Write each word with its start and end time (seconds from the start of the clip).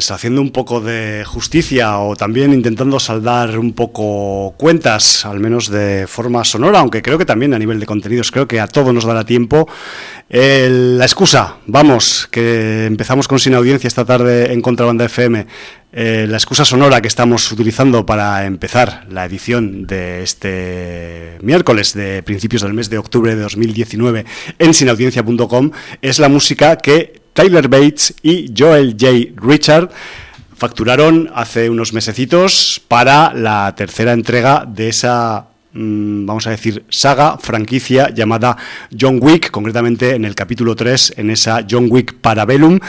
pues 0.00 0.12
haciendo 0.12 0.40
un 0.40 0.50
poco 0.50 0.80
de 0.80 1.24
justicia 1.26 1.98
o 1.98 2.16
también 2.16 2.54
intentando 2.54 2.98
saldar 2.98 3.58
un 3.58 3.74
poco 3.74 4.54
cuentas, 4.56 5.26
al 5.26 5.40
menos 5.40 5.68
de 5.68 6.06
forma 6.08 6.42
sonora, 6.42 6.78
aunque 6.78 7.02
creo 7.02 7.18
que 7.18 7.26
también 7.26 7.52
a 7.52 7.58
nivel 7.58 7.78
de 7.78 7.84
contenidos, 7.84 8.30
creo 8.30 8.48
que 8.48 8.60
a 8.60 8.66
todo 8.66 8.94
nos 8.94 9.04
dará 9.04 9.26
tiempo. 9.26 9.68
la 10.30 11.04
excusa, 11.04 11.56
vamos, 11.66 12.28
que 12.30 12.86
empezamos 12.86 13.28
con 13.28 13.38
Sin 13.38 13.52
Audiencia 13.52 13.88
esta 13.88 14.06
tarde 14.06 14.54
en 14.54 14.62
Contrabanda 14.62 15.04
FM. 15.04 15.46
Eh, 15.92 16.26
la 16.26 16.38
excusa 16.38 16.64
sonora 16.64 17.02
que 17.02 17.08
estamos 17.08 17.52
utilizando 17.52 18.06
para 18.06 18.46
empezar 18.46 19.06
la 19.10 19.26
edición 19.26 19.86
de 19.86 20.22
este 20.22 21.36
miércoles 21.42 21.92
de 21.92 22.22
principios 22.22 22.62
del 22.62 22.72
mes 22.72 22.88
de 22.88 22.96
octubre 22.96 23.34
de 23.34 23.42
2019 23.42 24.24
en 24.58 24.72
sinaudiencia.com 24.72 25.72
es 26.00 26.20
la 26.20 26.30
música 26.30 26.76
que 26.76 27.19
Tyler 27.32 27.68
Bates 27.68 28.14
y 28.22 28.52
Joel 28.56 28.96
J. 28.98 29.34
Richard 29.36 29.90
facturaron 30.56 31.30
hace 31.34 31.70
unos 31.70 31.92
mesecitos 31.92 32.82
para 32.86 33.32
la 33.32 33.74
tercera 33.74 34.12
entrega 34.12 34.66
de 34.66 34.88
esa 34.88 35.49
vamos 35.72 36.46
a 36.46 36.50
decir, 36.50 36.84
saga, 36.88 37.38
franquicia 37.38 38.10
llamada 38.10 38.56
John 38.98 39.18
Wick, 39.20 39.50
concretamente 39.50 40.14
en 40.14 40.24
el 40.24 40.34
capítulo 40.34 40.74
3, 40.74 41.14
en 41.16 41.30
esa 41.30 41.64
John 41.68 41.86
Wick 41.90 42.14
Parabellum, 42.14 42.80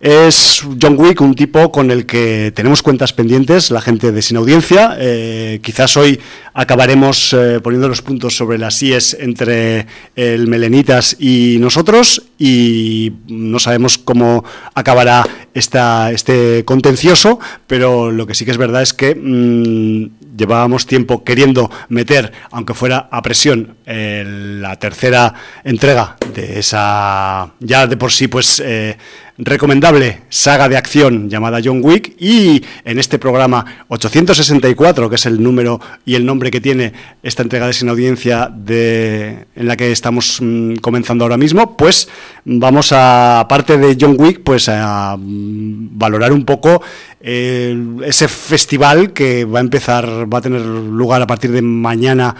es 0.00 0.62
John 0.80 0.94
Wick, 0.96 1.20
un 1.20 1.34
tipo 1.34 1.72
con 1.72 1.90
el 1.90 2.06
que 2.06 2.52
tenemos 2.54 2.84
cuentas 2.84 3.12
pendientes, 3.12 3.72
la 3.72 3.80
gente 3.80 4.12
de 4.12 4.22
Sin 4.22 4.36
Audiencia. 4.36 4.96
Eh, 4.96 5.58
quizás 5.60 5.96
hoy 5.96 6.20
acabaremos 6.54 7.32
eh, 7.32 7.58
poniendo 7.60 7.88
los 7.88 8.02
puntos 8.02 8.36
sobre 8.36 8.58
las 8.58 8.80
IES 8.80 9.16
entre 9.18 9.86
el 10.14 10.46
Melenitas 10.46 11.16
y 11.18 11.56
nosotros 11.58 12.22
y 12.38 13.12
no 13.26 13.58
sabemos 13.58 13.98
cómo 13.98 14.44
acabará 14.72 15.26
esta, 15.58 16.10
este 16.12 16.64
contencioso, 16.64 17.38
pero 17.66 18.10
lo 18.10 18.26
que 18.26 18.34
sí 18.34 18.44
que 18.44 18.50
es 18.50 18.56
verdad 18.56 18.82
es 18.82 18.94
que 18.94 19.14
mm, 19.14 20.36
llevábamos 20.36 20.86
tiempo 20.86 21.24
queriendo 21.24 21.70
meter, 21.88 22.32
aunque 22.50 22.74
fuera 22.74 23.08
a 23.10 23.22
presión, 23.22 23.76
la 23.84 24.76
tercera 24.76 25.34
entrega 25.64 26.16
de 26.34 26.58
esa, 26.58 27.52
ya 27.60 27.86
de 27.86 27.96
por 27.96 28.12
sí, 28.12 28.28
pues... 28.28 28.62
Eh, 28.64 28.96
recomendable 29.38 30.22
saga 30.28 30.68
de 30.68 30.76
acción 30.76 31.30
llamada 31.30 31.60
John 31.64 31.80
Wick 31.82 32.14
y 32.18 32.64
en 32.84 32.98
este 32.98 33.20
programa 33.20 33.84
864, 33.86 35.08
que 35.08 35.14
es 35.14 35.26
el 35.26 35.40
número 35.40 35.80
y 36.04 36.16
el 36.16 36.26
nombre 36.26 36.50
que 36.50 36.60
tiene 36.60 36.92
esta 37.22 37.42
entrega 37.42 37.68
de 37.68 37.72
sin 37.72 37.88
audiencia 37.88 38.50
de, 38.52 39.46
en 39.54 39.68
la 39.68 39.76
que 39.76 39.92
estamos 39.92 40.38
mm, 40.40 40.76
comenzando 40.76 41.24
ahora 41.24 41.36
mismo, 41.36 41.76
pues 41.76 42.08
vamos 42.44 42.90
a, 42.92 43.40
aparte 43.40 43.78
de 43.78 43.96
John 43.98 44.16
Wick, 44.18 44.42
pues 44.42 44.68
a 44.68 45.16
mm, 45.16 45.96
valorar 45.96 46.32
un 46.32 46.44
poco 46.44 46.82
ese 47.20 48.28
festival 48.28 49.12
que 49.12 49.44
va 49.44 49.58
a 49.58 49.62
empezar, 49.62 50.32
va 50.32 50.38
a 50.38 50.42
tener 50.42 50.62
lugar 50.62 51.20
a 51.22 51.26
partir 51.26 51.50
de 51.50 51.62
mañana, 51.62 52.34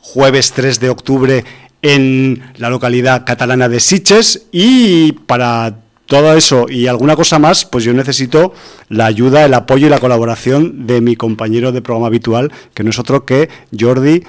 jueves 0.00 0.52
3 0.52 0.80
de 0.80 0.90
octubre, 0.90 1.44
en 1.82 2.42
la 2.56 2.70
localidad 2.70 3.24
catalana 3.24 3.68
de 3.68 3.80
Sitges. 3.80 4.46
Y 4.52 5.12
para 5.12 5.79
todo 6.10 6.34
eso 6.34 6.66
y 6.68 6.88
alguna 6.88 7.14
cosa 7.14 7.38
más, 7.38 7.64
pues 7.64 7.84
yo 7.84 7.94
necesito 7.94 8.52
la 8.88 9.06
ayuda, 9.06 9.44
el 9.44 9.54
apoyo 9.54 9.86
y 9.86 9.90
la 9.90 10.00
colaboración 10.00 10.88
de 10.88 11.00
mi 11.00 11.14
compañero 11.14 11.70
de 11.70 11.82
programa 11.82 12.08
habitual, 12.08 12.50
que 12.74 12.82
no 12.82 12.90
es 12.90 12.98
otro 12.98 13.24
que 13.24 13.48
Jordi 13.78 14.24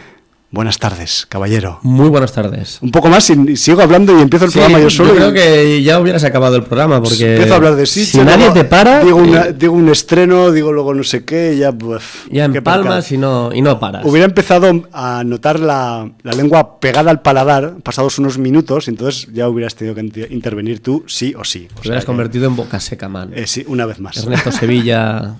Buenas 0.54 0.80
tardes, 0.80 1.26
caballero. 1.30 1.80
Muy 1.82 2.10
buenas 2.10 2.34
tardes. 2.34 2.80
Un 2.82 2.92
poco 2.92 3.08
más 3.08 3.30
y 3.30 3.56
sigo 3.56 3.82
hablando 3.82 4.20
y 4.20 4.22
empiezo 4.22 4.44
el 4.44 4.52
programa 4.52 4.82
yo 4.82 4.90
solo. 4.90 5.12
Yo 5.12 5.16
creo 5.16 5.32
que 5.32 5.82
ya 5.82 5.98
hubieras 5.98 6.26
acabado 6.26 6.58
el 6.58 6.64
programa 6.64 7.02
porque 7.02 7.36
empiezo 7.36 7.54
a 7.54 7.56
hablar 7.56 7.76
de 7.78 7.86
sí. 7.86 8.06
Si 8.06 8.18
nadie 8.18 8.50
te 8.52 8.66
para, 8.66 9.02
digo, 9.02 9.24
eh, 9.24 9.56
digo, 9.58 9.74
un 9.74 9.88
estreno, 9.88 10.52
digo 10.52 10.74
luego 10.74 10.94
no 10.94 11.06
sé 11.06 11.24
qué, 11.24 11.56
ya 11.58 11.72
pues, 11.72 12.04
ya 12.30 12.44
empalmas 12.44 13.14
y 13.14 13.18
no 13.18 13.52
y 13.54 13.62
no 13.62 13.80
paras. 13.80 14.06
Hubiera 14.06 14.26
empezado 14.26 14.70
a 14.92 15.24
notar 15.24 15.62
la, 15.62 16.12
la, 16.22 16.32
lengua 16.34 16.82
pegada 16.82 17.12
al 17.12 17.22
paladar 17.22 17.78
pasados 17.82 18.20
unos 18.20 18.38
minutos, 18.38 18.90
entonces 18.90 19.30
ya 19.32 19.48
hubieras 19.48 19.76
tenido 19.76 19.96
que 19.96 20.28
intervenir 20.32 20.82
tú 20.82 21.06
sí 21.08 21.34
o 21.34 21.46
sí. 21.46 21.70
Te 21.82 21.88
hubieras 21.88 22.04
convertido 22.04 22.48
en 22.48 22.58
boca 22.58 22.82
seca, 22.82 23.08
man. 23.08 23.32
Eh, 23.34 23.48
sí, 23.48 23.64
una 23.70 23.86
vez 23.86 24.02
más. 24.02 24.18
Ernesto 24.18 24.52
Sevilla, 24.52 25.36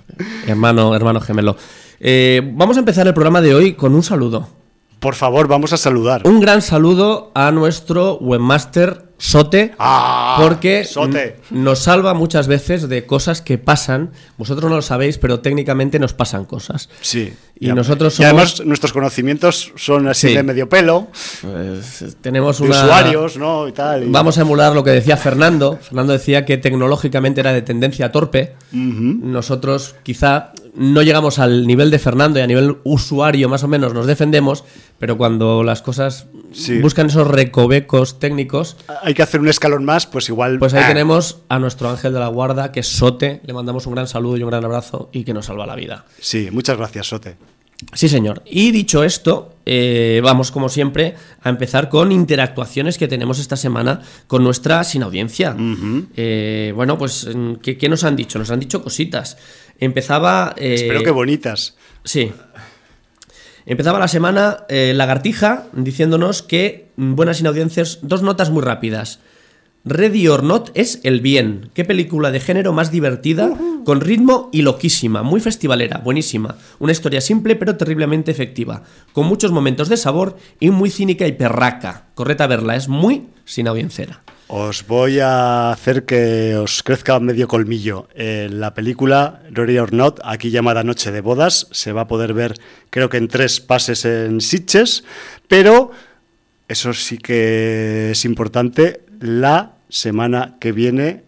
hermano 0.46 0.96
hermano 0.96 1.20
gemelo. 1.20 1.58
Eh, 2.00 2.40
vamos 2.54 2.78
a 2.78 2.80
empezar 2.80 3.06
el 3.06 3.12
programa 3.12 3.42
de 3.42 3.54
hoy 3.54 3.74
con 3.74 3.94
un 3.94 4.02
saludo. 4.02 4.61
Por 5.02 5.16
favor, 5.16 5.48
vamos 5.48 5.72
a 5.72 5.76
saludar. 5.76 6.22
Un 6.24 6.38
gran 6.38 6.62
saludo 6.62 7.32
a 7.34 7.50
nuestro 7.50 8.18
webmaster 8.18 9.11
Sote, 9.22 9.72
ah, 9.78 10.36
porque 10.40 10.84
nos 11.50 11.78
salva 11.78 12.12
muchas 12.12 12.48
veces 12.48 12.88
de 12.88 13.06
cosas 13.06 13.40
que 13.40 13.56
pasan. 13.56 14.10
Vosotros 14.36 14.68
no 14.68 14.74
lo 14.74 14.82
sabéis, 14.82 15.16
pero 15.16 15.38
técnicamente 15.38 16.00
nos 16.00 16.12
pasan 16.12 16.44
cosas. 16.44 16.88
Sí. 17.02 17.32
Y, 17.60 17.68
nosotros 17.68 18.14
somos... 18.14 18.20
y 18.20 18.24
además 18.24 18.66
nuestros 18.66 18.92
conocimientos 18.92 19.72
son 19.76 20.08
así 20.08 20.34
de 20.34 20.42
medio 20.42 20.68
pelo. 20.68 21.06
Pues, 21.40 22.16
tenemos 22.20 22.58
de 22.58 22.70
usuarios, 22.70 23.36
¿no? 23.36 23.68
Y 23.68 23.72
tal, 23.72 24.06
Vamos 24.08 24.38
a 24.38 24.40
emular 24.40 24.72
lo 24.72 24.82
que 24.82 24.90
decía 24.90 25.16
Fernando. 25.16 25.78
Fernando 25.80 26.14
decía 26.14 26.44
que 26.44 26.58
tecnológicamente 26.58 27.42
era 27.42 27.52
de 27.52 27.62
tendencia 27.62 28.10
torpe. 28.10 28.56
Nosotros 28.72 29.94
quizá 30.02 30.52
no 30.74 31.00
llegamos 31.02 31.38
al 31.38 31.64
nivel 31.68 31.92
de 31.92 32.00
Fernando 32.00 32.40
y 32.40 32.42
a 32.42 32.46
nivel 32.48 32.78
usuario 32.82 33.48
más 33.48 33.62
o 33.62 33.68
menos 33.68 33.94
nos 33.94 34.06
defendemos, 34.06 34.64
pero 34.98 35.16
cuando 35.16 35.62
las 35.62 35.80
cosas 35.80 36.26
buscan 36.80 37.06
esos 37.06 37.26
recovecos 37.26 38.18
técnicos... 38.18 38.76
Hay 39.02 39.14
que 39.14 39.22
hacer 39.22 39.40
un 39.40 39.48
escalón 39.48 39.84
más, 39.84 40.06
pues 40.06 40.28
igual... 40.28 40.58
Pues 40.58 40.74
ahí 40.74 40.82
ah. 40.84 40.88
tenemos 40.88 41.38
a 41.48 41.58
nuestro 41.58 41.90
ángel 41.90 42.12
de 42.12 42.20
la 42.20 42.28
guarda, 42.28 42.72
que 42.72 42.80
es 42.80 42.88
Sote, 42.88 43.40
le 43.44 43.52
mandamos 43.52 43.86
un 43.86 43.94
gran 43.94 44.08
saludo 44.08 44.36
y 44.36 44.42
un 44.42 44.50
gran 44.50 44.64
abrazo 44.64 45.10
y 45.12 45.24
que 45.24 45.34
nos 45.34 45.46
salva 45.46 45.66
la 45.66 45.76
vida. 45.76 46.04
Sí, 46.20 46.48
muchas 46.50 46.76
gracias, 46.76 47.08
Sote. 47.08 47.36
Sí, 47.92 48.08
señor. 48.08 48.42
Y 48.46 48.70
dicho 48.70 49.04
esto, 49.04 49.56
eh, 49.66 50.20
vamos, 50.22 50.50
como 50.50 50.68
siempre, 50.68 51.14
a 51.42 51.48
empezar 51.48 51.88
con 51.88 52.12
interactuaciones 52.12 52.96
que 52.96 53.08
tenemos 53.08 53.38
esta 53.38 53.56
semana 53.56 54.00
con 54.26 54.44
nuestra 54.44 54.84
sin 54.84 55.02
audiencia. 55.02 55.56
Eh, 56.16 56.72
bueno, 56.74 56.96
pues, 56.96 57.28
¿qué, 57.62 57.76
¿qué, 57.76 57.88
nos 57.88 58.04
han 58.04 58.16
dicho? 58.16 58.38
Nos 58.38 58.50
han 58.50 58.60
dicho 58.60 58.82
cositas. 58.82 59.36
Empezaba. 59.78 60.54
Eh, 60.56 60.74
Espero 60.74 61.02
que 61.02 61.10
bonitas. 61.10 61.76
Sí. 62.04 62.32
Empezaba 63.66 63.98
la 63.98 64.08
semana 64.08 64.64
eh, 64.68 64.92
Lagartija 64.94 65.66
diciéndonos 65.72 66.42
que, 66.42 66.90
mm, 66.96 67.14
buenas 67.14 67.40
inaudiencias, 67.40 68.00
dos 68.02 68.22
notas 68.22 68.50
muy 68.50 68.62
rápidas. 68.62 69.20
Ready 69.84 70.28
or 70.28 70.44
Not 70.44 70.70
es 70.74 71.00
el 71.02 71.20
bien. 71.20 71.70
Qué 71.74 71.84
película 71.84 72.30
de 72.30 72.38
género 72.38 72.72
más 72.72 72.92
divertida, 72.92 73.50
con 73.84 74.00
ritmo 74.00 74.48
y 74.52 74.62
loquísima, 74.62 75.24
muy 75.24 75.40
festivalera, 75.40 75.98
buenísima. 75.98 76.56
Una 76.78 76.92
historia 76.92 77.20
simple 77.20 77.56
pero 77.56 77.76
terriblemente 77.76 78.30
efectiva, 78.30 78.84
con 79.12 79.26
muchos 79.26 79.50
momentos 79.50 79.88
de 79.88 79.96
sabor 79.96 80.36
y 80.60 80.70
muy 80.70 80.88
cínica 80.88 81.26
y 81.26 81.32
perraca. 81.32 82.06
Correta 82.14 82.46
verla, 82.46 82.76
es 82.76 82.88
muy 82.88 83.26
sin 83.44 83.66
audiencera. 83.66 84.22
Os 84.54 84.86
voy 84.86 85.18
a 85.18 85.72
hacer 85.72 86.04
que 86.04 86.56
os 86.56 86.82
crezca 86.82 87.18
medio 87.20 87.48
colmillo. 87.48 88.08
la 88.14 88.74
película 88.74 89.40
Rory 89.50 89.78
or 89.78 89.94
Not, 89.94 90.20
aquí 90.24 90.50
llamada 90.50 90.84
Noche 90.84 91.10
de 91.10 91.22
Bodas, 91.22 91.68
se 91.70 91.92
va 91.92 92.02
a 92.02 92.06
poder 92.06 92.34
ver 92.34 92.60
creo 92.90 93.08
que 93.08 93.16
en 93.16 93.28
tres 93.28 93.60
pases 93.60 94.04
en 94.04 94.42
Sitches, 94.42 95.04
pero 95.48 95.92
eso 96.68 96.92
sí 96.92 97.16
que 97.16 98.10
es 98.10 98.26
importante, 98.26 99.06
la 99.20 99.76
semana 99.88 100.58
que 100.60 100.72
viene 100.72 101.24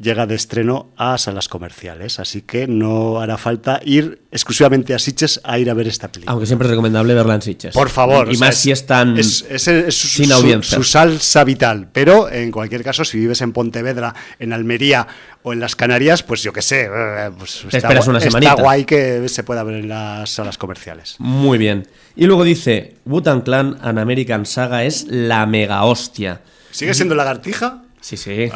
llega 0.00 0.26
de 0.26 0.34
estreno 0.34 0.92
a 0.96 1.18
salas 1.18 1.48
comerciales, 1.48 2.18
así 2.20 2.42
que 2.42 2.66
no 2.66 3.20
hará 3.20 3.36
falta 3.36 3.80
ir 3.84 4.22
exclusivamente 4.30 4.94
a 4.94 4.98
Sitges 4.98 5.40
a 5.44 5.58
ir 5.58 5.70
a 5.70 5.74
ver 5.74 5.86
esta 5.86 6.10
película. 6.10 6.32
Aunque 6.32 6.46
siempre 6.46 6.66
es 6.66 6.70
recomendable 6.70 7.14
verla 7.14 7.34
en 7.34 7.42
Sitges. 7.42 7.74
Por 7.74 7.88
favor. 7.88 8.32
Y 8.32 8.36
más 8.38 8.56
si 8.56 8.70
están 8.70 9.16
es, 9.18 9.44
sin 9.90 10.32
audiencia. 10.32 10.76
Su, 10.76 10.84
salsa 10.84 11.44
vital, 11.44 11.88
pero 11.92 12.30
en 12.30 12.50
cualquier 12.50 12.82
caso, 12.82 13.04
si 13.04 13.18
vives 13.18 13.40
en 13.42 13.52
Pontevedra, 13.52 14.14
en 14.38 14.52
Almería 14.52 15.06
o 15.42 15.52
en 15.52 15.60
las 15.60 15.76
Canarias, 15.76 16.22
pues 16.22 16.42
yo 16.42 16.52
qué 16.52 16.62
sé, 16.62 16.84
eh, 16.84 17.30
pues 17.36 17.64
está, 17.64 17.78
esperas 17.78 18.08
una 18.08 18.18
está 18.18 18.54
guay 18.54 18.84
que 18.84 19.28
se 19.28 19.44
pueda 19.44 19.62
ver 19.62 19.76
en 19.76 19.88
las 19.88 20.30
salas 20.30 20.58
comerciales. 20.58 21.16
Muy 21.18 21.58
bien. 21.58 21.86
Y 22.16 22.26
luego 22.26 22.44
dice, 22.44 22.96
Butan 23.04 23.42
Clan 23.42 23.78
An 23.82 23.98
American 23.98 24.46
Saga 24.46 24.84
es 24.84 25.06
la 25.08 25.46
mega 25.46 25.84
hostia. 25.84 26.40
¿Sigue 26.70 26.94
siendo 26.94 27.14
lagartija? 27.14 27.82
Sí, 28.00 28.16
sí. 28.16 28.50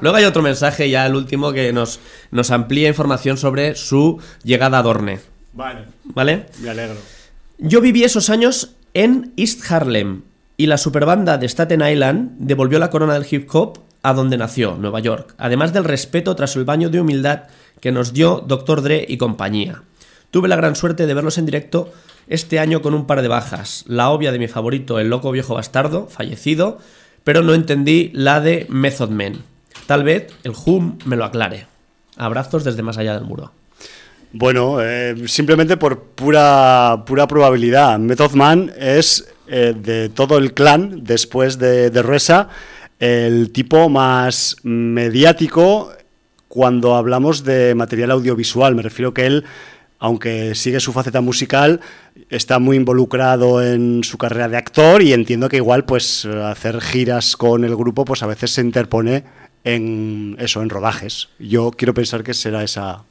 Luego 0.00 0.16
hay 0.16 0.24
otro 0.24 0.42
mensaje, 0.42 0.90
ya 0.90 1.06
el 1.06 1.14
último, 1.14 1.52
que 1.52 1.72
nos, 1.72 2.00
nos 2.30 2.50
amplía 2.50 2.88
información 2.88 3.36
sobre 3.36 3.74
su 3.74 4.20
llegada 4.44 4.78
a 4.78 4.82
Dorne. 4.82 5.20
Vale. 5.52 5.84
¿Vale? 6.04 6.46
Me 6.60 6.70
alegro. 6.70 6.96
Yo 7.58 7.80
viví 7.80 8.04
esos 8.04 8.30
años 8.30 8.76
en 8.94 9.32
East 9.36 9.70
Harlem 9.70 10.22
y 10.56 10.66
la 10.66 10.78
superbanda 10.78 11.38
de 11.38 11.48
Staten 11.48 11.82
Island 11.82 12.32
devolvió 12.38 12.78
la 12.78 12.90
corona 12.90 13.14
del 13.14 13.26
hip 13.28 13.48
hop 13.52 13.80
a 14.02 14.12
donde 14.12 14.36
nació, 14.36 14.76
Nueva 14.76 15.00
York, 15.00 15.34
además 15.38 15.72
del 15.72 15.84
respeto 15.84 16.36
tras 16.36 16.56
el 16.56 16.64
baño 16.64 16.88
de 16.88 17.00
humildad 17.00 17.44
que 17.80 17.92
nos 17.92 18.12
dio 18.12 18.44
Dr. 18.46 18.82
Dre 18.82 19.04
y 19.08 19.18
compañía. 19.18 19.82
Tuve 20.30 20.48
la 20.48 20.56
gran 20.56 20.76
suerte 20.76 21.06
de 21.06 21.14
verlos 21.14 21.38
en 21.38 21.46
directo 21.46 21.92
este 22.28 22.58
año 22.58 22.82
con 22.82 22.94
un 22.94 23.06
par 23.06 23.22
de 23.22 23.28
bajas, 23.28 23.84
la 23.86 24.10
obvia 24.10 24.32
de 24.32 24.38
mi 24.38 24.48
favorito, 24.48 24.98
el 24.98 25.08
loco 25.08 25.30
viejo 25.32 25.54
bastardo, 25.54 26.06
fallecido, 26.08 26.78
pero 27.28 27.42
no 27.42 27.52
entendí 27.52 28.10
la 28.14 28.40
de 28.40 28.64
Method 28.70 29.10
Man. 29.10 29.34
Tal 29.84 30.02
vez 30.02 30.32
el 30.44 30.52
Hum 30.64 30.96
me 31.04 31.14
lo 31.14 31.26
aclare. 31.26 31.66
Abrazos 32.16 32.64
desde 32.64 32.82
más 32.82 32.96
allá 32.96 33.12
del 33.12 33.24
muro. 33.24 33.52
Bueno, 34.32 34.78
eh, 34.80 35.14
simplemente 35.26 35.76
por 35.76 36.04
pura, 36.04 37.02
pura 37.04 37.28
probabilidad. 37.28 37.98
Method 37.98 38.32
Man 38.32 38.72
es 38.78 39.28
eh, 39.46 39.74
de 39.76 40.08
todo 40.08 40.38
el 40.38 40.54
clan, 40.54 41.04
después 41.04 41.58
de, 41.58 41.90
de 41.90 42.46
el 42.98 43.52
tipo 43.52 43.90
más 43.90 44.56
mediático 44.62 45.92
cuando 46.48 46.94
hablamos 46.94 47.44
de 47.44 47.74
material 47.74 48.12
audiovisual. 48.12 48.74
Me 48.74 48.80
refiero 48.80 49.12
que 49.12 49.26
él, 49.26 49.44
aunque 49.98 50.54
sigue 50.54 50.80
su 50.80 50.92
faceta 50.92 51.20
musical, 51.20 51.80
está 52.30 52.58
muy 52.58 52.76
involucrado 52.76 53.62
en 53.62 54.04
su 54.04 54.18
carrera 54.18 54.48
de 54.48 54.56
actor 54.56 55.02
y 55.02 55.12
entiendo 55.12 55.48
que 55.48 55.56
igual 55.56 55.84
pues 55.84 56.24
hacer 56.24 56.80
giras 56.80 57.36
con 57.36 57.64
el 57.64 57.74
grupo 57.76 58.04
pues 58.04 58.22
a 58.22 58.26
veces 58.26 58.52
se 58.52 58.60
interpone 58.60 59.24
en 59.64 60.36
eso, 60.38 60.62
en 60.62 60.70
rodajes. 60.70 61.28
Yo 61.38 61.70
quiero 61.72 61.94
pensar 61.94 62.22
que 62.22 62.34
será 62.34 62.62
esa 62.62 63.04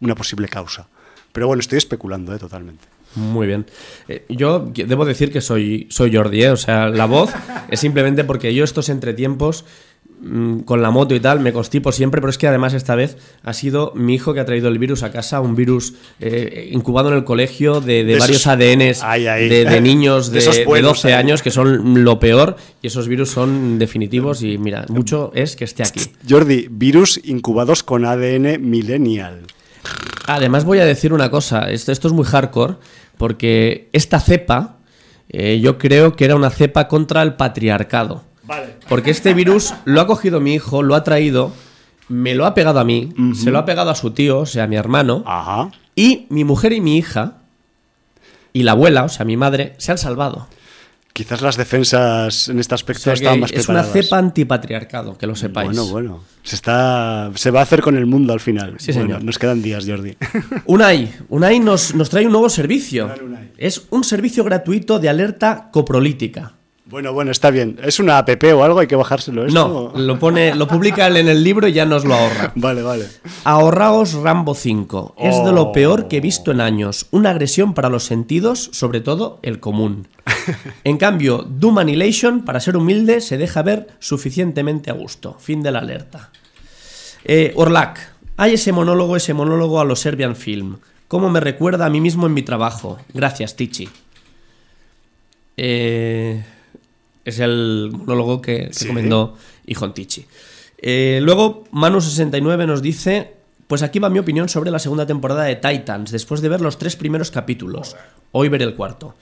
una 0.00 0.14
posible 0.14 0.48
causa. 0.48 0.88
Pero 1.32 1.46
bueno, 1.46 1.60
estoy 1.60 1.78
especulando 1.78 2.34
¿eh? 2.34 2.38
totalmente. 2.38 2.84
Muy 3.16 3.46
bien. 3.46 3.66
Eh, 4.08 4.24
yo 4.28 4.70
debo 4.74 5.04
decir 5.04 5.30
que 5.30 5.40
soy, 5.40 5.86
soy 5.90 6.14
Jordi, 6.14 6.44
¿eh? 6.44 6.50
o 6.50 6.56
sea, 6.56 6.88
la 6.88 7.06
voz 7.06 7.32
es 7.70 7.80
simplemente 7.80 8.24
porque 8.24 8.54
yo 8.54 8.64
estos 8.64 8.88
entretiempos 8.88 9.64
con 10.64 10.80
la 10.80 10.90
moto 10.90 11.14
y 11.14 11.20
tal 11.20 11.40
me 11.40 11.52
constipo 11.52 11.92
siempre, 11.92 12.20
pero 12.20 12.30
es 12.30 12.38
que 12.38 12.46
además 12.48 12.72
esta 12.72 12.94
vez 12.94 13.18
ha 13.42 13.52
sido 13.52 13.92
mi 13.94 14.14
hijo 14.14 14.32
que 14.32 14.40
ha 14.40 14.44
traído 14.46 14.68
el 14.68 14.78
virus 14.78 15.02
a 15.02 15.12
casa, 15.12 15.40
un 15.40 15.54
virus 15.54 15.94
eh, 16.20 16.70
incubado 16.72 17.10
en 17.10 17.16
el 17.16 17.24
colegio 17.24 17.80
de, 17.80 18.04
de 18.04 18.14
De 18.14 18.18
varios 18.18 18.38
esos- 18.40 18.46
ADNs 18.52 19.02
Ay, 19.02 19.26
ay. 19.26 19.48
De, 19.48 19.64
de 19.66 19.80
niños 19.82 20.28
De 20.28 20.34
de, 20.34 20.38
esos 20.38 20.56
de 20.56 20.64
buenos 20.64 21.02
12 21.02 21.08
ahí. 21.08 21.14
años 21.20 21.42
que 21.42 21.50
son 21.50 22.04
lo 22.04 22.18
peor 22.18 22.56
y 22.80 22.86
esos 22.86 23.06
virus 23.08 23.30
son 23.30 23.78
definitivos 23.78 24.42
y 24.42 24.56
mira, 24.56 24.86
mucho 24.88 25.30
es 25.34 25.56
que 25.56 25.64
esté 25.64 25.82
aquí. 25.82 26.00
Jordi, 26.28 26.68
virus 26.70 27.20
incubados 27.24 27.82
con 27.82 28.04
ADN 28.06 28.58
millennial. 28.60 29.42
Además 30.26 30.64
voy 30.64 30.78
a 30.78 30.86
decir 30.86 31.12
una 31.12 31.30
cosa, 31.30 31.70
esto, 31.70 31.92
esto 31.92 32.08
es 32.08 32.14
muy 32.14 32.24
hardcore, 32.24 32.76
porque 33.18 33.90
esta 33.92 34.20
cepa 34.20 34.78
eh, 35.28 35.60
yo 35.62 35.76
creo 35.76 36.16
que 36.16 36.24
era 36.24 36.34
una 36.36 36.48
cepa 36.50 36.88
contra 36.88 37.22
el 37.22 37.34
patriarcado. 37.34 38.24
Vale. 38.46 38.76
Porque 38.88 39.10
este 39.10 39.34
virus 39.34 39.74
lo 39.84 40.00
ha 40.00 40.06
cogido 40.06 40.40
mi 40.40 40.54
hijo, 40.54 40.82
lo 40.82 40.94
ha 40.94 41.04
traído, 41.04 41.52
me 42.08 42.34
lo 42.34 42.44
ha 42.46 42.54
pegado 42.54 42.80
a 42.80 42.84
mí, 42.84 43.10
se 43.34 43.50
lo 43.50 43.58
ha 43.58 43.64
pegado 43.64 43.90
a 43.90 43.94
su 43.94 44.10
tío, 44.10 44.40
o 44.40 44.46
sea, 44.46 44.64
a 44.64 44.66
mi 44.66 44.76
hermano, 44.76 45.22
Ajá. 45.26 45.70
y 45.96 46.26
mi 46.28 46.44
mujer 46.44 46.72
y 46.72 46.80
mi 46.80 46.96
hija, 46.98 47.38
y 48.52 48.62
la 48.62 48.72
abuela, 48.72 49.04
o 49.04 49.08
sea, 49.08 49.24
mi 49.24 49.36
madre, 49.36 49.74
se 49.78 49.92
han 49.92 49.98
salvado. 49.98 50.48
Quizás 51.14 51.42
las 51.42 51.56
defensas 51.56 52.48
en 52.48 52.58
este 52.58 52.74
O 52.74 52.76
aspecto 52.76 53.02
sea, 53.04 53.12
que 53.12 53.18
estaban 53.18 53.38
más 53.40 53.52
es 53.52 53.68
una 53.68 53.82
preparadas. 53.82 53.92
cepa 54.06 54.18
antipatriarcado, 54.18 55.16
que 55.16 55.28
lo 55.28 55.36
sepáis. 55.36 55.68
Bueno, 55.68 55.86
bueno. 55.86 56.24
Se 56.42 56.56
está 56.56 57.30
se 57.36 57.52
va 57.52 57.60
a 57.60 57.62
hacer 57.62 57.82
con 57.82 57.96
el 57.96 58.04
mundo 58.04 58.32
al 58.32 58.40
final. 58.40 58.74
Sí, 58.78 58.90
Bueno, 58.90 59.06
señor. 59.06 59.24
Nos 59.24 59.38
quedan 59.38 59.62
días, 59.62 59.86
Jordi. 59.86 60.16
Unai, 60.66 61.14
Unai 61.28 61.60
nos, 61.60 61.94
nos 61.94 62.10
trae 62.10 62.26
un 62.26 62.32
nuevo 62.32 62.48
servicio. 62.48 63.08
Unai. 63.24 63.52
Es 63.58 63.82
un 63.90 64.02
servicio 64.02 64.42
gratuito 64.42 64.98
de 64.98 65.08
alerta 65.08 65.68
coprolítica. 65.70 66.54
Bueno, 66.94 67.12
bueno, 67.12 67.32
está 67.32 67.50
bien. 67.50 67.76
¿Es 67.82 67.98
una 67.98 68.18
app 68.18 68.28
o 68.54 68.62
algo? 68.62 68.78
¿Hay 68.78 68.86
que 68.86 68.94
bajárselo 68.94 69.44
esto? 69.44 69.92
No, 69.92 70.00
lo 70.00 70.16
pone, 70.20 70.54
lo 70.54 70.68
publica 70.68 71.08
él 71.08 71.16
en 71.16 71.26
el 71.26 71.42
libro 71.42 71.66
y 71.66 71.72
ya 71.72 71.84
nos 71.84 72.04
lo 72.04 72.14
ahorra. 72.14 72.52
Vale, 72.54 72.82
vale. 72.82 73.06
Ahorraos 73.42 74.12
Rambo 74.12 74.54
5. 74.54 75.16
Es 75.18 75.34
de 75.42 75.50
Oh. 75.50 75.52
lo 75.52 75.72
peor 75.72 76.06
que 76.06 76.18
he 76.18 76.20
visto 76.20 76.52
en 76.52 76.60
años. 76.60 77.08
Una 77.10 77.30
agresión 77.30 77.74
para 77.74 77.88
los 77.88 78.04
sentidos, 78.04 78.68
sobre 78.72 79.00
todo 79.00 79.40
el 79.42 79.58
común. 79.58 80.06
En 80.84 80.96
cambio, 80.96 81.44
Doom 81.48 81.78
Annihilation, 81.78 82.44
para 82.44 82.60
ser 82.60 82.76
humilde, 82.76 83.20
se 83.20 83.38
deja 83.38 83.62
ver 83.62 83.88
suficientemente 83.98 84.88
a 84.92 84.94
gusto. 84.94 85.36
Fin 85.40 85.64
de 85.64 85.72
la 85.72 85.80
alerta. 85.80 86.30
Eh, 87.24 87.52
Orlac. 87.56 87.98
Hay 88.36 88.54
ese 88.54 88.70
monólogo, 88.70 89.16
ese 89.16 89.34
monólogo 89.34 89.80
a 89.80 89.84
los 89.84 89.98
Serbian 89.98 90.36
Film. 90.36 90.76
¿Cómo 91.08 91.28
me 91.28 91.40
recuerda 91.40 91.86
a 91.86 91.90
mí 91.90 92.00
mismo 92.00 92.28
en 92.28 92.34
mi 92.34 92.42
trabajo? 92.42 92.98
Gracias, 93.12 93.56
Tichi. 93.56 93.88
Eh, 95.56 96.44
es 97.24 97.38
el 97.40 97.90
monólogo 97.92 98.40
que, 98.42 98.66
que 98.68 98.72
Sí. 98.74 98.86
comentó 98.86 99.34
Ijon 99.66 99.94
Tichi. 99.94 100.26
Eh, 100.78 101.20
luego, 101.22 101.64
Manu69 101.72 102.66
nos 102.66 102.82
dice: 102.82 103.34
Pues 103.66 103.82
aquí 103.82 103.98
va 103.98 104.10
mi 104.10 104.18
opinión 104.18 104.48
sobre 104.48 104.70
la 104.70 104.78
segunda 104.78 105.06
temporada 105.06 105.44
de 105.44 105.56
Titans, 105.56 106.10
después 106.10 106.40
de 106.42 106.48
ver 106.50 106.60
los 106.60 106.76
tres 106.78 106.96
primeros 106.96 107.30
capítulos. 107.30 107.96
Hoy 108.32 108.48
veré 108.48 108.64
el 108.64 108.74
cuarto. 108.74 109.14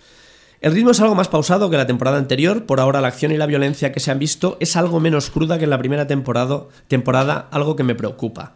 El 0.60 0.72
ritmo 0.72 0.92
es 0.92 1.00
algo 1.00 1.14
más 1.16 1.28
pausado 1.28 1.70
que 1.70 1.76
la 1.76 1.86
temporada 1.88 2.18
anterior, 2.18 2.66
por 2.66 2.78
ahora 2.78 3.00
la 3.00 3.08
acción 3.08 3.32
y 3.32 3.36
la 3.36 3.46
violencia 3.46 3.90
que 3.92 3.98
se 4.00 4.10
han 4.12 4.18
visto 4.20 4.56
es 4.60 4.76
algo 4.76 5.00
menos 5.00 5.28
cruda 5.30 5.58
que 5.58 5.64
en 5.64 5.70
la 5.70 5.78
primera 5.78 6.06
temporada, 6.06 6.62
temporada 6.88 7.48
algo 7.50 7.74
que 7.74 7.82
me 7.82 7.94
preocupa. 7.96 8.54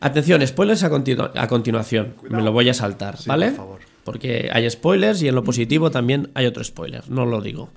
Atención, 0.00 0.46
spoilers 0.46 0.82
a, 0.82 0.90
continu- 0.90 1.30
a 1.34 1.46
continuación, 1.48 2.14
me 2.28 2.42
lo 2.42 2.52
voy 2.52 2.68
a 2.68 2.74
saltar, 2.74 3.16
Sí, 3.18 3.28
¿vale? 3.28 3.48
por 3.48 3.56
favor. 3.56 3.80
Porque 4.04 4.48
hay 4.52 4.68
spoilers 4.70 5.20
y 5.22 5.28
en 5.28 5.34
lo 5.34 5.42
positivo 5.44 5.90
también 5.90 6.30
hay 6.34 6.46
otro 6.46 6.62
spoiler, 6.64 7.02
no 7.10 7.26
lo 7.26 7.40
digo. 7.40 7.70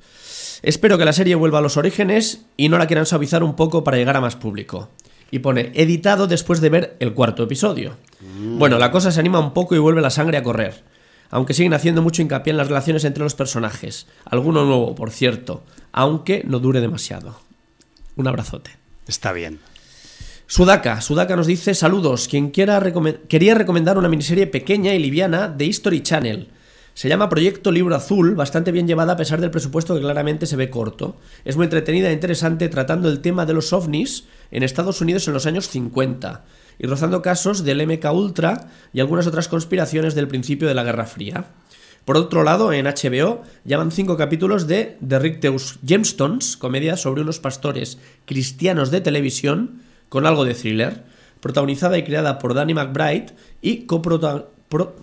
Espero 0.61 0.97
que 0.97 1.05
la 1.05 1.13
serie 1.13 1.35
vuelva 1.35 1.59
a 1.59 1.61
los 1.61 1.77
orígenes 1.77 2.45
y 2.57 2.69
no 2.69 2.77
la 2.77 2.87
quieran 2.87 3.05
suavizar 3.05 3.43
un 3.43 3.55
poco 3.55 3.83
para 3.83 3.97
llegar 3.97 4.17
a 4.17 4.21
más 4.21 4.35
público. 4.35 4.89
Y 5.31 5.39
pone, 5.39 5.71
editado 5.75 6.27
después 6.27 6.59
de 6.59 6.69
ver 6.69 6.97
el 6.99 7.13
cuarto 7.13 7.43
episodio. 7.43 7.95
Bueno, 8.57 8.77
la 8.77 8.91
cosa 8.91 9.11
se 9.11 9.19
anima 9.19 9.39
un 9.39 9.53
poco 9.53 9.75
y 9.75 9.79
vuelve 9.79 10.01
la 10.01 10.09
sangre 10.09 10.37
a 10.37 10.43
correr. 10.43 10.83
Aunque 11.29 11.53
siguen 11.53 11.73
haciendo 11.75 12.01
mucho 12.01 12.21
hincapié 12.23 12.51
en 12.51 12.57
las 12.57 12.67
relaciones 12.67 13.05
entre 13.05 13.23
los 13.23 13.35
personajes. 13.35 14.07
Alguno 14.25 14.65
nuevo, 14.65 14.95
por 14.95 15.11
cierto. 15.11 15.63
Aunque 15.91 16.43
no 16.45 16.59
dure 16.59 16.81
demasiado. 16.81 17.39
Un 18.15 18.27
abrazote. 18.27 18.71
Está 19.07 19.31
bien. 19.31 19.59
Sudaka, 20.47 20.99
Sudaka 21.01 21.35
nos 21.35 21.45
dice 21.45 21.75
saludos. 21.75 22.27
Quien 22.27 22.49
quiera 22.49 22.79
recomen- 22.81 23.19
quería 23.29 23.53
recomendar 23.53 23.99
una 23.99 24.09
miniserie 24.09 24.47
pequeña 24.47 24.95
y 24.95 24.99
liviana 24.99 25.47
de 25.47 25.65
History 25.65 26.01
Channel. 26.01 26.49
Se 26.99 27.07
llama 27.07 27.29
Proyecto 27.29 27.71
Libro 27.71 27.95
Azul, 27.95 28.35
bastante 28.35 28.73
bien 28.73 28.85
llevada 28.85 29.13
a 29.13 29.15
pesar 29.15 29.39
del 29.39 29.51
presupuesto 29.51 29.95
que 29.95 30.01
claramente 30.01 30.45
se 30.45 30.57
ve 30.57 30.69
corto. 30.69 31.15
Es 31.45 31.55
muy 31.55 31.63
entretenida 31.63 32.09
e 32.09 32.11
interesante 32.11 32.67
tratando 32.67 33.07
el 33.07 33.21
tema 33.21 33.45
de 33.45 33.53
los 33.53 33.71
ovnis 33.71 34.25
en 34.51 34.63
Estados 34.63 34.99
Unidos 34.99 35.25
en 35.25 35.33
los 35.33 35.45
años 35.45 35.69
50 35.69 36.43
y 36.77 36.87
rozando 36.87 37.21
casos 37.21 37.63
del 37.63 37.87
MK 37.87 38.03
Ultra 38.11 38.69
y 38.91 38.99
algunas 38.99 39.27
otras 39.27 39.47
conspiraciones 39.47 40.13
del 40.13 40.27
principio 40.27 40.67
de 40.67 40.73
la 40.73 40.83
Guerra 40.83 41.05
Fría. 41.05 41.45
Por 42.03 42.17
otro 42.17 42.43
lado, 42.43 42.73
en 42.73 42.85
HBO 42.85 43.43
llaman 43.63 43.93
cinco 43.93 44.17
capítulos 44.17 44.67
de 44.67 44.97
The 45.07 45.19
Ricteus 45.19 45.79
Gemstones, 45.87 46.57
comedia 46.57 46.97
sobre 46.97 47.21
unos 47.21 47.39
pastores 47.39 47.97
cristianos 48.25 48.91
de 48.91 48.99
televisión 48.99 49.83
con 50.09 50.25
algo 50.25 50.43
de 50.43 50.53
thriller, 50.53 51.05
protagonizada 51.39 51.97
y 51.97 52.03
creada 52.03 52.39
por 52.39 52.53
Danny 52.55 52.73
McBride 52.73 53.27
y 53.61 53.85
coprota- 53.85 54.47
pro- 54.67 54.97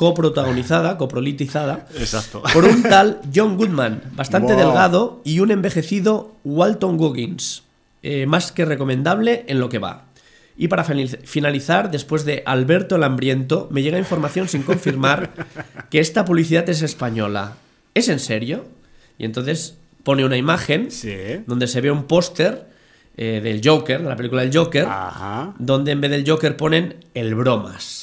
coprotagonizada, 0.00 0.96
coprolitizada 0.96 1.86
Exacto. 1.98 2.42
por 2.54 2.64
un 2.64 2.82
tal 2.82 3.20
John 3.34 3.58
Goodman, 3.58 4.00
bastante 4.12 4.54
Wow. 4.54 4.62
delgado, 4.62 5.20
y 5.24 5.40
un 5.40 5.50
envejecido 5.50 6.32
Walton 6.42 6.96
Goggins, 6.96 7.64
eh, 8.02 8.24
más 8.24 8.50
que 8.50 8.64
recomendable 8.64 9.44
en 9.46 9.60
lo 9.60 9.68
que 9.68 9.78
va. 9.78 10.04
Y 10.56 10.68
para 10.68 10.86
finaliz- 10.86 11.18
finalizar, 11.24 11.90
después 11.90 12.24
de 12.24 12.42
Alberto 12.46 12.96
el 12.96 13.02
Hambriento, 13.02 13.68
me 13.70 13.82
llega 13.82 13.98
información 13.98 14.48
sin 14.48 14.62
confirmar 14.62 15.32
que 15.90 16.00
esta 16.00 16.24
publicidad 16.24 16.66
es 16.70 16.80
española. 16.80 17.56
¿Es 17.92 18.08
en 18.08 18.20
serio? 18.20 18.64
Y 19.18 19.26
entonces 19.26 19.76
pone 20.02 20.24
una 20.24 20.38
imagen 20.38 20.90
Sí. 20.90 21.14
donde 21.46 21.66
se 21.66 21.82
ve 21.82 21.90
un 21.90 22.04
póster 22.04 22.70
eh, 23.18 23.40
del 23.42 23.60
Joker, 23.62 24.00
de 24.02 24.08
la 24.08 24.16
película 24.16 24.40
del 24.40 24.56
Joker, 24.56 24.86
Ajá. 24.88 25.52
donde 25.58 25.92
en 25.92 26.00
vez 26.00 26.10
del 26.10 26.24
Joker 26.26 26.56
ponen 26.56 26.96
el 27.12 27.34
bromas. 27.34 27.99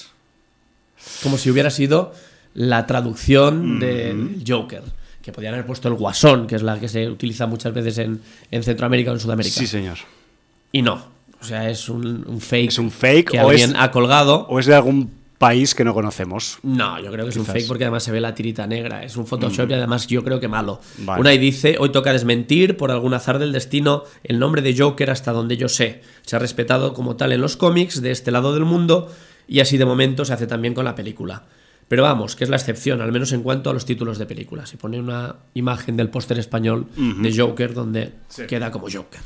Como 1.23 1.37
si 1.37 1.49
hubiera 1.49 1.69
sido 1.69 2.13
la 2.53 2.85
traducción 2.87 3.79
del 3.79 4.43
Joker. 4.47 4.81
Que 5.21 5.31
podían 5.31 5.53
haber 5.55 5.65
puesto 5.65 5.89
el 5.89 5.95
guasón, 5.95 6.47
que 6.47 6.55
es 6.55 6.63
la 6.63 6.79
que 6.79 6.87
se 6.87 7.09
utiliza 7.09 7.47
muchas 7.47 7.73
veces 7.73 7.97
en, 7.97 8.21
en 8.49 8.63
Centroamérica 8.63 9.11
o 9.11 9.13
en 9.13 9.19
Sudamérica. 9.19 9.55
Sí, 9.59 9.67
señor. 9.67 9.97
Y 10.71 10.81
no. 10.81 11.05
O 11.41 11.43
sea, 11.43 11.69
es 11.69 11.89
un, 11.89 12.23
un 12.27 12.39
fake. 12.41 12.69
¿Es 12.69 12.79
un 12.79 12.89
fake 12.91 13.31
que 13.31 13.39
o 13.41 13.49
alguien 13.49 13.71
es- 13.71 13.75
ha 13.77 13.91
colgado. 13.91 14.47
¿O 14.49 14.57
es 14.59 14.65
de 14.65 14.73
algún 14.75 15.11
país 15.37 15.75
que 15.75 15.83
no 15.83 15.93
conocemos? 15.93 16.57
No, 16.63 16.97
yo 16.99 17.11
creo 17.11 17.25
que 17.25 17.29
es 17.31 17.35
un. 17.37 17.43
Mm. 17.43 17.45
fake 17.45 17.67
porque 17.67 17.83
además 17.83 18.03
se 18.03 18.11
ve 18.11 18.21
la 18.21 18.33
tirita 18.33 18.65
negra. 18.65 19.03
Es 19.03 19.17
un 19.17 19.27
Photoshop 19.27 19.69
y 19.69 19.73
además 19.73 20.07
yo 20.07 20.23
creo 20.23 20.39
que 20.39 20.47
malo. 20.47 20.79
Vale. 20.99 21.19
Una 21.21 21.33
y 21.33 21.37
dice, 21.37 21.75
hoy 21.79 21.89
toca 21.91 22.13
desmentir 22.13 22.77
por 22.77 22.89
algún 22.89 23.13
azar 23.13 23.37
del 23.37 23.51
destino 23.51 24.03
el 24.23 24.39
nombre 24.39 24.61
de 24.61 24.75
Joker 24.77 25.11
hasta 25.11 25.31
donde 25.33 25.57
yo 25.57 25.67
sé. 25.67 26.01
Se 26.23 26.37
ha 26.37 26.39
respetado 26.39 26.93
como 26.93 27.17
tal 27.17 27.33
en 27.33 27.41
los 27.41 27.57
cómics 27.57 28.01
de 28.01 28.11
este 28.11 28.31
lado 28.31 28.53
del 28.53 28.63
mundo 28.65 29.11
y 29.47 29.59
así 29.59 29.77
de 29.77 29.85
momento 29.85 30.25
se 30.25 30.33
hace 30.33 30.47
también 30.47 30.73
con 30.73 30.85
la 30.85 30.95
película. 30.95 31.45
Pero 31.87 32.03
vamos, 32.03 32.35
que 32.35 32.43
es 32.43 32.49
la 32.49 32.57
excepción, 32.57 33.01
al 33.01 33.11
menos 33.11 33.31
en 33.31 33.43
cuanto 33.43 33.69
a 33.69 33.73
los 33.73 33.85
títulos 33.85 34.17
de 34.17 34.25
películas. 34.25 34.69
Se 34.69 34.77
pone 34.77 34.99
una 34.99 35.37
imagen 35.53 35.95
del 35.95 36.09
póster 36.09 36.37
español 36.37 36.87
de 36.95 37.33
Joker 37.35 37.73
donde 37.73 38.13
queda 38.47 38.71
como 38.71 38.87
Joker. 38.91 39.21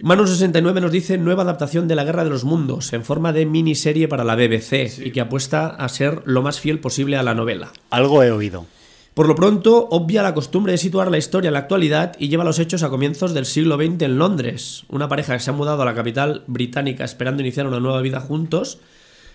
Manu69 0.00 0.80
nos 0.80 0.90
dice 0.90 1.18
nueva 1.18 1.42
adaptación 1.42 1.86
de 1.86 1.94
La 1.94 2.04
Guerra 2.04 2.24
de 2.24 2.30
los 2.30 2.44
Mundos 2.44 2.92
en 2.92 3.04
forma 3.04 3.32
de 3.32 3.46
miniserie 3.46 4.08
para 4.08 4.24
la 4.24 4.36
BBC 4.36 4.98
y 5.04 5.10
que 5.10 5.20
apuesta 5.20 5.68
a 5.68 5.88
ser 5.88 6.22
lo 6.24 6.42
más 6.42 6.60
fiel 6.60 6.80
posible 6.80 7.16
a 7.16 7.22
la 7.22 7.34
novela. 7.34 7.72
Algo 7.90 8.22
he 8.22 8.30
oído. 8.30 8.66
Por 9.14 9.28
lo 9.28 9.34
pronto, 9.34 9.88
obvia 9.90 10.22
la 10.22 10.32
costumbre 10.32 10.72
de 10.72 10.78
situar 10.78 11.10
la 11.10 11.18
historia 11.18 11.48
en 11.48 11.52
la 11.52 11.60
actualidad 11.60 12.16
y 12.18 12.28
lleva 12.28 12.44
los 12.44 12.58
hechos 12.58 12.82
a 12.82 12.88
comienzos 12.88 13.34
del 13.34 13.44
siglo 13.44 13.76
XX 13.76 14.02
en 14.02 14.18
Londres. 14.18 14.84
Una 14.88 15.08
pareja 15.08 15.34
que 15.34 15.42
se 15.42 15.50
ha 15.50 15.52
mudado 15.52 15.82
a 15.82 15.84
la 15.84 15.94
capital 15.94 16.44
británica 16.46 17.04
esperando 17.04 17.42
iniciar 17.42 17.66
una 17.66 17.78
nueva 17.78 18.00
vida 18.00 18.20
juntos, 18.20 18.78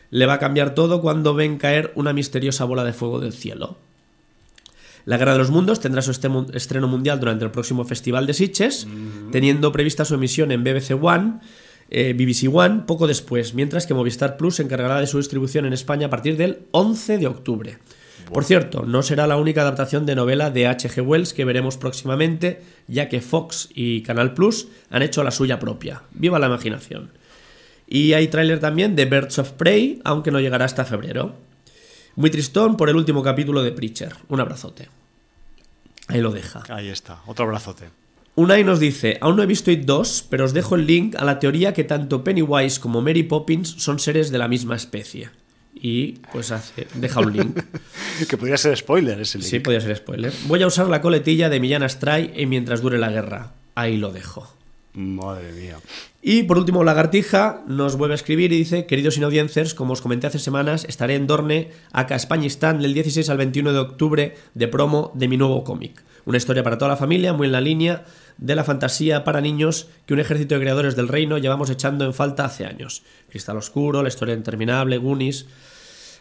le 0.09 0.25
va 0.25 0.33
a 0.33 0.39
cambiar 0.39 0.73
todo 0.73 0.99
cuando 0.99 1.35
ven 1.35 1.57
caer 1.59 1.91
una 1.93 2.11
misteriosa 2.11 2.65
bola 2.65 2.83
de 2.83 2.93
fuego 2.93 3.19
del 3.19 3.33
cielo. 3.33 3.77
La 5.05 5.17
Guerra 5.17 5.33
de 5.33 5.37
los 5.37 5.51
Mundos 5.51 5.79
tendrá 5.79 6.01
su 6.01 6.11
estreno 6.11 6.87
mundial 6.87 7.19
durante 7.19 7.45
el 7.45 7.51
próximo 7.51 7.85
Festival 7.85 8.25
de 8.25 8.33
Sitges, 8.33 8.87
teniendo 9.31 9.71
prevista 9.71 10.05
su 10.05 10.15
emisión 10.15 10.51
en 10.51 10.63
BBC 10.63 11.01
One, 11.01 11.39
eh, 11.91 12.13
BBC 12.13 12.53
One 12.53 12.83
poco 12.87 13.07
después, 13.07 13.53
mientras 13.53 13.85
que 13.85 13.93
Movistar 13.93 14.37
Plus 14.37 14.55
se 14.55 14.63
encargará 14.63 14.99
de 14.99 15.07
su 15.07 15.17
distribución 15.17 15.65
en 15.65 15.73
España 15.73 16.07
a 16.07 16.09
partir 16.09 16.35
del 16.35 16.63
11 16.71 17.19
de 17.19 17.27
octubre. 17.27 17.77
Por 18.31 18.43
cierto, 18.43 18.83
no 18.83 19.03
será 19.03 19.25
la 19.25 19.37
única 19.37 19.61
adaptación 19.61 20.05
de 20.05 20.15
novela 20.15 20.49
de 20.49 20.67
H.G. 20.67 21.01
Wells 21.01 21.33
que 21.33 21.45
veremos 21.45 21.77
próximamente, 21.77 22.61
ya 22.87 23.07
que 23.07 23.21
Fox 23.21 23.69
y 23.73 24.01
Canal 24.01 24.33
Plus 24.33 24.67
han 24.89 25.01
hecho 25.01 25.23
la 25.23 25.31
suya 25.31 25.59
propia. 25.59 26.03
¡Viva 26.11 26.39
la 26.39 26.47
imaginación! 26.47 27.11
Y 27.87 28.13
hay 28.13 28.27
tráiler 28.27 28.59
también 28.59 28.95
de 28.95 29.05
Birds 29.05 29.39
of 29.39 29.51
Prey, 29.53 30.01
aunque 30.03 30.31
no 30.31 30.41
llegará 30.41 30.65
hasta 30.65 30.83
febrero. 30.83 31.35
Muy 32.15 32.29
tristón 32.29 32.75
por 32.75 32.89
el 32.89 32.97
último 32.97 33.23
capítulo 33.23 33.63
de 33.63 33.71
Preacher. 33.71 34.13
Un 34.27 34.41
abrazote. 34.41 34.89
Ahí 36.07 36.19
lo 36.19 36.31
deja. 36.31 36.63
Ahí 36.69 36.89
está, 36.89 37.21
otro 37.27 37.45
abrazote. 37.45 37.89
Unai 38.35 38.63
nos 38.63 38.79
dice, 38.79 39.17
aún 39.21 39.37
no 39.37 39.43
he 39.43 39.47
visto 39.47 39.71
It 39.71 39.85
2, 39.85 40.27
pero 40.29 40.45
os 40.45 40.53
dejo 40.53 40.75
el 40.75 40.85
link 40.85 41.15
a 41.15 41.25
la 41.25 41.39
teoría 41.39 41.73
que 41.73 41.85
tanto 41.85 42.23
Pennywise 42.23 42.79
como 42.79 43.01
Mary 43.01 43.23
Poppins 43.23 43.69
son 43.77 43.99
seres 43.99 44.31
de 44.31 44.37
la 44.37 44.47
misma 44.47 44.75
especie 44.75 45.29
y 45.81 46.19
pues 46.31 46.51
hace, 46.51 46.87
deja 46.95 47.19
un 47.19 47.33
link. 47.33 47.59
que 48.29 48.37
podría 48.37 48.57
ser 48.57 48.75
spoiler 48.77 49.19
ese 49.19 49.37
link. 49.37 49.49
Sí, 49.49 49.59
podría 49.59 49.81
ser 49.81 49.95
spoiler. 49.95 50.33
Voy 50.47 50.61
a 50.63 50.67
usar 50.67 50.87
la 50.87 51.01
coletilla 51.01 51.49
de 51.49 51.59
Millán 51.59 51.83
Astray 51.83 52.33
y 52.35 52.45
mientras 52.45 52.81
dure 52.81 52.97
la 52.97 53.09
guerra. 53.09 53.53
Ahí 53.75 53.97
lo 53.97 54.11
dejo. 54.11 54.53
Madre 54.93 55.51
mía. 55.51 55.77
Y 56.23 56.43
por 56.43 56.57
último, 56.57 56.83
Lagartija 56.83 57.61
nos 57.67 57.95
vuelve 57.95 58.13
a 58.13 58.15
escribir 58.15 58.51
y 58.51 58.57
dice: 58.57 58.87
Queridos 58.87 59.15
inaudiencers, 59.17 59.75
como 59.75 59.93
os 59.93 60.01
comenté 60.01 60.25
hace 60.25 60.39
semanas, 60.39 60.85
estaré 60.89 61.15
en 61.15 61.27
Dorne, 61.27 61.69
acá 61.91 62.15
Españistán, 62.15 62.81
del 62.81 62.95
16 62.95 63.29
al 63.29 63.37
21 63.37 63.73
de 63.73 63.79
octubre, 63.79 64.35
de 64.55 64.67
promo 64.67 65.11
de 65.13 65.27
mi 65.27 65.37
nuevo 65.37 65.63
cómic. 65.63 66.03
Una 66.25 66.37
historia 66.37 66.63
para 66.63 66.77
toda 66.77 66.89
la 66.89 66.97
familia, 66.97 67.31
muy 67.31 67.45
en 67.45 67.53
la 67.53 67.61
línea 67.61 68.03
de 68.37 68.55
la 68.55 68.63
fantasía 68.63 69.23
para 69.23 69.39
niños 69.39 69.87
que 70.05 70.13
un 70.13 70.19
ejército 70.19 70.55
de 70.55 70.61
creadores 70.61 70.95
del 70.95 71.07
reino 71.07 71.37
llevamos 71.37 71.69
echando 71.69 72.03
en 72.03 72.13
falta 72.13 72.43
hace 72.45 72.65
años. 72.65 73.03
Cristal 73.29 73.57
Oscuro, 73.57 74.03
la 74.03 74.09
historia 74.09 74.35
interminable, 74.35 74.97
Goonies. 74.97 75.45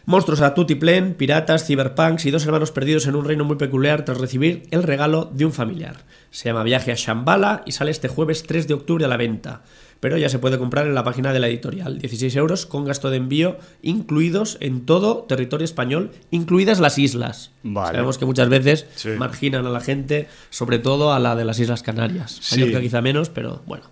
Monstruos 0.07 0.39
a 0.39 0.53
tutiplén, 0.53 1.15
piratas, 1.15 1.67
cyberpunks 1.67 2.25
y 2.25 2.31
dos 2.31 2.45
hermanos 2.45 2.71
perdidos 2.71 3.07
en 3.07 3.15
un 3.17 3.25
reino 3.25 3.43
muy 3.43 3.57
peculiar 3.57 4.05
tras 4.05 4.19
recibir 4.19 4.63
el 4.71 4.83
regalo 4.83 5.29
de 5.33 5.43
un 5.43 5.51
familiar. 5.51 6.05
Se 6.31 6.47
llama 6.47 6.63
Viaje 6.63 6.93
a 6.93 6.95
Shambhala 6.95 7.61
y 7.65 7.73
sale 7.73 7.91
este 7.91 8.07
jueves 8.07 8.43
3 8.43 8.69
de 8.69 8.73
octubre 8.73 9.03
a 9.03 9.09
la 9.09 9.17
venta. 9.17 9.63
Pero 9.99 10.17
ya 10.17 10.29
se 10.29 10.39
puede 10.39 10.57
comprar 10.57 10.87
en 10.87 10.95
la 10.95 11.03
página 11.03 11.33
de 11.33 11.41
la 11.41 11.49
editorial. 11.49 11.99
16 11.99 12.33
euros 12.37 12.65
con 12.65 12.85
gasto 12.85 13.09
de 13.09 13.17
envío 13.17 13.57
incluidos 13.81 14.57
en 14.61 14.85
todo 14.85 15.25
territorio 15.27 15.65
español, 15.65 16.11
incluidas 16.31 16.79
las 16.79 16.97
islas. 16.97 17.51
Sabemos 17.61 18.17
que 18.17 18.23
muchas 18.23 18.47
veces 18.47 18.87
marginan 19.17 19.65
a 19.65 19.71
la 19.71 19.81
gente, 19.81 20.29
sobre 20.51 20.79
todo 20.79 21.11
a 21.11 21.19
la 21.19 21.35
de 21.35 21.43
las 21.43 21.59
Islas 21.59 21.83
Canarias. 21.83 22.37
Sí. 22.39 22.63
que 22.71 22.79
quizá 22.79 23.01
menos, 23.01 23.27
pero 23.27 23.61
bueno. 23.65 23.83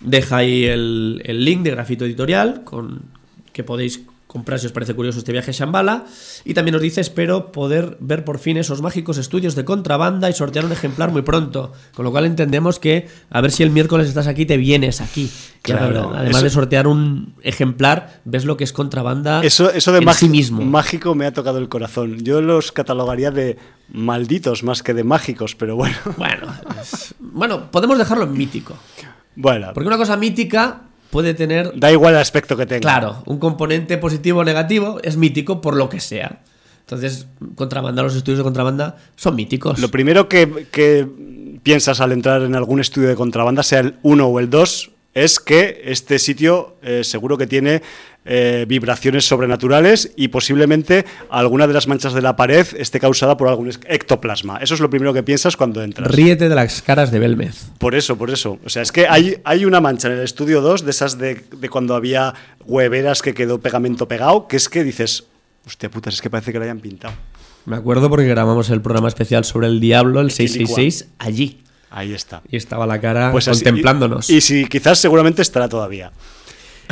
Deja 0.00 0.38
ahí 0.38 0.64
el, 0.64 1.20
el 1.26 1.44
link 1.44 1.60
de 1.60 1.72
grafito 1.72 2.06
editorial 2.06 2.64
con 2.64 3.02
que 3.52 3.64
podéis 3.64 4.00
comprar 4.30 4.60
si 4.60 4.66
os 4.66 4.72
parece 4.72 4.94
curioso 4.94 5.18
este 5.18 5.32
viaje 5.32 5.50
a 5.50 5.54
Shambhala. 5.54 6.04
Y 6.44 6.54
también 6.54 6.74
nos 6.74 6.82
dice, 6.82 7.00
espero 7.00 7.50
poder 7.50 7.96
ver 7.98 8.24
por 8.24 8.38
fin 8.38 8.56
esos 8.56 8.80
mágicos 8.80 9.18
estudios 9.18 9.56
de 9.56 9.64
contrabanda 9.64 10.30
y 10.30 10.32
sortear 10.32 10.64
un 10.64 10.70
ejemplar 10.70 11.10
muy 11.10 11.22
pronto. 11.22 11.72
Con 11.96 12.04
lo 12.04 12.12
cual 12.12 12.26
entendemos 12.26 12.78
que 12.78 13.08
a 13.28 13.40
ver 13.40 13.50
si 13.50 13.64
el 13.64 13.70
miércoles 13.70 14.06
estás 14.06 14.28
aquí, 14.28 14.46
te 14.46 14.56
vienes 14.56 15.00
aquí. 15.00 15.28
Claro, 15.62 16.12
además 16.14 16.42
de 16.42 16.50
sortear 16.50 16.86
un 16.86 17.34
ejemplar, 17.42 18.20
ves 18.24 18.44
lo 18.44 18.56
que 18.56 18.62
es 18.62 18.72
contrabanda. 18.72 19.42
Eso, 19.42 19.68
eso 19.72 19.90
de 19.90 20.14
sí 20.14 20.28
mismo. 20.28 20.64
mágico 20.64 21.16
me 21.16 21.26
ha 21.26 21.32
tocado 21.32 21.58
el 21.58 21.68
corazón. 21.68 22.18
Yo 22.22 22.40
los 22.40 22.70
catalogaría 22.70 23.32
de 23.32 23.58
malditos 23.92 24.62
más 24.62 24.84
que 24.84 24.94
de 24.94 25.02
mágicos, 25.02 25.56
pero 25.56 25.74
bueno. 25.74 25.96
Bueno, 26.16 26.46
bueno 27.18 27.70
podemos 27.72 27.98
dejarlo 27.98 28.24
en 28.24 28.32
mítico. 28.32 28.76
Bueno. 29.34 29.72
Porque 29.74 29.88
una 29.88 29.96
cosa 29.96 30.16
mítica 30.16 30.82
puede 31.10 31.34
tener... 31.34 31.72
Da 31.74 31.90
igual 31.92 32.14
el 32.14 32.20
aspecto 32.20 32.56
que 32.56 32.66
tenga. 32.66 32.80
Claro, 32.80 33.22
un 33.26 33.38
componente 33.38 33.98
positivo 33.98 34.40
o 34.40 34.44
negativo 34.44 35.00
es 35.02 35.16
mítico 35.16 35.60
por 35.60 35.76
lo 35.76 35.88
que 35.88 36.00
sea. 36.00 36.40
Entonces, 36.80 37.28
contrabanda, 37.54 38.02
los 38.02 38.16
estudios 38.16 38.38
de 38.38 38.44
contrabanda 38.44 38.96
son 39.14 39.36
míticos. 39.36 39.78
Lo 39.78 39.90
primero 39.90 40.28
que, 40.28 41.06
piensas 41.62 42.00
al 42.00 42.12
entrar 42.12 42.42
en 42.42 42.56
algún 42.56 42.80
estudio 42.80 43.08
de 43.08 43.14
contrabanda, 43.14 43.62
sea 43.62 43.80
el 43.80 43.94
1 44.02 44.26
o 44.26 44.40
el 44.40 44.50
2, 44.50 44.90
es 45.14 45.40
que 45.40 45.82
este 45.84 46.18
sitio 46.18 46.76
eh, 46.82 47.02
seguro 47.04 47.36
que 47.36 47.46
tiene 47.46 47.82
eh, 48.24 48.64
vibraciones 48.68 49.24
sobrenaturales 49.24 50.12
y 50.14 50.28
posiblemente 50.28 51.06
alguna 51.30 51.66
de 51.66 51.72
las 51.72 51.88
manchas 51.88 52.12
de 52.12 52.20
la 52.20 52.36
pared 52.36 52.66
esté 52.76 53.00
causada 53.00 53.36
por 53.36 53.48
algún 53.48 53.70
ectoplasma. 53.86 54.58
Eso 54.58 54.74
es 54.74 54.80
lo 54.80 54.90
primero 54.90 55.14
que 55.14 55.22
piensas 55.22 55.56
cuando 55.56 55.82
entras. 55.82 56.10
Ríete 56.10 56.48
de 56.48 56.54
las 56.54 56.82
caras 56.82 57.10
de 57.10 57.18
Belmez. 57.18 57.70
Por 57.78 57.94
eso, 57.94 58.16
por 58.16 58.30
eso. 58.30 58.58
O 58.64 58.68
sea, 58.68 58.82
es 58.82 58.92
que 58.92 59.08
hay, 59.08 59.38
hay 59.44 59.64
una 59.64 59.80
mancha 59.80 60.08
en 60.08 60.14
el 60.14 60.20
estudio 60.20 60.60
2 60.60 60.84
de 60.84 60.90
esas 60.90 61.18
de, 61.18 61.42
cuando 61.70 61.94
había 61.94 62.34
hueveras 62.66 63.22
que 63.22 63.34
quedó 63.34 63.58
pegamento 63.58 64.06
pegado, 64.06 64.46
que 64.46 64.56
es 64.56 64.68
que 64.68 64.84
dices, 64.84 65.24
hostia 65.66 65.90
puta, 65.90 66.10
es 66.10 66.20
que 66.20 66.28
parece 66.28 66.52
que 66.52 66.58
lo 66.58 66.64
hayan 66.64 66.80
pintado. 66.80 67.14
Me 67.64 67.76
acuerdo 67.76 68.10
porque 68.10 68.26
grabamos 68.26 68.70
el 68.70 68.80
programa 68.82 69.08
especial 69.08 69.44
sobre 69.44 69.66
el 69.66 69.80
diablo, 69.80 70.20
el 70.20 70.30
666, 70.30 71.08
allí. 71.18 71.62
Ahí 71.90 72.12
está. 72.12 72.42
Y 72.48 72.56
estaba 72.56 72.86
la 72.86 73.00
cara 73.00 73.32
pues 73.32 73.46
contemplándonos. 73.48 74.30
y, 74.30 74.40
si 74.40 74.66
quizás 74.66 74.98
seguramente 74.98 75.42
estará 75.42 75.68
todavía. 75.68 76.12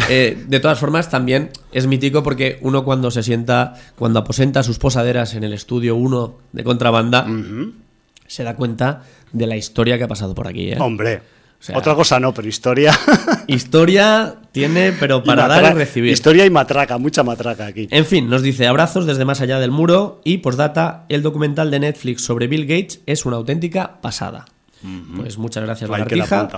Eh, 0.09 0.45
de 0.47 0.61
todas 0.61 0.79
formas, 0.79 1.11
también 1.11 1.51
es 1.73 1.87
mítico 1.87 2.23
porque 2.23 2.59
uno 2.63 2.85
cuando 2.85 3.11
se 3.11 3.23
sienta, 3.23 3.75
cuando 3.97 4.21
aposenta 4.21 4.63
sus 4.63 4.79
posaderas 4.79 5.35
en 5.35 5.45
el 5.45 5.53
estudio 5.53 5.97
1 5.97 6.39
de 6.53 6.65
contrabanda, 6.65 7.27
se 8.27 8.45
da 8.45 8.55
cuenta 8.55 9.03
de 9.33 9.47
la 9.47 9.57
historia 9.57 9.99
que 9.99 10.05
ha 10.05 10.09
pasado 10.09 10.35
por 10.35 10.47
aquí. 10.47 10.71
¿eh? 10.71 10.79
Hombre. 10.79 11.21
Otra 11.75 11.97
cosa 11.97 12.21
no, 12.21 12.33
pero 12.33 12.47
historia. 12.47 12.97
historia 13.49 14.37
tiene, 14.53 14.93
pero 14.93 15.25
para 15.25 15.49
dar 15.49 15.75
y 15.75 15.79
recibir. 15.79 16.13
Historia 16.13 16.47
y 16.47 16.51
matraca, 16.51 16.99
mucha 16.99 17.25
matraca 17.25 17.67
aquí. 17.67 17.89
En 17.91 18.07
fin, 18.07 18.31
nos 18.31 18.43
dice 18.43 18.69
abrazos 18.69 19.07
desde 19.07 19.25
más 19.25 19.41
allá 19.41 19.59
del 19.59 19.73
muro 19.73 20.21
y 20.25 20.39
postdata, 20.39 21.05
el 21.09 21.23
documental 21.23 21.73
de 21.73 21.81
Netflix 21.81 22.23
sobre 22.23 22.47
Bill 22.47 22.67
Gates 22.67 23.01
es 23.07 23.27
una 23.27 23.37
auténtica 23.39 24.01
pasada. 24.01 24.47
Pues 25.17 25.39
muchas 25.39 25.65
gracias, 25.65 25.91
Lagartija. 25.91 26.49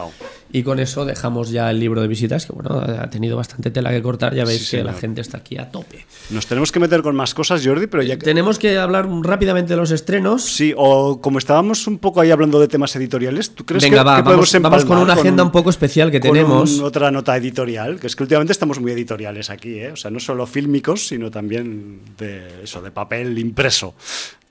Y 0.53 0.63
con 0.63 0.81
eso 0.81 1.05
dejamos 1.05 1.51
ya 1.51 1.71
el 1.71 1.79
libro 1.79 2.03
de 2.03 2.09
visitas, 2.09 2.45
que 2.45 2.53
bueno, 2.53 2.81
ha 2.81 3.09
tenido 3.09 3.37
bastante 3.37 3.71
tela 3.71 3.91
que 3.91 4.03
cortar. 4.03 4.35
Ya 4.35 4.45
veis 4.45 4.69
que 4.71 4.83
la 4.83 4.93
gente 4.93 5.21
está 5.21 5.39
aquí 5.39 5.57
a 5.59 5.71
tope. 5.71 6.05
Nos 6.31 6.47
tenemos 6.47 6.73
que 6.73 6.81
meter 6.81 7.03
con 7.03 7.15
más 7.15 7.35
cosas, 7.35 7.65
Jordi, 7.65 7.87
pero 7.87 8.03
ya 8.03 8.19
Tenemos 8.19 8.59
que 8.59 8.79
hablar 8.79 9.09
rápidamente 9.23 9.75
de 9.75 9.77
los 9.77 9.91
estrenos. 9.91 10.45
Sí, 10.45 10.75
o 10.77 11.21
como 11.21 11.39
estábamos 11.39 11.87
un 11.87 11.99
poco 11.99 12.21
ahí 12.21 12.31
hablando 12.31 12.61
de 12.61 12.69
temas 12.69 12.95
editoriales, 12.97 13.55
¿tú 13.55 13.65
crees 13.65 13.85
que, 13.85 13.95
va, 13.97 14.21
vamos, 14.21 14.53
vamos, 14.61 14.85
con 14.85 14.99
una 14.99 15.15
agenda 15.15 15.43
un 15.43 15.53
poco 15.53 15.71
especial 15.71 16.11
que 16.11 16.21
tenemos. 16.21 16.81
otra 16.81 17.11
nota 17.11 17.37
editorial, 17.37 17.99
que 17.99 18.07
es 18.07 18.17
que 18.17 18.23
últimamente 18.23 18.53
estamos 18.53 18.81
muy 18.81 18.93
editoriales 18.93 19.51
aquí, 19.51 19.79
¿eh? 19.79 19.93
O 19.93 19.97
sea, 19.97 20.11
no 20.11 20.21
solo 20.21 20.47
fílmicos, 20.47 21.07
sino 21.07 21.31
también 21.31 22.01
de 22.19 22.65
eso, 22.65 22.83
de 22.83 22.91
papel 22.91 23.39
impreso 23.39 23.95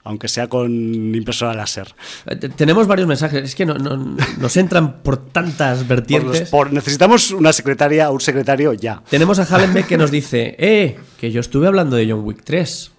aunque 0.09 0.27
sea 0.27 0.47
con 0.47 0.71
impresora 1.13 1.53
láser. 1.53 1.93
Eh, 2.25 2.35
tenemos 2.35 2.87
varios 2.87 3.07
mensajes, 3.07 3.43
es 3.43 3.53
que 3.53 3.63
no, 3.63 3.75
nos 3.75 4.57
entran 4.57 5.03
por 5.03 5.17
tantas 5.17 5.87
vertientes. 5.87 6.51
necesitamos 6.71 7.29
una 7.29 7.53
secretaria 7.53 8.09
o 8.09 8.13
un 8.13 8.19
secretario 8.19 8.73
ya. 8.73 9.03
Tenemos 9.07 9.37
a 9.37 9.45
Hallenbeck 9.45 9.85
que 9.85 9.97
nos 9.97 10.09
dice, 10.19 10.55
eh, 10.57 10.97
que 11.19 11.31
yo 11.31 11.39
estuve 11.39 11.67
hablando 11.67 11.95
de 11.95 12.09
John 12.09 12.25
Wick 12.25 12.41
3. 12.43 12.91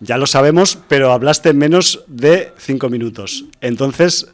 Ya 0.00 0.16
lo 0.18 0.26
sabemos, 0.26 0.76
pero 0.88 1.12
hablaste 1.12 1.52
menos 1.52 2.02
de 2.08 2.52
cinco 2.58 2.90
minutos. 2.90 3.44
Entonces, 3.60 4.26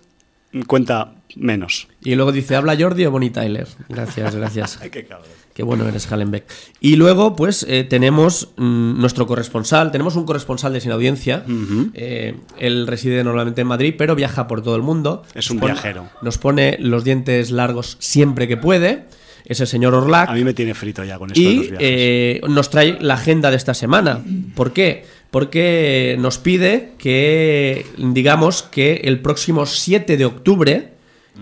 cuenta 0.66 1.12
menos. 1.36 1.88
Y 2.02 2.14
luego 2.14 2.32
dice, 2.32 2.56
¿habla 2.56 2.76
Jordi 2.78 3.04
o 3.06 3.10
Bonnie 3.10 3.30
Tyler? 3.30 3.68
Gracias, 3.88 4.34
gracias. 4.34 4.78
Ay, 4.82 4.90
qué 4.90 5.04
cabrón. 5.04 5.30
Qué 5.54 5.62
bueno 5.62 5.86
eres, 5.86 6.10
Hallenbeck. 6.10 6.44
Y 6.80 6.96
luego, 6.96 7.36
pues, 7.36 7.66
eh, 7.68 7.84
tenemos 7.84 8.48
mm, 8.56 8.98
nuestro 8.98 9.26
corresponsal. 9.26 9.92
Tenemos 9.92 10.16
un 10.16 10.24
corresponsal 10.24 10.72
de 10.72 10.80
Sin 10.80 10.92
Audiencia. 10.92 11.44
Eh, 11.92 12.36
él 12.58 12.86
reside 12.86 13.22
normalmente 13.22 13.60
en 13.60 13.66
Madrid, 13.66 13.94
pero 13.98 14.14
viaja 14.14 14.46
por 14.46 14.62
todo 14.62 14.76
el 14.76 14.82
mundo. 14.82 15.24
Es 15.34 15.50
un 15.50 15.60
viajero. 15.60 16.08
Nos 16.22 16.38
pone 16.38 16.78
los 16.80 17.04
dientes 17.04 17.50
largos 17.50 17.96
siempre 18.00 18.48
que 18.48 18.56
puede. 18.56 19.04
Es 19.44 19.60
el 19.60 19.66
señor 19.66 19.94
Orlac. 19.94 20.30
A 20.30 20.34
mí 20.34 20.44
me 20.44 20.54
tiene 20.54 20.72
frito 20.72 21.04
ya 21.04 21.18
con 21.18 21.30
esto 21.30 21.40
y, 21.40 21.70
eh, 21.78 22.40
nos 22.48 22.70
trae 22.70 22.98
la 23.00 23.14
agenda 23.14 23.50
de 23.50 23.56
esta 23.56 23.74
semana. 23.74 24.22
¿Por 24.54 24.72
qué? 24.72 25.04
Porque 25.30 26.16
nos 26.18 26.38
pide 26.38 26.92
que, 26.98 27.86
digamos, 27.98 28.62
que 28.62 29.02
el 29.04 29.20
próximo 29.20 29.66
7 29.66 30.16
de 30.16 30.24
octubre, 30.24 30.92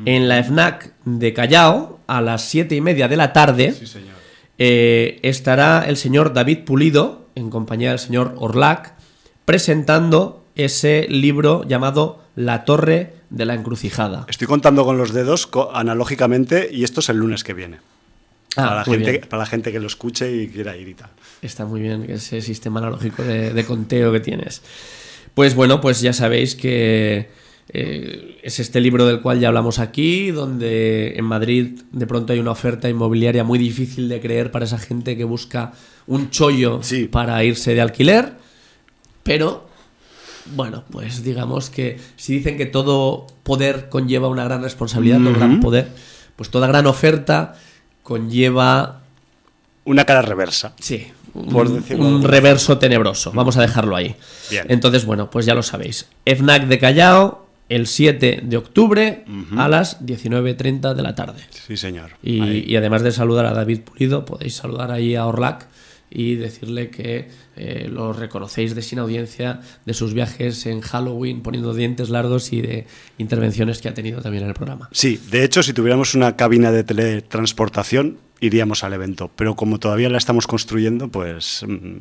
en 0.04 0.28
la 0.28 0.42
FNAC 0.42 0.92
de 1.04 1.32
Callao, 1.32 1.98
a 2.06 2.20
las 2.20 2.42
siete 2.48 2.74
y 2.74 2.80
media 2.80 3.08
de 3.08 3.16
la 3.16 3.32
tarde, 3.32 3.74
eh, 4.58 5.18
estará 5.22 5.84
el 5.88 5.96
señor 5.96 6.32
David 6.32 6.60
Pulido, 6.64 7.28
en 7.34 7.50
compañía 7.50 7.90
del 7.90 7.98
señor 7.98 8.34
Orlac, 8.38 8.94
presentando 9.44 10.44
ese 10.54 11.06
libro 11.08 11.64
llamado 11.66 12.22
La 12.36 12.64
Torre 12.64 13.14
de 13.30 13.44
la 13.46 13.54
Encrucijada. 13.54 14.26
Estoy 14.28 14.46
contando 14.46 14.84
con 14.84 14.98
los 14.98 15.12
dedos 15.12 15.46
co- 15.46 15.70
analógicamente 15.74 16.68
y 16.70 16.84
esto 16.84 17.00
es 17.00 17.08
el 17.08 17.16
lunes 17.18 17.44
que 17.44 17.54
viene. 17.54 17.78
Ah, 18.56 18.62
para, 18.64 18.74
la 18.76 18.84
muy 18.86 18.96
gente, 18.96 19.10
bien. 19.12 19.24
para 19.28 19.40
la 19.42 19.46
gente 19.46 19.72
que 19.72 19.78
lo 19.80 19.86
escuche 19.86 20.30
y 20.32 20.48
quiera 20.48 20.76
ir 20.76 20.88
y 20.88 20.94
tal. 20.94 21.10
Está 21.40 21.64
muy 21.64 21.80
bien 21.80 22.04
ese 22.08 22.40
sistema 22.42 22.80
analógico 22.80 23.22
de, 23.22 23.52
de 23.54 23.64
conteo 23.64 24.12
que 24.12 24.20
tienes. 24.20 24.62
Pues 25.34 25.54
bueno, 25.54 25.80
pues 25.80 26.00
ya 26.00 26.12
sabéis 26.12 26.56
que 26.56 27.30
eh, 27.72 28.38
es 28.42 28.58
este 28.58 28.80
libro 28.80 29.06
del 29.06 29.20
cual 29.20 29.38
ya 29.40 29.48
hablamos 29.48 29.78
aquí, 29.78 30.30
donde 30.32 31.14
en 31.16 31.24
Madrid 31.24 31.80
de 31.92 32.06
pronto 32.06 32.32
hay 32.32 32.38
una 32.40 32.50
oferta 32.50 32.88
inmobiliaria 32.88 33.44
muy 33.44 33.58
difícil 33.58 34.08
de 34.08 34.20
creer 34.20 34.50
para 34.50 34.64
esa 34.64 34.78
gente 34.78 35.16
que 35.16 35.24
busca 35.24 35.72
un 36.06 36.30
chollo 36.30 36.80
Sí. 36.82 37.04
para 37.06 37.42
irse 37.44 37.74
de 37.74 37.80
alquiler, 37.80 38.32
pero 39.22 39.68
bueno, 40.56 40.82
pues 40.90 41.22
digamos 41.22 41.70
que 41.70 41.98
si 42.16 42.34
dicen 42.38 42.56
que 42.56 42.66
todo 42.66 43.26
poder 43.44 43.88
conlleva 43.88 44.28
una 44.28 44.44
gran 44.44 44.62
responsabilidad, 44.62 45.18
todo 45.18 45.34
gran 45.34 45.60
poder, 45.60 45.88
pues 46.34 46.50
toda 46.50 46.66
gran 46.66 46.86
oferta 46.86 47.54
conlleva 48.02 49.02
Una 49.84 50.04
cara 50.04 50.22
reversa. 50.22 50.74
Sí, 50.80 51.06
un, 51.34 51.46
Por 51.46 51.68
un 51.68 51.84
alguna 51.88 52.26
reverso 52.26 52.78
tenebroso. 52.78 53.30
Vamos 53.32 53.56
a 53.56 53.62
dejarlo 53.62 53.94
ahí. 53.94 54.16
Bien. 54.50 54.66
Entonces, 54.68 55.04
bueno, 55.04 55.30
pues 55.30 55.46
ya 55.46 55.54
lo 55.54 55.62
sabéis. 55.62 56.08
FNAC 56.26 56.66
de 56.66 56.78
Callao, 56.78 57.46
el 57.70 57.86
7 57.86 58.40
de 58.42 58.56
octubre 58.56 59.24
a 59.56 59.68
las 59.68 60.04
19.30 60.04 60.92
de 60.92 61.02
la 61.02 61.14
tarde. 61.14 61.40
Sí, 61.50 61.76
señor. 61.76 62.10
Y, 62.22 62.74
además 62.76 63.02
de 63.02 63.12
saludar 63.12 63.46
a 63.46 63.52
David 63.52 63.80
Pulido, 63.82 64.26
podéis 64.26 64.56
saludar 64.56 64.90
ahí 64.90 65.14
a 65.14 65.24
Orlac 65.24 65.68
y 66.10 66.34
decirle 66.34 66.90
que 66.90 67.28
eh, 67.56 67.88
lo 67.88 68.12
reconocéis 68.12 68.74
de 68.74 68.82
sin 68.82 68.98
audiencia 68.98 69.60
de 69.86 69.94
sus 69.94 70.12
viajes 70.12 70.66
en 70.66 70.80
Halloween 70.80 71.42
poniendo 71.42 71.72
dientes 71.72 72.10
largos 72.10 72.52
y 72.52 72.60
de 72.60 72.86
intervenciones 73.18 73.80
que 73.80 73.88
ha 73.88 73.94
tenido 73.94 74.20
también 74.20 74.42
en 74.42 74.48
el 74.48 74.54
programa. 74.54 74.88
Sí, 74.90 75.20
de 75.30 75.44
hecho, 75.44 75.62
si 75.62 75.72
tuviéramos 75.72 76.16
una 76.16 76.34
cabina 76.34 76.72
de 76.72 76.82
teletransportación, 76.82 78.18
iríamos 78.40 78.82
al 78.82 78.94
evento. 78.94 79.30
Pero 79.36 79.54
como 79.54 79.78
todavía 79.78 80.08
la 80.08 80.18
estamos 80.18 80.48
construyendo, 80.48 81.06
pues 81.06 81.64
mm, 81.64 81.98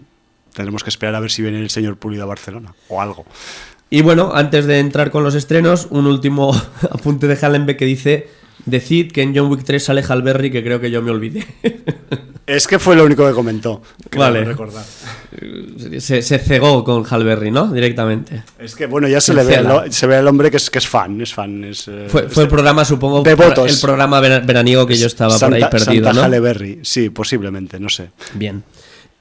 tendremos 0.55 0.83
que 0.83 0.89
esperar 0.89 1.13
a 1.13 1.19
ver 1.19 1.29
si 1.29 1.43
viene 1.43 1.59
el 1.59 1.69
señor 1.69 1.97
Pulido 1.97 2.23
a 2.23 2.25
Barcelona 2.25 2.73
o 2.87 2.99
algo. 3.03 3.27
Y 3.89 4.01
bueno, 4.01 4.31
antes 4.33 4.65
de 4.65 4.79
entrar 4.79 5.09
con 5.11 5.23
los 5.23 5.35
estrenos, 5.35 5.87
un 5.89 6.05
último 6.05 6.51
apunte 6.91 7.27
de 7.27 7.35
Hallenbeck 7.43 7.77
que 7.77 7.85
dice: 7.85 8.27
Decid 8.65 9.11
que 9.11 9.21
en 9.23 9.35
John 9.35 9.49
Wick 9.51 9.63
3 9.63 9.83
sale 9.83 10.03
Hal 10.07 10.21
Berry, 10.21 10.51
que 10.51 10.63
creo 10.63 10.79
que 10.79 10.91
yo 10.91 11.01
me 11.01 11.11
olvidé. 11.11 11.45
Es 12.49 12.65
que 12.65 12.79
fue 12.79 12.95
lo 12.95 13.05
único 13.05 13.27
que 13.27 13.33
comentó. 13.35 13.79
Vale. 14.17 14.43
recordar. 14.43 14.83
se, 15.99 16.23
se 16.23 16.39
cegó 16.39 16.83
con 16.83 17.05
Hal 17.07 17.23
Berry, 17.23 17.51
¿no? 17.51 17.67
Directamente. 17.71 18.41
Es 18.57 18.73
que 18.75 18.87
bueno, 18.87 19.07
ya 19.07 19.21
se 19.21 19.33
Se 19.33 19.33
le 19.35 19.43
ve, 19.43 19.57
al- 19.57 19.93
se 19.93 20.07
ve 20.07 20.15
al 20.15 20.27
hombre 20.27 20.49
que 20.49 20.57
es, 20.57 20.71
que 20.71 20.79
es 20.79 20.87
fan, 20.87 21.21
es 21.21 21.31
fan. 21.31 21.63
Es, 21.63 21.87
eh, 21.87 22.05
Fue, 22.07 22.25
es 22.25 22.33
fue 22.33 22.41
el 22.43 22.49
programa, 22.49 22.83
supongo, 22.85 23.21
de 23.21 23.35
votos. 23.35 23.71
el 23.71 23.79
programa 23.79 24.19
vera- 24.19 24.39
veraniego 24.39 24.87
que 24.87 24.97
yo 24.97 25.05
estaba 25.05 25.37
por 25.37 25.53
ahí 25.53 25.61
Santa- 25.61 25.69
perdido, 25.77 26.05
Santa 26.05 26.13
¿no? 26.13 26.25
Halle 26.25 26.39
Berry. 26.39 26.79
Sí, 26.81 27.11
posiblemente, 27.11 27.79
no 27.79 27.87
sé. 27.89 28.09
Bien. 28.33 28.63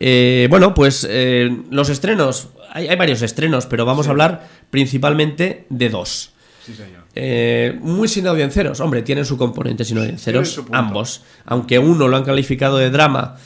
Eh, 0.01 0.47
bueno, 0.49 0.73
pues 0.73 1.07
eh, 1.07 1.55
los 1.71 1.91
estrenos. 1.91 2.49
Hay, 2.73 2.89
hay 2.89 2.97
varios 2.97 3.21
estrenos, 3.21 3.67
pero 3.67 3.85
vamos 3.85 4.07
a 4.07 4.11
hablar 4.11 4.49
principalmente 4.71 5.67
de 5.69 5.89
dos. 5.89 6.33
Sí, 6.65 6.75
señor. 6.75 7.05
Eh, 7.15 7.77
muy 7.81 8.07
sin 8.09 8.27
audienciero. 8.27 8.73
Hombre, 8.81 9.03
tienen 9.03 9.25
su 9.25 9.37
componente 9.37 9.85
sin 9.85 9.99
punto. 9.99 10.67
ambos. 10.71 11.23
Aunque 11.47 11.79
uno 11.79 12.07
lo 12.07 12.17
han 12.17 12.25
calificado 12.25 12.79
de 12.79 12.91
drama, 12.91 13.37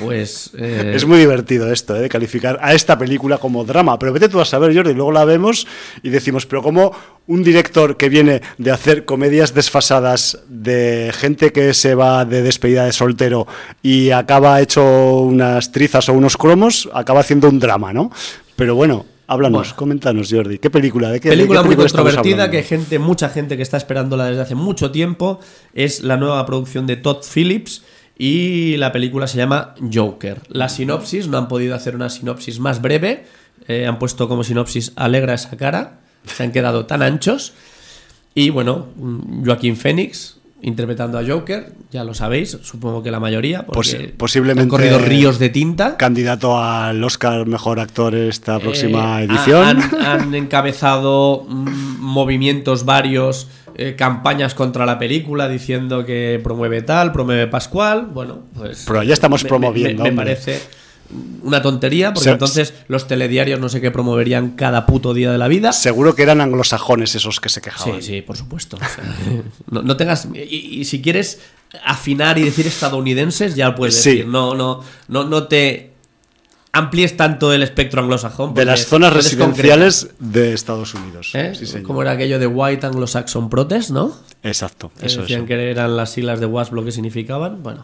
pues. 0.00 0.50
eh, 0.58 0.92
Es 0.94 1.06
muy 1.06 1.18
divertido 1.18 1.72
esto, 1.72 1.96
¿eh? 1.96 2.00
de 2.00 2.08
calificar 2.08 2.58
a 2.60 2.74
esta 2.74 2.98
película 2.98 3.38
como 3.38 3.64
drama. 3.64 3.98
Pero 3.98 4.12
vete 4.12 4.28
tú 4.28 4.40
a 4.40 4.44
saber, 4.44 4.74
Jordi, 4.74 4.94
luego 4.94 5.12
la 5.12 5.24
vemos 5.24 5.66
y 6.02 6.10
decimos, 6.10 6.46
pero 6.46 6.62
como 6.62 6.92
un 7.26 7.42
director 7.42 7.96
que 7.96 8.08
viene 8.08 8.42
de 8.58 8.70
hacer 8.70 9.04
comedias 9.04 9.54
desfasadas 9.54 10.40
de 10.48 11.12
gente 11.14 11.52
que 11.52 11.72
se 11.72 11.94
va 11.94 12.24
de 12.24 12.42
despedida 12.42 12.84
de 12.84 12.92
soltero 12.92 13.46
y 13.82 14.10
acaba 14.10 14.60
hecho 14.60 15.20
unas 15.20 15.72
trizas 15.72 16.08
o 16.08 16.12
unos 16.12 16.36
cromos, 16.36 16.88
acaba 16.92 17.20
haciendo 17.20 17.48
un 17.48 17.60
drama, 17.60 17.92
¿no? 17.92 18.10
Pero 18.56 18.74
bueno, 18.74 19.06
háblanos, 19.32 19.60
Bueno. 19.68 19.76
coméntanos, 19.76 20.28
Jordi. 20.30 20.58
¿Qué 20.58 20.70
película? 20.70 21.10
¿De 21.10 21.20
qué, 21.20 21.30
de 21.30 21.36
película 21.36 21.62
muy 21.62 21.76
controvertida 21.76 22.50
que 22.50 22.62
gente, 22.62 22.98
mucha 22.98 23.28
gente 23.28 23.56
que 23.56 23.62
está 23.62 23.76
esperándola 23.76 24.26
desde 24.26 24.42
hace 24.42 24.54
mucho 24.54 24.90
tiempo. 24.90 25.40
Es 25.74 26.02
la 26.02 26.16
nueva 26.16 26.44
producción 26.46 26.86
de 26.86 26.96
Todd 26.96 27.18
Phillips 27.34 27.82
y 28.18 28.76
la 28.76 28.92
película 28.92 29.26
se 29.26 29.38
llama 29.38 29.74
Joker. 29.92 30.40
La 30.48 30.68
sinopsis, 30.68 31.28
no 31.28 31.38
han 31.38 31.48
podido 31.48 31.74
hacer 31.74 31.96
una 31.96 32.08
sinopsis 32.10 32.60
más 32.60 32.80
breve. 32.82 33.24
eh, 33.68 33.86
han 33.86 33.98
puesto 33.98 34.28
como 34.28 34.42
sinopsis 34.44 34.92
alegra 34.96 35.34
esa 35.34 35.56
cara. 35.56 36.00
Se 36.26 36.42
han 36.42 36.52
quedado 36.52 36.86
tan 36.86 37.02
anchos. 37.02 37.52
Y 38.34 38.50
bueno, 38.50 38.88
mm, 38.96 39.44
Joaquín 39.44 39.76
Phoenix 39.76 40.38
interpretando 40.62 41.18
a 41.18 41.24
Joker, 41.26 41.72
ya 41.90 42.04
lo 42.04 42.14
sabéis, 42.14 42.56
supongo 42.62 43.02
que 43.02 43.10
la 43.10 43.18
mayoría, 43.20 43.66
porque 43.66 43.80
Posi- 43.80 44.12
posiblemente- 44.16 44.62
han 44.62 44.68
corrido 44.68 44.98
ríos 44.98 45.38
de 45.38 45.48
tinta. 45.48 45.96
Candidato 45.96 46.62
al 46.62 47.02
Oscar 47.02 47.46
Mejor 47.46 47.80
Actor 47.80 48.14
esta 48.14 48.58
próxima 48.60 49.20
Eh, 49.20 49.24
edición. 49.24 49.64
Han, 49.64 49.94
han 50.06 50.34
encabezado 50.34 51.44
mm, 51.48 51.98
movimientos 52.00 52.84
varios, 52.84 53.48
eh, 53.74 53.94
campañas 53.96 54.54
contra 54.54 54.86
la 54.86 54.98
película 54.98 55.48
diciendo 55.48 56.04
que 56.04 56.40
promueve 56.44 56.82
tal, 56.82 57.10
promueve 57.10 57.46
Pascual. 57.48 58.06
Bueno, 58.12 58.40
pues. 58.54 58.84
Pero 58.86 59.02
ya 59.02 59.14
estamos 59.14 59.42
me- 59.42 59.48
promoviendo, 59.48 60.02
Me, 60.04 60.12
parece 60.12 60.60
una 61.42 61.60
tontería, 61.62 62.12
porque 62.12 62.24
Se- 62.24 62.30
entonces 62.30 62.74
los 62.88 63.06
telediarios 63.06 63.60
no 63.60 63.68
sé 63.68 63.80
qué 63.80 63.90
promoverían 63.90 64.50
cada 64.52 64.86
puto 64.86 65.12
día 65.14 65.30
de 65.32 65.38
la 65.38 65.48
vida. 65.48 65.72
Seguro 65.72 66.14
que 66.14 66.22
eran 66.22 66.40
anglosajones 66.40 67.14
esos 67.14 67.40
que 67.40 67.48
se 67.48 67.60
quejaban. 67.60 68.00
Sí, 68.00 68.06
sí, 68.08 68.22
por 68.22 68.36
supuesto. 68.36 68.76
O 68.76 68.78
sea, 68.80 69.04
no, 69.70 69.82
no 69.82 69.96
tengas. 69.96 70.28
Y, 70.34 70.80
y 70.80 70.84
si 70.84 71.02
quieres 71.02 71.40
afinar 71.84 72.38
y 72.38 72.42
decir 72.42 72.66
estadounidenses, 72.66 73.54
ya 73.54 73.68
lo 73.70 73.74
puedes 73.74 74.00
Sí. 74.02 74.10
decir. 74.10 74.26
No, 74.26 74.54
no, 74.54 74.82
no, 75.08 75.24
no 75.24 75.48
te 75.48 75.90
amplíes 76.74 77.16
tanto 77.18 77.52
el 77.52 77.62
espectro 77.62 78.00
anglosajón. 78.02 78.54
De 78.54 78.64
las 78.64 78.86
zonas 78.86 79.12
residenciales 79.12 80.08
de 80.18 80.54
Estados 80.54 80.94
Unidos. 80.94 81.30
¿Eh? 81.34 81.52
Sí. 81.54 81.82
Como 81.82 82.00
era 82.02 82.12
aquello 82.12 82.38
de 82.38 82.46
White 82.46 82.86
Anglo-Saxon 82.86 83.50
Protest, 83.50 83.90
¿no? 83.90 84.16
Exacto, 84.42 84.90
Que 84.98 85.06
eso 85.06 85.20
decían 85.22 85.46
que 85.46 85.70
eran 85.70 85.96
las 85.96 86.10
siglas 86.12 86.40
de 86.40 86.46
WASP 86.46 86.72
lo 86.72 86.84
que 86.84 86.90
significaban. 86.92 87.62
Bueno. 87.62 87.82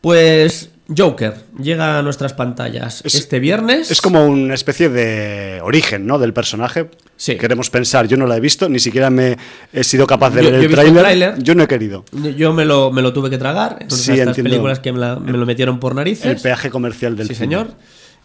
Pues 0.00 0.70
Joker 0.96 1.34
llega 1.60 1.98
a 1.98 2.02
nuestras 2.02 2.32
pantallas 2.32 3.02
Es- 3.04 3.14
este 3.16 3.40
viernes. 3.40 3.90
Es 3.90 4.00
como 4.00 4.24
una 4.26 4.54
especie 4.54 4.88
de 4.88 5.60
origen, 5.62 6.06
¿no? 6.06 6.18
Del 6.18 6.32
personaje. 6.32 6.88
Sí. 7.16 7.36
Queremos 7.36 7.70
pensar, 7.70 8.06
yo 8.06 8.16
no 8.16 8.26
la 8.26 8.36
he 8.36 8.40
visto, 8.40 8.68
ni 8.68 8.78
siquiera 8.78 9.10
me 9.10 9.36
he 9.72 9.82
sido 9.82 10.06
capaz 10.06 10.30
de 10.30 10.44
Yo- 10.44 10.50
ver 10.50 10.60
yo 10.60 10.80
el 10.82 10.92
tráiler. 10.94 11.42
Yo 11.42 11.54
no 11.54 11.64
he 11.64 11.68
querido. 11.68 12.04
Yo 12.36 12.52
me 12.52 12.64
lo, 12.64 12.92
me 12.92 13.02
lo 13.02 13.12
tuve 13.12 13.30
que 13.30 13.38
tragar. 13.38 13.78
Entonces, 13.80 14.04
Sí, 14.06 14.12
estas 14.12 14.28
entiendo. 14.28 14.50
películas 14.50 14.78
que 14.80 14.92
me, 14.92 14.98
la- 15.00 15.16
me 15.16 15.32
lo 15.32 15.44
metieron 15.46 15.80
por 15.80 15.94
narices. 15.94 16.26
El 16.26 16.36
peaje 16.40 16.70
comercial 16.70 17.16
del 17.16 17.26
Sí, 17.28 17.34
cine. 17.34 17.46
señor. 17.46 17.68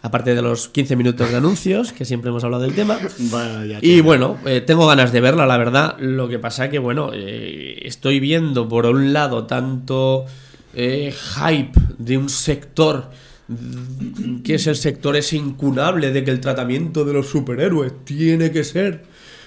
Aparte 0.03 0.33
de 0.33 0.41
los 0.41 0.67
15 0.67 0.95
minutos 0.95 1.29
de 1.29 1.37
anuncios, 1.37 1.93
que 1.93 2.05
siempre 2.05 2.29
hemos 2.29 2.43
hablado 2.43 2.63
del 2.63 2.73
tema. 2.73 2.97
Vaya, 3.19 3.77
Y 3.81 4.01
bueno, 4.01 4.37
eh, 4.45 4.59
tengo 4.61 4.87
ganas 4.87 5.11
de 5.11 5.21
verla, 5.21 5.45
la 5.45 5.57
verdad. 5.57 5.95
Lo 5.99 6.27
que 6.27 6.39
pasa 6.39 6.69
que, 6.71 6.79
bueno, 6.79 7.11
eh, 7.13 7.81
estoy 7.85 8.19
viendo 8.19 8.67
por 8.67 8.87
un 8.87 9.13
lado 9.13 9.45
tanto 9.45 10.25
eh, 10.75 11.13
hype 11.35 11.79
de 11.97 12.17
un 12.17 12.29
sector 12.29 13.09
que 14.43 14.55
es 14.55 14.67
el 14.67 14.75
sector 14.77 15.15
ese 15.17 15.35
incunable 15.35 16.11
de 16.11 16.23
que 16.23 16.31
el 16.31 16.39
tratamiento 16.39 17.03
de 17.03 17.13
los 17.13 17.27
superhéroes 17.27 17.91
tiene 18.05 18.49
que 18.51 18.63
ser 18.63 19.03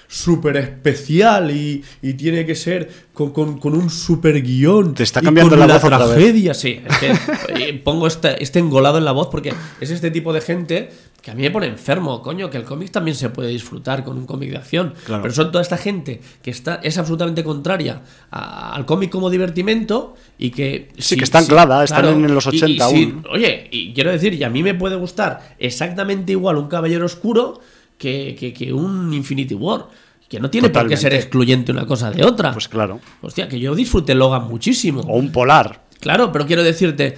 súper 0.07 0.57
especial 0.57 1.49
y, 1.49 1.83
y 2.03 2.13
tiene 2.13 2.45
que 2.45 2.53
ser 2.53 2.87
con, 3.13 3.31
con- 3.31 3.57
con 3.57 3.73
un 3.73 3.89
super 3.89 4.39
guion. 4.43 4.93
Te 4.93 5.01
está 5.01 5.21
y 5.21 5.23
cambiando 5.23 5.57
con 5.57 5.67
la 5.67 5.73
voz 5.73 5.83
otra 5.83 5.97
vez. 5.97 6.09
tragedia. 6.09 6.53
Sí, 6.53 6.79
es 6.87 6.97
que 6.99 7.69
eh, 7.69 7.81
pongo 7.83 8.05
este, 8.05 8.41
este 8.43 8.59
engolado 8.59 8.99
en 8.99 9.05
la 9.05 9.11
voz 9.13 9.29
porque 9.31 9.51
es 9.81 9.89
este 9.89 10.11
tipo 10.11 10.31
de 10.33 10.41
gente 10.41 10.89
que 11.25 11.31
a 11.31 11.33
mí 11.33 11.41
me 11.41 11.49
pone 11.49 11.65
enfermo, 11.65 12.21
coño, 12.21 12.51
que 12.51 12.57
el 12.57 12.63
cómic 12.65 12.91
también 12.91 13.17
se 13.17 13.29
puede 13.31 13.49
disfrutar 13.49 14.03
con 14.03 14.15
un 14.15 14.27
cómic 14.27 14.51
de 14.51 14.57
acción. 14.57 14.93
Claro. 15.05 15.23
Pero 15.23 15.33
son 15.33 15.51
toda 15.51 15.63
esta 15.63 15.75
gente 15.75 16.21
que 16.43 16.51
está, 16.51 16.75
es 16.83 16.99
absolutamente 16.99 17.43
contraria 17.43 18.03
a- 18.29 18.75
al 18.75 18.85
cómic 18.85 19.09
como 19.09 19.31
divertimento 19.31 20.13
y 20.37 20.51
que... 20.51 20.89
Sí, 20.99 21.17
que 21.17 21.23
está 21.23 21.39
anclada, 21.39 21.83
están 21.83 22.05
en 22.23 22.35
los 22.35 22.45
y- 22.45 22.57
y 22.57 22.61
80 22.61 22.89
si- 22.89 22.95
aún. 23.03 23.25
Oye, 23.31 23.67
y 23.71 23.91
quiero 23.95 24.11
decir, 24.11 24.35
y 24.35 24.43
a 24.43 24.51
mí 24.51 24.61
me 24.61 24.75
puede 24.75 24.97
gustar 24.97 25.55
exactamente 25.57 26.31
igual 26.33 26.57
un 26.57 26.67
Caballero 26.67 27.05
Oscuro 27.07 27.59
que, 27.97 28.35
que- 28.39 28.53
que 28.53 28.71
un 28.71 29.11
Infinity 29.11 29.55
War. 29.55 29.87
Que 30.29 30.39
no 30.39 30.49
tiene 30.49 30.69
por 30.71 30.87
qué 30.87 30.97
ser 30.97 31.13
excluyente 31.13 31.71
una 31.71 31.85
cosa 31.85 32.09
de 32.11 32.23
otra. 32.25 32.51
Pues 32.51 32.67
claro. 32.67 32.99
Hostia, 33.21 33.47
que 33.47 33.59
yo 33.59 33.75
disfruté 33.75 34.15
Logan 34.15 34.47
muchísimo. 34.47 35.01
O 35.01 35.17
un 35.17 35.31
polar. 35.31 35.84
Claro, 36.05 36.31
pero 36.31 36.45
quiero 36.45 36.61
decirte, 36.63 37.17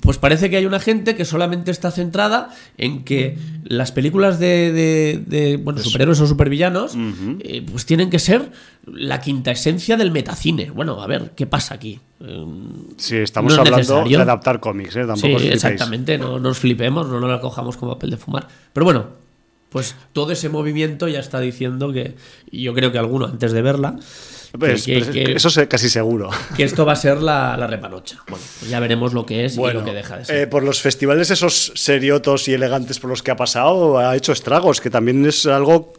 pues 0.00 0.16
parece 0.16 0.48
que 0.48 0.56
hay 0.56 0.64
una 0.64 0.78
gente 0.78 1.16
que 1.16 1.24
solamente 1.24 1.72
está 1.72 1.90
centrada 1.90 2.50
en 2.78 3.02
que 3.02 3.36
las 3.64 3.90
películas 3.90 4.38
de, 4.38 4.70
de- 4.70 5.22
de, 5.26 5.56
bueno, 5.56 5.80
superhéroes 5.80 6.20
o 6.20 6.28
supervillanos 6.28 6.92
eh, 7.40 7.66
pues 7.68 7.84
tienen 7.84 8.10
que 8.10 8.20
ser 8.20 8.52
la 8.86 9.20
quinta 9.20 9.50
esencia 9.50 9.96
del 9.96 10.12
metacine. 10.12 10.70
Bueno, 10.70 11.02
a 11.02 11.08
ver, 11.08 11.32
¿qué 11.34 11.46
pasa 11.48 11.74
aquí? 11.74 11.98
Eh, 12.20 12.44
Sí, 12.96 13.16
estamos 13.16 13.48
No 13.50 13.54
es 13.54 13.58
hablando 13.58 13.78
necesario. 13.96 14.18
de 14.18 14.22
adaptar 14.22 14.60
cómics, 14.60 14.94
¿eh? 14.94 15.00
Tampoco 15.04 15.40
sí, 15.40 15.48
os 15.48 15.54
exactamente, 15.54 16.16
no 16.16 16.38
nos 16.38 16.58
flipemos, 16.60 17.08
no 17.08 17.18
nos 17.18 17.28
la 17.28 17.40
cojamos 17.40 17.76
como 17.76 17.94
papel 17.94 18.10
de 18.10 18.18
fumar. 18.18 18.46
Pero 18.72 18.84
bueno, 18.84 19.06
pues 19.68 19.96
todo 20.12 20.30
ese 20.30 20.48
movimiento 20.48 21.08
ya 21.08 21.18
está 21.18 21.40
diciendo 21.40 21.92
que, 21.92 22.14
y 22.52 22.62
yo 22.62 22.72
creo 22.72 22.92
que 22.92 22.98
alguno 22.98 23.26
antes 23.26 23.50
de 23.50 23.62
verla, 23.62 23.96
pues, 24.58 24.84
que, 24.84 25.00
que- 25.10 25.32
eso 25.32 25.48
es 25.48 25.66
casi 25.68 25.88
seguro. 25.88 26.30
que 26.56 26.64
esto 26.64 26.84
va 26.86 26.92
a 26.92 26.96
ser 26.96 27.22
la, 27.22 27.56
la 27.56 27.66
repanocha. 27.66 28.18
Bueno, 28.28 28.44
pues 28.60 28.70
ya 28.70 28.80
veremos 28.80 29.12
lo 29.12 29.24
que 29.26 29.44
es 29.44 29.56
y 29.56 29.60
lo 29.72 29.84
que 29.84 29.92
deja 29.92 30.18
de 30.18 30.24
ser. 30.24 30.36
eh, 30.36 30.46
por 30.46 30.62
los 30.62 30.80
festivales 30.80 31.30
esos 31.30 31.72
seriotos 31.74 32.48
y 32.48 32.54
elegantes 32.54 32.98
por 33.00 33.10
los 33.10 33.22
que 33.22 33.30
ha 33.30 33.36
pasado, 33.36 33.98
ha 33.98 34.14
hecho 34.16 34.32
estragos, 34.32 34.80
que 34.80 34.90
también 34.90 35.24
es 35.26 35.46
algo 35.46 35.92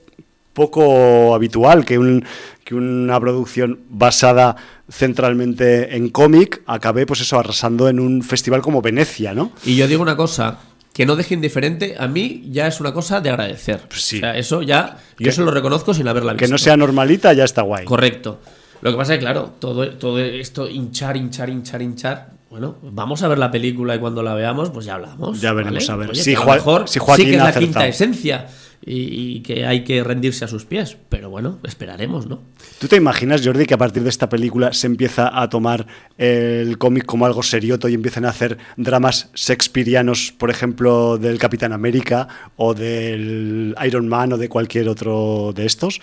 poco 0.54 1.34
habitual 1.34 1.84
que, 1.84 1.98
un, 1.98 2.24
que 2.63 2.76
una 2.76 3.20
producción 3.20 3.80
basada 3.89 4.56
centralmente 4.92 5.96
en 5.96 6.10
cómic 6.10 6.62
acabe, 6.68 7.06
pues 7.06 7.22
eso, 7.22 7.39
arrasando 7.39 7.89
en 7.89 8.00
un 8.00 8.22
festival 8.22 8.62
como 8.62 8.82
Venecia, 8.82 9.34
¿no? 9.34 9.52
Y 9.66 9.76
yo 9.76 9.88
digo 9.88 10.02
una 10.02 10.16
cosa, 10.16 10.60
que 10.94 11.06
no 11.06 11.16
deje 11.16 11.34
indiferente, 11.34 11.96
a 11.98 12.08
mí 12.08 12.44
ya 12.52 12.68
es 12.68 12.80
una 12.80 12.94
cosa 12.94 13.20
de 13.20 13.30
agradecer. 13.32 13.82
Pues 13.90 14.02
sí. 14.02 14.18
O 14.18 14.20
sea, 14.22 14.38
eso 14.38 14.62
ya, 14.62 14.98
yo 15.18 15.26
Que- 15.26 15.32
se 15.32 15.42
lo 15.42 15.50
reconozco 15.52 15.94
sin 15.94 16.08
haberla 16.08 16.34
visto. 16.34 16.46
Que 16.46 16.52
no 16.52 16.58
sea 16.60 16.78
normalita, 16.78 17.34
ya 17.34 17.44
está 17.44 17.64
guay. 17.64 17.84
Correcto. 17.84 18.40
Lo 18.82 18.92
que 18.92 18.98
pasa 18.98 19.14
es 19.14 19.20
que, 19.20 19.26
claro, 19.26 19.54
todo, 19.60 19.90
todo 19.92 20.20
esto 20.20 20.70
hinchar, 20.70 21.18
hinchar, 21.18 21.50
hinchar, 21.50 21.82
hinchar. 21.82 22.33
Bueno, 22.54 22.76
vamos 22.84 23.24
a 23.24 23.28
ver 23.28 23.39
la 23.39 23.50
película 23.50 23.96
y 23.96 24.00
cuando 24.00 24.22
la 24.22 24.36
veamos, 24.36 24.70
pues 24.70 24.86
ya 24.86 24.94
hablamos. 24.94 25.42
Ya 25.42 25.54
veremos, 25.54 25.88
¿vale? 25.88 25.92
a 25.92 25.96
ver. 25.96 26.10
Oye, 26.12 26.22
Si 26.24 26.36
a 26.36 26.38
lo 26.39 26.46
Joa- 26.46 26.54
mejor 26.56 26.88
si 26.88 27.00
Joaquín 27.00 27.26
sí 27.26 27.32
que 27.32 27.38
es 27.38 27.42
la 27.42 27.50
acertado. 27.50 27.66
quinta 27.66 27.88
esencia 27.88 28.48
y, 28.86 29.38
y 29.38 29.39
que 29.42 29.66
hay 29.66 29.84
que 29.84 30.04
rendirse 30.04 30.46
a 30.46 30.48
sus 30.48 30.63
pies. 30.63 30.96
Pero 31.10 31.32
bueno, 31.32 31.58
esperaremos, 31.63 32.28
¿no? 32.28 32.42
¿Tú 32.78 32.88
te 32.88 32.96
imaginas, 32.96 33.42
Jordi, 33.44 33.66
que 33.66 33.74
a 33.74 33.80
partir 33.80 34.04
de 34.04 34.10
esta 34.10 34.30
película 34.30 34.72
se 34.72 34.86
empieza 34.86 35.42
a 35.42 35.50
tomar 35.50 35.88
el 36.20 36.78
cómic 36.78 37.06
como 37.06 37.26
algo 37.26 37.42
serioto 37.42 37.89
y 37.89 37.96
empiezan 37.96 38.24
a 38.26 38.30
hacer 38.30 38.60
dramas 38.78 39.32
shakespearianos, 39.34 40.32
por 40.38 40.52
ejemplo, 40.52 41.18
del 41.18 41.39
Capitán 41.39 41.74
América 41.74 42.28
o 42.56 42.76
del 42.76 43.74
Iron 43.84 44.08
Man 44.08 44.32
o 44.34 44.38
de 44.38 44.48
cualquier 44.48 44.89
otro 44.89 45.54
de 45.56 45.66
estos? 45.66 46.02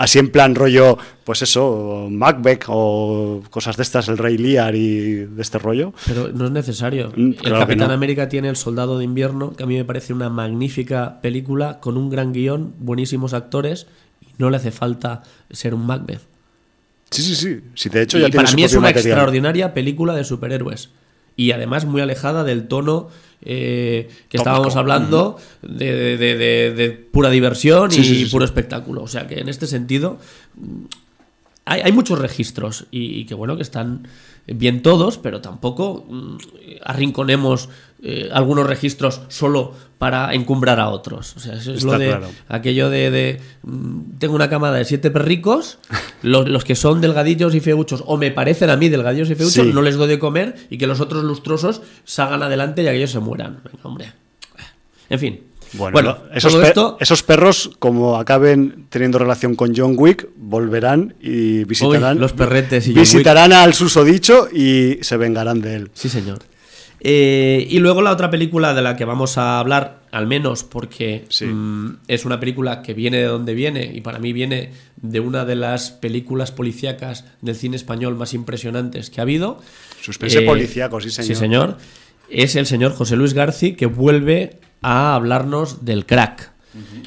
Así 0.00 0.18
en 0.18 0.30
plan 0.30 0.54
rollo, 0.54 0.96
pues 1.24 1.42
eso, 1.42 2.08
Macbeth 2.10 2.64
o 2.68 3.42
cosas 3.50 3.76
de 3.76 3.82
estas, 3.82 4.08
el 4.08 4.16
Rey 4.16 4.38
Lear 4.38 4.74
y 4.74 5.26
de 5.26 5.42
este 5.42 5.58
rollo. 5.58 5.92
Pero 6.06 6.28
no 6.32 6.46
es 6.46 6.50
necesario. 6.52 7.12
Mm, 7.14 7.26
el 7.26 7.34
claro 7.36 7.58
Capitán 7.58 7.88
no. 7.88 7.92
América 7.92 8.26
tiene 8.30 8.48
El 8.48 8.56
Soldado 8.56 8.96
de 8.96 9.04
Invierno, 9.04 9.54
que 9.54 9.64
a 9.64 9.66
mí 9.66 9.76
me 9.76 9.84
parece 9.84 10.14
una 10.14 10.30
magnífica 10.30 11.20
película 11.20 11.80
con 11.80 11.98
un 11.98 12.08
gran 12.08 12.32
guion, 12.32 12.72
buenísimos 12.78 13.34
actores 13.34 13.88
y 14.22 14.28
no 14.38 14.48
le 14.48 14.56
hace 14.56 14.70
falta 14.70 15.22
ser 15.50 15.74
un 15.74 15.84
Macbeth. 15.84 16.22
Sí, 17.10 17.20
sí, 17.20 17.60
sí. 17.74 17.88
De 17.90 18.00
hecho 18.00 18.16
y 18.16 18.22
ya 18.22 18.28
tiene 18.28 18.36
para 18.36 18.48
su 18.48 18.56
mí 18.56 18.64
es 18.64 18.72
una 18.72 18.88
material. 18.88 19.06
extraordinaria 19.06 19.74
película 19.74 20.14
de 20.14 20.24
superhéroes. 20.24 20.88
Y 21.40 21.52
además 21.52 21.84
muy 21.86 22.00
alejada 22.02 22.44
del 22.44 22.68
tono 22.68 23.08
eh, 23.42 24.08
que 24.28 24.36
Tópico. 24.36 24.42
estábamos 24.42 24.76
hablando 24.76 25.38
de, 25.62 25.94
de- 25.94 26.16
de- 26.18 26.36
de- 26.36 26.74
de 26.74 26.90
pura 26.90 27.30
diversión 27.30 27.90
Sí, 27.90 28.00
y 28.00 28.04
sí, 28.04 28.14
sí, 28.16 28.24
sí. 28.26 28.30
puro 28.30 28.44
espectáculo. 28.44 29.02
O 29.02 29.08
sea 29.08 29.26
que 29.26 29.40
en 29.40 29.48
este 29.48 29.66
sentido 29.66 30.18
hay, 31.70 31.80
hay 31.82 31.92
muchos 31.92 32.18
registros 32.18 32.86
y, 32.90 33.20
y 33.20 33.24
que 33.26 33.34
bueno 33.34 33.56
que 33.56 33.62
están 33.62 34.06
bien 34.46 34.82
todos, 34.82 35.18
pero 35.18 35.40
tampoco 35.40 36.06
mm, 36.08 36.36
arrinconemos 36.84 37.68
eh, 38.02 38.28
algunos 38.32 38.66
registros 38.66 39.20
solo 39.28 39.74
para 39.98 40.34
encumbrar 40.34 40.80
a 40.80 40.88
otros. 40.88 41.36
O 41.36 41.40
sea, 41.40 41.54
eso 41.54 41.70
es 41.72 41.78
Está 41.84 41.92
lo 41.92 41.98
de 41.98 42.06
claro. 42.08 42.26
aquello 42.48 42.90
de, 42.90 43.10
de, 43.10 43.40
mm, 43.62 44.18
tengo 44.18 44.34
una 44.34 44.48
camada 44.48 44.76
de 44.78 44.84
siete 44.84 45.10
perricos, 45.10 45.78
los, 46.22 46.48
los 46.48 46.64
que 46.64 46.74
son 46.74 47.00
delgadillos 47.00 47.54
y 47.54 47.60
feuchos, 47.60 48.02
o 48.06 48.16
me 48.16 48.30
parecen 48.30 48.70
a 48.70 48.76
mí 48.76 48.88
delgadillos 48.88 49.30
y 49.30 49.34
feuchos, 49.36 49.66
Sí. 49.66 49.72
no 49.72 49.82
les 49.82 49.96
doy 49.96 50.08
de 50.08 50.18
comer 50.18 50.56
y 50.70 50.78
que 50.78 50.86
los 50.86 51.00
otros 51.00 51.22
lustrosos 51.22 51.82
salgan 52.04 52.42
adelante 52.42 52.82
y 52.82 52.88
aquellos 52.88 53.10
se 53.10 53.20
mueran. 53.20 53.60
Venga, 53.62 53.78
hombre. 53.84 54.12
En 55.10 55.18
fin. 55.18 55.40
Bueno, 55.72 55.92
Bueno, 55.92 56.18
esos, 56.34 56.54
esto. 56.54 56.98
perros, 57.26 57.70
como 57.78 58.16
acaben 58.16 58.86
teniendo 58.90 59.18
relación 59.18 59.54
con 59.54 59.74
John 59.76 59.94
Wick, 59.96 60.28
volverán 60.36 61.14
y 61.20 61.64
visitarán, 61.64 62.18
los 62.18 62.32
perretes 62.32 62.86
y 62.88 62.92
John 62.92 63.00
visitarán 63.02 63.52
al 63.52 63.74
susodicho 63.74 64.48
y 64.52 64.98
se 65.02 65.16
vengarán 65.16 65.60
de 65.60 65.76
él. 65.76 65.90
Sí, 65.94 66.08
señor. 66.08 66.38
Eh, 67.02 67.66
y 67.70 67.78
luego 67.78 68.02
la 68.02 68.10
otra 68.10 68.30
película 68.30 68.74
de 68.74 68.82
la 68.82 68.94
que 68.94 69.06
vamos 69.06 69.38
a 69.38 69.58
hablar, 69.58 70.00
al 70.10 70.26
menos 70.26 70.64
porque 70.64 71.24
Sí. 71.30 71.46
mm, 71.46 72.00
es 72.08 72.26
una 72.26 72.38
película 72.40 72.82
que 72.82 72.92
viene 72.92 73.16
de 73.18 73.24
donde 73.24 73.54
viene 73.54 73.90
y 73.94 74.02
para 74.02 74.18
mí 74.18 74.34
viene 74.34 74.72
de 75.00 75.20
una 75.20 75.46
de 75.46 75.54
las 75.56 75.92
películas 75.92 76.52
policíacas 76.52 77.24
del 77.40 77.56
cine 77.56 77.76
español 77.76 78.16
más 78.16 78.34
impresionantes 78.34 79.08
que 79.08 79.20
ha 79.20 79.22
habido. 79.22 79.60
Suspense 80.02 80.42
policíaco, 80.42 81.00
sí, 81.00 81.10
señor. 81.10 81.26
Sí, 81.26 81.34
señor. 81.34 81.76
Es 82.30 82.56
el 82.56 82.66
señor 82.66 82.94
José 82.94 83.16
Luis 83.16 83.34
Garci 83.34 83.74
que 83.74 83.86
vuelve 83.86 84.58
a 84.82 85.14
hablarnos 85.14 85.84
del 85.84 86.06
crack. 86.06 86.50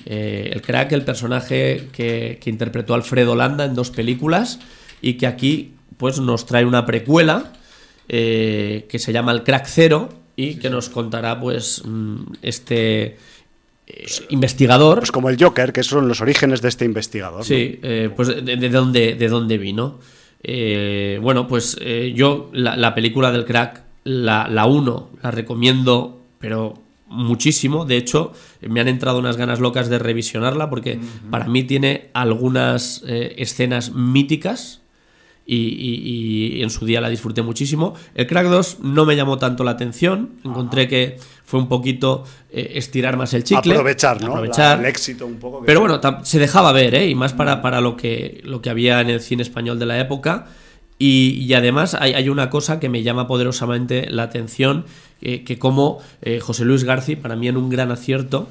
Eh, 0.06 0.50
el 0.54 0.62
crack, 0.62 0.92
el 0.92 1.04
personaje 1.04 1.88
que, 1.94 2.38
que 2.42 2.50
interpretó 2.50 2.94
Alfredo 2.94 3.36
Landa 3.36 3.64
en 3.64 3.76
dos 3.76 3.92
películas 3.92 4.60
y 5.02 5.14
que 5.14 5.26
aquí 5.26 5.76
pues 5.98 6.20
nos 6.20 6.46
trae 6.46 6.66
una 6.66 6.86
precuela 6.86 7.54
eh, 8.10 8.86
que 8.90 9.00
se 9.00 9.14
llama 9.14 9.32
El 9.32 9.44
Crack 9.44 9.66
Cero 9.66 10.10
y 10.36 10.56
que 10.56 10.70
nos 10.70 10.90
contará 10.90 11.40
pues 11.40 11.82
mm, 11.86 12.24
este 12.42 13.18
eh, 13.88 14.06
investigador. 14.30 15.00
Pues 15.00 15.12
como 15.14 15.30
el 15.30 15.42
Joker, 15.42 15.72
que 15.72 15.84
son 15.84 16.10
los 16.10 16.20
orígenes 16.20 16.62
de 16.62 16.68
este 16.68 16.84
investigador. 16.84 17.46
Sí, 17.46 17.80
pues 18.16 18.28
de, 18.28 18.58
de 18.58 18.70
dónde, 18.70 19.16
de 19.16 19.28
dónde 19.30 19.58
vino. 19.58 20.00
Bueno, 21.22 21.48
pues 21.48 21.78
yo 22.14 22.50
la, 22.52 22.76
la 22.76 22.94
película 22.94 23.32
del 23.32 23.46
crack, 23.46 23.84
la, 24.04 24.48
la 24.50 24.66
uno, 24.66 25.10
la 25.22 25.32
recomiendo, 25.32 26.22
pero 26.40 26.74
muchísimo. 27.08 27.86
De 27.86 27.98
hecho, 27.98 28.34
me 28.62 28.82
han 28.82 28.88
entrado 28.88 29.20
unas 29.20 29.38
ganas 29.38 29.60
locas 29.60 29.90
de 29.90 30.00
revisionarla 30.00 30.70
porque 30.70 31.00
para 31.30 31.46
mí 31.48 31.64
tiene 31.64 32.10
algunas 32.14 33.04
eh, 33.08 33.36
escenas 33.38 33.94
míticas. 33.94 34.80
Y, 35.46 35.58
y- 35.58 36.56
y 36.60 36.64
en 36.64 36.70
su 36.70 36.86
día 36.86 37.02
la 37.02 37.10
disfruté 37.10 37.42
muchísimo. 37.42 37.96
El 38.16 38.28
Crack 38.28 38.48
2 38.48 38.78
no 38.82 39.04
me 39.06 39.18
llamó 39.18 39.38
tanto 39.38 39.66
la 39.66 39.72
atención. 39.72 40.36
Encontré 40.46 40.88
que 40.88 41.18
fue 41.44 41.60
un 41.60 41.68
poquito 41.68 42.24
eh, 42.50 42.72
estirar 42.76 43.18
más 43.18 43.34
el 43.34 43.44
chicle. 43.44 43.74
Aprovechar, 43.74 44.22
¿no? 44.22 44.28
Aprovechar. 44.28 44.78
La- 44.78 44.84
el 44.86 44.90
éxito 44.90 45.26
un 45.26 45.36
poco. 45.40 45.60
que- 45.60 45.66
Pero 45.66 45.82
bueno, 45.82 46.00
se 46.24 46.40
dejaba 46.40 46.72
ver, 46.72 46.96
¿eh? 46.96 47.10
Y 47.10 47.16
más 47.16 47.34
para, 47.34 47.62
para 47.62 47.82
lo, 47.82 47.98
que, 47.98 48.40
lo 48.46 48.62
que 48.62 48.70
había 48.70 49.02
en 49.02 49.10
el 49.10 49.20
cine 49.20 49.44
español 49.44 49.78
de 49.80 49.86
la 49.86 50.00
época. 50.00 50.48
Y, 51.06 51.44
y 51.44 51.54
además 51.54 51.96
hay, 52.00 52.14
hay 52.14 52.30
una 52.30 52.50
cosa 52.50 52.80
que 52.80 52.88
me 52.88 53.04
llama 53.04 53.28
poderosamente 53.28 54.10
la 54.10 54.24
atención, 54.24 54.86
eh, 55.22 55.44
que 55.44 55.60
como 55.60 56.00
eh, 56.22 56.40
José 56.40 56.64
Luis 56.64 56.86
Garci, 56.86 57.18
para 57.18 57.36
mí 57.36 57.50
en 57.50 57.58
un 57.58 57.70
gran 57.70 57.92
acierto, 57.92 58.48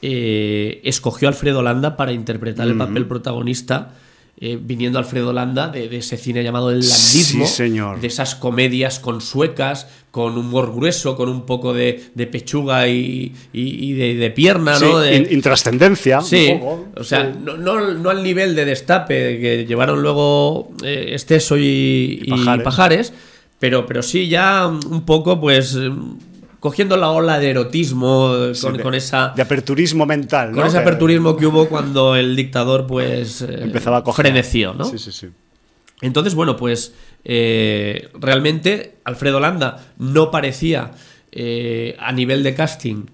eh, 0.00 0.80
escogió 0.84 1.26
a 1.26 1.30
Alfredo 1.32 1.60
Landa 1.60 1.96
para 1.96 2.12
interpretar 2.12 2.68
el 2.68 2.76
papel 2.76 3.06
protagonista, 3.06 3.96
eh, 4.40 4.58
viniendo 4.60 4.98
Alfredo 4.98 5.32
Landa 5.32 5.68
de, 5.68 5.88
de 5.88 5.96
ese 5.98 6.16
cine 6.16 6.42
llamado 6.44 6.70
el 6.70 6.80
landismo, 6.80 7.46
Sí, 7.46 7.52
señor. 7.52 8.00
de 8.00 8.06
esas 8.06 8.34
comedias 8.34 9.00
con 9.00 9.20
suecas, 9.20 9.88
con 10.10 10.38
humor 10.38 10.72
grueso, 10.74 11.16
con 11.16 11.28
un 11.28 11.42
poco 11.44 11.74
de, 11.74 12.04
de 12.14 12.26
pechuga 12.26 12.86
y, 12.88 13.32
y- 13.52 13.90
y 13.90 13.92
de, 13.94 14.14
de 14.14 14.30
pierna, 14.30 14.76
Sí, 14.78 14.84
¿no? 14.84 14.98
De- 15.00 15.16
in- 15.16 15.26
intrascendencia. 15.30 16.20
Sí, 16.20 16.50
un 16.52 16.60
poco. 16.60 16.86
o 16.96 17.04
sea, 17.04 17.32
Sí. 17.32 17.38
no, 17.44 17.56
no, 17.56 17.94
no 17.94 18.10
al 18.10 18.22
nivel 18.22 18.54
de 18.54 18.64
destape 18.64 19.38
que 19.40 19.64
llevaron 19.66 20.02
luego 20.02 20.70
eh, 20.84 21.10
Esteso 21.14 21.56
y, 21.58 22.24
Pajares. 22.30 22.64
Pajares, 22.64 23.12
pero, 23.58 23.86
pero 23.86 24.02
sí 24.02 24.28
ya 24.28 24.66
un 24.68 25.02
poco, 25.04 25.40
pues, 25.40 25.76
cogiendo 26.60 26.96
la 26.96 27.10
ola 27.10 27.38
de 27.38 27.50
erotismo, 27.50 28.52
Sí, 28.54 28.62
con, 28.62 28.76
de- 28.76 28.82
con 28.82 28.94
esa... 28.94 29.32
De 29.36 29.42
aperturismo 29.42 30.06
mental. 30.06 30.50
Con 30.52 30.60
¿no? 30.60 30.66
ese 30.66 30.78
aperturismo 30.78 31.36
que 31.36 31.46
hubo 31.46 31.68
cuando 31.68 32.16
el 32.16 32.34
dictador, 32.36 32.86
pues, 32.86 33.42
eh, 33.42 33.58
Empezaba 33.62 33.98
a 33.98 34.02
coger. 34.04 34.26
freneció, 34.26 34.74
¿no? 34.74 34.84
Sí, 34.84 34.98
sí, 34.98 35.12
sí. 35.12 35.28
Entonces, 36.00 36.34
bueno, 36.34 36.56
pues 36.56 36.94
eh, 37.24 38.08
realmente 38.14 38.96
Alfredo 39.04 39.40
Landa 39.40 39.86
no 39.98 40.30
parecía 40.30 40.92
eh, 41.32 41.96
a 41.98 42.12
nivel 42.12 42.42
de 42.42 42.54
casting, 42.54 43.06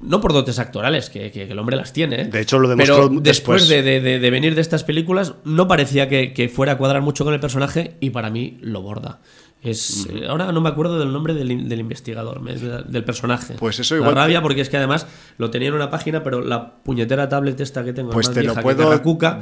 no 0.00 0.20
por 0.20 0.32
dotes 0.32 0.58
actorales, 0.58 1.10
que, 1.10 1.30
que- 1.32 1.46
que 1.46 1.52
el 1.52 1.58
hombre 1.58 1.76
las 1.76 1.92
tiene, 1.92 2.20
¿eh? 2.22 2.24
De 2.26 2.40
hecho, 2.40 2.58
lo 2.58 2.68
demostró 2.68 3.08
pero 3.08 3.20
después. 3.20 3.66
después 3.66 3.68
de, 3.68 3.82
de- 3.82 4.00
de- 4.00 4.18
de 4.20 4.30
venir 4.30 4.54
de 4.54 4.60
estas 4.60 4.84
películas, 4.84 5.34
no 5.44 5.66
parecía 5.68 6.08
que, 6.08 6.32
que 6.32 6.48
fuera 6.48 6.72
a 6.72 6.78
cuadrar 6.78 7.02
mucho 7.02 7.24
con 7.24 7.34
el 7.34 7.40
personaje 7.40 7.94
y 8.00 8.10
para 8.10 8.30
mí 8.30 8.58
lo 8.60 8.80
borda. 8.82 9.18
Es, 9.60 10.06
eh, 10.12 10.26
ahora 10.28 10.52
no 10.52 10.60
me 10.60 10.68
acuerdo 10.68 11.00
del 11.00 11.12
nombre 11.12 11.34
del, 11.34 11.68
del 11.68 11.80
investigador, 11.80 12.40
del 12.42 13.04
personaje. 13.04 13.54
Pues 13.58 13.80
eso 13.80 13.94
La 13.96 14.00
igual 14.00 14.14
rabia 14.14 14.40
porque 14.40 14.60
es 14.60 14.68
que 14.68 14.76
además 14.76 15.06
lo 15.36 15.50
tenía 15.50 15.68
en 15.68 15.74
una 15.74 15.90
página, 15.90 16.22
pero 16.22 16.40
la 16.40 16.74
puñetera 16.76 17.28
tablet 17.28 17.58
esta 17.60 17.84
que 17.84 17.92
tengo 17.92 18.10
es 18.10 18.14
Pues 18.14 18.30
te 18.30 18.42
lo 18.44 18.54
puedo 18.54 18.88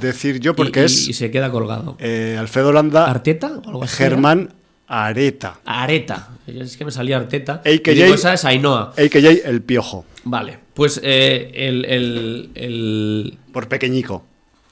decir 0.01 0.41
yo 0.41 0.57
porque 0.57 0.81
y- 0.81 0.85
es- 0.85 1.09
y 1.09 1.13
se 1.13 1.31
queda 1.31 1.51
colgado. 1.51 1.97
Eh, 2.01 2.37
Alfredo 2.39 2.73
Landa, 2.73 3.11
¿Arteta 3.11 3.61
o 3.65 3.69
algo 3.69 3.85
así? 3.85 3.97
Germán 3.97 4.55
Areta, 4.89 5.59
Areta. 5.67 6.29
Es 6.47 6.77
que 6.77 6.85
me 6.85 6.91
salía 6.93 7.17
Arteta. 7.19 7.61
AKJ 7.65 7.91
Y 7.93 7.95
digo, 7.95 8.15
esa 8.15 8.33
es 8.33 8.45
Ainhoa. 8.45 8.95
El 8.97 9.63
Piojo, 9.63 10.05
Vale. 10.25 10.59
Pues 10.75 11.01
eh, 11.03 11.51
el, 11.55 11.85
el- 11.85 12.51
el- 12.55 13.39
por 13.53 13.69
pequeñico. 13.69 14.25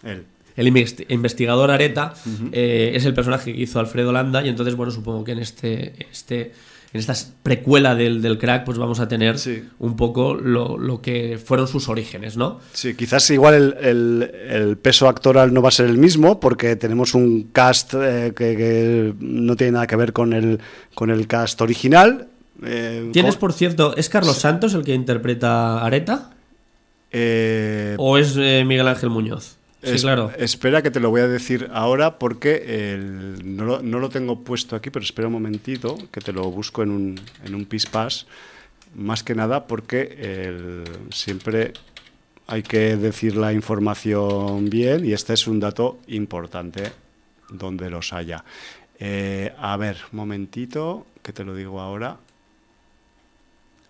Él. 0.02 0.24
El 0.56 0.66
investi- 0.68 1.06
investigador 1.08 1.70
Areta 1.70 2.14
eh, 2.52 2.92
es 2.94 3.04
el 3.04 3.14
personaje 3.14 3.52
que 3.52 3.60
hizo 3.60 3.80
Alfredo 3.80 4.12
Landa. 4.12 4.42
Y 4.44 4.48
entonces, 4.48 4.74
bueno, 4.76 4.92
supongo 4.92 5.24
que 5.24 5.32
en 5.32 5.38
este, 5.40 5.94
este 6.12 6.52
en 6.92 7.00
esta 7.00 7.14
precuela 7.42 7.96
del, 7.96 8.22
del 8.22 8.38
crack, 8.38 8.64
pues 8.64 8.78
vamos 8.78 9.00
a 9.00 9.08
tener 9.08 9.36
Sí. 9.36 9.64
un 9.80 9.96
poco 9.96 10.34
lo, 10.34 10.78
lo 10.78 11.02
que 11.02 11.40
fueron 11.44 11.66
sus 11.66 11.88
orígenes, 11.88 12.36
¿no? 12.36 12.60
Sí, 12.72 12.94
quizás 12.94 13.28
igual 13.30 13.54
el, 13.54 13.76
el- 13.80 14.30
el 14.48 14.76
peso 14.76 15.08
actoral 15.08 15.52
no 15.52 15.60
va 15.60 15.70
a 15.70 15.72
ser 15.72 15.86
el 15.86 15.98
mismo 15.98 16.38
porque 16.38 16.76
tenemos 16.76 17.14
un 17.14 17.48
cast 17.52 17.94
eh, 17.94 18.32
que, 18.36 18.56
que 18.56 19.14
no 19.18 19.56
tiene 19.56 19.72
nada 19.72 19.88
que 19.88 19.96
ver 19.96 20.12
con 20.12 20.32
el, 20.32 20.60
con 20.94 21.10
el 21.10 21.26
cast 21.26 21.60
original. 21.62 22.28
Eh, 22.64 23.10
¿Tienes, 23.12 23.34
por 23.34 23.52
cierto, 23.52 23.96
es 23.96 24.08
Carlos 24.08 24.36
Santos 24.36 24.72
el 24.74 24.84
que 24.84 24.94
interpreta 24.94 25.78
a 25.80 25.86
Areta? 25.86 26.30
eh, 27.10 27.94
¿O 27.98 28.18
es 28.18 28.36
Miguel 28.36 28.86
Ángel 28.86 29.10
Muñoz? 29.10 29.53
Sí, 29.84 29.94
es- 29.96 30.02
claro. 30.02 30.30
Espera 30.38 30.82
que 30.82 30.90
te 30.90 31.00
lo 31.00 31.10
voy 31.10 31.20
a 31.20 31.28
decir 31.28 31.68
ahora 31.72 32.18
porque 32.18 32.92
el- 32.94 33.56
no, 33.56 33.64
lo, 33.64 33.82
no 33.82 33.98
lo 33.98 34.08
tengo 34.08 34.40
puesto 34.40 34.74
aquí, 34.76 34.90
pero 34.90 35.04
espera 35.04 35.28
un 35.28 35.34
momentito 35.34 35.96
que 36.10 36.20
te 36.20 36.32
lo 36.32 36.44
busco 36.50 36.82
en 36.82 36.90
un, 36.90 37.20
en 37.44 37.54
un 37.54 37.64
pispás. 37.66 38.26
Más 38.94 39.22
que 39.22 39.34
nada 39.34 39.66
porque 39.66 40.16
el- 40.20 40.84
siempre 41.12 41.72
hay 42.46 42.62
que 42.62 42.96
decir 42.96 43.36
la 43.36 43.52
información 43.52 44.68
bien 44.70 45.04
y 45.04 45.12
este 45.12 45.32
es 45.34 45.46
un 45.46 45.60
dato 45.60 45.98
importante 46.08 46.92
donde 47.50 47.90
los 47.90 48.12
haya. 48.12 48.44
Eh, 48.98 49.52
a 49.58 49.76
ver, 49.76 49.96
un 50.12 50.18
momentito, 50.18 51.06
que 51.22 51.32
te 51.32 51.42
lo 51.44 51.54
digo 51.54 51.80
ahora. 51.80 52.16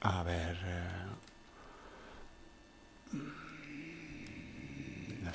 A 0.01 0.23
ver. 0.23 0.57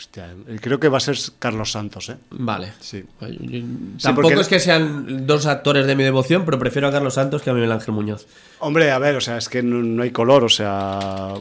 Hostia, 0.09 0.33
eh, 0.47 0.57
creo 0.59 0.79
que 0.79 0.89
va 0.89 0.97
a 0.97 1.01
ser 1.01 1.17
Carlos 1.37 1.71
Santos, 1.71 2.09
¿eh? 2.09 2.17
Vale. 2.31 2.73
Sí. 2.79 3.03
Yo- 3.21 3.27
yo- 3.27 3.61
Tampoco 4.01 4.29
porque- 4.29 4.41
es 4.41 4.47
que 4.47 4.59
sean 4.59 5.27
dos 5.27 5.45
actores 5.45 5.85
de 5.85 5.95
mi 5.95 6.03
devoción, 6.03 6.45
pero 6.45 6.57
prefiero 6.57 6.87
a 6.87 6.91
Carlos 6.91 7.13
Santos 7.13 7.41
que 7.43 7.49
a 7.51 7.53
Miguel 7.53 7.71
Ángel 7.71 7.93
Muñoz. 7.93 8.25
Hombre, 8.59 8.91
a 8.91 8.97
ver, 8.99 9.15
o 9.15 9.21
sea, 9.21 9.37
es 9.37 9.47
que 9.49 9.61
no, 9.61 9.77
no 9.83 10.01
hay 10.03 10.11
color, 10.11 10.43
o 10.43 10.49
sea, 10.49 11.33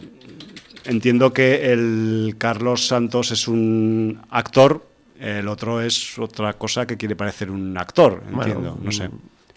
entiendo 0.84 1.32
que 1.32 1.72
el 1.72 2.34
Carlos 2.38 2.86
Santos 2.86 3.30
es 3.30 3.48
un 3.48 4.20
actor, 4.30 4.84
el 5.18 5.48
otro 5.48 5.80
es 5.80 6.18
otra 6.18 6.52
cosa 6.52 6.86
que 6.86 6.96
quiere 6.96 7.16
parecer 7.16 7.50
un 7.50 7.76
actor, 7.76 8.22
entiendo, 8.30 8.60
Bueno, 8.74 8.78
no 8.82 8.92
sé. 8.92 9.08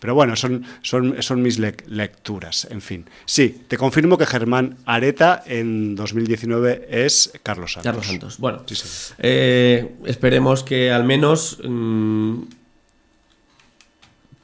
Pero 0.02 0.16
bueno, 0.16 0.36
son, 0.36 0.66
son, 0.82 1.16
son 1.22 1.42
mis 1.42 1.60
lec- 1.62 1.86
lecturas, 1.86 2.68
en 2.70 2.82
fin. 2.82 3.06
Sí, 3.26 3.64
te 3.68 3.78
confirmo 3.78 4.18
que 4.18 4.26
Germán 4.26 4.76
Areta 4.86 5.44
en 5.46 5.96
2019 5.96 6.88
es 6.90 7.32
Carlos 7.44 7.74
Santos. 7.74 7.84
Carlos 7.90 8.08
Santos. 8.08 8.38
Bueno, 8.40 8.64
Sí, 8.66 8.76
sí. 8.76 9.14
eh, 9.20 9.96
esperemos 10.06 10.64
que 10.64 10.92
al 10.92 11.04
menos 11.04 11.60
mm, 11.64 12.40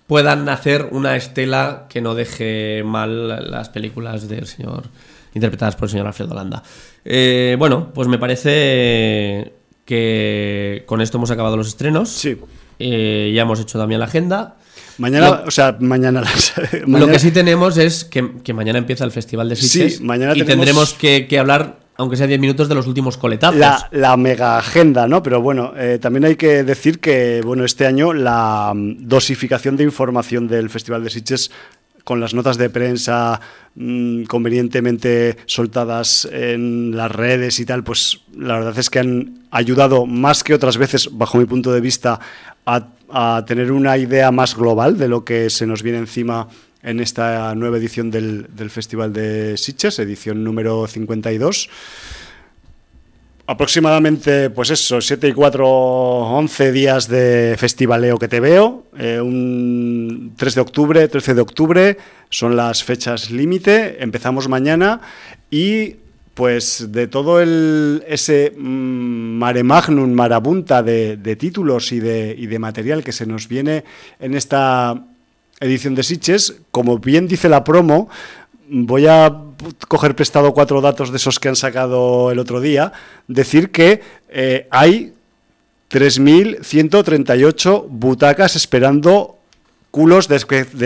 puedan 0.07 0.47
hacer 0.49 0.87
una 0.91 1.15
estela 1.15 1.87
que 1.89 2.01
no 2.01 2.15
deje 2.15 2.83
mal 2.85 3.51
las 3.51 3.69
películas 3.69 4.27
del 4.29 4.47
señor 4.47 4.83
interpretadas 5.33 5.75
por 5.75 5.85
el 5.85 5.89
señor 5.91 6.07
Alfredo 6.07 6.33
Landa. 6.33 6.63
Eh, 7.03 7.55
bueno, 7.59 7.91
pues 7.93 8.07
me 8.07 8.17
parece 8.17 9.53
que 9.85 10.83
con 10.87 11.01
esto 11.01 11.17
hemos 11.17 11.29
acabado 11.31 11.57
los 11.57 11.67
estrenos. 11.67 12.09
Sí. 12.09 12.37
Eh, 12.79 13.31
ya 13.35 13.41
hemos 13.43 13.59
hecho 13.59 13.77
también 13.77 13.99
la 13.99 14.05
agenda. 14.05 14.55
Mañana, 14.97 15.29
Lo- 15.29 15.43
o 15.47 15.51
sea, 15.51 15.77
mañana, 15.79 16.21
las- 16.25 16.53
Lo 16.81 16.87
mañana- 16.87 17.11
que 17.13 17.19
sí 17.19 17.31
tenemos 17.31 17.77
es 17.77 18.03
que, 18.05 18.33
que 18.43 18.53
mañana 18.53 18.79
empieza 18.79 19.03
el 19.03 19.11
Festival 19.11 19.49
de 19.49 19.55
Sí, 19.55 19.67
Sitges 19.67 20.01
mañana 20.01 20.33
y 20.33 20.39
tenemos- 20.41 20.47
tendremos 20.65 20.93
que, 20.93 21.27
que 21.27 21.37
hablar, 21.39 21.79
aunque 21.97 22.15
sea 22.17 22.27
10 22.27 22.39
minutos, 22.39 22.69
de 22.69 22.75
los 22.75 22.87
últimos 22.87 23.17
coletazos. 23.17 23.59
la, 23.59 23.87
la 23.91 24.17
mega 24.17 24.57
agenda, 24.57 25.07
¿no? 25.07 25.21
Pero 25.23 25.41
bueno, 25.41 25.73
eh, 25.77 25.99
también 26.01 26.25
hay 26.25 26.35
que 26.35 26.63
decir 26.63 26.99
que 26.99 27.41
bueno, 27.43 27.63
este 27.65 27.85
año 27.85 28.13
la 28.13 28.71
mm, 28.75 29.07
dosificación 29.07 29.77
de 29.77 29.83
información 29.83 30.47
del 30.47 30.69
Festival 30.69 31.03
de 31.03 31.09
Sitges 31.09 31.51
con 32.03 32.19
las 32.21 32.33
notas 32.33 32.57
de 32.57 32.69
prensa 32.69 33.41
mm, 33.75 34.23
convenientemente 34.23 35.37
soltadas 35.45 36.27
en 36.31 36.95
las 36.95 37.11
redes 37.11 37.59
y 37.59 37.65
tal, 37.65 37.83
pues 37.83 38.21
la 38.37 38.53
verdad 38.55 38.77
es 38.79 38.89
que 38.89 38.99
han 38.99 39.39
ayudado 39.51 40.05
más 40.05 40.43
que 40.43 40.53
otras 40.53 40.77
veces, 40.77 41.09
bajo 41.11 41.37
mi 41.37 41.45
punto 41.45 41.71
de 41.73 41.81
vista, 41.81 42.19
a, 42.65 42.87
a 43.09 43.43
tener 43.47 43.71
una 43.71 43.97
idea 43.97 44.31
más 44.31 44.55
global 44.55 44.97
de 44.97 45.07
lo 45.07 45.23
que 45.23 45.49
se 45.49 45.65
nos 45.65 45.83
viene 45.83 45.99
encima 45.99 46.47
en 46.83 46.99
esta 46.99 47.53
nueva 47.55 47.77
edición 47.77 48.11
del, 48.11 48.47
del 48.55 48.69
Festival 48.69 49.13
de 49.13 49.57
Sitges, 49.57 49.99
edición 49.99 50.43
número 50.43 50.87
52 50.87 51.69
aproximadamente, 53.47 54.49
pues 54.49 54.69
eso, 54.69 54.99
7 54.99 55.29
y 55.29 55.33
4, 55.33 55.65
11 55.65 56.71
días 56.73 57.07
de 57.07 57.55
festivaleo 57.57 58.19
que 58.19 58.27
te 58.27 58.41
veo. 58.41 58.83
eh, 58.97 59.21
un 59.21 60.33
3 60.37 60.55
de 60.55 60.61
octubre, 60.61 61.07
13 61.07 61.33
de 61.33 61.41
octubre 61.41 61.97
son 62.29 62.57
las 62.57 62.83
fechas 62.83 63.31
límite. 63.31 64.03
Empezamos 64.03 64.49
mañana 64.49 64.99
y 65.49 65.95
pues 66.37 66.91
de 66.91 67.07
todo 67.07 67.41
el, 67.41 68.03
ese 68.07 68.53
mm, 68.55 69.39
mare 69.39 69.63
magnum, 69.63 70.13
marabunta 70.13 70.83
de, 70.83 71.17
de 71.17 71.35
títulos 71.35 71.91
y 71.91 71.99
de, 71.99 72.35
y 72.37 72.45
de 72.45 72.59
material 72.59 73.03
que 73.03 73.11
se 73.11 73.25
nos 73.25 73.47
viene 73.47 73.83
en 74.19 74.35
esta 74.35 75.03
edición 75.59 75.95
de 75.95 76.03
Sitges, 76.03 76.57
como 76.69 76.99
bien 76.99 77.27
dice 77.27 77.49
la 77.49 77.63
promo, 77.63 78.07
voy 78.69 79.07
a 79.07 79.35
coger 79.87 80.15
prestado 80.15 80.53
cuatro 80.53 80.79
datos 80.79 81.09
de 81.09 81.17
esos 81.17 81.39
que 81.39 81.49
han 81.49 81.55
sacado 81.55 82.29
el 82.29 82.37
otro 82.37 82.61
día, 82.61 82.93
decir 83.27 83.71
que 83.71 84.03
eh, 84.29 84.67
hay 84.69 85.13
3.138 85.89 87.87
butacas 87.89 88.55
esperando 88.55 89.39
culos 89.89 90.27
de 90.27 90.35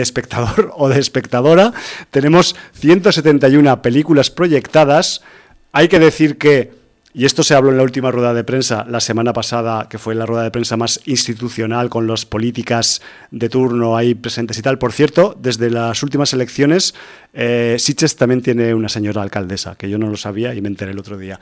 espectador 0.00 0.72
o 0.76 0.88
de 0.88 0.98
espectadora. 0.98 1.74
Tenemos 2.10 2.56
171 2.72 3.82
películas 3.82 4.30
proyectadas. 4.30 5.20
Hay 5.74 5.88
que 5.88 5.98
decir 5.98 6.36
que, 6.36 6.70
y 7.14 7.24
esto 7.24 7.42
se 7.42 7.54
habló 7.54 7.70
en 7.70 7.78
la 7.78 7.82
última 7.82 8.10
rueda 8.10 8.34
de 8.34 8.44
prensa 8.44 8.84
la 8.86 9.00
semana 9.00 9.32
pasada, 9.32 9.88
que 9.88 9.96
fue 9.96 10.14
la 10.14 10.26
rueda 10.26 10.42
de 10.42 10.50
prensa 10.50 10.76
más 10.76 11.00
institucional 11.06 11.88
con 11.88 12.06
las 12.06 12.26
políticas 12.26 13.00
de 13.30 13.48
turno 13.48 13.96
ahí 13.96 14.14
presentes 14.14 14.58
y 14.58 14.62
tal. 14.62 14.78
Por 14.78 14.92
cierto, 14.92 15.34
desde 15.40 15.70
las 15.70 16.02
últimas 16.02 16.34
elecciones, 16.34 16.94
eh, 17.32 17.76
Sitges 17.78 18.16
también 18.16 18.42
tiene 18.42 18.74
una 18.74 18.90
señora 18.90 19.22
alcaldesa, 19.22 19.74
que 19.76 19.88
yo 19.88 19.96
no 19.96 20.10
lo 20.10 20.18
sabía 20.18 20.54
y 20.54 20.60
me 20.60 20.68
enteré 20.68 20.90
el 20.90 20.98
otro 20.98 21.16
día. 21.16 21.40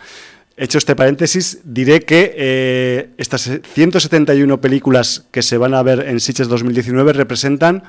Hecho 0.57 0.79
este 0.79 0.95
paréntesis, 0.95 1.59
diré 1.65 2.03
que 2.03 2.33
eh, 2.37 3.11
estas 3.19 3.51
171 3.75 4.61
películas 4.61 5.25
que 5.33 5.43
se 5.43 5.59
van 5.59 5.75
a 5.75 5.83
ver 5.83 6.07
en 6.07 6.21
Sitges 6.21 6.47
2019 6.47 7.15
representan 7.15 7.83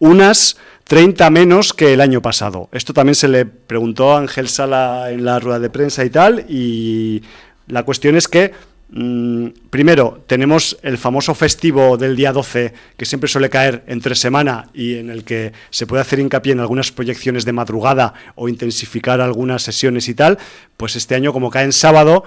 unas 0.00 0.56
30 0.88 1.30
menos 1.30 1.72
que 1.72 1.92
el 1.92 2.00
año 2.00 2.20
pasado. 2.20 2.68
Esto 2.72 2.92
también 2.92 3.14
se 3.14 3.28
le 3.28 3.44
preguntó 3.44 4.12
a 4.12 4.18
Ángel 4.18 4.48
Sala 4.48 5.12
en 5.12 5.24
la 5.24 5.38
rueda 5.38 5.60
de 5.60 5.70
prensa 5.70 6.04
y 6.04 6.10
tal, 6.10 6.46
y 6.48 7.22
la 7.68 7.84
cuestión 7.84 8.16
es 8.16 8.26
que, 8.26 8.52
mm, 8.90 9.46
primero, 9.70 10.24
tenemos 10.26 10.78
el 10.82 10.98
famoso 10.98 11.34
festivo 11.36 11.96
del 11.96 12.16
día 12.16 12.32
12, 12.32 12.74
que 12.96 13.04
siempre 13.04 13.28
suele 13.28 13.50
caer 13.50 13.84
entre 13.86 14.16
semana 14.16 14.68
y 14.74 14.96
en 14.96 15.10
el 15.10 15.22
que 15.22 15.52
se 15.70 15.86
puede 15.86 16.02
hacer 16.02 16.18
hincapié 16.18 16.54
en 16.54 16.60
algunas 16.60 16.90
proyecciones 16.90 17.44
de 17.44 17.52
madrugada 17.52 18.14
o 18.34 18.48
intensificar 18.48 19.20
algunas 19.20 19.62
sesiones 19.62 20.08
y 20.08 20.14
tal, 20.14 20.38
pues 20.76 20.96
este 20.96 21.14
año 21.14 21.32
como 21.32 21.50
cae 21.50 21.66
en 21.66 21.72
sábado, 21.72 22.24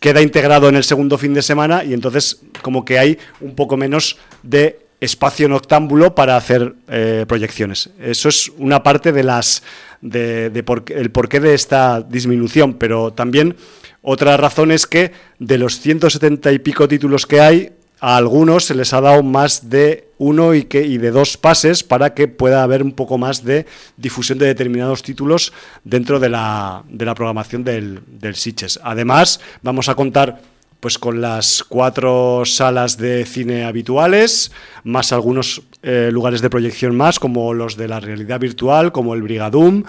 queda 0.00 0.20
integrado 0.20 0.68
en 0.68 0.76
el 0.76 0.84
segundo 0.84 1.16
fin 1.16 1.32
de 1.32 1.40
semana 1.40 1.82
y 1.82 1.94
entonces 1.94 2.42
como 2.60 2.84
que 2.84 2.98
hay 2.98 3.18
un 3.40 3.54
poco 3.54 3.78
menos 3.78 4.18
de 4.42 4.85
espacio 5.00 5.48
noctámbulo 5.48 6.14
para 6.14 6.36
hacer 6.36 6.74
eh, 6.88 7.24
proyecciones. 7.28 7.90
Eso 8.00 8.28
es 8.28 8.50
una 8.58 8.82
parte 8.82 9.12
de 9.12 9.22
las 9.22 9.62
de, 10.00 10.50
de 10.50 10.62
por, 10.62 10.84
el 10.88 11.10
porqué 11.10 11.40
de 11.40 11.54
esta 11.54 12.00
disminución, 12.00 12.74
pero 12.74 13.12
también 13.12 13.56
otra 14.02 14.36
razón 14.36 14.70
es 14.70 14.86
que 14.86 15.12
de 15.38 15.58
los 15.58 15.80
170 15.80 16.52
y 16.52 16.58
pico 16.60 16.86
títulos 16.86 17.26
que 17.26 17.40
hay, 17.40 17.72
a 17.98 18.16
algunos 18.16 18.64
se 18.64 18.74
les 18.74 18.92
ha 18.92 19.00
dado 19.00 19.22
más 19.22 19.70
de 19.70 20.08
uno 20.18 20.54
y, 20.54 20.64
que, 20.64 20.82
y 20.82 20.98
de 20.98 21.10
dos 21.10 21.36
pases 21.36 21.82
para 21.82 22.14
que 22.14 22.28
pueda 22.28 22.62
haber 22.62 22.82
un 22.82 22.92
poco 22.92 23.18
más 23.18 23.42
de 23.44 23.66
difusión 23.96 24.38
de 24.38 24.46
determinados 24.46 25.02
títulos 25.02 25.52
dentro 25.82 26.20
de 26.20 26.28
la, 26.28 26.84
de 26.88 27.04
la 27.04 27.14
programación 27.14 27.64
del, 27.64 28.00
del 28.06 28.34
Sitges. 28.34 28.78
Además, 28.82 29.40
vamos 29.62 29.88
a 29.88 29.94
contar 29.94 30.40
pues 30.80 30.98
con 30.98 31.20
las 31.20 31.64
cuatro 31.68 32.42
salas 32.44 32.98
de 32.98 33.24
cine 33.24 33.64
habituales, 33.64 34.52
más 34.84 35.12
algunos 35.12 35.62
eh, 35.82 36.10
lugares 36.12 36.42
de 36.42 36.50
proyección 36.50 36.96
más, 36.96 37.18
como 37.18 37.54
los 37.54 37.76
de 37.76 37.88
la 37.88 38.00
realidad 38.00 38.40
virtual, 38.40 38.92
como 38.92 39.14
el 39.14 39.22
Brigadum, 39.22 39.84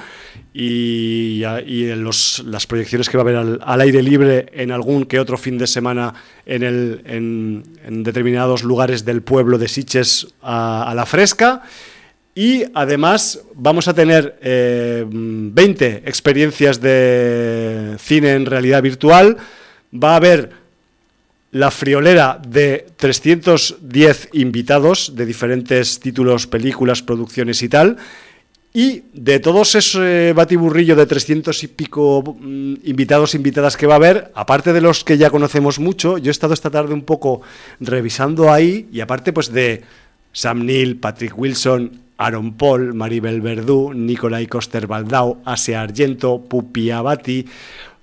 y, 0.54 1.40
las 1.40 2.68
proyecciones 2.68 3.10
que 3.10 3.18
va 3.18 3.22
a 3.22 3.26
haber 3.26 3.60
al, 3.62 3.82
aire 3.82 4.02
libre 4.02 4.48
en 4.54 4.72
algún 4.72 5.06
que 5.06 5.20
otro 5.20 5.38
fin 5.38 5.58
de 5.58 5.68
semana 5.68 6.14
en, 6.46 6.64
el, 6.64 7.02
en, 7.06 7.64
en 7.86 8.04
determinados 8.04 8.64
lugares 8.64 9.06
del 9.06 9.22
pueblo 9.22 9.58
de 9.58 9.68
Siches 9.68 10.28
a, 10.42 10.90
a 10.90 10.96
la 10.96 11.06
fresca. 11.06 11.64
Y 12.38 12.66
además 12.76 13.42
vamos 13.56 13.88
a 13.88 13.96
tener 13.96 14.38
eh, 14.44 15.04
20 15.10 16.04
experiencias 16.06 16.80
de 16.80 17.96
cine 17.98 18.34
en 18.34 18.46
realidad 18.46 18.84
virtual. 18.84 19.38
Va 19.92 20.14
a 20.14 20.16
haber 20.18 20.52
la 21.52 21.72
friolera 21.72 22.40
de 22.46 22.88
310 22.98 24.30
invitados 24.34 25.14
de 25.16 25.26
diferentes 25.26 26.00
títulos, 26.00 26.48
películas, 26.48 27.02
producciones 27.02 27.64
y 27.64 27.70
tal. 27.70 27.98
Y 28.74 29.06
de 29.14 29.40
todos 29.40 29.74
ese 29.76 30.34
batiburrillo 30.34 30.96
de 30.96 31.08
300 31.08 31.64
y 31.64 31.68
pico 31.68 32.38
mm, 32.40 32.76
invitados 32.84 33.34
e 33.34 33.38
invitadas 33.38 33.78
que 33.78 33.88
va 33.88 33.96
a 33.96 33.98
haber, 33.98 34.32
aparte 34.36 34.74
de 34.74 34.82
los 34.82 35.04
que 35.04 35.18
ya 35.18 35.32
conocemos 35.32 35.80
mucho, 35.80 36.18
yo 36.18 36.30
he 36.30 36.32
estado 36.32 36.54
esta 36.54 36.70
tarde 36.70 36.94
un 36.94 37.02
poco 37.02 37.42
revisando 37.80 38.52
ahí, 38.52 38.88
y 38.92 39.00
aparte 39.00 39.34
pues 39.34 39.52
de 39.52 39.84
Sam 40.32 40.66
Neill, 40.66 40.98
Patrick 40.98 41.36
Wilson, 41.36 42.02
Aaron 42.18 42.54
Paul, 42.54 42.94
Maribel 42.94 43.42
Verdú, 43.42 43.94
Nicolai 43.94 44.48
Coster-Baldau, 44.48 45.42
Asia 45.46 45.82
Argento, 45.82 46.44
Pupi 46.44 46.92
Abati, 46.92 47.48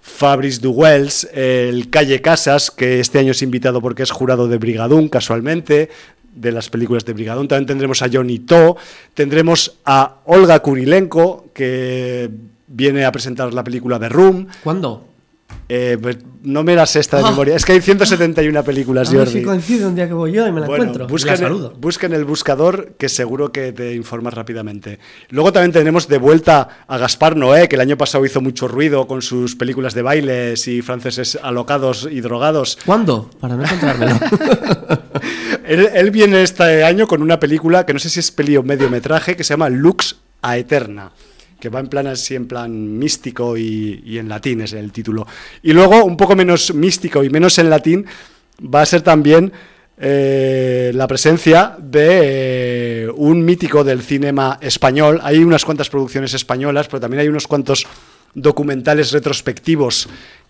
Fabrice 0.07 0.61
Duwells, 0.61 1.27
el 1.33 1.89
Calle 1.89 2.21
Casas, 2.21 2.71
que 2.71 3.01
este 3.01 3.19
año 3.19 3.31
es 3.31 3.41
invitado 3.41 3.81
porque 3.81 4.03
es 4.03 4.11
jurado 4.11 4.49
de 4.49 4.59
Brigadún, 4.59 5.09
casualmente, 5.09 5.89
de 6.35 6.53
las 6.53 6.69
películas 6.69 7.07
de 7.07 7.15
Brigadón. 7.15 7.49
También 7.49 7.67
tendremos 7.67 8.03
a 8.03 8.11
Johnny 8.13 8.39
To, 8.41 8.77
tendremos 9.15 9.79
a 9.87 10.17
Olga 10.27 10.61
Kurilenko, 10.61 11.47
que 11.55 12.31
viene 12.67 13.07
a 13.07 13.13
presentar 13.13 13.55
la 13.55 13.65
película 13.65 13.99
de 13.99 14.11
Room. 14.11 14.47
¿Cuándo? 14.63 15.09
Eh, 15.69 15.97
pues, 16.01 16.19
no 16.43 16.63
me 16.63 16.75
las 16.77 16.95
esta 16.95 17.17
de 17.17 17.25
Ah. 17.25 17.31
memoria. 17.31 17.57
Es 17.57 17.65
que 17.65 17.73
hay 17.73 17.81
171 17.81 18.63
películas, 18.65 19.09
A 19.09 19.13
ver 19.13 19.21
Jordi. 19.27 19.39
si 19.41 19.43
coincide 19.45 19.87
un 19.87 19.95
día 19.95 20.07
que 20.07 20.13
voy 20.13 20.33
yo 20.33 20.47
y 20.47 20.53
me 20.53 20.61
la 20.61 20.67
Bueno, 20.67 20.85
encuentro. 20.85 21.07
busca, 21.09 21.29
la 21.29 21.33
el, 21.35 21.39
saludo. 21.41 21.75
busca 21.81 22.07
en 22.07 22.13
el 22.13 22.25
buscador 22.27 22.93
que 22.99 23.09
seguro 23.09 23.51
que 23.51 23.73
te 23.73 23.95
informas 23.95 24.35
rápidamente. 24.35 24.99
Luego 25.31 25.53
también 25.53 25.73
tenemos 25.73 26.07
de 26.07 26.19
vuelta 26.19 26.69
a 26.87 26.99
Gaspar 26.99 27.35
Noé, 27.37 27.67
que 27.69 27.77
el 27.77 27.81
año 27.81 27.97
pasado 27.97 28.27
hizo 28.27 28.43
mucho 28.43 28.69
ruido 28.69 29.07
con 29.07 29.23
sus 29.23 29.57
películas 29.57 29.95
de 29.95 30.03
bailes 30.03 30.69
y 30.69 30.83
franceses 30.83 31.39
alocados 31.43 32.07
y 32.11 32.21
drogados. 32.21 32.79
¿Cuándo? 32.85 33.31
Para 33.41 33.57
no 33.57 33.65
encontrármelo. 33.65 34.19
Él, 35.67 35.89
él 35.95 36.11
viene 36.11 36.43
este 36.43 36.85
año 36.85 37.07
con 37.07 37.23
una 37.23 37.41
película 37.41 37.87
que 37.87 37.95
no 37.95 37.99
sé 37.99 38.11
si 38.11 38.21
es 38.21 38.31
peli 38.31 38.57
o 38.59 38.63
mediometraje, 38.63 39.35
que 39.35 39.45
se 39.45 39.55
llama 39.55 39.71
Lux 39.71 40.17
a 40.43 40.59
Eterna, 40.59 41.11
que 41.65 41.71
va 41.71 41.81
en 41.81 41.87
plan 41.87 42.07
así, 42.07 42.35
en 42.35 42.47
plan 42.47 42.99
místico 42.99 43.57
y, 43.57 44.19
en 44.19 44.29
latín 44.29 44.61
es 44.61 44.75
el 44.75 44.93
título. 44.93 45.27
Y 45.63 45.73
luego, 45.73 46.05
un 46.05 46.15
poco 46.15 46.37
menos 46.37 46.75
místico 46.75 47.25
y 47.25 47.31
menos 47.31 47.59
en 47.59 47.71
latín, 47.71 48.05
va 48.63 48.83
a 48.83 48.87
ser 48.87 49.01
también 49.01 49.51
eh, 49.97 50.93
la 50.95 51.07
presencia 51.07 51.75
de 51.81 53.05
eh, 53.05 53.09
un 53.17 53.43
mítico 53.47 53.83
del 53.83 54.03
cinema 54.03 54.59
español. 54.61 55.21
Hay 55.23 55.39
unas 55.39 55.65
cuantas 55.65 55.89
producciones 55.89 56.35
españolas, 56.35 56.87
pero 56.89 57.01
también 57.01 57.23
hay 57.23 57.29
unos 57.29 57.47
cuantos 57.47 57.87
documentales 58.35 59.13
retrospectivos 59.13 60.07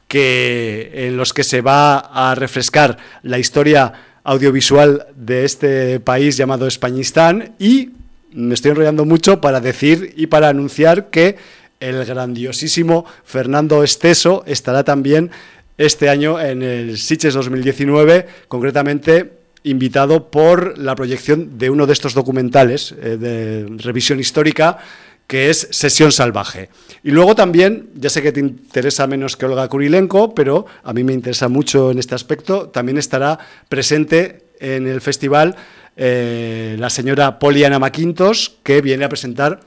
que, 0.09 0.90
en 0.94 1.16
los 1.16 1.33
que 1.33 1.44
se 1.44 1.61
va 1.61 1.98
a 1.98 2.35
refrescar 2.35 2.98
la 3.22 3.38
historia 3.38 3.92
audiovisual 4.24 5.07
de 5.14 5.44
este 5.44 6.00
país 6.00 6.37
llamado 6.37 6.66
Españistán 6.66 7.55
y 7.61 7.90
me 8.35 8.55
estoy 8.55 8.73
enrollando 8.73 9.05
mucho 9.05 9.40
para 9.40 9.61
decir 9.61 10.12
y 10.16 10.27
para 10.27 10.49
anunciar 10.49 11.09
que 11.11 11.37
el 11.81 12.05
grandiosísimo 12.05 13.07
Fernando 13.25 13.83
Esteso 13.85 14.42
estará 14.47 14.85
también 14.85 15.31
este 15.79 16.09
año 16.09 16.40
en 16.40 16.62
el 16.62 16.99
Sitges 16.99 17.35
2019, 17.35 18.27
concretamente 18.49 19.33
invitado 19.62 20.31
por 20.31 20.79
la 20.79 20.94
proyección 20.94 21.59
de 21.59 21.70
uno 21.70 21.87
de 21.87 21.92
estos 21.92 22.14
documentales 22.14 22.92
eh, 22.92 23.16
de 23.16 23.66
revisión 23.79 24.20
histórica 24.20 24.79
que 25.27 25.49
es 25.49 25.68
Sesión 25.70 26.12
Salvaje. 26.12 26.68
Y 27.03 27.11
luego 27.11 27.35
también, 27.35 27.88
ya 27.94 28.11
sé 28.11 28.20
que 28.20 28.31
te 28.31 28.40
interesa 28.40 29.07
menos 29.07 29.37
que 29.37 29.47
Olga 29.47 29.68
Kurilenko, 29.68 30.35
pero 30.35 30.66
a 30.83 30.92
mí 30.92 31.03
me 31.03 31.14
interesa 31.14 31.49
mucho 31.49 31.90
en 31.90 31.99
este 31.99 32.14
aspecto, 32.14 32.68
también 32.68 32.99
estará 32.99 33.38
presente 33.68 34.44
en 34.61 34.87
el 34.87 35.01
festival 35.01 35.57
eh, 35.96 36.76
la 36.78 36.90
señora 36.90 37.38
Poliana 37.38 37.78
Maquintos, 37.78 38.57
que 38.62 38.80
viene 38.80 39.04
a 39.04 39.09
presentar 39.09 39.61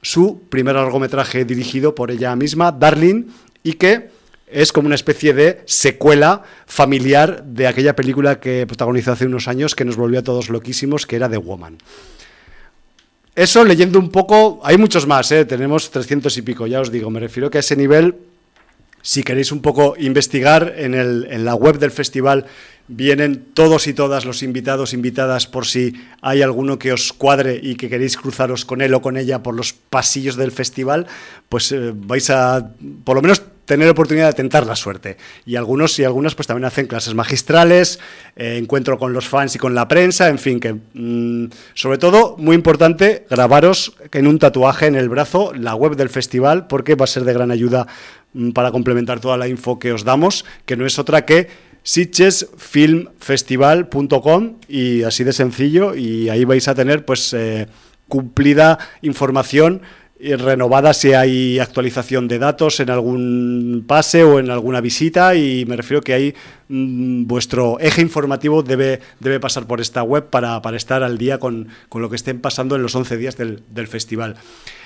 su 0.00 0.42
primer 0.48 0.74
largometraje 0.74 1.44
dirigido 1.44 1.94
por 1.94 2.10
ella 2.10 2.34
misma, 2.36 2.72
Darling, 2.72 3.26
y 3.62 3.74
que 3.74 4.10
es 4.52 4.72
como 4.72 4.86
una 4.86 4.94
especie 4.94 5.32
de 5.32 5.62
secuela 5.64 6.42
familiar 6.66 7.42
de 7.44 7.66
aquella 7.66 7.96
película 7.96 8.38
que 8.38 8.66
protagonizó 8.66 9.12
hace 9.12 9.26
unos 9.26 9.48
años 9.48 9.74
que 9.74 9.84
nos 9.84 9.96
volvió 9.96 10.20
a 10.20 10.22
todos 10.22 10.50
loquísimos, 10.50 11.06
que 11.06 11.16
era 11.16 11.28
The 11.28 11.38
Woman. 11.38 11.78
Eso 13.34 13.64
leyendo 13.64 13.98
un 13.98 14.10
poco, 14.10 14.60
hay 14.62 14.76
muchos 14.76 15.06
más, 15.06 15.32
¿eh? 15.32 15.46
tenemos 15.46 15.90
300 15.90 16.36
y 16.36 16.42
pico, 16.42 16.66
ya 16.66 16.80
os 16.80 16.92
digo, 16.92 17.08
me 17.08 17.18
refiero 17.18 17.50
que 17.50 17.58
a 17.58 17.60
ese 17.60 17.76
nivel, 17.76 18.16
si 19.00 19.22
queréis 19.22 19.52
un 19.52 19.62
poco 19.62 19.94
investigar, 19.98 20.74
en, 20.76 20.92
el, 20.94 21.26
en 21.30 21.46
la 21.46 21.54
web 21.54 21.78
del 21.78 21.92
festival 21.92 22.44
vienen 22.94 23.46
todos 23.54 23.86
y 23.86 23.94
todas 23.94 24.24
los 24.24 24.42
invitados, 24.42 24.92
invitadas, 24.92 25.46
por 25.46 25.66
si 25.66 25.94
hay 26.20 26.42
alguno 26.42 26.78
que 26.78 26.92
os 26.92 27.12
cuadre 27.12 27.58
y 27.62 27.74
que 27.76 27.88
queréis 27.88 28.16
cruzaros 28.16 28.64
con 28.64 28.82
él 28.82 28.92
o 28.94 29.02
con 29.02 29.16
ella 29.16 29.42
por 29.42 29.54
los 29.54 29.72
pasillos 29.72 30.36
del 30.36 30.52
festival, 30.52 31.06
pues 31.48 31.72
eh, 31.72 31.92
vais 31.94 32.28
a, 32.30 32.70
por 33.04 33.16
lo 33.16 33.22
menos, 33.22 33.42
tener 33.64 33.88
oportunidad 33.88 34.26
de 34.26 34.34
tentar 34.34 34.66
la 34.66 34.76
suerte. 34.76 35.16
Y 35.46 35.56
algunos 35.56 35.98
y 35.98 36.04
algunas 36.04 36.34
pues 36.34 36.46
también 36.46 36.66
hacen 36.66 36.86
clases 36.86 37.14
magistrales, 37.14 38.00
eh, 38.36 38.58
encuentro 38.58 38.98
con 38.98 39.12
los 39.12 39.28
fans 39.28 39.54
y 39.54 39.58
con 39.58 39.74
la 39.74 39.88
prensa, 39.88 40.28
en 40.28 40.38
fin, 40.38 40.60
que 40.60 40.74
mm, 40.74 41.50
sobre 41.74 41.98
todo, 41.98 42.36
muy 42.38 42.54
importante, 42.54 43.24
grabaros 43.30 43.94
en 44.12 44.26
un 44.26 44.38
tatuaje 44.38 44.86
en 44.86 44.96
el 44.96 45.08
brazo 45.08 45.52
la 45.54 45.74
web 45.74 45.96
del 45.96 46.10
festival, 46.10 46.66
porque 46.66 46.94
va 46.94 47.04
a 47.04 47.08
ser 47.08 47.24
de 47.24 47.32
gran 47.32 47.50
ayuda 47.50 47.86
mm, 48.34 48.50
para 48.50 48.70
complementar 48.72 49.20
toda 49.20 49.36
la 49.36 49.48
info 49.48 49.78
que 49.78 49.92
os 49.92 50.04
damos, 50.04 50.44
que 50.66 50.76
no 50.76 50.84
es 50.84 50.98
otra 50.98 51.24
que 51.24 51.71
sitgesfilmfestival.com 51.82 54.56
y 54.68 55.02
así 55.02 55.24
de 55.24 55.32
sencillo 55.32 55.94
y 55.94 56.28
ahí 56.28 56.44
vais 56.44 56.68
a 56.68 56.74
tener 56.74 57.04
pues 57.04 57.34
eh, 57.34 57.66
cumplida 58.08 58.78
información 59.00 59.82
y 60.22 60.36
renovada 60.36 60.94
si 60.94 61.14
hay 61.14 61.58
actualización 61.58 62.28
de 62.28 62.38
datos 62.38 62.78
en 62.78 62.90
algún 62.90 63.84
pase 63.88 64.22
o 64.22 64.38
en 64.38 64.50
alguna 64.50 64.80
visita 64.80 65.34
y 65.34 65.64
me 65.66 65.76
refiero 65.76 66.00
que 66.00 66.14
ahí 66.14 66.34
mm, 66.68 67.26
vuestro 67.26 67.80
eje 67.80 68.02
informativo 68.02 68.62
debe, 68.62 69.00
debe 69.18 69.40
pasar 69.40 69.66
por 69.66 69.80
esta 69.80 70.04
web 70.04 70.30
para, 70.30 70.62
para 70.62 70.76
estar 70.76 71.02
al 71.02 71.18
día 71.18 71.38
con, 71.38 71.66
con, 71.88 72.02
lo 72.02 72.08
que 72.08 72.14
estén 72.14 72.40
pasando 72.40 72.76
en 72.76 72.82
los 72.82 72.94
11 72.94 73.16
días 73.16 73.36
del, 73.36 73.64
del 73.68 73.88
festival. 73.88 74.36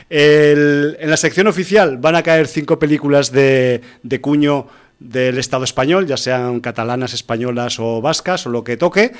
El, 0.08 0.96
en 1.00 1.10
la 1.10 1.18
sección 1.18 1.48
oficial 1.48 1.98
van 1.98 2.16
a 2.16 2.22
caer 2.22 2.46
cinco 2.46 2.78
películas 2.78 3.30
de, 3.30 3.82
de 4.02 4.20
cuño 4.22 4.68
del 4.98 5.38
Estado 5.38 5.64
español, 5.64 6.06
ya 6.06 6.16
sean 6.16 6.60
catalanas, 6.60 7.12
españolas 7.12 7.78
o 7.78 8.00
vascas 8.00 8.46
o 8.46 8.50
lo 8.50 8.64
que 8.64 8.76
toque. 8.76 9.12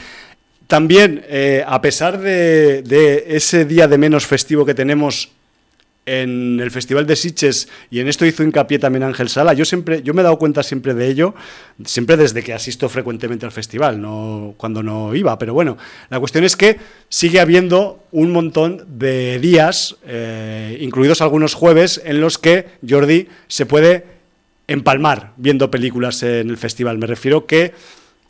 También, 0.66 1.24
eh, 1.28 1.64
a 1.66 1.80
pesar 1.80 2.18
de, 2.18 3.24
ese 3.28 3.64
día 3.64 3.86
de 3.86 3.98
menos 3.98 4.26
festivo 4.26 4.64
que 4.66 4.74
tenemos 4.74 5.30
en 6.06 6.60
el 6.60 6.70
Festival 6.70 7.04
de 7.04 7.16
Sitges, 7.16 7.68
y 7.90 7.98
en 7.98 8.06
esto 8.06 8.24
hizo 8.24 8.44
hincapié 8.44 8.78
también 8.78 9.02
Ángel 9.02 9.28
Sala, 9.28 9.54
yo 9.54 9.64
siempre, 9.64 10.02
yo 10.02 10.14
me 10.14 10.20
he 10.20 10.24
dado 10.24 10.38
cuenta 10.38 10.62
siempre 10.62 10.94
de 10.94 11.08
ello, 11.08 11.34
siempre 11.84 12.16
desde 12.16 12.44
que 12.44 12.52
asisto 12.52 12.88
frecuentemente 12.88 13.44
al 13.44 13.50
festival, 13.50 14.00
cuando 14.56 14.84
no 14.84 15.16
iba, 15.16 15.36
pero 15.36 15.52
bueno, 15.52 15.76
la 16.08 16.20
cuestión 16.20 16.44
es 16.44 16.56
que 16.56 16.78
sigue 17.08 17.40
habiendo 17.40 18.04
un 18.12 18.30
montón 18.30 18.86
de 18.98 19.40
días, 19.40 19.96
eh, 20.06 20.78
incluidos 20.80 21.20
algunos 21.22 21.54
jueves, 21.54 22.00
en 22.04 22.20
los 22.20 22.38
que 22.38 22.66
Jordi 22.88 23.26
se 23.48 23.66
puede 23.66 24.15
empalmar 24.68 25.32
viendo 25.36 25.70
películas 25.70 26.22
en 26.22 26.50
el 26.50 26.56
festival. 26.56 26.98
Me 26.98 27.06
refiero 27.06 27.46
que 27.46 27.74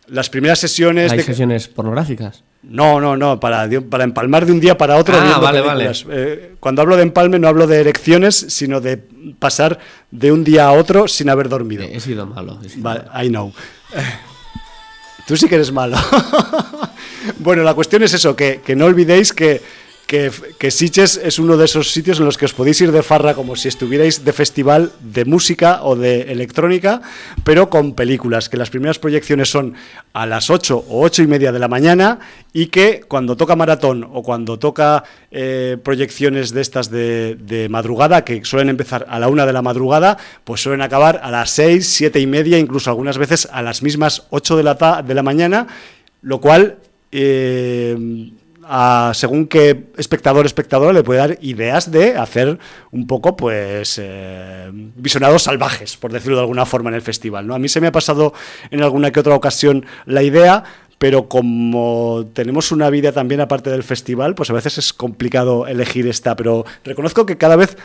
las 0.07 0.31
primeras 0.31 0.59
sesiones... 0.59 1.13
¿Hay 1.13 1.19
de... 1.19 1.25
sesiones 1.25 1.69
pornográficas? 1.69 2.45
No, 2.63 3.01
no, 3.01 3.17
no, 3.17 3.39
para, 3.39 3.69
para 3.89 4.05
empalmar 4.05 4.45
de 4.45 4.53
un 4.53 4.61
día 4.61 4.77
para 4.77 4.97
otro 4.97 5.17
Ah, 5.21 5.39
vale, 5.39 5.63
películas. 5.63 6.05
Eh, 6.11 6.55
cuando 6.59 6.83
hablo 6.83 6.97
de 6.97 7.03
empalme 7.03 7.39
no 7.39 7.47
hablo 7.47 7.67
de 7.67 7.81
erecciones, 7.81 8.35
sino 8.35 8.81
de 8.81 8.97
pasar 9.39 9.79
de 10.11 10.33
un 10.33 10.43
día 10.43 10.67
a 10.67 10.73
otro 10.73 11.07
sin 11.07 11.29
haber 11.29 11.49
dormido. 11.49 11.85
He 11.85 12.01
sido 12.01 12.27
malo. 12.27 12.59
He 12.65 12.69
sido 12.69 12.83
Vale, 12.83 13.05
malo. 13.05 13.25
I 13.25 13.29
know. 13.29 13.53
Tú 15.27 15.37
sí 15.37 15.49
que 15.49 15.57
eres 15.57 15.73
malo. 15.73 15.97
bueno, 17.39 17.63
la 17.63 17.75
cuestión 17.75 18.03
es 18.03 18.15
eso, 18.15 18.35
que, 18.35 18.61
que 18.65 18.77
no 18.77 18.87
olvidéis 18.87 19.33
que, 19.33 19.61
que, 20.07 20.31
que 20.59 20.71
Sitges 20.71 21.21
es 21.23 21.39
uno 21.39 21.57
de 21.57 21.65
esos 21.65 21.91
sitios 21.91 22.21
en 22.21 22.27
los 22.27 22.39
que 22.39 22.45
os 22.45 22.55
podéis 22.55 22.81
ir 22.81 22.93
de 22.93 23.03
farra 23.03 23.35
como 23.35 23.57
si 23.57 23.67
estuvierais 23.67 24.25
de 24.25 24.33
festival 24.33 24.93
de 25.01 25.25
música 25.25 25.83
o 25.83 25.97
de 25.97 26.33
electrónica, 26.33 27.03
pero 27.43 27.69
con 27.69 27.95
películas, 27.95 28.49
que 28.49 28.57
las 28.57 28.71
primeras 28.71 29.01
proyecciones 29.01 29.51
son 29.51 29.75
a 30.13 30.25
las 30.27 30.49
8 30.49 30.85
o 30.89 31.03
8 31.03 31.23
y 31.23 31.27
media 31.27 31.51
de 31.51 31.59
la 31.59 31.67
mañana 31.67 32.21
y 32.53 32.67
que 32.67 33.01
cuando 33.07 33.37
toca 33.37 33.57
maratón 33.57 34.09
o 34.13 34.23
cuando 34.23 34.59
toca 34.59 35.03
eh, 35.33 35.77
proyecciones 35.83 36.53
de 36.53 36.61
estas 36.61 36.89
de, 36.89 37.67
madrugada, 37.69 38.25
que 38.25 38.45
suelen 38.45 38.69
empezar 38.69 39.07
a 39.09 39.19
la 39.19 39.29
1 39.29 39.45
de 39.45 39.53
la 39.53 39.63
madrugada, 39.63 40.19
pues 40.45 40.61
suelen 40.61 40.83
acabar 40.83 41.21
a 41.23 41.33
las 41.33 41.51
6, 41.51 41.87
7 41.87 42.21
y 42.21 42.27
media, 42.27 42.59
incluso 42.59 42.91
algunas 42.91 43.19
veces 43.19 43.49
a 43.51 43.61
las 43.61 43.83
mismas 43.83 44.27
8 44.31 44.57
de 44.57 44.63
la, 44.63 45.03
de 45.05 45.15
la 45.15 45.23
mañana, 45.23 45.67
lo 46.23 46.41
cual... 46.41 46.79
Eh, 47.13 48.31
según 49.15 49.47
qué 49.47 49.87
espectador 49.97 50.47
espectadora 50.47 50.93
le 50.93 51.03
puede 51.03 51.21
dar 51.21 51.39
ideas 51.41 51.91
de 51.91 52.17
hacer 52.17 52.59
un 52.91 53.07
poco 53.07 53.37
pues 53.37 54.01
eh, 54.03 54.71
visionados 54.73 55.45
salvajes 55.45 55.97
por 55.97 56.13
decirlo 56.13 56.37
de 56.37 56.43
alguna 56.43 56.67
forma 56.67 56.91
en 56.91 56.97
el 56.97 57.03
festival 57.03 57.47
¿no? 57.47 57.55
a 57.55 57.59
mí 57.59 57.69
se 57.69 57.81
me 57.81 57.87
ha 57.87 57.93
pasado 57.93 58.35
en 58.71 58.83
alguna 58.83 59.13
que 59.13 59.21
otra 59.21 59.35
ocasión 59.35 59.87
la 60.05 60.23
idea 60.23 60.65
pero 60.99 61.29
como 61.29 62.29
tenemos 62.33 62.73
una 62.73 62.91
vida 62.91 63.13
también 63.13 63.41
aparte 63.41 63.71
del 63.71 63.83
festival, 63.83 64.35
pues 64.35 64.49
a 64.51 64.55
veces 64.55 64.79
es 64.79 64.93
complicado 64.93 65.67
elegir 65.67 66.07
esta, 66.07 66.37
pero 66.37 66.65
reconozco 66.85 67.27
que 67.27 67.37
cada 67.37 67.57
vez 67.57 67.77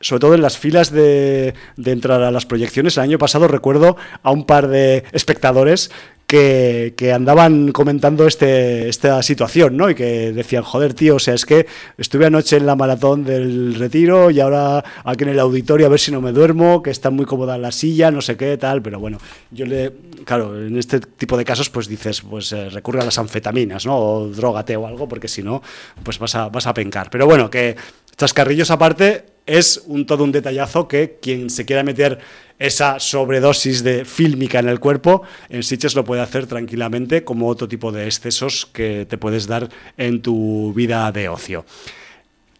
sobre 0.00 0.20
todo 0.20 0.34
en 0.34 0.42
las 0.42 0.58
filas 0.58 0.90
de, 0.92 1.54
de, 1.76 1.90
entrar 1.90 2.22
a 2.22 2.30
las 2.30 2.44
proyecciones. 2.44 2.96
El 2.96 3.04
año 3.04 3.18
pasado 3.18 3.48
recuerdo 3.48 3.96
a 4.22 4.30
un 4.30 4.44
par 4.44 4.68
de 4.68 5.04
espectadores 5.12 5.90
que, 6.26 7.12
andaban 7.14 7.72
comentando 7.72 8.26
este, 8.26 8.88
esta 8.88 9.22
situación, 9.22 9.76
¿no? 9.76 9.88
Y 9.88 9.94
que 9.94 10.32
decían, 10.32 10.62
joder, 10.62 10.94
tío, 10.94 11.16
o 11.16 11.18
sea, 11.18 11.34
es 11.34 11.46
que 11.46 11.66
estuve 11.98 12.26
anoche 12.26 12.56
en 12.56 12.66
la 12.66 12.74
maratón 12.74 13.24
del 13.24 13.74
retiro 13.76 14.30
y 14.30 14.40
ahora 14.40 14.84
aquí 15.04 15.24
en 15.24 15.30
el 15.30 15.38
auditorio 15.38 15.86
a 15.86 15.88
ver 15.88 16.00
si 16.00 16.10
no 16.10 16.20
me 16.20 16.32
duermo, 16.32 16.82
que 16.82 16.90
está 16.90 17.10
muy 17.10 17.26
cómoda 17.26 17.56
la 17.58 17.70
silla, 17.70 18.10
no 18.10 18.20
sé 18.20 18.36
qué, 18.36 18.56
tal, 18.56 18.82
pero 18.82 18.98
bueno, 18.98 19.18
yo 19.50 19.66
le, 19.66 19.92
claro, 20.24 20.66
en 20.66 20.76
este 20.76 21.00
tipo 21.00 21.36
de 21.36 21.44
casos, 21.44 21.70
pues 21.70 21.86
dices, 21.86 22.22
pues 22.22 22.52
eh, 22.52 22.70
recurre 22.70 23.00
a 23.00 23.04
las 23.04 23.18
anfetaminas, 23.18 23.86
¿no? 23.86 23.96
O 23.96 24.28
drogate 24.28 24.76
o 24.76 24.86
algo, 24.86 25.08
porque 25.08 25.28
si 25.28 25.42
no, 25.42 25.62
pues 26.02 26.18
vas 26.18 26.34
a, 26.34 26.48
vas 26.48 26.66
a 26.66 26.74
pencar. 26.74 27.08
Pero 27.10 27.26
bueno, 27.26 27.48
que 27.48 27.76
chascarrillos 28.16 28.70
aparte, 28.70 29.24
es 29.46 29.82
un 29.86 30.06
todo 30.06 30.24
un 30.24 30.32
detallazo 30.32 30.88
que 30.88 31.18
quien 31.22 31.50
se 31.50 31.64
quiera 31.64 31.84
meter 31.84 32.18
esa 32.58 32.98
sobredosis 32.98 33.84
de 33.84 34.04
fílmica 34.04 34.58
en 34.58 34.68
el 34.68 34.80
cuerpo, 34.80 35.22
en 35.48 35.62
Sitges 35.62 35.94
lo 35.94 36.04
puede 36.04 36.22
hacer 36.22 36.46
tranquilamente 36.46 37.22
como 37.22 37.48
otro 37.48 37.68
tipo 37.68 37.92
de 37.92 38.06
excesos 38.06 38.66
que 38.66 39.06
te 39.08 39.18
puedes 39.18 39.46
dar 39.46 39.68
en 39.96 40.22
tu 40.22 40.72
vida 40.74 41.10
de 41.12 41.28
ocio. 41.28 41.64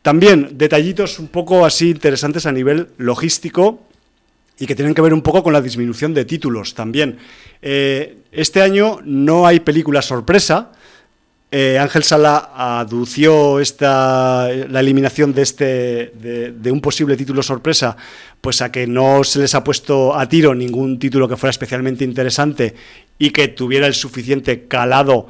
También 0.02 0.50
detallitos 0.52 1.18
un 1.18 1.28
poco 1.28 1.66
así 1.66 1.90
interesantes 1.90 2.46
a 2.46 2.52
nivel 2.52 2.88
logístico 2.98 3.80
y 4.58 4.66
que 4.66 4.76
tienen 4.76 4.94
que 4.94 5.02
ver 5.02 5.12
un 5.12 5.22
poco 5.22 5.42
con 5.42 5.52
la 5.52 5.60
disminución 5.60 6.14
de 6.14 6.24
títulos 6.24 6.74
también. 6.74 7.18
Eh, 7.60 8.18
este 8.30 8.62
año 8.62 9.00
no 9.04 9.46
hay 9.46 9.60
película 9.60 10.02
sorpresa, 10.02 10.72
eh, 11.50 11.78
Ángel 11.78 12.02
Sala 12.02 12.50
adució 12.54 13.60
esta, 13.60 14.48
la 14.68 14.80
eliminación 14.80 15.32
de, 15.32 15.42
este, 15.42 16.12
de, 16.14 16.70
un 16.72 16.80
posible 16.80 17.16
título 17.16 17.42
sorpresa, 17.42 17.96
pues 18.40 18.62
a 18.62 18.72
que 18.72 18.86
no 18.86 19.22
se 19.22 19.38
les 19.38 19.54
ha 19.54 19.62
puesto 19.62 20.16
a 20.16 20.28
tiro 20.28 20.54
ningún 20.54 20.98
título 20.98 21.28
que 21.28 21.36
fuera 21.36 21.52
especialmente 21.52 22.04
interesante 22.04 22.74
y 23.18 23.30
que 23.30 23.48
tuviera 23.48 23.86
el 23.86 23.94
suficiente 23.94 24.66
calado 24.66 25.28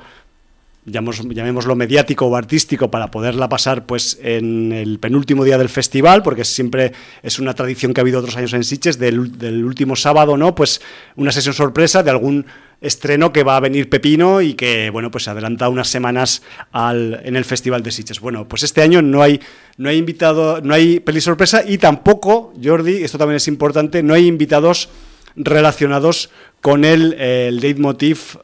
llamémoslo 0.87 1.75
mediático 1.75 2.27
o 2.27 2.37
artístico 2.37 2.91
para 2.91 3.11
poderla 3.11 3.49
pasar 3.49 3.87
pues 3.87 4.19
en 4.23 4.71
el 4.71 5.01
penúltimo 5.01 5.45
día 5.45 5.59
del 5.59 5.69
festival, 5.69 6.23
porque 6.23 6.45
siempre 6.45 6.93
es 7.23 7.41
una 7.41 7.55
tradición 7.55 7.93
que 7.93 8.01
ha 8.01 8.03
habido 8.03 8.21
otros 8.21 8.37
años 8.37 8.53
en 8.53 8.63
Sitges, 8.63 8.99
del, 8.99 9.37
del 9.37 9.65
último 9.65 9.97
sábado, 9.97 10.37
¿no? 10.37 10.55
Pues 10.55 10.81
una 11.17 11.33
sesión 11.33 11.55
sorpresa 11.55 12.05
de 12.05 12.11
algún 12.11 12.47
estreno 12.81 13.33
que 13.33 13.43
va 13.43 13.57
a 13.57 13.61
venir 13.61 13.89
Pepino 13.89 14.41
y 14.43 14.55
que, 14.55 14.91
bueno, 14.91 15.11
pues 15.11 15.29
adelanta 15.29 15.69
unas 15.69 15.89
semanas 15.89 16.43
al, 16.73 17.21
en 17.25 17.37
el 17.37 17.45
Festival 17.45 17.83
de 17.83 17.91
Sitges. 17.91 18.21
Bueno, 18.21 18.47
pues 18.47 18.63
este 18.63 18.83
año 18.83 19.03
no 19.03 19.23
hay, 19.23 19.41
no 19.77 19.91
invitado, 19.93 20.61
no 20.61 20.75
hay 20.75 21.01
peli 21.01 21.21
sorpresa 21.21 21.63
y 21.67 21.79
tampoco, 21.79 22.53
Jordi, 22.63 23.03
esto 23.03 23.19
también 23.19 23.37
es 23.37 23.49
importante, 23.49 24.03
no 24.03 24.15
hay 24.15 24.27
invitados 24.27 24.89
relacionados 25.37 26.31
con 26.61 26.85
el, 26.85 27.15
el 27.15 27.57
leitmotiv 27.57 28.39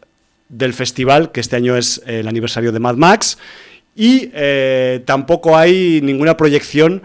del 0.49 0.75
festival, 0.75 1.33
que 1.33 1.41
este 1.41 1.57
año 1.57 1.77
es 1.77 2.03
el 2.07 2.29
aniversario 2.29 2.73
de 2.73 2.79
Mad 2.79 2.97
Max, 2.97 3.39
y 3.97 4.31
eh, 4.35 5.03
tampoco 5.05 5.57
hay 5.57 6.01
ninguna 6.03 6.37
proyección 6.37 7.03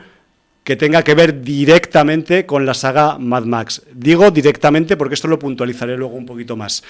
que 0.63 0.75
tenga 0.75 1.01
que 1.03 1.15
ver 1.15 1.41
directamente 1.41 2.45
con 2.45 2.65
la 2.65 2.73
saga 2.73 3.17
Mad 3.17 3.43
Max. 3.45 3.83
Digo 3.93 4.31
directamente 4.31 4.97
porque 4.97 5.15
esto 5.15 5.29
lo 5.29 5.39
puntualizaré 5.39 5.97
luego 5.97 6.15
un 6.15 6.25
poquito 6.25 6.57
más. 6.57 6.83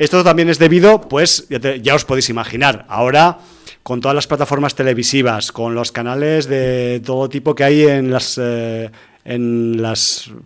Esto 0.00 0.24
también 0.24 0.48
es 0.48 0.58
debido, 0.58 1.02
pues 1.02 1.46
ya, 1.50 1.94
os 1.94 2.06
podéis 2.06 2.30
imaginar, 2.30 2.86
ahora 2.88 3.40
con 3.82 4.00
todas 4.00 4.14
las 4.14 4.26
plataformas 4.26 4.74
televisivas, 4.74 5.52
con 5.52 5.74
los 5.74 5.92
canales 5.92 6.46
de 6.46 7.02
todo 7.04 7.28
tipo 7.28 7.54
que 7.54 7.64
hay 7.64 7.82
en 7.82 8.10
las, 8.10 8.40
eh, 8.42 8.90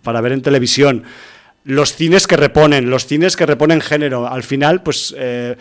para 0.03 0.19
ver 0.19 0.33
en 0.33 0.41
televisión, 0.41 1.03
los 1.63 1.93
cines 1.93 2.27
que 2.27 2.35
reponen, 2.35 2.89
los 2.89 3.05
cines 3.05 3.37
que 3.37 3.45
reponen 3.45 3.79
género. 3.79 4.27
Al 4.27 4.43
final, 4.43 4.83
pues 4.83 5.15
eh, 5.17 5.55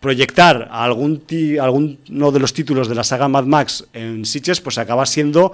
proyectar 0.00 0.68
algún 0.72 1.22
alguno 1.60 2.32
de 2.32 2.40
los 2.40 2.52
títulos 2.52 2.88
de 2.88 2.96
la 2.96 3.04
saga 3.04 3.28
Mad 3.28 3.44
Max 3.44 3.86
en 3.92 4.24
Sitges, 4.24 4.60
pues 4.60 4.78
acaba 4.78 5.06
siendo 5.06 5.52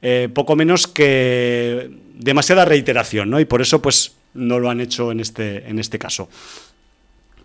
eh, 0.00 0.28
poco 0.32 0.54
menos 0.54 0.86
que 0.86 1.90
demasiada 2.14 2.64
reiteración, 2.64 3.30
¿no? 3.30 3.40
Y 3.40 3.46
por 3.46 3.62
eso, 3.62 3.82
pues, 3.82 4.12
no 4.34 4.60
lo 4.60 4.70
han 4.70 4.80
hecho 4.80 5.10
en 5.10 5.18
este, 5.18 5.68
en 5.68 5.80
este 5.80 5.98
caso. 5.98 6.28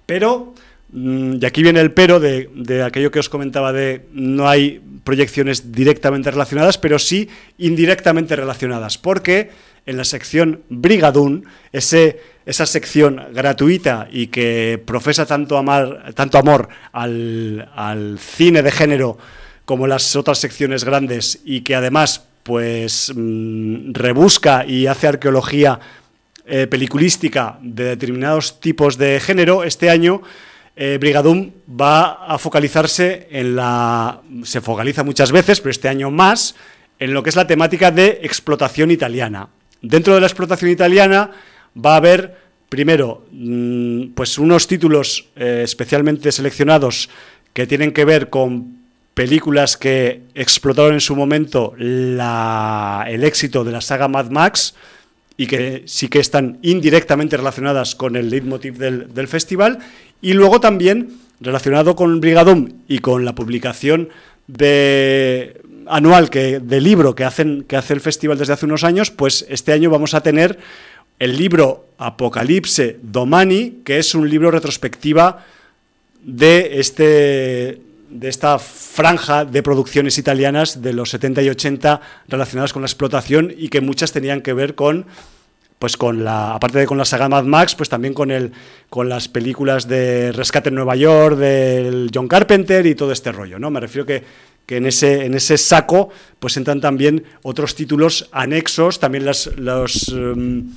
Pero, 0.10 0.56
mm, 0.92 1.36
y 1.40 1.46
aquí 1.46 1.62
viene 1.62 1.80
el 1.82 1.92
pero 1.92 2.20
de, 2.20 2.50
aquello 2.84 3.12
que 3.12 3.20
os 3.20 3.30
comentaba 3.30 3.72
de 3.72 4.08
no 4.12 4.50
hay 4.50 4.82
proyecciones 5.04 5.72
directamente 5.72 6.32
relacionadas, 6.32 6.80
pero 6.80 6.98
sí 6.98 7.30
indirectamente 7.60 8.36
relacionadas, 8.36 8.98
porque 8.98 9.52
en 9.86 9.98
la 9.98 10.04
sección 10.04 10.64
Brigadún, 10.68 11.46
ese, 11.72 12.20
esa 12.48 12.66
sección 12.66 13.22
gratuita 13.36 14.08
y 14.12 14.28
que 14.28 14.82
profesa 14.84 15.28
tanto 15.28 15.60
amor 15.60 16.70
al, 16.92 18.18
cine 18.20 18.64
de 18.64 18.72
género 18.72 19.20
como 19.66 19.86
las 19.86 20.16
otras 20.16 20.40
secciones 20.40 20.86
grandes 20.86 21.40
y 21.46 21.62
que 21.62 21.76
además 21.76 22.26
pues 22.42 23.14
mm, 23.16 23.94
rebusca 23.94 24.66
y 24.66 24.88
hace 24.88 25.06
arqueología 25.06 25.80
eh, 26.50 26.68
peliculística 26.68 27.60
de 27.62 27.84
determinados 27.84 28.60
tipos 28.60 28.98
de 28.98 29.20
género, 29.20 29.64
este 29.64 29.90
año 29.90 30.22
eh, 30.76 30.98
Brigadum 31.00 31.52
va 31.70 32.26
a 32.26 32.38
focalizarse 32.38 33.28
en 33.32 33.56
la... 33.56 34.22
se 34.44 34.62
focaliza 34.62 35.04
muchas 35.04 35.32
veces, 35.32 35.60
pero 35.60 35.72
este 35.72 35.90
año 35.90 36.10
más, 36.10 36.56
en 37.00 37.14
lo 37.14 37.22
que 37.22 37.30
es 37.30 37.36
la 37.36 37.48
temática 37.48 37.92
de 37.92 38.20
explotación 38.24 38.90
italiana. 38.90 39.50
Dentro 39.82 40.16
de 40.16 40.22
la 40.22 40.28
explotación 40.28 40.72
italiana 40.72 41.32
va 41.76 41.94
a 41.94 41.98
haber, 41.98 42.38
primero, 42.70 43.26
mm, 43.32 44.12
pues 44.16 44.38
unos 44.38 44.68
títulos 44.68 45.28
eh, 45.36 45.62
especialmente 45.64 46.32
seleccionados 46.32 47.10
que 47.54 47.68
tienen 47.68 47.92
que 47.92 48.06
ver 48.06 48.30
con 48.30 48.80
películas 49.14 49.76
que 49.76 50.24
explotaron 50.34 50.94
en 50.94 51.02
su 51.02 51.14
momento 51.14 51.74
el 51.78 53.24
éxito 53.24 53.66
de 53.66 53.72
la 53.74 53.82
saga 53.82 54.08
Mad 54.08 54.30
Max 54.30 54.76
y 55.40 55.48
que 55.48 55.84
sí 55.86 56.10
que 56.10 56.20
están 56.20 56.60
indirectamente 56.64 57.38
relacionadas 57.38 57.96
con 57.96 58.18
el 58.18 58.30
leitmotiv 58.30 58.78
del, 58.78 59.14
del 59.14 59.30
festival, 59.30 59.80
y 60.22 60.34
luego 60.34 60.60
también 60.60 61.14
relacionado 61.40 61.96
con 61.96 62.20
Brigadum 62.20 62.74
y 62.90 63.00
con 63.00 63.24
la 63.24 63.36
publicación 63.36 64.10
de 64.48 65.62
anual 65.88 66.30
que, 66.30 66.60
de 66.60 66.82
libro 66.82 67.16
que, 67.16 67.24
hacen, 67.24 67.64
que 67.64 67.78
hace 67.78 67.94
el 67.94 68.02
festival 68.02 68.38
desde 68.38 68.52
hace 68.52 68.66
unos 68.66 68.84
años, 68.84 69.12
pues 69.12 69.46
este 69.48 69.72
año 69.72 69.90
vamos 69.90 70.14
a 70.14 70.20
tener 70.20 70.60
el 71.20 71.38
libro 71.38 71.86
Apocalipse 71.98 73.00
Domani, 73.02 73.80
que 73.86 73.98
es 73.98 74.14
un 74.16 74.30
libro 74.30 74.52
retrospectiva 74.52 75.46
de, 76.22 76.82
este, 76.82 77.82
de 78.10 78.30
esta 78.30 78.60
franja 78.60 79.46
de 79.46 79.64
producciones 79.64 80.18
italianas 80.18 80.82
de 80.82 80.94
los 80.94 81.10
70 81.10 81.42
y 81.44 81.50
80 81.50 82.02
relacionadas 82.28 82.74
con 82.74 82.82
la 82.82 82.88
explotación 82.88 83.54
y 83.56 83.70
que 83.70 83.82
muchas 83.82 84.12
tenían 84.12 84.42
que 84.42 84.54
ver 84.54 84.76
con 84.76 85.06
pues 85.78 85.96
con 85.96 86.26
la 86.26 86.56
aparte 86.56 86.80
de 86.80 86.86
con 86.86 86.98
la 86.98 87.06
saga 87.06 87.30
Mad 87.30 87.46
Max, 87.46 87.74
pues 87.74 87.88
también 87.88 88.14
con 88.14 88.32
el 88.32 88.52
con 88.90 89.08
las 89.08 89.30
películas 89.30 89.88
de 89.88 90.34
Rescate 90.34 90.70
en 90.70 90.76
Nueva 90.76 90.96
York 90.98 91.38
del 91.38 92.12
John 92.14 92.28
Carpenter 92.28 92.86
y 92.86 92.96
todo 92.96 93.14
este 93.14 93.32
rollo, 93.32 93.60
¿no? 93.60 93.70
Me 93.72 93.80
refiero 93.80 94.06
que 94.06 94.24
que 94.70 94.78
en 94.78 94.86
ese, 94.86 95.26
en 95.26 95.34
ese 95.34 95.58
saco 95.58 96.10
pues 96.38 96.56
entran 96.56 96.80
también 96.80 97.24
otros 97.42 97.74
títulos 97.74 98.30
anexos, 98.32 99.00
también 99.00 99.26
las, 99.26 99.48
em, 100.10 100.70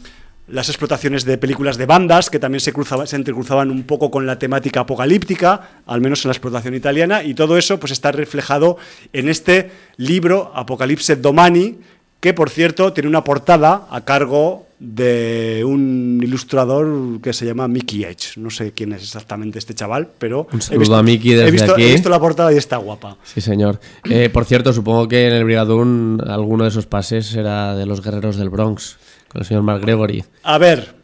las 0.53 0.69
explotaciones 0.69 1.25
de 1.25 1.39
películas 1.39 1.79
de 1.79 1.87
bandas 1.87 2.29
que 2.29 2.39
también 2.39 2.61
se, 2.61 2.75
cruzaban, 2.75 3.07
se 3.07 3.17
entrecruzaban 3.17 3.71
un 3.71 3.85
poco 3.85 4.11
con 4.11 4.27
la 4.27 4.39
temática 4.39 4.81
apocalíptica, 4.81 5.81
al 5.87 6.03
menos 6.03 6.25
en 6.25 6.29
la 6.29 6.33
explotación 6.33 6.75
italiana, 6.75 7.25
y 7.25 7.33
todo 7.33 7.57
eso 7.57 7.81
pues 7.81 7.91
está 7.91 8.13
reflejado 8.13 8.77
en 9.15 9.31
este 9.31 9.71
libro 9.97 10.53
Apocalipse 10.55 11.17
Domani, 11.17 11.79
que 12.21 12.35
por 12.35 12.51
cierto 12.51 12.93
tiene 12.93 13.09
una 13.09 13.25
portada 13.25 13.89
a 13.91 14.05
cargo 14.05 14.67
de 14.79 15.63
un 15.65 16.21
ilustrador 16.23 17.21
que 17.23 17.33
se 17.33 17.47
llama 17.47 17.67
Mickey 17.67 18.05
Edge. 18.05 18.37
No 18.37 18.51
sé 18.51 18.73
quién 18.73 18.93
es 18.93 19.05
exactamente 19.05 19.59
este 19.59 19.75
chaval, 19.75 20.09
pero 20.19 20.49
un 20.53 20.61
saludo 20.61 20.77
he 20.77 20.79
visto, 20.81 20.97
a 20.97 21.03
Mickey 21.03 21.31
desde 21.33 21.49
he 21.49 21.51
visto, 21.51 21.73
aquí. 21.73 21.83
He 21.85 21.93
visto 21.93 22.11
la 22.11 22.21
portada 22.21 22.53
y 22.53 22.57
está 22.57 22.77
guapa. 22.77 23.17
Sí, 23.25 23.41
señor. 23.41 23.81
Eh, 24.05 24.29
por 24.29 24.45
cierto, 24.45 24.73
supongo 24.73 25.09
que 25.09 25.29
en 25.29 25.35
el 25.35 25.45
Brigadún 25.45 26.23
alguno 26.27 26.65
de 26.65 26.71
esos 26.71 26.87
pases 26.87 27.35
era 27.35 27.75
de 27.75 27.87
los 27.87 28.03
guerreros 28.03 28.37
del 28.37 28.51
Bronx, 28.51 28.99
con 29.33 29.41
el 29.41 29.47
señor 29.47 29.63
Mark 29.63 29.81
Gregory. 29.81 30.23
A 30.43 30.59
ver, 30.59 30.95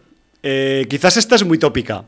eh, 0.43 0.87
quizás 0.89 1.17
esta 1.17 1.35
es 1.35 1.45
muy 1.45 1.59
tópica. 1.59 2.05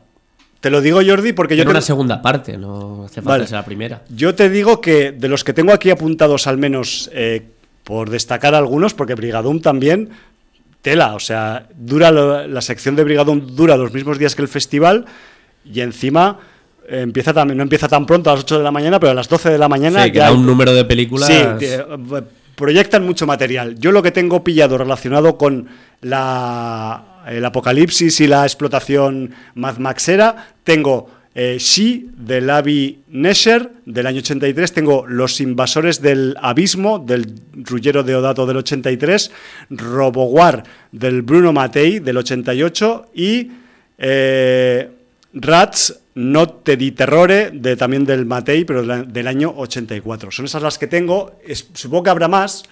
Te 0.59 0.69
lo 0.69 0.79
digo, 0.79 1.01
Jordi, 1.03 1.33
porque 1.33 1.55
yo... 1.55 1.63
En 1.63 1.67
te... 1.67 1.71
una 1.71 1.81
segunda 1.81 2.21
parte, 2.21 2.55
no 2.57 3.05
hace 3.05 3.15
falta 3.15 3.29
vale. 3.29 3.47
ser 3.47 3.57
la 3.57 3.65
primera. 3.65 4.03
Yo 4.15 4.35
te 4.35 4.49
digo 4.49 4.79
que 4.79 5.11
de 5.11 5.27
los 5.27 5.43
que 5.43 5.53
tengo 5.53 5.73
aquí 5.73 5.89
apuntados 5.89 6.47
al 6.47 6.57
menos... 6.57 7.09
Eh, 7.13 7.43
por 7.83 8.09
destacar 8.09 8.55
algunos, 8.55 8.93
porque 8.93 9.15
Brigadum 9.15 9.59
también 9.59 10.09
tela, 10.81 11.13
o 11.13 11.19
sea, 11.19 11.67
dura 11.75 12.11
lo, 12.11 12.47
la 12.47 12.61
sección 12.61 12.95
de 12.95 13.03
Brigadum 13.03 13.55
dura 13.55 13.77
los 13.77 13.93
mismos 13.93 14.17
días 14.17 14.35
que 14.35 14.41
el 14.41 14.47
festival 14.47 15.05
y 15.65 15.81
encima 15.81 16.39
eh, 16.87 17.01
empieza 17.01 17.33
también, 17.33 17.57
no 17.57 17.63
empieza 17.63 17.87
tan 17.87 18.05
pronto 18.05 18.29
a 18.29 18.33
las 18.33 18.43
8 18.43 18.59
de 18.59 18.63
la 18.63 18.71
mañana, 18.71 18.99
pero 18.99 19.11
a 19.11 19.15
las 19.15 19.29
12 19.29 19.49
de 19.49 19.57
la 19.57 19.69
mañana 19.69 20.03
Sí, 20.03 20.11
que 20.11 20.17
ya 20.17 20.25
da 20.25 20.31
un 20.31 20.45
número 20.45 20.73
de 20.73 20.85
películas. 20.85 21.27
Sí, 21.27 21.35
eh, 21.35 21.85
proyectan 22.61 23.03
mucho 23.03 23.25
material. 23.25 23.79
Yo 23.79 23.91
lo 23.91 24.03
que 24.03 24.11
tengo 24.11 24.43
pillado 24.43 24.77
relacionado 24.77 25.35
con 25.37 25.67
la, 26.01 27.23
el 27.27 27.43
apocalipsis 27.43 28.21
y 28.21 28.27
la 28.27 28.43
explotación 28.43 29.33
Mad 29.55 29.79
Maxera, 29.79 30.53
tengo 30.63 31.09
eh, 31.33 31.57
She 31.59 32.05
de 32.15 32.39
Lavi 32.39 32.99
Nesher 33.09 33.71
del 33.85 34.05
año 34.05 34.19
83, 34.19 34.73
tengo 34.73 35.07
Los 35.07 35.41
invasores 35.41 36.01
del 36.01 36.37
abismo 36.39 36.99
del 36.99 37.33
Ruggero 37.53 38.03
Deodato 38.03 38.45
del 38.45 38.57
83, 38.57 39.31
Robowar 39.71 40.63
del 40.91 41.23
Bruno 41.23 41.51
Mattei 41.53 41.99
del 41.99 42.17
88 42.17 43.09
y 43.15 43.51
eh, 43.97 44.89
Rats 45.33 46.00
Not 46.13 46.67
di 46.69 46.91
Terrore, 46.91 47.51
de, 47.51 47.75
también 47.77 48.05
del 48.05 48.25
Matei, 48.25 48.65
pero 48.65 48.83
del 48.83 49.27
año 49.27 49.53
84. 49.55 50.31
Son 50.31 50.45
esas 50.45 50.61
las 50.61 50.77
que 50.77 50.87
tengo. 50.87 51.39
Supongo 51.73 52.03
que 52.03 52.09
habrá 52.09 52.27
más. 52.27 52.63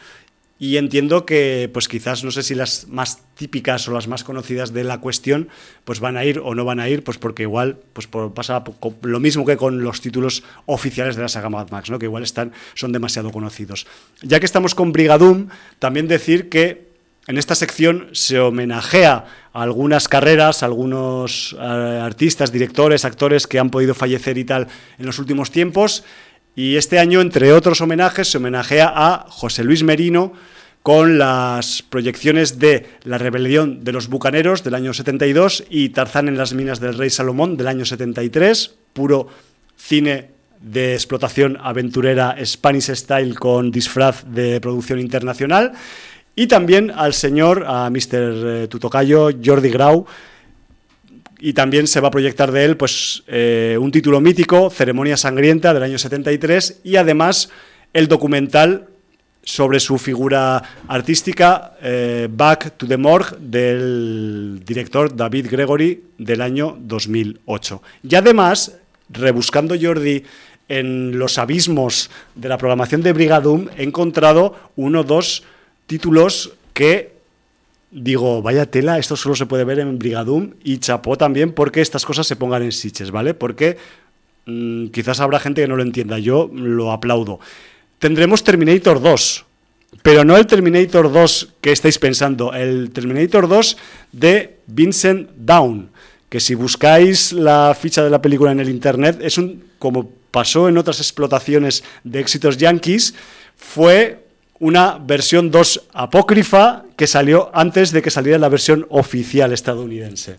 Y 0.61 0.75
entiendo 0.75 1.25
que, 1.25 1.69
pues 1.71 1.87
quizás, 1.87 2.25
no 2.25 2.31
sé 2.31 2.43
si 2.43 2.53
las 2.53 2.89
más 2.89 3.23
típicas 3.35 3.87
o 3.87 3.93
las 3.93 4.09
más 4.09 4.25
conocidas 4.25 4.73
de 4.73 4.83
la 4.83 4.99
cuestión, 4.99 5.47
pues 5.85 6.01
van 6.01 6.17
a 6.17 6.25
ir 6.25 6.39
o 6.39 6.53
no 6.53 6.65
van 6.65 6.81
a 6.81 6.89
ir, 6.89 7.01
pues 7.01 7.17
porque 7.17 7.43
igual 7.43 7.77
pues 7.93 8.07
pasa 8.35 8.61
lo 9.03 9.19
mismo 9.21 9.45
que 9.45 9.55
con 9.55 9.85
los 9.85 10.01
títulos 10.01 10.43
oficiales 10.65 11.15
de 11.15 11.21
la 11.21 11.29
saga 11.29 11.49
Mad 11.49 11.69
Max, 11.69 11.89
¿no? 11.89 11.97
que 11.97 12.07
igual 12.07 12.23
están, 12.23 12.51
son 12.73 12.91
demasiado 12.91 13.31
conocidos. 13.31 13.87
Ya 14.21 14.41
que 14.41 14.45
estamos 14.45 14.75
con 14.75 14.91
Brigadoom, 14.91 15.47
también 15.79 16.09
decir 16.09 16.49
que 16.49 16.88
en 17.29 17.37
esta 17.37 17.53
sección 17.53 18.07
se 18.11 18.39
homenajea 18.39 19.25
a 19.53 19.61
algunas 19.61 20.07
carreras, 20.07 20.63
a 20.63 20.65
algunos 20.65 21.55
eh, 21.59 21.61
artistas, 21.61 22.51
directores, 22.51 23.05
actores 23.05 23.45
que 23.45 23.59
han 23.59 23.69
podido 23.69 23.93
fallecer 23.93 24.39
y 24.39 24.45
tal 24.45 24.67
en 24.97 25.05
los 25.05 25.19
últimos 25.19 25.51
tiempos. 25.51 26.03
Y 26.55 26.75
este 26.75 26.97
año, 26.97 27.21
entre 27.21 27.53
otros 27.53 27.81
homenajes, 27.81 28.31
se 28.31 28.39
homenajea 28.39 28.91
a 28.95 29.27
José 29.29 29.63
Luis 29.63 29.83
Merino 29.83 30.33
con 30.81 31.19
las 31.19 31.83
proyecciones 31.83 32.57
de 32.57 32.87
La 33.03 33.19
rebelión 33.19 33.83
de 33.83 33.91
los 33.91 34.07
bucaneros 34.07 34.63
del 34.63 34.73
año 34.73 34.91
72 34.95 35.65
y 35.69 35.89
Tarzán 35.89 36.29
en 36.29 36.37
las 36.37 36.55
minas 36.55 36.79
del 36.79 36.97
rey 36.97 37.11
Salomón 37.11 37.57
del 37.57 37.67
año 37.67 37.85
73, 37.85 38.73
puro 38.93 39.27
cine 39.77 40.31
de 40.61 40.93
explotación 40.93 41.57
aventurera 41.61 42.35
Spanish 42.43 42.91
Style 42.93 43.35
con 43.35 43.69
disfraz 43.69 44.23
de 44.25 44.59
producción 44.59 44.99
internacional. 44.99 45.73
Y 46.39 46.47
también 46.47 46.89
al 46.95 47.13
señor, 47.13 47.65
a 47.67 47.89
Mr. 47.89 48.13
eh, 48.13 48.67
Tutocayo, 48.69 49.29
Jordi 49.43 49.71
Grau, 49.71 50.05
y 51.37 51.51
también 51.51 51.85
se 51.85 51.99
va 51.99 52.07
a 52.07 52.11
proyectar 52.11 52.53
de 52.53 52.63
él 52.63 52.77
pues, 52.77 53.23
eh, 53.27 53.77
un 53.77 53.91
título 53.91 54.21
mítico, 54.21 54.69
Ceremonia 54.69 55.17
Sangrienta, 55.17 55.73
del 55.73 55.83
año 55.83 55.97
73, 55.97 56.79
y 56.85 56.95
además 56.95 57.49
el 57.91 58.07
documental 58.07 58.87
sobre 59.43 59.81
su 59.81 59.97
figura 59.97 60.63
artística, 60.87 61.73
eh, 61.81 62.29
Back 62.31 62.77
to 62.77 62.87
the 62.87 62.95
Morgue, 62.95 63.35
del 63.41 64.61
director 64.65 65.13
David 65.13 65.47
Gregory, 65.51 66.05
del 66.17 66.41
año 66.41 66.77
2008. 66.79 67.81
Y 68.03 68.15
además, 68.15 68.77
rebuscando 69.09 69.75
Jordi 69.77 70.23
en 70.69 71.19
los 71.19 71.37
abismos 71.37 72.09
de 72.33 72.47
la 72.47 72.57
programación 72.57 73.01
de 73.01 73.11
Brigadum, 73.11 73.67
he 73.77 73.83
encontrado 73.83 74.55
uno 74.77 75.03
dos 75.03 75.43
títulos 75.89 76.53
que 76.73 77.17
digo, 77.89 78.43
vaya 78.43 78.69
tela, 78.69 78.99
esto 78.99 79.15
solo 79.15 79.35
se 79.35 79.47
puede 79.47 79.63
ver 79.63 79.79
en 79.79 79.97
Brigadum 79.97 80.51
y 80.63 80.77
chapó 80.77 81.17
también 81.17 81.51
porque 81.51 81.81
estas 81.81 82.05
cosas 82.05 82.27
se 82.27 82.35
pongan 82.35 82.61
en 82.61 82.71
Sitches, 82.71 83.09
¿vale? 83.09 83.33
Porque 83.33 83.77
mm, 84.45 84.89
quizás 84.89 85.19
habrá 85.19 85.39
gente 85.39 85.63
que 85.63 85.67
no 85.67 85.75
lo 85.75 85.81
entienda, 85.81 86.19
yo 86.19 86.49
lo 86.53 86.91
aplaudo. 86.91 87.39
Tendremos 87.97 88.43
Terminator 88.43 89.01
2, 89.01 89.45
pero 90.03 90.23
no 90.23 90.37
el 90.37 90.45
Terminator 90.45 91.11
2 91.11 91.55
que 91.59 91.71
estáis 91.71 91.97
pensando, 91.97 92.53
el 92.53 92.91
Terminator 92.91 93.47
2 93.47 93.77
de 94.11 94.59
Vincent 94.67 95.31
Down, 95.37 95.89
que 96.29 96.39
si 96.39 96.53
buscáis 96.53 97.33
la 97.33 97.75
ficha 97.77 98.03
de 98.03 98.11
la 98.11 98.21
película 98.21 98.51
en 98.51 98.59
el 98.59 98.69
internet, 98.69 99.17
es 99.23 99.39
un, 99.39 99.63
como 99.79 100.11
pasó 100.29 100.69
en 100.69 100.77
otras 100.77 100.99
explotaciones 100.99 101.83
de 102.03 102.19
éxitos 102.19 102.57
yankees, 102.57 103.15
fue 103.57 104.28
una 104.59 104.97
versión 104.97 105.51
2 105.51 105.89
apócrifa 105.93 106.83
que 106.95 107.07
salió 107.07 107.49
antes 107.53 107.91
de 107.91 108.01
que 108.01 108.11
saliera 108.11 108.37
la 108.37 108.49
versión 108.49 108.85
oficial 108.89 109.53
estadounidense. 109.53 110.37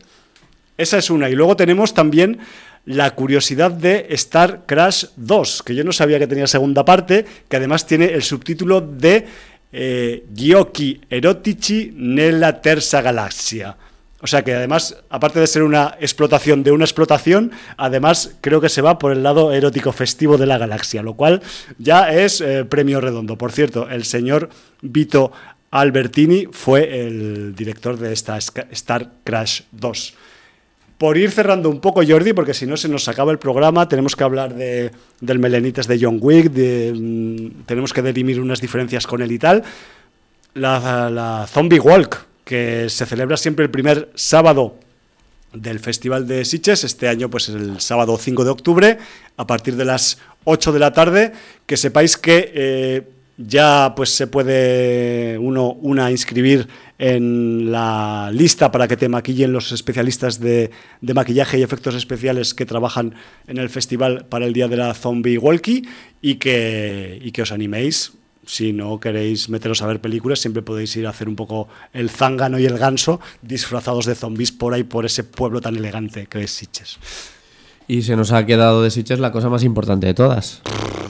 Esa 0.77 0.99
es 0.99 1.11
una. 1.11 1.29
Y 1.29 1.35
luego 1.35 1.57
tenemos 1.57 1.95
también 1.95 2.39
la 2.87 3.15
curiosidad 3.15 3.71
de 3.71 4.07
Star 4.11 4.65
Crash 4.67 5.07
2, 5.17 5.63
que 5.63 5.75
yo 5.75 5.85
no 5.85 5.93
sabía 5.93 6.19
que 6.19 6.27
tenía 6.27 6.47
segunda 6.47 6.85
parte, 6.85 7.25
que 7.49 7.57
además 7.57 7.87
tiene 7.87 8.07
el 8.07 8.23
subtítulo 8.23 8.81
de 8.81 9.27
eh, 9.73 10.25
Erotici 11.11 11.93
nella 11.95 12.61
terza 12.61 13.03
galassia. 13.03 13.77
O 14.23 14.27
sea 14.27 14.43
que 14.43 14.55
además, 14.55 14.97
aparte 15.09 15.41
de 15.41 15.47
ser 15.47 15.63
una 15.63 15.97
explotación 16.01 16.63
de 16.63 16.73
una 16.73 16.85
explotación, 16.85 17.53
además 17.77 18.37
creo 18.41 18.61
que 18.61 18.69
se 18.69 18.83
va 18.83 18.99
por 18.99 19.13
el 19.13 19.23
lado 19.23 19.53
erótico 19.53 19.93
festivo 19.93 20.37
de 20.37 20.47
la 20.47 20.59
galaxia, 20.59 21.03
lo 21.03 21.15
cual 21.15 21.43
ya 21.79 22.13
es 22.13 22.41
eh, 22.41 22.65
premio 22.65 23.01
redondo. 23.01 23.39
Por 23.39 23.53
cierto, 23.53 23.89
el 23.89 24.05
señor 24.05 24.51
Vito 24.83 25.33
Albertini 25.71 26.47
fue 26.51 27.07
el 27.07 27.55
director 27.55 27.97
de 27.97 28.13
esta 28.13 28.37
Star 28.37 29.11
Crash 29.25 29.63
2. 29.73 30.15
Por 30.99 31.17
ir 31.17 31.31
cerrando 31.31 31.71
un 31.71 31.81
poco, 31.81 32.03
Jordi, 32.07 32.35
porque 32.35 32.53
si 32.53 32.67
no 32.67 32.77
se 32.77 32.87
nos 32.87 33.09
acaba 33.09 33.33
el 33.33 33.39
programa, 33.39 33.89
tenemos 33.89 34.15
que 34.15 34.23
hablar 34.23 34.55
de, 34.55 34.91
del 35.23 35.39
Melenitas 35.39 35.87
de 35.87 35.99
John 35.99 36.19
Wick, 36.21 36.51
de, 36.51 36.93
mm, 36.95 37.65
tenemos 37.65 37.95
que 37.95 38.03
dirimir 38.03 38.39
unas 38.39 38.61
diferencias 38.61 39.07
con 39.07 39.23
él 39.23 39.33
y 39.33 39.39
tal. 39.39 39.63
La, 40.53 41.09
la 41.09 41.47
Zombie 41.47 41.81
Walk, 41.81 42.27
que 42.51 42.89
se 42.89 43.07
celebra 43.07 43.37
siempre 43.37 43.65
el 43.65 43.71
primer 43.71 44.11
sábado 44.17 44.75
del 45.53 45.79
Festival 45.79 46.27
de 46.27 46.45
Sitges, 46.45 46.83
este 46.83 47.07
año 47.07 47.31
pues 47.31 47.49
el 47.49 47.81
sábado 47.81 48.19
5 48.19 48.43
de 48.43 48.51
octubre, 48.51 48.99
a 49.37 49.47
partir 49.47 49.77
de 49.77 49.85
las 49.85 50.19
8 50.43 50.73
de 50.73 50.79
la 50.81 50.93
tarde, 50.93 51.33
que 51.65 51.77
sepáis 51.77 52.17
que 52.17 52.51
eh, 52.53 53.03
ya 53.37 53.93
pues 53.95 54.11
se 54.11 54.27
puede 54.27 55.39
uno 55.39 55.75
una 55.75 56.11
inscribir 56.11 56.67
en 56.99 57.71
la 57.71 58.31
lista 58.33 58.73
para 58.73 58.89
que 58.89 58.97
te 58.97 59.09
maquillen 59.09 59.53
los 59.53 59.71
especialistas 59.71 60.41
de, 60.41 60.73
de 61.01 61.15
maquillaje 61.15 61.57
y 61.57 61.63
efectos 61.63 61.95
especiales 61.95 62.53
que 62.53 62.67
trabajan 62.67 63.15
en 63.47 63.59
el 63.59 63.71
festival 63.71 64.27
para 64.29 64.45
el 64.45 64.53
día 64.53 64.67
de 64.67 64.77
la 64.77 64.93
Zombie 64.95 65.39
Walkie 65.39 65.87
y 66.21 66.35
que, 66.35 67.17
y 67.23 67.31
que 67.31 67.43
os 67.43 67.53
animéis. 67.53 68.15
Si 68.51 68.73
no 68.73 68.99
queréis 68.99 69.49
meteros 69.49 69.81
a 69.81 69.87
ver 69.87 70.01
películas, 70.01 70.41
siempre 70.41 70.61
podéis 70.61 70.97
ir 70.97 71.07
a 71.07 71.11
hacer 71.11 71.29
un 71.29 71.37
poco 71.37 71.69
el 71.93 72.11
zángano 72.11 72.59
y 72.59 72.67
el 72.67 72.79
ganso 72.79 73.21
disfrazados 73.43 74.07
de 74.07 74.17
zombies 74.17 74.51
por 74.51 74.75
ahí, 74.75 74.83
por 74.83 75.07
ese 75.07 75.23
pueblo 75.23 75.61
tan 75.61 75.77
elegante 75.77 76.27
que 76.27 76.43
es 76.43 76.51
Sitges. 76.51 76.99
Y 77.87 78.03
se 78.03 78.17
nos 78.17 78.33
ha 78.33 78.45
quedado 78.47 78.83
de 78.83 78.91
Sitges 78.91 79.21
la 79.21 79.31
cosa 79.31 79.49
más 79.49 79.63
importante 79.63 80.09
de 80.09 80.15
todas. 80.15 80.63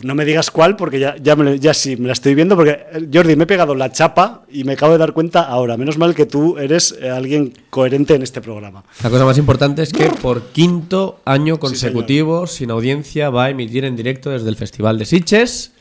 No 0.03 0.15
me 0.15 0.27
digas 0.27 0.51
cuál, 0.51 0.77
porque 0.77 1.01
ya, 1.01 1.17
ya, 1.17 1.35
me, 1.35 1.59
ya 1.59 1.73
sí, 1.73 1.97
me 1.97 2.09
la 2.09 2.13
estoy 2.13 2.35
viendo, 2.35 2.57
porque 2.57 2.73
eh, 2.93 3.09
Jordi, 3.11 3.37
me 3.37 3.45
he 3.45 3.47
pegado 3.47 3.75
la 3.75 3.91
chapa 3.91 4.43
y 4.51 4.65
me 4.65 4.75
acabo 4.75 4.93
de 4.93 4.99
dar 4.99 5.15
cuenta 5.15 5.41
ahora. 5.41 5.79
Menos 5.79 5.97
mal 5.97 6.15
que 6.15 6.27
tú 6.27 6.59
eres 6.59 6.95
eh, 7.01 7.09
alguien 7.09 7.55
coherente 7.71 8.15
en 8.15 8.21
este 8.23 8.43
programa. 8.43 8.85
La 9.03 9.09
cosa 9.09 9.25
más 9.25 9.39
importante 9.39 9.83
es 9.83 9.95
que 9.95 10.11
por 10.11 10.49
quinto 10.49 11.21
año 11.25 11.59
consecutivo, 11.59 12.47
sin 12.47 12.71
audiencia, 12.71 13.31
va 13.31 13.45
a 13.47 13.51
emitir 13.51 13.87
en 13.87 13.97
directo 13.97 14.29
desde 14.29 14.51
el 14.51 14.57
Festival 14.57 14.99
de 14.99 15.07
Sitges. 15.07 15.73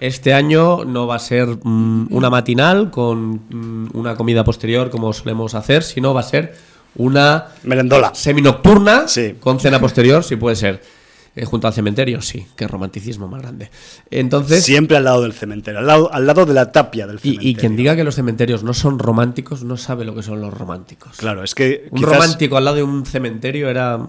Este 0.00 0.32
año 0.34 0.84
no 0.84 1.06
va 1.06 1.16
a 1.16 1.18
ser 1.18 1.46
mm, 1.62 2.08
una 2.10 2.30
matinal 2.30 2.90
con 2.90 3.42
mm, 3.50 3.90
una 3.94 4.16
comida 4.16 4.42
posterior 4.44 4.90
como 4.90 5.12
solemos 5.12 5.54
hacer, 5.54 5.82
sino 5.82 6.14
va 6.14 6.20
a 6.20 6.24
ser 6.24 6.54
una 6.96 7.48
Merendola. 7.64 8.14
seminocturna 8.14 9.06
Sí. 9.08 9.34
con 9.38 9.60
cena 9.60 9.78
posterior, 9.78 10.24
si 10.24 10.36
puede 10.36 10.56
ser. 10.56 10.82
Eh, 11.36 11.44
junto 11.44 11.68
al 11.68 11.72
cementerio, 11.72 12.20
sí, 12.20 12.44
qué 12.56 12.66
romanticismo 12.66 13.28
más 13.28 13.40
grande. 13.42 13.70
Entonces, 14.10 14.64
Siempre 14.64 14.96
al 14.96 15.04
lado 15.04 15.22
del 15.22 15.32
cementerio, 15.32 15.78
al 15.78 15.86
lado, 15.86 16.12
al 16.12 16.26
lado 16.26 16.44
de 16.44 16.54
la 16.54 16.72
tapia 16.72 17.06
del 17.06 17.20
cementerio. 17.20 17.48
y 17.50 17.54
quien 17.54 17.76
diga 17.76 17.94
que 17.94 18.02
los 18.02 18.16
cementerios 18.16 18.64
no 18.64 18.74
son 18.74 18.98
románticos 18.98 19.62
no 19.62 19.76
sabe 19.76 20.04
lo 20.04 20.12
que 20.16 20.24
son 20.24 20.40
los 20.40 20.52
románticos. 20.52 21.12
Claro, 21.18 21.44
es 21.44 21.54
que. 21.54 21.86
Un 21.92 22.02
romántico 22.02 22.56
al 22.56 22.64
lado 22.64 22.78
de 22.78 22.82
un 22.82 23.06
cementerio 23.06 23.68
era 23.70 24.00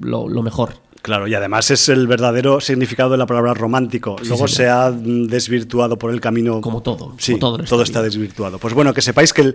lo, 0.00 0.28
lo 0.28 0.42
mejor. 0.42 0.70
Claro, 1.04 1.28
y 1.28 1.34
además 1.34 1.70
es 1.70 1.90
el 1.90 2.06
verdadero 2.06 2.62
significado 2.62 3.10
de 3.10 3.18
la 3.18 3.26
palabra 3.26 3.52
romántico. 3.52 4.16
Luego 4.26 4.48
se 4.48 4.70
ha 4.70 4.90
desvirtuado 4.90 5.98
por 5.98 6.10
el 6.10 6.18
camino. 6.18 6.62
Como 6.62 6.82
todo, 6.82 7.14
Sí, 7.18 7.38
como 7.38 7.58
todo 7.58 7.82
está 7.82 8.02
desvirtuado. 8.02 8.58
Pues 8.58 8.72
bueno, 8.72 8.94
que 8.94 9.02
sepáis 9.02 9.34
que 9.34 9.42
el 9.42 9.54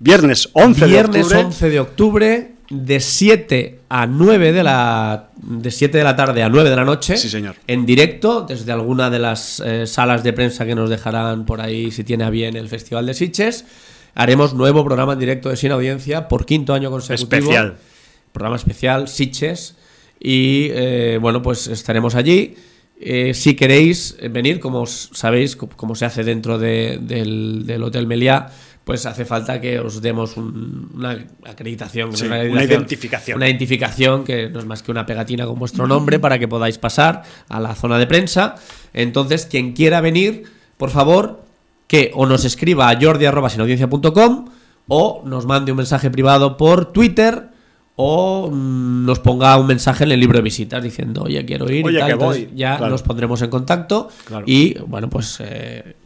viernes 0.00 0.50
11 0.52 0.86
Viernes 0.86 1.12
de 1.12 1.36
octubre. 1.36 1.44
11 1.44 1.70
de 1.70 1.78
octubre, 1.80 2.52
de 2.70 2.98
7 2.98 3.80
a 3.88 4.06
9 4.08 4.50
de 4.50 4.64
la 4.64 5.28
de 5.36 5.70
7 5.70 5.96
de 5.96 6.02
la 6.02 6.16
tarde 6.16 6.42
a 6.42 6.48
9 6.48 6.68
de 6.68 6.74
la 6.74 6.84
noche. 6.84 7.16
Sí, 7.16 7.28
señor. 7.28 7.54
En 7.68 7.86
directo, 7.86 8.40
desde 8.40 8.72
alguna 8.72 9.10
de 9.10 9.20
las 9.20 9.62
eh, 9.64 9.86
salas 9.86 10.24
de 10.24 10.32
prensa 10.32 10.66
que 10.66 10.74
nos 10.74 10.90
dejarán 10.90 11.46
por 11.46 11.60
ahí, 11.60 11.92
si 11.92 12.02
tiene 12.02 12.24
a 12.24 12.30
bien 12.30 12.56
el 12.56 12.68
Festival 12.68 13.06
de 13.06 13.14
Sitges. 13.14 13.64
Haremos 14.16 14.54
nuevo 14.54 14.84
programa 14.84 15.12
en 15.12 15.20
directo 15.20 15.50
de 15.50 15.56
Sin 15.56 15.70
Audiencia 15.70 16.26
por 16.26 16.46
quinto 16.46 16.74
año 16.74 16.90
consecutivo. 16.90 17.42
Especial. 17.42 17.76
Programa 18.32 18.56
especial, 18.56 19.06
Sitges. 19.06 19.76
Y 20.20 20.68
eh, 20.70 21.18
bueno, 21.20 21.42
pues 21.42 21.66
estaremos 21.66 22.14
allí. 22.14 22.54
Eh, 23.00 23.32
si 23.32 23.56
queréis 23.56 24.18
venir, 24.30 24.60
como 24.60 24.84
sabéis, 24.84 25.56
como 25.56 25.94
se 25.94 26.04
hace 26.04 26.22
dentro 26.22 26.58
del, 26.58 27.64
del 27.66 27.82
Hotel 27.82 28.06
Meliá, 28.06 28.50
pues 28.84 29.06
hace 29.06 29.24
falta 29.24 29.60
que 29.60 29.78
os 29.78 30.02
demos 30.02 30.36
una, 30.36 31.16
acreditación, 31.44 32.10
una, 32.24 32.44
identificación. 32.44 33.36
Una 33.36 33.48
identificación 33.48 34.24
que 34.24 34.48
no 34.48 34.58
es 34.58 34.66
más 34.66 34.82
que 34.82 34.90
una 34.90 35.06
pegatina 35.06 35.46
con 35.46 35.58
vuestro 35.58 35.86
nombre 35.86 36.18
para 36.18 36.38
que 36.38 36.48
podáis 36.48 36.76
pasar 36.76 37.22
a 37.48 37.60
la 37.60 37.74
zona 37.74 37.98
de 37.98 38.06
prensa. 38.06 38.56
Entonces, 38.92 39.46
quien 39.46 39.74
quiera 39.74 40.00
venir, 40.00 40.44
por 40.76 40.90
favor, 40.90 41.44
que 41.86 42.10
o 42.14 42.26
nos 42.26 42.44
escriba 42.44 42.90
a 42.90 42.98
jordi.sinaudiencia.com 43.00 44.48
o 44.88 45.22
nos 45.24 45.46
mande 45.46 45.70
un 45.70 45.76
mensaje 45.76 46.10
privado 46.10 46.56
por 46.56 46.92
Twitter 46.92 47.48
o 48.02 48.50
mm, 48.50 49.04
nos 49.04 49.18
ponga 49.18 49.58
un 49.58 49.66
mensaje 49.66 50.04
en 50.04 50.12
el 50.12 50.20
libro 50.20 50.38
de 50.38 50.42
visitas 50.42 50.82
diciendo, 50.82 51.24
oye, 51.24 51.44
quiero 51.44 51.70
ir 51.70 51.86
y 51.86 51.98
tal. 51.98 52.54
ya 52.54 52.78
nos 52.78 53.02
pondremos 53.02 53.42
en 53.42 53.50
contacto 53.50 54.08
y, 54.46 54.78
bueno, 54.86 55.10
pues 55.10 55.38
eh, 55.40 55.96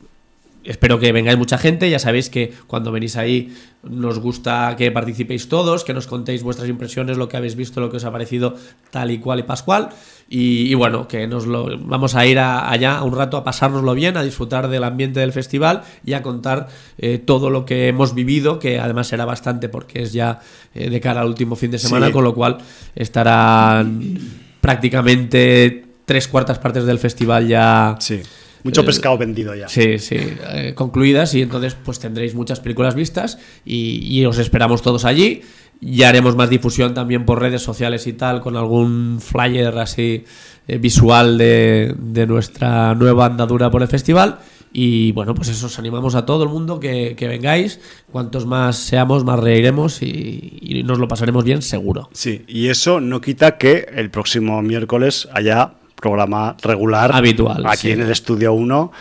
espero 0.64 0.98
que 0.98 1.12
vengáis 1.12 1.38
mucha 1.38 1.58
gente. 1.58 1.88
Ya 1.90 1.98
sabéis 1.98 2.30
que 2.30 2.52
cuando 2.66 2.90
venís 2.90 3.16
ahí 3.16 3.54
nos 3.82 4.18
gusta 4.18 4.74
que 4.76 4.90
participéis 4.90 5.48
todos, 5.48 5.84
que 5.84 5.92
nos 5.92 6.06
contéis 6.06 6.42
vuestras 6.42 6.68
impresiones, 6.68 7.16
lo 7.16 7.28
que 7.28 7.36
habéis 7.36 7.54
visto, 7.54 7.80
lo 7.80 7.90
que 7.90 7.98
os 7.98 8.04
ha 8.04 8.12
parecido 8.12 8.56
tal 8.90 9.10
y 9.10 9.18
cual 9.18 9.40
y 9.40 9.42
pascual. 9.42 9.90
Y, 10.26 10.72
bueno, 10.74 11.06
que 11.06 11.26
nos 11.26 11.46
lo 11.46 11.78
vamos 11.80 12.14
a 12.14 12.24
ir 12.26 12.38
allá 12.38 13.02
un 13.02 13.14
rato 13.14 13.36
a 13.36 13.44
pasárnoslo 13.44 13.94
bien, 13.94 14.16
a 14.16 14.22
disfrutar 14.22 14.68
del 14.68 14.82
ambiente 14.82 15.20
del 15.20 15.32
festival 15.32 15.82
y 16.04 16.14
a 16.14 16.22
contar 16.22 16.68
eh, 16.96 17.18
todo 17.18 17.50
lo 17.50 17.66
que 17.66 17.88
hemos 17.88 18.14
vivido, 18.14 18.58
que 18.58 18.80
además 18.80 19.08
será 19.08 19.26
bastante 19.26 19.68
porque 19.68 20.02
es 20.02 20.12
ya 20.14 20.40
eh, 20.74 20.88
de 20.88 21.00
cara 21.00 21.20
al 21.20 21.28
último 21.28 21.56
fin 21.56 21.70
de 21.70 21.78
semana, 21.78 22.10
con 22.10 22.24
lo 22.24 22.34
cual 22.34 22.56
estarán 22.94 24.18
prácticamente 24.62 25.84
tres 26.06 26.26
cuartas 26.26 26.58
partes 26.58 26.86
del 26.86 26.98
festival 26.98 27.46
ya. 27.46 27.96
Sí 28.00 28.22
mucho 28.64 28.84
pescado 28.84 29.18
vendido 29.18 29.54
ya. 29.54 29.68
Sí, 29.68 29.98
sí, 29.98 30.16
eh, 30.18 30.72
concluidas 30.74 31.34
y 31.34 31.42
entonces 31.42 31.76
pues 31.84 31.98
tendréis 31.98 32.34
muchas 32.34 32.60
películas 32.60 32.94
vistas 32.94 33.38
y, 33.64 34.24
os 34.24 34.38
esperamos 34.38 34.80
todos 34.82 35.04
allí. 35.04 35.42
Ya 35.80 36.08
haremos 36.08 36.34
más 36.34 36.48
difusión 36.48 36.94
también 36.94 37.26
por 37.26 37.40
redes 37.40 37.60
sociales 37.60 38.06
y 38.06 38.14
tal, 38.14 38.40
con 38.40 38.56
algún 38.56 39.20
flyer 39.20 39.76
así 39.78 40.24
eh, 40.66 40.78
visual 40.78 41.36
de, 41.36 42.24
nuestra 42.26 42.94
nueva 42.94 43.26
andadura 43.26 43.70
por 43.70 43.82
el 43.82 43.88
festival. 43.88 44.38
Y 44.72 45.12
bueno, 45.12 45.34
pues 45.34 45.50
eso, 45.50 45.66
os 45.66 45.78
animamos 45.78 46.14
a 46.14 46.24
todo 46.24 46.44
el 46.44 46.48
mundo 46.48 46.80
que, 46.80 47.14
vengáis. 47.20 47.80
Cuantos 48.10 48.46
más 48.46 48.76
seamos, 48.76 49.24
más 49.24 49.38
reiremos 49.38 50.00
y, 50.00 50.58
y, 50.62 50.82
nos 50.84 50.98
lo 50.98 51.06
pasaremos 51.06 51.44
bien, 51.44 51.60
seguro. 51.60 52.08
Sí, 52.12 52.44
y 52.48 52.68
eso 52.68 53.00
no 53.00 53.20
quita 53.20 53.58
que 53.58 53.86
el 53.94 54.10
próximo 54.10 54.62
miércoles 54.62 55.28
haya 55.34 55.74
programa 56.04 56.54
regular. 56.60 57.10
Habitual. 57.14 57.64
Aquí 57.66 57.90
en 57.90 58.02
el 58.02 58.10
Estudio 58.10 58.52
1. 58.52 58.92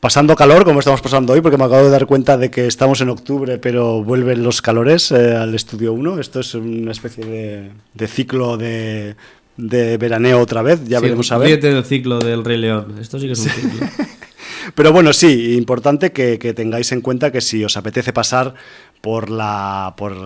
Pasando 0.00 0.34
calor, 0.34 0.64
como 0.64 0.80
estamos 0.80 1.00
pasando 1.00 1.32
hoy, 1.32 1.40
porque 1.40 1.56
me 1.56 1.64
acabo 1.64 1.84
de 1.84 1.90
dar 1.90 2.06
cuenta 2.06 2.36
de 2.36 2.50
que 2.50 2.66
estamos 2.66 3.00
en 3.00 3.10
octubre, 3.10 3.58
pero 3.58 4.02
vuelven 4.02 4.42
los 4.42 4.60
calores 4.60 5.12
eh, 5.12 5.36
al 5.36 5.54
Estudio 5.54 5.92
1. 5.92 6.18
Esto 6.18 6.40
es 6.40 6.54
una 6.54 6.90
especie 6.90 7.24
de, 7.24 8.08
ciclo 8.08 8.56
de, 8.56 9.14
veraneo 9.56 10.40
otra 10.40 10.62
vez, 10.62 10.84
ya 10.84 10.98
veremos 10.98 11.30
a 11.30 11.38
ver. 11.38 11.60
del 11.60 11.84
ciclo 11.84 12.18
del 12.18 12.44
Rey 12.44 12.58
León. 12.58 12.96
Esto 13.00 13.20
sí 13.20 13.26
que 13.26 13.32
es 13.32 13.40
un 13.40 13.50
ciclo. 13.50 13.86
Pero 14.74 14.92
bueno, 14.92 15.12
sí, 15.12 15.54
importante 15.56 16.10
que, 16.10 16.38
tengáis 16.54 16.90
en 16.90 17.00
cuenta 17.02 17.30
que 17.30 17.40
si 17.40 17.64
os 17.64 17.76
apetece 17.76 18.12
pasar 18.12 18.54
por 19.00 19.30
la 19.30 19.94
por, 19.96 20.16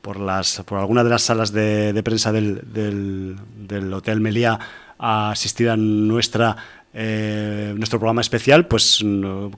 por 0.00 0.18
las 0.18 0.62
por 0.66 0.78
alguna 0.78 1.04
de 1.04 1.10
las 1.10 1.22
salas 1.22 1.52
de, 1.52 1.98
prensa 2.02 2.32
del, 2.32 2.62
del, 2.72 3.36
del 3.68 3.92
Hotel 3.92 4.20
Meliá 4.20 4.58
a 4.98 5.30
asistir 5.30 5.68
a 5.70 5.76
nuestra 5.76 6.56
eh, 6.94 7.74
nuestro 7.76 7.98
programa 7.98 8.22
especial, 8.22 8.66
pues 8.66 9.04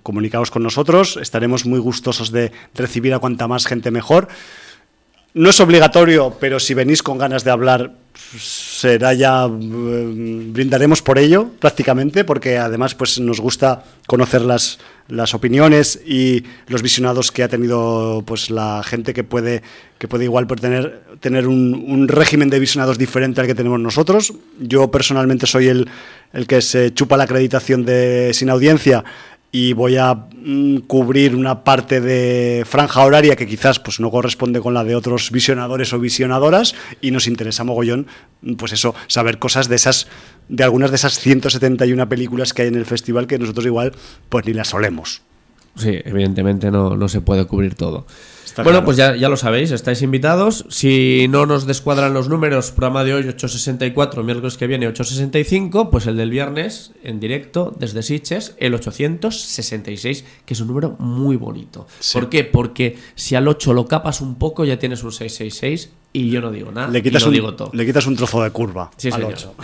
comunicaos 0.02 0.50
con 0.50 0.62
nosotros, 0.62 1.16
estaremos 1.16 1.64
muy 1.64 1.78
gustosos 1.78 2.32
de 2.32 2.52
recibir 2.74 3.14
a 3.14 3.18
cuanta 3.18 3.48
más 3.48 3.66
gente 3.66 3.90
mejor. 3.90 4.28
No 5.32 5.50
es 5.50 5.60
obligatorio, 5.60 6.36
pero 6.40 6.58
si 6.58 6.74
venís 6.74 7.02
con 7.02 7.18
ganas 7.18 7.44
de 7.44 7.52
hablar, 7.52 7.94
será 8.38 9.12
ya 9.14 9.46
eh, 9.46 9.50
brindaremos 10.52 11.02
por 11.02 11.18
ello 11.18 11.50
prácticamente, 11.58 12.24
porque 12.24 12.58
además 12.58 12.94
pues 12.94 13.18
nos 13.18 13.40
gusta 13.40 13.84
conocer 14.06 14.42
las, 14.42 14.78
las 15.08 15.34
opiniones 15.34 16.00
y 16.06 16.44
los 16.68 16.82
visionados 16.82 17.32
que 17.32 17.42
ha 17.42 17.48
tenido 17.48 18.22
pues 18.26 18.50
la 18.50 18.82
gente 18.84 19.14
que 19.14 19.24
puede 19.24 19.62
que 19.98 20.08
puede 20.08 20.24
igual 20.24 20.46
tener, 20.46 21.02
tener 21.20 21.46
un, 21.46 21.74
un, 21.86 22.08
régimen 22.08 22.48
de 22.48 22.58
visionados 22.58 22.96
diferente 22.96 23.42
al 23.42 23.46
que 23.46 23.54
tenemos 23.54 23.78
nosotros. 23.78 24.32
Yo 24.58 24.90
personalmente 24.90 25.46
soy 25.46 25.68
el, 25.68 25.90
el 26.32 26.46
que 26.46 26.62
se 26.62 26.94
chupa 26.94 27.18
la 27.18 27.24
acreditación 27.24 27.84
de 27.84 28.30
sin 28.32 28.48
audiencia 28.48 29.04
y 29.52 29.72
voy 29.72 29.96
a 29.96 30.14
mm, 30.14 30.78
cubrir 30.86 31.34
una 31.34 31.64
parte 31.64 32.00
de 32.00 32.64
franja 32.66 33.04
horaria 33.04 33.36
que 33.36 33.46
quizás 33.46 33.80
pues 33.80 34.00
no 34.00 34.10
corresponde 34.10 34.60
con 34.60 34.74
la 34.74 34.84
de 34.84 34.94
otros 34.94 35.30
visionadores 35.30 35.92
o 35.92 35.98
visionadoras 35.98 36.74
y 37.00 37.10
nos 37.10 37.26
interesa 37.26 37.64
mogollón 37.64 38.06
pues 38.56 38.72
eso 38.72 38.94
saber 39.08 39.38
cosas 39.38 39.68
de 39.68 39.76
esas 39.76 40.06
de 40.48 40.64
algunas 40.64 40.90
de 40.90 40.96
esas 40.96 41.18
171 41.18 42.08
películas 42.08 42.52
que 42.52 42.62
hay 42.62 42.68
en 42.68 42.76
el 42.76 42.86
festival 42.86 43.26
que 43.26 43.38
nosotros 43.38 43.66
igual 43.66 43.92
pues 44.28 44.46
ni 44.46 44.52
las 44.52 44.68
solemos. 44.68 45.22
Sí, 45.76 45.98
evidentemente 46.04 46.70
no, 46.70 46.96
no 46.96 47.08
se 47.08 47.20
puede 47.20 47.46
cubrir 47.46 47.74
todo 47.74 48.06
bueno, 48.64 48.84
pues 48.84 48.96
ya, 48.96 49.16
ya, 49.16 49.28
lo 49.28 49.36
sabéis, 49.36 49.70
estáis 49.70 50.02
invitados. 50.02 50.64
Si 50.68 51.26
no 51.28 51.46
nos 51.46 51.66
descuadran 51.66 52.14
los 52.14 52.28
números, 52.28 52.70
programa 52.70 53.04
de 53.04 53.14
hoy 53.14 53.22
864, 53.22 54.22
miércoles 54.22 54.56
que 54.56 54.66
viene 54.66 54.86
865, 54.88 55.90
pues 55.90 56.06
el 56.06 56.16
del 56.16 56.30
viernes 56.30 56.92
en 57.02 57.20
directo 57.20 57.74
desde 57.78 58.02
Siches, 58.02 58.54
el 58.58 58.74
866, 58.74 60.24
que 60.44 60.54
es 60.54 60.60
un 60.60 60.68
número 60.68 60.96
muy 60.98 61.36
bonito. 61.36 61.86
¿Por 62.12 62.28
qué? 62.28 62.44
Porque 62.44 62.98
si 63.14 63.34
al 63.34 63.48
8 63.48 63.72
lo 63.72 63.86
capas 63.86 64.20
un 64.20 64.36
poco, 64.36 64.64
ya 64.64 64.78
tienes 64.78 65.02
un 65.02 65.12
666 65.12 65.90
y 66.12 66.30
yo 66.30 66.40
no 66.40 66.50
digo 66.50 66.72
nada. 66.72 66.88
Le 66.88 67.02
quitas, 67.02 67.22
no 67.22 67.28
un, 67.28 67.34
digo 67.34 67.54
todo. 67.54 67.70
le 67.72 67.86
quitas 67.86 68.06
un 68.06 68.16
trozo 68.16 68.42
de 68.42 68.50
curva 68.50 68.90
sí, 68.96 69.10
al 69.12 69.24
8. 69.24 69.54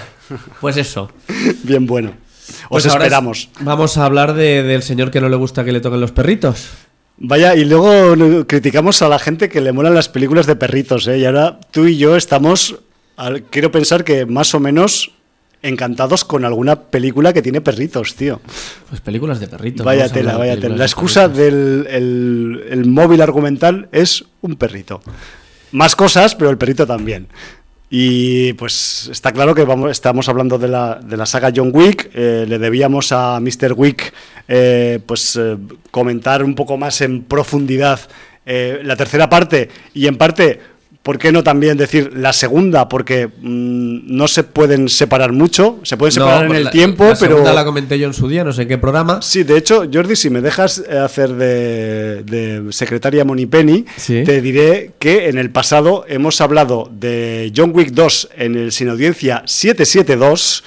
Pues 0.61 0.77
eso. 0.77 1.11
Bien 1.65 1.87
bueno. 1.87 2.26
Os 2.49 2.69
pues 2.69 2.87
esperamos. 2.87 3.49
Vamos 3.61 3.97
a 3.99 4.05
hablar 4.05 4.35
del 4.35 4.83
señor 4.83 5.11
que 5.11 5.21
no 5.21 5.29
le 5.29 5.37
gusta 5.37 5.65
que 5.65 5.73
le 5.73 5.81
toquen 5.81 6.01
los 6.01 6.13
perritos. 6.13 6.69
Vaya, 7.19 7.55
y 7.55 7.65
luego 7.65 8.47
criticamos 8.47 9.01
a 9.01 9.09
la 9.09 9.19
gente 9.19 9.49
que 9.49 9.61
le 9.61 9.73
molan 9.73 9.95
las 9.95 10.09
películas 10.09 10.47
de 10.47 10.57
perritos, 10.57 11.09
¿eh? 11.09 11.19
Y 11.19 11.25
ahora 11.25 11.59
tú 11.71 11.87
y 11.87 11.97
yo 11.97 12.17
estamos, 12.17 12.77
quiero 13.51 13.73
pensar 13.73 14.05
que 14.05 14.27
más 14.27 14.55
o 14.55 14.61
menos 14.61 15.13
encantados 15.63 16.25
con 16.25 16.45
alguna 16.45 16.77
película 16.77 17.33
que 17.33 17.41
tiene 17.41 17.63
perritos, 17.63 18.15
tío. 18.15 18.41
Pues 18.91 19.01
películas 19.01 19.41
de 19.41 19.49
perritos. 19.49 19.85
Vaya 19.85 20.11
tela, 20.11 20.37
vaya 20.37 20.61
tela. 20.61 20.77
La 20.77 20.85
excusa 20.85 21.29
del 21.29 21.87
el 21.89 22.85
móvil 22.85 23.23
argumental 23.23 23.89
es 23.93 24.25
un 24.43 24.57
perrito. 24.57 25.01
Más 25.73 25.97
cosas, 25.97 26.35
pero 26.35 26.51
el 26.51 26.59
perrito 26.59 26.87
también. 26.87 27.29
Y 27.89 28.53
pues 28.55 29.09
está 29.13 29.33
claro 29.33 29.55
que 29.55 29.65
vamos, 29.65 29.91
estamos 29.91 30.29
hablando 30.29 30.59
de 30.59 30.69
la, 30.69 30.97
de 30.97 31.17
la 31.17 31.27
saga 31.27 31.53
John 31.55 31.71
Wick. 31.73 32.11
Eh, 32.15 32.45
le 32.49 32.59
debíamos 32.59 33.13
a 33.13 33.39
Mr. 33.39 33.75
Wick 33.77 34.13
eh, 34.49 34.99
pues, 35.07 35.37
eh, 35.37 35.57
comentar 35.91 36.43
un 36.43 36.55
poco 36.55 36.77
más 36.77 37.01
en 37.01 37.23
profundidad 37.23 38.01
la 38.49 38.95
tercera 38.95 39.29
parte 39.29 39.69
y 39.93 40.07
en 40.07 40.17
parte 40.17 40.61
¿por 41.07 41.19
qué 41.19 41.31
no 41.31 41.45
también 41.45 41.77
decir 41.77 42.11
la 42.17 42.33
segunda? 42.33 42.89
Porque 42.89 43.29
mm, 43.29 44.17
no 44.17 44.27
se 44.27 44.43
pueden 44.43 44.89
separar 44.89 45.31
mucho, 45.31 45.79
se 45.85 45.97
pueden 45.97 46.11
separar 46.11 46.47
en 46.47 46.57
el 46.57 46.71
tiempo, 46.71 47.05
la 47.05 47.15
pero... 47.15 47.37
Segunda 47.37 47.53
la 47.53 47.65
comenté 47.65 47.97
yo 47.97 48.09
en 48.09 48.13
su 48.13 48.29
día, 48.29 48.43
no 48.43 48.53
sé 48.53 48.63
en 48.63 48.69
qué 48.69 48.77
programa. 48.77 49.23
Sí, 49.23 49.45
de 49.45 49.57
hecho, 49.57 49.85
Jordi, 49.91 50.17
si 50.17 50.31
me 50.31 50.41
dejas 50.41 50.83
eh, 50.91 50.99
hacer 50.99 51.35
de, 51.35 52.25
de 52.25 52.73
secretaria 52.73 53.25
Monipenny, 53.25 53.87
te 54.05 54.41
diré 54.41 54.95
que 54.99 55.29
en 55.29 55.39
el 55.39 55.51
pasado 55.51 56.05
hemos 56.09 56.41
hablado 56.41 56.91
de 56.93 57.53
John 57.57 57.71
Wick 57.73 57.91
2 57.91 58.31
en 58.39 58.57
el 58.57 58.73
Sin 58.73 58.89
Audiencia 58.89 59.45
772 59.47 60.65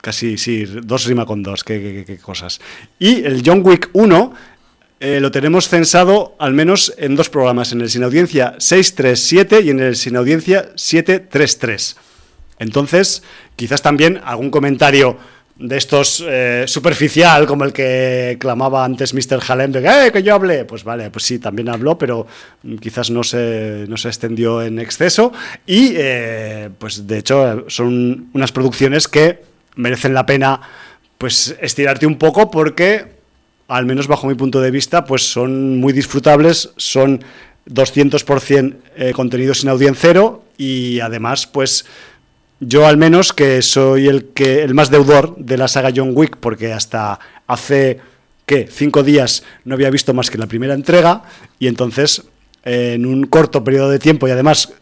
casi, 0.00 0.38
sí, 0.38 0.64
dos 0.64 1.04
rima 1.06 1.26
con 1.26 1.42
dos, 1.42 1.62
qué, 1.62 2.04
qué, 2.06 2.16
cosas. 2.18 2.60
Y 2.98 3.24
el 3.24 3.42
John 3.44 3.60
Wick 3.64 3.90
1 3.92 4.32
eh, 4.98 5.20
lo 5.20 5.30
tenemos 5.30 5.68
censado 5.68 6.34
al 6.38 6.54
menos 6.54 6.94
en 6.96 7.16
dos 7.16 7.28
programas, 7.28 7.72
en 7.72 7.82
el 7.82 7.90
Sin 7.90 8.02
Audiencia 8.02 8.54
637 8.58 9.60
y 9.60 9.70
en 9.70 9.80
el 9.80 9.94
Sin 9.94 10.16
Audiencia 10.16 10.70
733. 10.74 11.96
Entonces, 12.58 13.22
quizás 13.56 13.82
también 13.82 14.20
algún 14.24 14.50
comentario 14.50 15.18
de 15.56 15.76
estos 15.76 16.24
eh, 16.26 16.64
superficial, 16.66 17.46
como 17.46 17.64
el 17.64 17.74
que 17.74 18.38
clamaba 18.40 18.86
antes 18.86 19.12
Mr. 19.12 19.42
Halem, 19.46 19.72
de 19.72 19.82
que, 19.82 20.06
eh, 20.06 20.12
que 20.12 20.22
yo 20.22 20.34
hablé. 20.34 20.64
Pues 20.64 20.82
vale, 20.82 21.10
pues 21.10 21.24
sí, 21.24 21.38
también 21.38 21.68
habló, 21.68 21.98
pero 21.98 22.26
quizás 22.80 23.10
no 23.10 23.22
se, 23.22 23.84
no 23.88 23.98
se 23.98 24.08
extendió 24.08 24.62
en 24.62 24.78
exceso. 24.78 25.30
Y, 25.66 25.94
pues 26.78 27.06
de 27.06 27.18
hecho, 27.18 27.64
son 27.68 28.30
unas 28.32 28.52
producciones 28.52 29.08
que 29.08 29.42
merecen 29.74 30.14
la 30.14 30.24
pena 30.24 30.60
pues 31.18 31.54
estirarte 31.60 32.06
un 32.06 32.16
poco 32.16 32.50
porque 32.50 33.15
al 33.68 33.86
menos 33.86 34.06
bajo 34.06 34.26
mi 34.26 34.34
punto 34.34 34.60
de 34.60 34.70
vista, 34.70 35.04
pues 35.04 35.30
son 35.30 35.78
muy 35.78 35.92
disfrutables, 35.92 36.70
son 36.76 37.24
200% 37.68 38.76
eh, 38.96 39.12
contenido 39.12 39.54
sin 39.54 39.68
audiencia 39.68 40.00
cero 40.00 40.44
y 40.56 41.00
además, 41.00 41.46
pues 41.46 41.84
yo 42.60 42.86
al 42.86 42.96
menos 42.96 43.32
que 43.32 43.60
soy 43.62 44.08
el 44.08 44.26
que 44.26 44.62
el 44.62 44.74
más 44.74 44.90
deudor 44.90 45.36
de 45.36 45.58
la 45.58 45.68
saga 45.68 45.92
John 45.94 46.12
Wick, 46.14 46.36
porque 46.38 46.72
hasta 46.72 47.18
hace 47.46 48.00
¿qué? 48.46 48.68
cinco 48.70 49.02
días 49.02 49.42
no 49.64 49.74
había 49.74 49.90
visto 49.90 50.14
más 50.14 50.30
que 50.30 50.38
la 50.38 50.46
primera 50.46 50.74
entrega, 50.74 51.24
y 51.58 51.66
entonces 51.66 52.22
en 52.64 53.06
un 53.06 53.26
corto 53.26 53.62
periodo 53.62 53.90
de 53.90 53.98
tiempo 53.98 54.26
y 54.26 54.30
además 54.30 54.72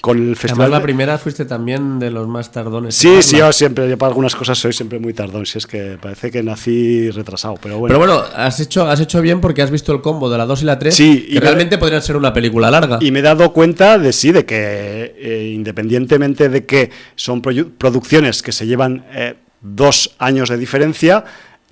con 0.00 0.18
el 0.18 0.36
festival. 0.36 0.64
Además, 0.66 0.80
la 0.80 0.82
primera 0.82 1.18
fuiste 1.18 1.44
también 1.46 1.98
de 1.98 2.10
los 2.10 2.28
más 2.28 2.52
tardones. 2.52 2.94
Sí, 2.94 3.22
sí, 3.22 3.38
yo 3.38 3.50
siempre, 3.52 3.88
yo 3.88 3.96
para 3.96 4.08
algunas 4.08 4.34
cosas 4.34 4.58
soy 4.58 4.72
siempre 4.72 4.98
muy 4.98 5.14
tardón, 5.14 5.46
si 5.46 5.56
es 5.58 5.66
que 5.66 5.96
parece 6.00 6.30
que 6.30 6.42
nací 6.42 7.10
retrasado, 7.10 7.54
pero 7.62 7.78
bueno. 7.78 7.94
Pero 7.96 7.98
bueno, 7.98 8.24
has 8.36 8.60
hecho, 8.60 8.86
has 8.88 9.00
hecho 9.00 9.22
bien 9.22 9.40
porque 9.40 9.62
has 9.62 9.70
visto 9.70 9.92
el 9.92 10.02
combo 10.02 10.28
de 10.28 10.36
la 10.38 10.44
2 10.44 10.62
y 10.62 10.64
la 10.66 10.78
3. 10.78 10.94
Sí, 10.94 11.24
y 11.28 11.34
que 11.34 11.34
me- 11.36 11.40
realmente 11.40 11.78
podrían 11.78 12.02
ser 12.02 12.16
una 12.16 12.32
película 12.32 12.70
larga. 12.70 12.98
Y 13.00 13.10
me 13.10 13.20
he 13.20 13.22
dado 13.22 13.52
cuenta 13.52 13.98
de 13.98 14.12
sí, 14.12 14.32
de 14.32 14.44
que 14.44 15.14
eh, 15.18 15.52
independientemente 15.54 16.48
de 16.48 16.66
que 16.66 16.90
son 17.14 17.40
producciones 17.40 18.42
que 18.42 18.52
se 18.52 18.66
llevan 18.66 19.06
eh, 19.12 19.34
dos 19.62 20.14
años 20.18 20.48
de 20.50 20.58
diferencia, 20.58 21.24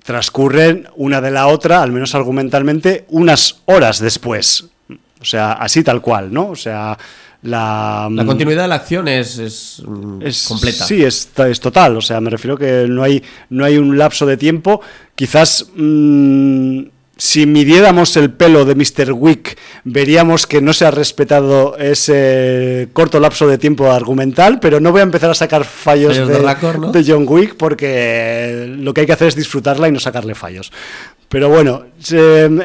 transcurren 0.03 0.87
una 0.95 1.19
de 1.19 1.31
la 1.31 1.47
otra, 1.47 1.81
al 1.81 1.91
menos 1.91 2.15
argumentalmente, 2.15 3.05
unas 3.09 3.61
horas 3.65 3.99
después. 3.99 4.65
O 5.19 5.25
sea, 5.25 5.53
así 5.53 5.83
tal 5.83 6.01
cual, 6.01 6.31
¿no? 6.31 6.49
O 6.49 6.55
sea, 6.55 6.97
la... 7.45 8.09
La 8.11 8.25
continuidad 8.25 8.63
de 8.63 8.67
la 8.67 8.75
acción 8.75 9.07
es, 9.07 9.37
es, 9.37 9.83
mm, 9.85 10.21
es 10.21 10.45
completa. 10.47 10.85
Sí, 10.85 11.03
es, 11.03 11.29
es 11.37 11.59
total. 11.59 11.97
O 11.97 12.01
sea, 12.01 12.19
me 12.21 12.29
refiero 12.29 12.57
que 12.57 12.85
no 12.87 13.03
hay, 13.03 13.23
no 13.49 13.63
hay 13.63 13.77
un 13.77 13.97
lapso 13.97 14.25
de 14.25 14.37
tiempo. 14.37 14.81
Quizás 15.15 15.67
mm, 15.75 16.81
si 17.17 17.45
midiéramos 17.45 18.17
el 18.17 18.31
pelo 18.31 18.65
de 18.65 18.75
Mr. 18.75 19.13
Wick, 19.13 19.57
veríamos 19.85 20.47
que 20.47 20.61
no 20.61 20.73
se 20.73 20.85
ha 20.85 20.91
respetado 20.91 21.77
ese 21.77 22.89
corto 22.91 23.19
lapso 23.19 23.47
de 23.47 23.57
tiempo 23.57 23.91
argumental, 23.91 24.59
pero 24.59 24.79
no 24.79 24.91
voy 24.91 24.99
a 24.99 25.03
empezar 25.03 25.29
a 25.29 25.35
sacar 25.35 25.63
fallos, 25.63 26.13
Fallos 26.13 26.27
de, 26.27 26.39
de 26.39 26.41
récord, 26.41 26.77
¿no? 26.77 26.91
de 26.91 27.03
John 27.07 27.25
Wick 27.27 27.55
porque 27.55 28.75
lo 28.77 28.93
que 28.93 29.01
hay 29.01 29.07
que 29.07 29.13
hacer 29.13 29.29
es 29.29 29.35
disfrutarla 29.35 29.87
y 29.87 29.91
no 29.91 29.99
sacarle 29.99 30.35
fallos. 30.35 30.71
Pero 31.29 31.49
bueno, 31.49 31.85
en, 32.11 32.61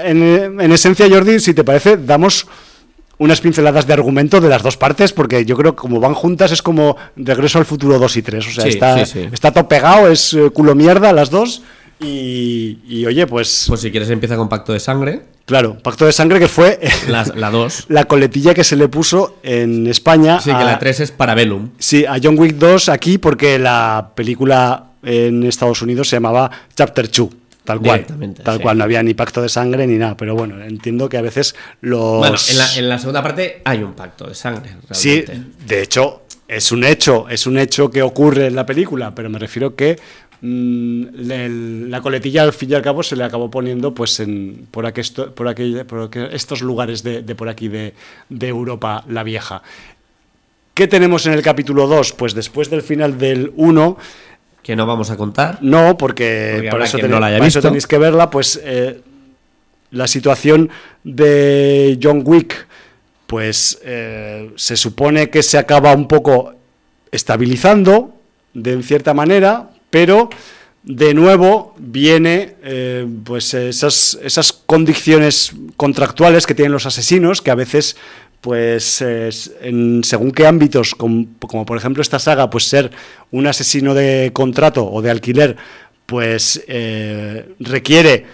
en 0.61 0.73
esencia, 0.73 1.09
Jordi, 1.09 1.39
si 1.39 1.55
te 1.55 1.65
parece, 1.65 1.97
damos 1.97 2.47
unas 3.21 3.41
pinceladas 3.43 3.87
de 3.87 3.93
argumento 3.93 4.41
de 4.41 4.49
las 4.49 4.63
dos 4.63 4.79
partes, 4.79 5.13
porque 5.13 5.45
yo 5.45 5.55
creo 5.57 5.77
que 5.77 5.83
como 5.83 6.01
van 6.01 6.15
juntas 6.15 6.53
es 6.53 6.63
como 6.63 6.97
Regreso 7.17 7.59
al 7.59 7.67
Futuro 7.67 7.99
2 7.99 8.17
y 8.17 8.23
3. 8.23 8.47
O 8.47 8.51
sea, 8.51 8.65
Sí, 8.65 8.71
está, 8.71 9.05
sí, 9.05 9.21
sí. 9.21 9.29
está 9.31 9.53
todo 9.53 9.69
pegado, 9.69 10.09
es 10.09 10.33
eh, 10.33 10.49
culo 10.51 10.75
mierda 10.75 11.13
las 11.13 11.31
dos. 11.31 11.63
Y, 12.01 12.79
y, 12.89 13.05
oye, 13.05 13.27
pues, 13.27 13.67
Pues 13.69 13.83
si 13.83 13.91
quieres 13.91 14.09
empieza 14.09 14.35
con 14.37 14.49
Pacto 14.49 14.73
de 14.73 14.81
Sangre, 14.81 15.21
claro, 15.45 15.77
Pacto 15.83 16.07
de 16.07 16.13
Sangre 16.13 16.39
que 16.39 16.49
fue 16.49 16.81
la, 17.09 17.27
la 17.37 17.51
2. 17.51 17.87
la 17.89 18.05
coletilla 18.07 18.55
que 18.55 18.65
se 18.65 18.75
le 18.75 18.89
puso 18.89 19.37
en 19.43 19.87
España. 19.87 20.41
Sí, 20.41 20.51
que 20.51 20.65
la 20.65 20.79
3 20.79 21.01
es 21.01 21.11
Parabellum. 21.11 21.69
Sí, 21.79 22.07
a 22.07 22.17
John 22.23 22.39
Wick 22.39 22.55
2 22.55 22.89
aquí 22.89 23.19
porque 23.19 23.59
la 23.59 24.13
película 24.15 24.93
en 25.03 25.45
Estados 25.45 25.83
Unidos 25.83 26.09
se 26.09 26.17
llamaba 26.17 26.51
Chapter 26.75 27.11
2. 27.11 27.29
Tal 27.71 27.81
cual, 27.81 27.99
Directamente, 28.01 28.43
tal 28.43 28.57
sí. 28.57 28.63
cual, 28.63 28.79
no 28.79 28.85
había 28.85 29.03
ni 29.03 29.15
pacto 29.15 29.43
de 29.43 29.49
sangre 29.49 29.87
ni 29.87 29.97
nada, 29.97 30.17
pero 30.17 30.35
bueno, 30.35 30.63
entiendo 30.63 31.09
que 31.09 31.17
a 31.19 31.23
veces 31.23 31.55
los... 31.81 32.19
Bueno, 32.19 32.37
en 32.51 32.59
la, 32.59 32.75
en 32.77 32.89
la 32.89 32.99
segunda 32.99 33.23
parte 33.23 33.63
hay 33.65 33.83
un 33.83 33.93
pacto 33.95 34.27
de 34.27 34.35
sangre. 34.35 34.71
Sí, 34.91 35.23
realmente. 35.23 35.65
de 35.67 35.83
hecho, 35.83 36.23
es 36.49 36.73
un 36.73 36.85
hecho, 36.85 37.29
es 37.29 37.47
un 37.47 37.59
hecho 37.59 37.91
que 37.91 38.03
ocurre 38.03 38.47
en 38.49 38.57
la 38.57 38.67
película, 38.67 39.15
pero 39.15 39.31
me 39.31 39.39
refiero 39.39 39.75
que 39.77 39.99
mm, 40.41 41.89
la 41.89 42.01
coletilla 42.01 42.43
al 42.43 42.53
fin 42.53 42.71
y 42.71 42.75
al 42.75 42.83
cabo 42.83 43.03
se 43.03 43.15
le 43.17 43.25
acabó 43.25 43.51
poniendo 43.51 43.95
pues 43.95 44.19
en 44.21 44.67
por, 44.71 44.85
aquesto- 44.87 45.33
por, 45.33 45.47
aquella- 45.49 45.85
por 45.87 46.11
estos 46.33 46.61
lugares 46.63 47.03
de, 47.03 47.23
de 47.23 47.35
por 47.35 47.49
aquí 47.49 47.69
de, 47.69 47.95
de 48.29 48.49
Europa 48.49 49.05
la 49.09 49.23
vieja. 49.23 49.63
¿Qué 50.75 50.87
tenemos 50.89 51.27
en 51.27 51.35
el 51.35 51.43
capítulo 51.43 51.87
2? 51.87 52.13
Pues 52.15 52.33
después 52.35 52.71
del 52.71 52.83
final 52.83 53.19
del 53.19 53.53
1, 53.57 53.99
Que 54.63 54.77
no 54.77 54.87
vamos 54.87 55.11
a 55.11 55.17
contar. 55.17 55.59
no, 55.63 55.97
porque, 55.97 56.53
Porque 56.57 56.71
por 56.71 56.83
eso, 56.83 56.99
tenéis- 56.99 57.11
no 57.11 57.21
la 57.21 57.27
haya 57.29 57.39
para 57.39 57.49
eso 57.49 57.61
tenéis 57.61 57.87
que 57.87 57.99
verla, 57.99 58.31
pues 58.31 58.61
eh, 58.63 59.01
la 59.91 60.07
situación 60.07 60.71
de 61.05 61.99
John 62.03 62.23
Wick, 62.25 62.67
pues 63.27 63.79
eh, 63.85 64.51
se 64.57 64.77
supone 64.77 65.31
que 65.31 65.43
se 65.43 65.57
acaba 65.59 65.93
un 65.95 66.07
poco 66.09 66.55
estabilizando 67.13 68.15
de 68.55 68.83
cierta 68.83 69.15
manera, 69.15 69.71
pero 69.91 70.31
de 70.83 71.13
nuevo 71.15 71.75
viene 71.79 72.57
eh, 72.63 73.07
pues 73.25 73.53
esas, 73.55 74.19
esas 74.23 74.53
condiciones 74.53 75.53
contractuales 75.77 76.47
que 76.47 76.55
tienen 76.55 76.73
los 76.73 76.87
asesinos, 76.87 77.43
que 77.43 77.51
a 77.51 77.55
veces 77.55 77.97
pues 78.41 79.03
es- 79.03 79.53
en 79.61 80.03
según 80.05 80.31
qué 80.33 80.47
ámbitos, 80.47 80.95
como, 80.95 81.27
por 81.67 81.77
ejemplo 81.77 82.03
esta 82.03 82.19
saga, 82.19 82.49
pues 82.51 82.65
ser 82.65 82.91
un 83.31 83.47
asesino 83.47 83.95
de 83.95 84.31
contrato 84.33 84.87
o 84.91 85.03
de 85.03 85.11
alquiler, 85.11 85.57
pues 86.07 86.63
eh, 86.67 87.55
requiere 87.61 88.25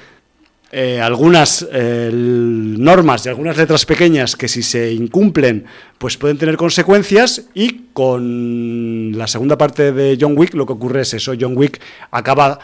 eh, 0.73 1.01
algunas 1.01 1.67
eh, 1.73 2.11
normas 2.13 3.25
y 3.25 3.29
algunas 3.29 3.57
letras 3.57 3.85
pequeñas 3.87 4.35
que 4.37 4.49
si 4.49 4.63
se 4.63 4.93
incumplen 4.93 5.65
pues 5.97 6.17
pueden 6.17 6.39
tener 6.39 6.57
consecuencias 6.57 7.45
y 7.55 7.83
con 7.93 9.13
la 9.17 9.27
segunda 9.29 9.57
parte 9.57 9.93
de 9.93 10.19
John 10.21 10.37
Wick 10.37 10.55
lo 10.55 10.67
que 10.67 10.73
ocurre 10.73 11.03
es 11.03 11.15
eso, 11.15 11.35
John 11.41 11.57
Wick 11.57 11.81
acaba 12.11 12.59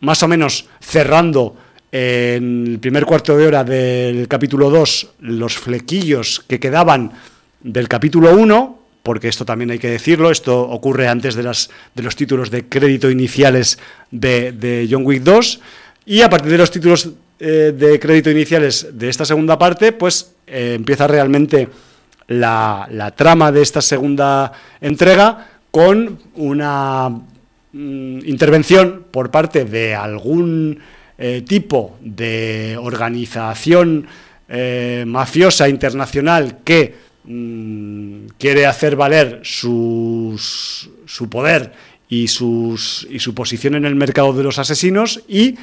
más 0.00 0.22
o 0.22 0.28
menos 0.28 0.68
cerrando 0.80 1.56
en 1.92 2.66
el 2.66 2.78
primer 2.78 3.04
cuarto 3.04 3.36
de 3.36 3.46
hora 3.46 3.64
del 3.64 4.26
capítulo 4.26 4.70
2 4.70 5.08
los 5.20 5.58
flequillos 5.58 6.42
que 6.48 6.58
quedaban 6.58 7.12
del 7.60 7.86
capítulo 7.86 8.34
1, 8.34 8.78
porque 9.02 9.28
esto 9.28 9.44
también 9.44 9.70
hay 9.70 9.78
que 9.78 9.90
decirlo, 9.90 10.30
esto 10.30 10.58
ocurre 10.58 11.06
antes 11.06 11.34
de, 11.34 11.42
los 11.42 12.16
títulos 12.16 12.50
de 12.50 12.66
crédito 12.66 13.10
iniciales 13.10 13.78
de, 14.10 14.88
John 14.90 15.04
Wick 15.04 15.22
2, 15.22 15.60
y 16.06 16.22
a 16.22 16.30
partir 16.30 16.50
de 16.52 16.58
los 16.58 16.70
títulos 16.70 17.10
eh, 17.38 17.74
de 17.76 18.00
crédito 18.00 18.30
iniciales 18.30 18.88
de 18.94 19.10
esta 19.10 19.26
segunda 19.26 19.58
parte, 19.58 19.92
pues 19.92 20.32
eh, 20.46 20.74
empieza 20.76 21.06
realmente 21.06 21.68
la, 22.28 22.88
la 22.90 23.10
trama 23.10 23.52
de 23.52 23.60
esta 23.60 23.82
segunda 23.82 24.52
entrega 24.80 25.46
con 25.70 26.18
una 26.36 27.10
mm, 27.10 28.18
intervención 28.24 29.04
por 29.10 29.30
parte 29.30 29.66
de 29.66 29.94
algún 29.94 30.80
eh, 31.18 31.42
tipo 31.46 31.96
de 32.00 32.76
organización 32.80 34.06
eh, 34.48 35.04
mafiosa 35.06 35.68
internacional 35.68 36.58
que 36.64 36.94
mm, 37.24 38.26
quiere 38.38 38.66
hacer 38.66 38.96
valer 38.96 39.40
sus- 39.42 40.90
su 41.06 41.28
poder 41.28 41.72
y, 42.08 42.28
sus, 42.28 43.06
y 43.10 43.18
su 43.18 43.34
posición 43.34 43.74
en 43.74 43.84
el 43.84 43.94
mercado 43.94 44.32
de 44.32 44.42
los 44.42 44.58
asesinos 44.58 45.22
y 45.28 45.56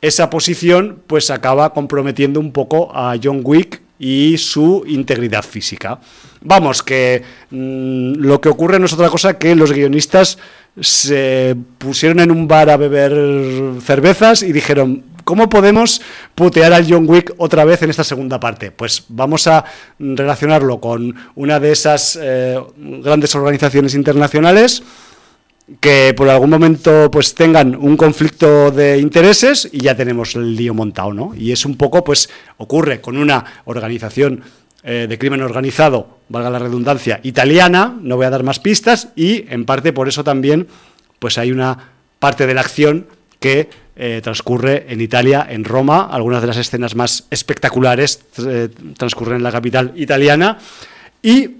esa 0.00 0.30
posición 0.30 1.02
pues 1.06 1.30
acaba 1.30 1.72
comprometiendo 1.72 2.38
un 2.38 2.52
poco 2.52 2.90
a 2.94 3.16
John 3.22 3.40
Wick 3.42 3.80
y 3.98 4.38
su 4.38 4.84
integridad 4.86 5.44
física. 5.44 5.98
Vamos, 6.40 6.82
que 6.82 7.22
mm, 7.50 8.14
lo 8.14 8.40
que 8.40 8.48
ocurre 8.48 8.78
no 8.78 8.86
es 8.86 8.92
otra 8.92 9.08
cosa 9.08 9.38
que 9.38 9.56
los 9.56 9.72
guionistas 9.72 10.38
se 10.80 11.56
pusieron 11.78 12.20
en 12.20 12.30
un 12.30 12.46
bar 12.46 12.70
a 12.70 12.76
beber 12.76 13.80
cervezas 13.82 14.42
y 14.42 14.52
dijeron, 14.52 15.04
¿cómo 15.24 15.48
podemos 15.48 16.00
putear 16.34 16.72
al 16.72 16.86
John 16.88 17.08
Wick 17.08 17.34
otra 17.38 17.64
vez 17.64 17.82
en 17.82 17.90
esta 17.90 18.04
segunda 18.04 18.38
parte? 18.38 18.70
Pues 18.70 19.04
vamos 19.08 19.46
a 19.46 19.64
relacionarlo 19.98 20.80
con 20.80 21.14
una 21.34 21.58
de 21.58 21.72
esas 21.72 22.18
eh, 22.20 22.60
grandes 22.76 23.34
organizaciones 23.34 23.94
internacionales 23.94 24.82
que 25.80 26.14
por 26.16 26.28
algún 26.28 26.50
momento 26.50 27.10
pues 27.10 27.34
tengan 27.34 27.76
un 27.76 27.96
conflicto 27.96 28.70
de 28.70 28.98
intereses 28.98 29.68
y 29.70 29.80
ya 29.80 29.94
tenemos 29.94 30.34
el 30.34 30.56
lío 30.56 30.74
montado, 30.74 31.12
¿no? 31.12 31.34
Y 31.36 31.52
es 31.52 31.66
un 31.66 31.76
poco, 31.76 32.02
pues, 32.02 32.30
ocurre 32.56 33.00
con 33.00 33.16
una 33.16 33.44
organización 33.66 34.42
eh, 34.82 35.06
de 35.08 35.18
crimen 35.18 35.42
organizado, 35.42 36.18
valga 36.28 36.50
la 36.50 36.58
redundancia, 36.58 37.20
italiana, 37.22 37.98
no 38.00 38.16
voy 38.16 38.26
a 38.26 38.30
dar 38.30 38.44
más 38.44 38.60
pistas, 38.60 39.08
y 39.16 39.44
en 39.52 39.64
parte 39.66 39.92
por 39.92 40.08
eso 40.08 40.24
también, 40.24 40.68
pues 41.18 41.36
hay 41.36 41.52
una 41.52 41.90
parte 42.18 42.46
de 42.46 42.54
la 42.54 42.62
acción 42.62 43.06
que 43.40 43.68
eh, 43.96 44.20
transcurre 44.22 44.86
en 44.88 45.00
Italia, 45.00 45.46
en 45.48 45.64
Roma, 45.64 46.08
algunas 46.10 46.40
de 46.40 46.46
las 46.46 46.56
escenas 46.56 46.94
más 46.94 47.26
espectaculares 47.30 48.20
eh, 48.46 48.68
transcurren 48.96 49.36
en 49.36 49.42
la 49.42 49.52
capital 49.52 49.92
italiana, 49.96 50.58
y 51.22 51.56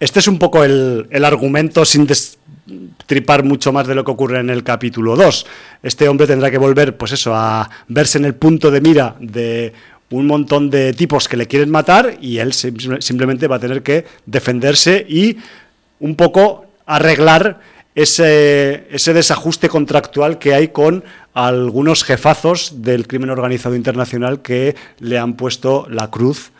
este 0.00 0.20
es 0.20 0.28
un 0.28 0.38
poco 0.38 0.64
el, 0.64 1.06
el 1.10 1.24
argumento 1.24 1.84
sin 1.84 2.06
destripar 2.06 3.44
mucho 3.44 3.72
más 3.72 3.86
de 3.86 3.94
lo 3.94 4.04
que 4.04 4.10
ocurre 4.10 4.40
en 4.40 4.50
el 4.50 4.62
capítulo 4.64 5.16
2. 5.16 5.46
Este 5.82 6.08
hombre 6.08 6.26
tendrá 6.26 6.50
que 6.50 6.58
volver, 6.58 6.96
pues 6.96 7.12
eso, 7.12 7.34
a 7.34 7.68
verse 7.88 8.18
en 8.18 8.24
el 8.24 8.34
punto 8.34 8.70
de 8.70 8.80
mira 8.80 9.16
de 9.20 9.72
un 10.10 10.26
montón 10.26 10.70
de 10.70 10.92
tipos 10.92 11.28
que 11.28 11.36
le 11.36 11.46
quieren 11.46 11.70
matar 11.70 12.16
y 12.20 12.38
él 12.38 12.52
sim- 12.52 13.00
simplemente 13.00 13.48
va 13.48 13.56
a 13.56 13.60
tener 13.60 13.82
que 13.82 14.04
defenderse 14.26 15.04
y 15.08 15.38
un 16.00 16.14
poco 16.14 16.66
arreglar 16.86 17.60
ese, 17.94 18.86
ese 18.90 19.14
desajuste 19.14 19.68
contractual 19.68 20.38
que 20.38 20.52
hay 20.54 20.68
con 20.68 21.04
algunos 21.32 22.04
jefazos 22.04 22.82
del 22.82 23.06
crimen 23.06 23.30
organizado 23.30 23.74
internacional 23.76 24.42
que 24.42 24.74
le 25.00 25.18
han 25.18 25.34
puesto 25.34 25.86
la 25.88 26.10
cruz 26.10 26.50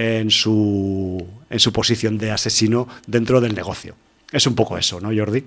en 0.00 0.30
su, 0.30 1.22
en 1.50 1.60
su 1.60 1.72
posición 1.72 2.16
de 2.16 2.30
asesino 2.30 2.88
dentro 3.06 3.40
del 3.40 3.54
negocio. 3.54 3.94
es 4.32 4.46
un 4.46 4.54
poco 4.54 4.78
eso, 4.78 4.98
¿no, 4.98 5.10
Jordi? 5.14 5.44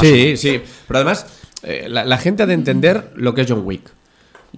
sí, 0.00 0.36
sí. 0.36 0.62
Pero 0.86 0.98
además, 0.98 1.26
eh, 1.64 1.86
la, 1.88 2.16
gente 2.18 2.44
ha 2.44 2.46
de 2.46 2.54
entender 2.54 3.10
lo 3.16 3.34
que 3.34 3.40
es 3.40 3.48
John 3.48 3.62
Wick. 3.64 3.90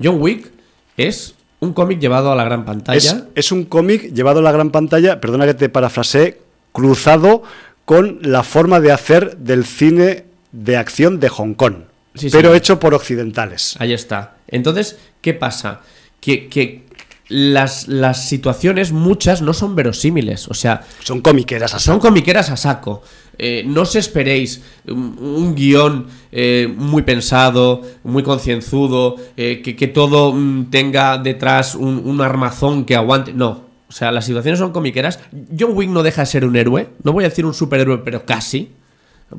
John 0.01 0.20
Wick 0.20 0.51
es 0.99 1.34
un 1.61 1.72
cómic 1.72 1.99
llevado 1.99 2.30
a 2.30 2.36
la 2.36 2.44
gran 2.44 2.66
pantalla. 2.66 3.26
Es, 3.34 3.51
un 3.51 3.64
cómic 3.64 4.12
llevado 4.12 4.40
a 4.40 4.42
la 4.42 4.53
gran 4.53 4.70
pantalla, 4.70 5.18
perdona 5.18 5.46
que 5.46 5.55
te 5.55 5.70
parafrasee, 5.70 6.38
cruzado 6.72 7.42
con 7.86 8.18
la 8.20 8.42
forma 8.42 8.80
de 8.80 8.92
hacer 8.92 9.38
del 9.38 9.64
cine 9.64 10.26
de 10.53 10.76
acción 10.76 11.20
de 11.20 11.30
Hong 11.30 11.55
Kong. 11.55 11.84
pero 12.30 12.55
hecho 12.55 12.78
por 12.78 12.92
occidentales. 12.92 13.76
Ahí 13.78 13.94
está. 13.94 14.36
Entonces, 14.46 14.99
¿qué 15.22 15.32
pasa? 15.32 15.80
Que, 16.20 16.49
que 16.49 16.88
las, 17.29 17.89
las, 17.89 18.29
situaciones, 18.29 18.93
muchas, 18.93 19.43
no 19.43 19.53
son 19.53 19.74
verosímiles. 19.76 20.49
O 20.49 20.55
sea. 20.55 20.83
Son 21.03 21.20
comiqueras 21.20 21.74
a 21.74 21.79
saco. 21.79 21.93
Son 21.93 22.01
comiqueras 22.01 22.51
a 22.51 22.57
saco. 22.57 23.03
Eh, 23.39 23.62
no 23.64 23.83
os 23.83 23.95
esperéis 23.95 24.62
un, 24.89 25.55
guion 25.55 26.09
eh, 26.33 26.72
muy 26.76 27.03
pensado, 27.03 27.83
muy 28.03 28.24
concienzudo, 28.24 29.14
eh, 29.37 29.62
que, 29.62 29.87
todo 29.87 30.33
mm, 30.33 30.70
tenga 30.70 31.18
detrás 31.18 31.76
un, 31.76 32.03
un 32.05 32.20
armazón 32.20 32.85
que 32.85 32.97
aguante. 32.97 33.33
No. 33.33 33.68
O 33.89 33.93
sea, 33.93 34.12
las 34.12 34.26
situaciones 34.26 34.59
son 34.59 34.72
comiqueras. 34.72 35.20
John 35.59 35.72
Wick 35.74 35.89
no 35.89 36.03
deja 36.03 36.22
de 36.22 36.26
ser 36.26 36.45
un 36.45 36.57
héroe. 36.57 36.91
No 37.05 37.12
voy 37.12 37.24
a 37.24 37.29
decir 37.29 37.47
un 37.47 37.55
superhéroe, 37.55 37.99
pero 37.99 38.26
casi 38.26 38.72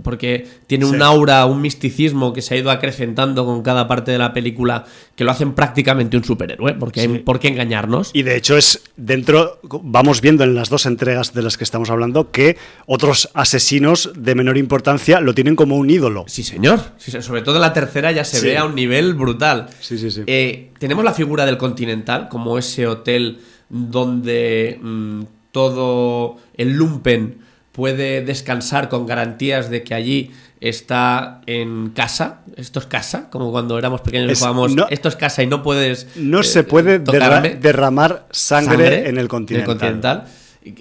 porque 0.04 0.48
tiene 0.68 0.86
un 0.86 1.02
aura, 1.02 1.46
un 1.46 1.62
misticismo 1.62 2.32
que 2.34 2.42
se 2.42 2.54
ha 2.54 2.58
ido 2.58 2.70
acrecentando 2.72 3.46
con 3.46 3.64
cada 3.64 3.88
parte 3.88 4.12
de 4.12 4.18
la 4.18 4.34
película 4.34 4.86
que 5.16 5.24
lo 5.24 5.32
hacen 5.32 5.54
prácticamente 5.54 6.16
un 6.16 6.24
superhéroe, 6.24 6.74
porque 6.76 7.02
hay 7.02 7.08
por 7.20 7.40
qué 7.40 7.48
engañarnos. 7.48 8.12
Y 8.14 8.24
de 8.24 8.36
hecho 8.36 8.56
es 8.56 8.84
dentro, 8.98 9.60
vamos 9.64 10.22
viendo 10.22 10.44
en 10.44 10.56
las 10.56 10.70
dos 10.70 10.86
entregas 10.86 11.34
de 11.34 11.42
las 11.42 11.58
que 11.58 11.64
estamos 11.64 11.90
hablando, 11.90 12.32
que 12.32 12.58
otros 12.86 13.30
asesinos 13.34 14.12
de 14.16 14.36
menor 14.36 14.58
importancia 14.58 15.20
lo 15.22 15.34
tienen 15.34 15.56
como 15.56 15.78
un 15.78 15.90
ídolo. 15.90 16.26
Sí, 16.28 16.44
señor. 16.44 16.80
sobre 16.98 17.42
todo 17.42 17.56
en 17.56 17.62
la 17.62 17.74
tercera 17.74 18.12
ya 18.12 18.24
se 18.24 18.46
ve 18.46 18.58
a 18.58 18.66
un 18.66 18.76
nivel 18.76 19.16
brutal. 19.16 19.70
Sí, 19.80 19.98
sí, 19.98 20.12
sí. 20.12 20.24
Eh, 20.28 20.72
tenemos 20.78 21.04
la 21.04 21.14
figura 21.14 21.46
del 21.46 21.58
Continental, 21.58 22.30
como 22.30 22.58
ese 22.58 22.86
hotel 22.88 23.40
donde 23.70 24.80
mm, 24.82 25.24
todo 25.52 26.38
el 26.56 26.74
lumpen 26.74 27.49
puede 27.72 28.24
descansar 28.24 28.90
con 28.90 29.06
garantías 29.06 29.70
de 29.70 29.84
que 29.84 29.94
allí 29.94 30.32
está 30.62 31.42
en 31.46 31.90
casa. 31.92 32.42
Esto 32.56 32.80
es 32.80 32.86
casa, 32.86 33.30
como 33.30 33.52
cuando 33.52 33.78
éramos 33.78 34.02
pequeños 34.02 34.32
y 34.32 34.36
jugábamos. 34.36 34.76
esto 34.90 35.10
es 35.10 35.16
casa 35.16 35.44
y 35.44 35.48
no 35.48 35.64
puedes. 35.64 36.08
No 36.16 36.44
se 36.44 36.64
puede 36.64 36.96
eh, 36.96 37.58
derramar 37.60 38.28
sangre, 38.32 39.08
en 39.08 39.18
el 39.18 39.28
continental. 39.28 40.26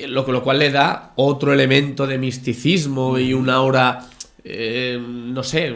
lo, 0.09 0.27
lo, 0.27 0.43
cual 0.43 0.59
le 0.59 0.71
da 0.71 1.13
otro 1.17 1.53
elemento 1.53 2.07
de 2.07 2.19
misticismo 2.19 3.19
y 3.19 3.33
una 3.33 3.55
aura. 3.55 4.01
Eh, 4.51 4.99
no 5.01 5.43
sé, 5.43 5.75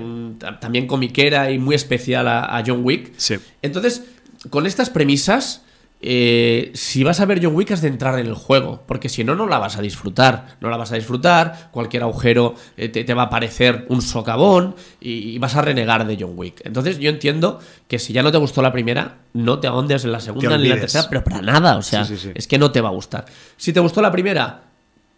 también 0.60 0.86
comiquera 0.86 1.50
y 1.50 1.58
muy 1.58 1.74
especial 1.74 2.26
a, 2.26 2.56
a 2.56 2.62
John 2.66 2.80
Wick. 2.82 3.12
Sí. 3.18 3.36
Entonces, 3.60 4.04
con 4.48 4.66
estas 4.66 4.88
premisas, 4.88 5.62
eh, 6.04 6.72
si 6.74 7.04
vas 7.04 7.20
a 7.20 7.26
ver 7.26 7.40
John 7.40 7.54
Wick 7.54 7.70
has 7.70 7.80
de 7.80 7.86
entrar 7.86 8.18
en 8.18 8.26
el 8.26 8.34
juego, 8.34 8.82
porque 8.86 9.08
si 9.08 9.22
no, 9.22 9.36
no 9.36 9.46
la 9.46 9.58
vas 9.58 9.76
a 9.76 9.82
disfrutar. 9.82 10.56
No 10.60 10.68
la 10.68 10.76
vas 10.76 10.90
a 10.90 10.96
disfrutar, 10.96 11.70
cualquier 11.70 12.02
agujero 12.02 12.56
eh, 12.76 12.88
te, 12.88 13.14
va 13.14 13.22
a 13.22 13.30
parecer 13.30 13.86
un 13.88 14.02
socavón 14.02 14.74
y, 15.00 15.38
vas 15.38 15.54
a 15.54 15.62
renegar 15.62 16.04
de 16.06 16.16
John 16.18 16.32
Wick. 16.34 16.60
Entonces 16.64 16.98
yo 16.98 17.08
entiendo 17.08 17.60
que 17.86 18.00
si 18.00 18.12
ya 18.12 18.22
no 18.24 18.32
te 18.32 18.38
gustó 18.38 18.62
la 18.62 18.72
primera, 18.72 19.18
no 19.32 19.60
te 19.60 19.68
ahondes 19.68 20.04
en 20.04 20.10
la 20.10 20.20
segunda 20.20 20.58
ni 20.58 20.64
en 20.64 20.70
la 20.70 20.80
tercera, 20.80 21.06
pero 21.08 21.22
para 21.22 21.40
nada, 21.40 21.76
o 21.76 21.82
sea, 21.82 22.06
es 22.34 22.46
que 22.48 22.58
no 22.58 22.72
te 22.72 22.80
va 22.80 22.88
a 22.88 22.92
gustar. 22.92 23.24
Si 23.56 23.72
te 23.72 23.78
gustó 23.78 24.02
la 24.02 24.10
primera, 24.10 24.71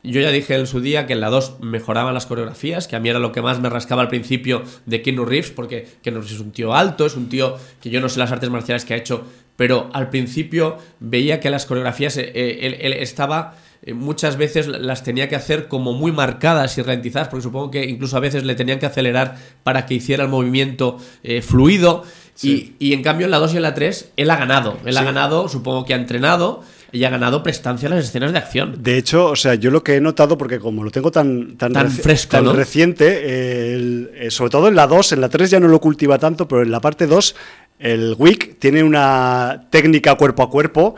yo 0.05 0.21
ya 0.21 0.31
dije 0.31 0.55
en 0.55 0.67
su 0.67 0.81
día 0.81 1.07
que 1.07 1.15
en 1.15 1.21
la 1.21 1.31
2 1.31 1.57
mejoraban 1.61 2.13
las 2.15 2.27
coreografías, 2.27 2.87
que 2.87 2.95
a 2.95 3.01
mí 3.01 3.09
era 3.09 3.19
lo 3.19 3.33
que 3.33 3.41
más 3.43 3.61
me 3.61 3.71
rascaba 3.71 4.03
al 4.03 4.09
principio 4.09 4.63
de 4.85 5.01
Keanu 5.01 5.25
Reeves, 5.25 5.51
porque 5.51 5.89
Keanu 6.03 6.21
Reeves 6.21 6.35
es 6.35 6.41
un 6.41 6.53
tío 6.53 6.75
alto, 6.75 7.07
es 7.07 7.17
un 7.17 7.29
tío 7.29 7.57
que 7.81 7.91
yo 7.91 8.01
no 8.01 8.09
sé 8.09 8.19
las 8.19 8.31
artes 8.31 8.51
marciales 8.51 8.85
que 8.85 8.93
ha 8.95 8.99
hecho, 8.99 9.25
pero 9.57 9.89
al 9.93 10.11
principio 10.11 10.79
veía 11.01 11.41
que 11.41 11.49
las 11.49 11.65
coreografías, 11.65 12.17
eh, 12.19 12.31
eh, 12.35 12.79
él, 12.83 12.93
estaba, 12.93 13.55
eh, 13.83 13.95
muchas 13.95 14.37
veces 14.37 14.67
las 14.67 15.03
tenía 15.05 15.29
que 15.29 15.37
hacer 15.37 15.69
como 15.69 15.95
muy 15.95 16.13
marcadas 16.13 16.77
y 16.77 16.83
ralentizadas, 16.83 17.29
porque 17.29 17.45
supongo 17.45 17.71
que 17.71 17.85
incluso 17.85 18.17
a 18.17 18.21
veces 18.21 18.45
le 18.45 18.55
tenían 18.55 18.79
que 18.79 18.87
acelerar 18.87 19.37
para 19.63 19.87
que 19.87 19.95
hiciera 19.95 20.25
el 20.25 20.31
movimiento 20.31 20.99
fluido. 21.43 22.05
Y, 22.43 22.93
en 22.93 23.03
cambio 23.03 23.27
en 23.27 23.31
la 23.31 23.39
2 23.39 23.55
y 23.55 23.57
en 23.57 23.63
la 23.63 23.75
3 23.75 24.13
él 24.17 24.29
ha 24.29 24.37
ganado, 24.37 24.77
él 24.85 24.97
ha 24.97 25.05
ganado, 25.05 25.49
supongo 25.49 25.85
que 25.85 25.95
ha 25.95 25.97
entrenado 25.97 26.63
y 26.95 27.03
ha 27.05 27.11
ganado 27.11 27.43
prestancia 27.43 27.89
en 27.89 27.97
las 27.97 28.05
escenas 28.05 28.33
de 28.33 28.39
acción. 28.39 28.77
De 28.79 28.97
hecho, 28.97 29.27
o 29.27 29.35
sea, 29.37 29.57
yo 29.57 29.73
lo 29.73 29.83
que 29.83 29.97
he 29.97 30.01
notado, 30.01 30.39
porque 30.39 30.61
como 30.61 30.85
lo 30.85 30.93
tengo 30.93 31.11
tan, 31.11 31.57
tan, 31.57 31.91
fresco, 31.91 32.31
tan 32.31 32.55
reciente, 32.55 34.31
sobre 34.31 34.51
todo 34.51 34.69
en 34.69 34.77
la 34.77 34.87
2, 34.87 35.13
en 35.13 35.21
la 35.21 35.29
3 35.29 35.51
ya 35.51 35.61
no 35.61 35.67
lo 35.67 35.81
cultiva 35.81 36.19
tanto, 36.19 36.47
pero 36.47 36.63
en 36.63 36.71
la 36.71 36.81
parte 36.81 37.09
2 37.09 37.35
el 37.81 38.15
WIC 38.17 38.61
tiene 38.61 38.85
una 38.85 39.67
técnica 39.71 40.15
cuerpo 40.15 40.45
a 40.45 40.51
cuerpo 40.51 40.95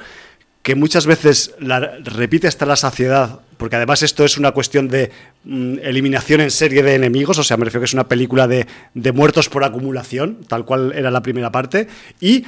que 0.60 0.74
muchas 0.74 1.06
veces 1.06 1.54
la 1.60 1.80
repite 2.04 2.46
hasta 2.46 2.66
la 2.66 2.76
saciedad, 2.76 3.40
porque 3.56 3.76
además 3.76 4.02
esto 4.02 4.22
es 4.24 4.36
una 4.36 4.52
cuestión 4.52 4.88
de 4.88 5.10
mm, 5.44 5.78
eliminación 5.82 6.42
en 6.42 6.50
serie 6.50 6.82
de 6.82 6.94
enemigos, 6.94 7.38
o 7.38 7.42
sea, 7.42 7.56
me 7.56 7.64
refiero 7.64 7.80
que 7.80 7.86
es 7.86 7.94
una 7.94 8.08
película 8.08 8.46
de, 8.46 8.66
de 8.92 9.12
muertos 9.12 9.48
por 9.48 9.64
acumulación, 9.64 10.40
tal 10.46 10.66
cual 10.66 10.92
era 10.94 11.10
la 11.10 11.22
primera 11.22 11.50
parte, 11.50 11.88
y 12.20 12.44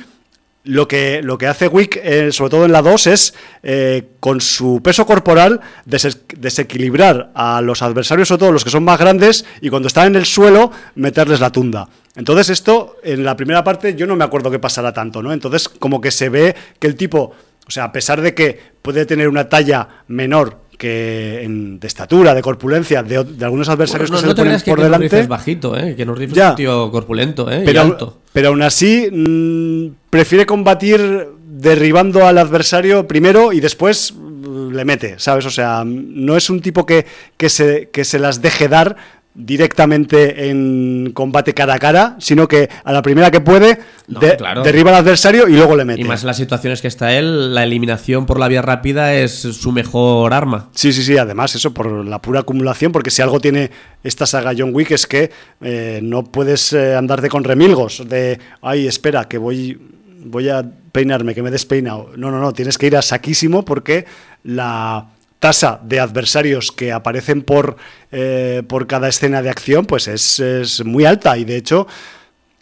lo 0.69 0.87
que, 0.87 1.23
lo 1.23 1.39
que 1.39 1.47
hace 1.47 1.67
Wick, 1.67 1.99
eh, 2.03 2.31
sobre 2.31 2.51
todo 2.51 2.65
en 2.67 2.73
la 2.73 2.83
2, 2.83 3.07
es 3.07 3.35
eh, 3.63 4.09
con 4.21 4.43
su 4.43 4.83
peso 4.83 5.07
corporal 5.07 5.63
desequilibrar 5.87 7.31
a 7.35 7.63
los 7.63 7.81
adversarios, 7.81 8.29
sobre 8.29 8.41
todo 8.41 8.53
los 8.53 8.65
que 8.65 8.71
son 8.71 8.85
más 8.85 8.99
grandes, 8.99 9.47
y 9.63 9.71
cuando 9.71 9.89
están 9.89 10.09
en 10.09 10.17
el 10.17 10.27
suelo, 10.27 10.71
meterles 10.95 11.41
la 11.41 11.51
tunda. 11.51 11.89
Entonces, 12.17 12.51
esto 12.51 12.97
en 13.03 13.25
la 13.25 13.35
primera 13.35 13.65
parte 13.65 13.95
yo 13.95 14.07
no 14.07 14.15
me 14.15 14.25
acuerdo 14.25 14.51
que 14.51 14.59
pasara 14.59 14.93
tanto, 14.93 15.23
¿no? 15.23 15.33
Entonces, 15.33 15.71
como 15.71 16.03
que 16.03 16.11
se 16.11 16.29
ve 16.29 16.55
que 16.79 16.87
el 16.87 16.97
tipo, 16.97 17.33
o 17.67 17.71
sea, 17.71 17.85
a 17.85 17.93
pesar 17.93 18.21
de 18.21 18.35
que 18.35 18.61
puede 18.83 19.07
tener 19.07 19.31
una 19.31 19.49
talla 19.49 19.89
menor 20.07 20.68
que 20.79 21.43
en, 21.43 21.81
de 21.81 21.87
estatura, 21.87 22.35
de 22.35 22.41
corpulencia, 22.41 23.03
de, 23.03 23.17
algunos 23.45 23.69
adversarios 23.69 24.11
que 24.11 24.17
se 24.17 24.27
le 24.27 24.35
ponen 24.35 24.61
por 24.61 24.81
delante. 24.81 25.21
es 25.21 25.29
bajito, 25.29 25.77
¿eh? 25.77 25.95
que 25.97 26.07
nos 26.07 26.19
es 26.21 26.33
un 26.33 26.55
tío 26.55 26.91
corpulento 26.91 27.51
¿eh? 27.51 27.63
pero, 27.65 27.81
y 27.81 27.83
alto. 27.83 28.19
Pero 28.33 28.49
aún 28.49 28.63
así, 28.63 29.09
mm, 29.11 30.09
prefiere 30.09 30.47
combatir 30.47 31.29
derribando 31.47 32.27
al 32.27 32.39
adversario 32.39 33.07
primero 33.09 33.53
y 33.53 33.61
después 33.61 34.15
mm, 34.15 34.71
le 34.73 34.85
mete, 34.85 35.19
¿sabes? 35.19 35.45
O 35.47 35.51
sea, 35.51 35.83
no 35.85 36.37
es 36.37 36.49
un 36.49 36.61
tipo 36.61 36.87
que, 36.87 37.05
que, 37.37 37.49
se, 37.49 37.91
que 37.91 38.05
se 38.05 38.21
las 38.21 38.41
deje 38.41 38.69
dar 38.69 38.97
directamente 39.35 40.51
en 40.51 41.13
combate 41.15 41.55
cara 41.55 41.75
a 41.75 41.79
cara, 41.79 42.17
sino 42.19 42.49
que 42.49 42.69
a 42.83 42.93
la 42.93 43.03
primera 43.03 43.31
que 43.31 43.41
puede 43.41 43.79
derriba 44.09 44.91
al 44.91 44.97
adversario 44.97 45.49
y 45.49 45.53
luego 45.53 45.77
le 45.77 45.85
mete. 45.85 46.01
Y 46.01 46.05
más 46.05 46.23
en 46.23 46.27
las 46.27 46.37
situaciones 46.37 46.83
que 46.83 46.89
está 46.89 47.13
él, 47.13 47.55
la 47.55 47.63
eliminación 47.63 48.27
por 48.27 48.41
la 48.41 48.49
vía 48.49 48.63
rápida 48.63 49.15
es 49.15 49.33
su 49.33 49.71
mejor 49.71 50.35
arma. 50.35 50.71
Sí, 50.75 50.93
sí, 50.93 51.03
sí, 51.03 51.17
además 51.17 51.55
eso 51.55 51.73
por 51.73 52.05
la 52.05 52.21
pura 52.21 52.41
acumulación, 52.41 52.91
porque 52.91 53.11
si 53.11 53.23
algo 53.23 53.39
tiene 53.39 53.71
esta 54.03 54.27
saga 54.27 54.53
John 54.57 54.75
Wick 54.75 54.91
es 54.91 55.07
que 55.07 55.31
eh, 55.61 56.01
no 56.03 56.25
puedes 56.25 56.73
eh, 56.73 56.97
andarte 56.97 57.29
con 57.29 57.45
remilgos 57.45 58.03
de, 58.09 58.41
ay, 58.61 58.89
espera, 58.89 59.29
que 59.29 59.39
voy, 59.39 59.79
voy 60.25 60.49
a 60.49 60.65
peinarme, 60.91 61.35
que 61.35 61.43
me 61.43 61.51
he 61.51 61.53
despeinado. 61.53 62.11
No, 62.17 62.31
no, 62.31 62.41
no, 62.41 62.53
tienes 62.53 62.77
que 62.77 62.89
ir 62.89 62.97
a 62.97 63.03
saquísimo 63.03 63.65
porque 63.65 64.05
la 64.43 65.07
tasa 65.39 65.81
de 65.83 66.01
adversarios 66.01 66.73
que 66.73 66.93
aparecen 66.93 67.43
por, 67.43 67.77
eh, 68.11 68.63
por 68.67 68.87
cada 68.87 69.09
escena 69.09 69.43
de 69.43 69.51
acción, 69.51 69.87
pues 69.87 70.09
es, 70.09 70.83
muy 70.85 71.05
alta. 71.05 71.37
Y 71.39 71.45
de 71.45 71.57
hecho 71.57 71.87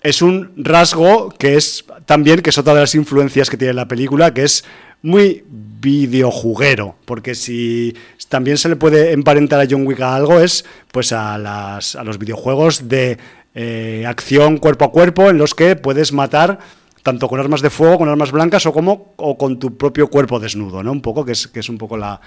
es 0.03 0.23
un 0.23 0.53
rasgo 0.57 1.31
que 1.31 1.55
es 1.57 1.85
también, 2.05 2.41
que 2.41 2.51
es 2.51 2.59
otra 2.59 2.75
de 2.75 2.81
las 2.81 2.95
influencias 2.95 3.51
que 3.51 3.57
tiene 3.57 3.75
la 3.75 3.89
película, 3.89 4.33
que 4.33 4.45
es 4.45 4.65
muy 5.03 5.45
videojuguero, 5.49 6.97
porque 7.05 7.35
si 7.35 7.95
también 8.29 8.59
se 8.59 8.69
le 8.69 8.77
puede 8.77 9.13
emparentar 9.13 9.61
a 9.61 9.67
John 9.69 9.87
Wick 9.87 10.01
a 10.01 10.17
algo 10.17 10.41
es 10.41 10.65
pues 10.91 11.13
a, 11.13 11.39
las, 11.39 11.95
a 11.95 12.03
los 12.03 12.19
videojuegos 12.19 12.89
de 12.89 13.19
eh, 13.55 14.05
acción 14.07 14.59
cuerpo 14.59 14.87
a 14.87 14.91
cuerpo 14.91 15.31
en 15.31 15.39
los 15.39 15.55
que 15.55 15.77
puedes 15.77 16.13
matar 16.13 16.59
tanto 17.07 17.29
con 17.29 17.39
armas 17.39 17.63
de 17.63 17.71
fuego, 17.71 17.99
con 17.99 18.09
armas 18.09 18.33
blancas 18.33 18.67
o 18.67 18.73
como 18.73 19.15
o 19.15 19.39
con 19.39 19.61
tu 19.61 19.79
propio 19.79 20.11
cuerpo 20.11 20.41
desnudo, 20.41 20.83
¿no? 20.83 20.91
Un 20.91 21.01
poco, 21.01 21.25
que 21.25 21.31
es, 21.39 21.47
que 21.47 21.61
es 21.61 21.69
un 21.69 21.79
poco 21.79 21.97
la, 21.97 22.19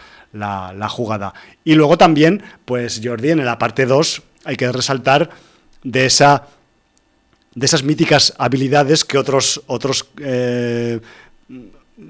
jugada. 0.88 1.34
Y 1.66 1.76
luego 1.76 1.98
también, 1.98 2.42
pues 2.64 3.02
Jordi, 3.04 3.32
en 3.32 3.44
la 3.44 3.60
parte 3.60 3.86
2 3.86 4.22
hay 4.46 4.56
que 4.56 4.72
resaltar 4.72 5.32
de 5.84 6.06
esa 6.06 6.48
de 7.56 7.66
esas 7.66 7.84
míticas 7.84 8.34
habilidades 8.38 9.04
que 9.04 9.18
otros 9.18 9.62
otros 9.68 10.08
eh, 10.22 11.02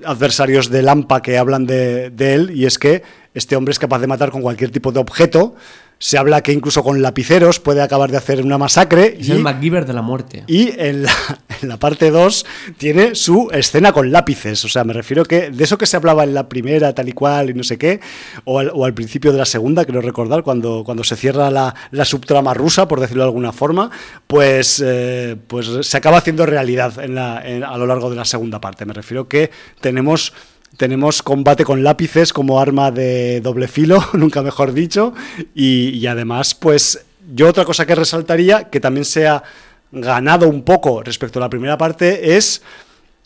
adversarios 0.06 0.70
de 0.70 0.84
Lampa 0.84 1.24
que 1.24 1.40
hablan 1.40 1.66
de, 1.66 2.14
él, 2.20 2.52
y 2.54 2.68
es 2.68 2.78
que 2.78 3.02
este 3.40 3.56
hombre 3.56 3.72
es 3.72 3.80
capaz 3.80 3.98
de 4.00 4.06
matar 4.08 4.30
con 4.30 4.42
cualquier 4.44 4.70
tipo 4.70 4.92
de 4.92 5.00
objeto. 5.00 5.56
Se 6.02 6.18
habla 6.18 6.42
que 6.42 6.54
incluso 6.54 6.82
con 6.82 7.02
lapiceros 7.02 7.60
puede 7.60 7.82
acabar 7.82 8.10
de 8.10 8.16
hacer 8.16 8.42
una 8.42 8.58
masacre. 8.58 9.18
Es 9.20 9.28
el 9.28 9.40
MacGyver 9.40 9.86
de 9.86 9.92
la 9.92 10.02
muerte. 10.02 10.46
Y 10.48 10.70
en 10.80 11.04
la, 11.04 11.12
en 11.62 11.68
la 11.68 11.76
parte 11.76 12.10
2 12.10 12.46
tiene 12.78 13.16
su 13.16 13.50
escena 13.52 13.92
con 13.92 14.10
lápices. 14.10 14.64
O 14.64 14.70
sea, 14.70 14.86
me 14.86 14.94
refiero 14.94 15.26
que 15.26 15.50
de 15.50 15.62
eso 15.62 15.78
que 15.78 15.86
se 15.86 15.98
hablaba 15.98 16.24
en 16.24 16.34
la 16.34 16.48
primera, 16.48 16.96
tal 16.96 17.10
y 17.10 17.12
cual, 17.12 17.50
y 17.50 17.54
no 17.54 17.64
sé 17.66 17.78
qué, 17.78 18.00
o 18.46 18.60
al, 18.60 18.72
o 18.74 18.86
al 18.86 18.94
principio 18.94 19.34
de 19.34 19.40
la 19.40 19.46
segunda, 19.46 19.84
creo 19.84 20.00
recordar, 20.00 20.44
cuando, 20.44 20.84
cuando 20.86 21.04
se 21.04 21.18
cierra 21.18 21.52
la, 21.52 21.76
la 21.92 22.06
subtrama 22.06 22.54
rusa, 22.54 22.88
por 22.88 23.02
decirlo 23.02 23.24
de 23.24 23.28
alguna 23.30 23.52
forma, 23.52 23.92
pues, 24.26 24.82
eh, 24.86 25.36
pues 25.48 25.68
se 25.82 25.98
acaba 25.98 26.20
haciendo 26.20 26.46
realidad 26.46 26.94
en 27.04 27.14
la, 27.16 27.42
en- 27.46 27.66
a 27.66 27.76
lo 27.78 27.86
largo 27.86 28.10
de 28.10 28.16
la 28.16 28.24
segunda 28.24 28.62
parte. 28.62 28.86
Me 28.86 28.94
refiero 28.94 29.28
que 29.28 29.52
tenemos 29.82 30.32
tenemos 30.80 31.22
combate 31.22 31.66
con 31.66 31.84
lápices 31.84 32.32
como 32.32 32.58
arma 32.58 32.90
de 32.90 33.42
doble 33.42 33.68
filo, 33.68 34.02
nunca 34.14 34.42
mejor 34.42 34.72
dicho, 34.72 35.14
y, 35.54 36.08
además, 36.08 36.56
pues 36.56 37.06
yo 37.36 37.50
otra 37.50 37.66
cosa 37.66 37.86
que 37.86 37.96
resaltaría, 37.96 38.70
que 38.70 38.80
también 38.80 39.04
se 39.04 39.28
ha 39.28 39.44
ganado 39.92 40.48
un 40.48 40.64
poco 40.64 41.04
respecto 41.04 41.38
a 41.38 41.42
la 41.42 41.50
primera 41.50 41.78
parte, 41.78 42.38
es 42.38 42.62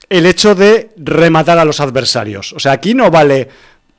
el 0.10 0.26
hecho 0.26 0.56
de 0.56 0.90
rematar 0.98 1.60
a 1.60 1.66
los 1.66 1.80
adversarios. 1.80 2.54
O 2.54 2.60
sea, 2.60 2.72
aquí 2.72 2.96
no 2.96 3.12
vale 3.12 3.50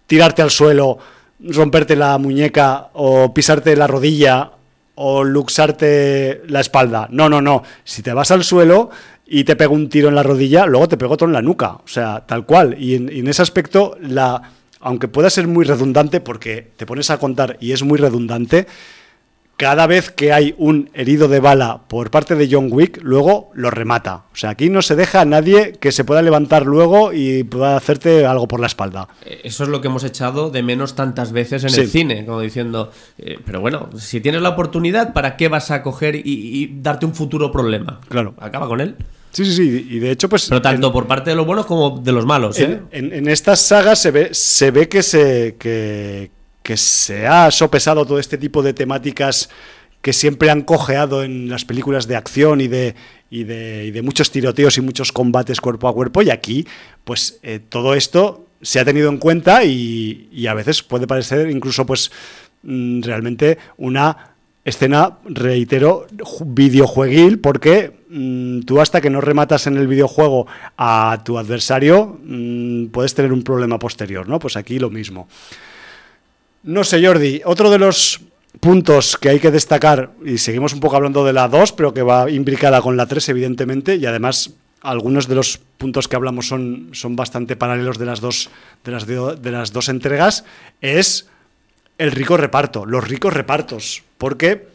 tirarte 0.08 0.42
al 0.42 0.50
suelo, 0.50 0.98
romperte 1.38 1.94
la 1.94 2.18
muñeca 2.18 2.88
o 2.94 3.32
pisarte 3.32 3.76
la 3.76 3.86
rodilla 3.86 4.50
o 4.96 5.22
luxarte 5.22 6.42
la 6.48 6.58
espalda. 6.58 7.06
No, 7.10 7.28
no, 7.28 7.40
no. 7.40 7.62
Si 7.84 8.02
te 8.02 8.12
vas 8.12 8.32
al 8.32 8.42
suelo 8.42 8.90
y 9.26 9.44
te 9.44 9.56
pego 9.56 9.74
un 9.74 9.88
tiro 9.88 10.08
en 10.08 10.14
la 10.14 10.22
rodilla, 10.22 10.66
luego 10.66 10.88
te 10.88 10.96
pego 10.96 11.14
otro 11.14 11.26
en 11.26 11.32
la 11.32 11.42
nuca. 11.42 11.72
O 11.72 11.88
sea, 11.88 12.24
tal 12.26 12.44
cual. 12.44 12.76
Y 12.78 12.94
en, 12.94 13.10
y 13.12 13.20
en 13.20 13.28
ese 13.28 13.42
aspecto, 13.42 13.96
la, 14.00 14.52
aunque 14.80 15.08
pueda 15.08 15.30
ser 15.30 15.46
muy 15.46 15.64
redundante, 15.64 16.20
porque 16.20 16.70
te 16.76 16.86
pones 16.86 17.10
a 17.10 17.18
contar 17.18 17.56
y 17.60 17.72
es 17.72 17.82
muy 17.82 17.98
redundante, 17.98 18.66
cada 19.56 19.86
vez 19.86 20.10
que 20.10 20.32
hay 20.32 20.54
un 20.58 20.90
herido 20.94 21.28
de 21.28 21.38
bala 21.40 21.82
por 21.88 22.10
parte 22.10 22.34
de 22.34 22.48
John 22.50 22.68
Wick, 22.70 22.98
luego 23.02 23.50
lo 23.54 23.70
remata. 23.70 24.24
O 24.32 24.36
sea, 24.36 24.50
aquí 24.50 24.68
no 24.68 24.82
se 24.82 24.96
deja 24.96 25.20
a 25.20 25.24
nadie 25.24 25.72
que 25.80 25.92
se 25.92 26.04
pueda 26.04 26.22
levantar 26.22 26.66
luego 26.66 27.12
y 27.12 27.44
pueda 27.44 27.76
hacerte 27.76 28.26
algo 28.26 28.48
por 28.48 28.58
la 28.60 28.66
espalda. 28.66 29.08
Eh, 29.24 29.42
Eso 29.44 29.62
es 29.64 29.68
lo 29.70 29.80
que 29.80 29.88
hemos 29.88 30.02
echado 30.04 30.50
de 30.50 30.62
menos 30.62 30.94
tantas 30.96 31.30
veces 31.32 31.62
en 31.64 31.70
Sí. 31.70 31.80
el 31.82 31.88
cine, 31.88 32.26
como 32.26 32.40
diciendo, 32.40 32.90
eh, 33.18 33.38
pero 33.44 33.60
bueno, 33.60 33.90
si 33.96 34.20
tienes 34.20 34.42
la 34.42 34.50
oportunidad, 34.50 35.12
¿para 35.12 35.36
qué 35.36 35.48
vas 35.48 35.70
a 35.70 35.82
coger 35.82 36.16
y, 36.16 36.22
y 36.24 36.78
darte 36.82 37.06
un 37.06 37.14
futuro 37.14 37.52
problema? 37.52 38.00
Claro. 38.08 38.34
Acaba 38.40 38.66
con 38.66 38.80
él. 38.80 38.96
Sí, 39.30 39.44
sí, 39.44 39.52
sí. 39.52 39.86
Y 39.90 39.98
de 39.98 40.12
hecho, 40.12 40.28
pues. 40.28 40.48
Pero 40.48 40.62
tanto 40.62 40.86
en- 40.88 40.92
por 40.92 41.06
parte 41.08 41.30
de 41.30 41.36
los 41.36 41.44
buenos 41.44 41.66
como 41.66 41.98
de 41.98 42.12
los 42.12 42.24
malos, 42.24 42.56
¿eh? 42.60 42.80
En, 42.92 43.06
en- 43.06 43.12
en 43.12 43.28
estas 43.28 43.60
sagas 43.60 44.00
se 44.00 44.12
ve, 44.12 44.28
se 44.32 44.70
ve 44.70 44.88
que, 44.88 45.02
se, 45.02 45.56
que, 45.58 46.30
que 46.64 46.76
se 46.76 47.28
ha 47.28 47.48
sopesado 47.52 48.04
todo 48.04 48.18
este 48.18 48.38
tipo 48.38 48.62
de 48.62 48.72
temáticas 48.74 49.50
que 50.02 50.12
siempre 50.12 50.50
han 50.50 50.62
cojeado 50.62 51.22
en 51.22 51.48
las 51.48 51.64
películas 51.64 52.08
de 52.08 52.16
acción 52.16 52.60
y 52.60 52.66
de, 52.68 52.94
y 53.30 53.44
de, 53.44 53.84
y 53.86 53.90
de 53.92 54.02
muchos 54.02 54.30
tiroteos 54.32 54.76
y 54.76 54.80
muchos 54.80 55.12
combates 55.12 55.60
cuerpo 55.60 55.86
a 55.88 55.94
cuerpo. 55.94 56.20
Y 56.22 56.30
aquí, 56.30 56.66
pues 57.04 57.38
eh, 57.42 57.60
todo 57.68 57.94
esto 57.94 58.46
se 58.60 58.80
ha 58.80 58.84
tenido 58.84 59.08
en 59.10 59.18
cuenta 59.18 59.62
y, 59.64 60.28
y 60.32 60.46
a 60.46 60.54
veces 60.54 60.82
puede 60.82 61.06
parecer 61.06 61.48
incluso, 61.50 61.86
pues, 61.86 62.10
mm, 62.64 63.02
realmente 63.02 63.58
una 63.76 64.34
escena, 64.64 65.18
reitero, 65.26 66.06
ju- 66.18 66.44
videojueguil, 66.46 67.38
porque 67.40 67.92
mm, 68.08 68.60
tú 68.60 68.80
hasta 68.80 69.00
que 69.02 69.10
no 69.10 69.20
rematas 69.20 69.66
en 69.66 69.76
el 69.76 69.86
videojuego 69.86 70.46
a 70.78 71.20
tu 71.24 71.36
adversario, 71.38 72.18
mm, 72.24 72.86
puedes 72.86 73.14
tener 73.14 73.32
un 73.34 73.42
problema 73.42 73.78
posterior, 73.78 74.26
¿no? 74.28 74.38
Pues 74.38 74.56
aquí 74.56 74.78
lo 74.78 74.88
mismo. 74.90 75.28
No 76.64 76.82
sé, 76.82 77.04
Jordi, 77.04 77.42
otro 77.44 77.68
de 77.68 77.78
los 77.78 78.22
puntos 78.58 79.18
que 79.18 79.28
hay 79.28 79.38
que 79.38 79.50
destacar, 79.50 80.12
y 80.24 80.38
seguimos 80.38 80.72
un 80.72 80.80
poco 80.80 80.96
hablando 80.96 81.22
de 81.22 81.34
la 81.34 81.46
2, 81.46 81.72
pero 81.72 81.92
que 81.92 82.00
va 82.00 82.30
imbricada 82.30 82.80
con 82.80 82.96
la 82.96 83.04
3, 83.04 83.28
evidentemente, 83.28 83.96
y 83.96 84.06
además 84.06 84.50
algunos 84.80 85.28
de 85.28 85.34
los 85.34 85.58
puntos 85.76 86.08
que 86.08 86.16
hablamos 86.16 86.48
son, 86.48 86.88
son 86.92 87.16
bastante 87.16 87.54
paralelos 87.54 87.98
de 87.98 88.06
las 88.06 88.20
dos, 88.20 88.48
de 88.82 88.92
las, 88.92 89.06
de, 89.06 89.50
las 89.50 89.72
dos 89.74 89.90
entregas, 89.90 90.44
es 90.80 91.28
el 91.98 92.12
rico 92.12 92.38
reparto, 92.38 92.86
los 92.86 93.06
ricos 93.06 93.34
repartos, 93.34 94.02
porque 94.16 94.66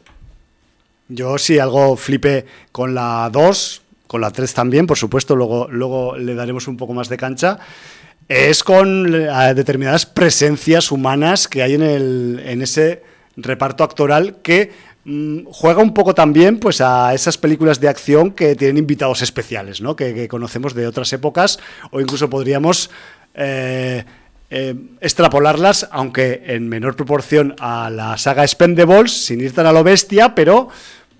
yo 1.07 1.39
sí 1.39 1.57
algo 1.57 1.97
flipé 1.97 2.45
con 2.71 2.93
la 2.93 3.27
2, 3.33 3.81
con 4.05 4.21
la 4.21 4.29
3 4.29 4.53
también, 4.53 4.85
por 4.85 4.97
supuesto, 4.99 5.35
luego, 5.35 5.67
luego 5.71 6.15
le 6.17 6.35
daremos 6.35 6.67
un 6.67 6.77
poco 6.77 6.93
más 6.93 7.09
de 7.09 7.17
cancha, 7.17 7.57
es 8.29 8.63
con 8.63 9.11
determinadas 9.11 10.05
presencias 10.05 10.91
humanas 10.91 11.47
que 11.47 11.63
hay 11.63 11.73
en, 11.73 11.81
el, 11.81 12.41
en 12.45 12.61
ese 12.61 13.03
reparto 13.35 13.83
actoral 13.83 14.37
que 14.43 14.71
mm, 15.03 15.45
juega 15.47 15.81
un 15.81 15.93
poco 15.93 16.13
también 16.13 16.59
pues 16.59 16.79
a 16.79 17.13
esas 17.13 17.37
películas 17.37 17.79
de 17.79 17.89
acción 17.89 18.31
que 18.31 18.55
tienen 18.55 18.77
invitados 18.77 19.23
especiales, 19.23 19.81
¿no? 19.81 19.95
que, 19.95 20.13
que 20.13 20.27
conocemos 20.27 20.75
de 20.75 20.85
otras 20.85 21.11
épocas 21.11 21.59
o 21.91 21.99
incluso 21.99 22.29
podríamos 22.29 22.91
eh, 23.33 24.05
eh, 24.51 24.75
extrapolarlas, 24.99 25.87
aunque 25.91 26.43
en 26.47 26.67
menor 26.67 26.95
proporción 26.95 27.55
a 27.59 27.89
la 27.89 28.17
saga 28.17 28.47
Spendables, 28.47 29.25
sin 29.25 29.41
ir 29.41 29.53
tan 29.53 29.67
a 29.67 29.71
lo 29.71 29.83
bestia, 29.83 30.33
pero 30.33 30.69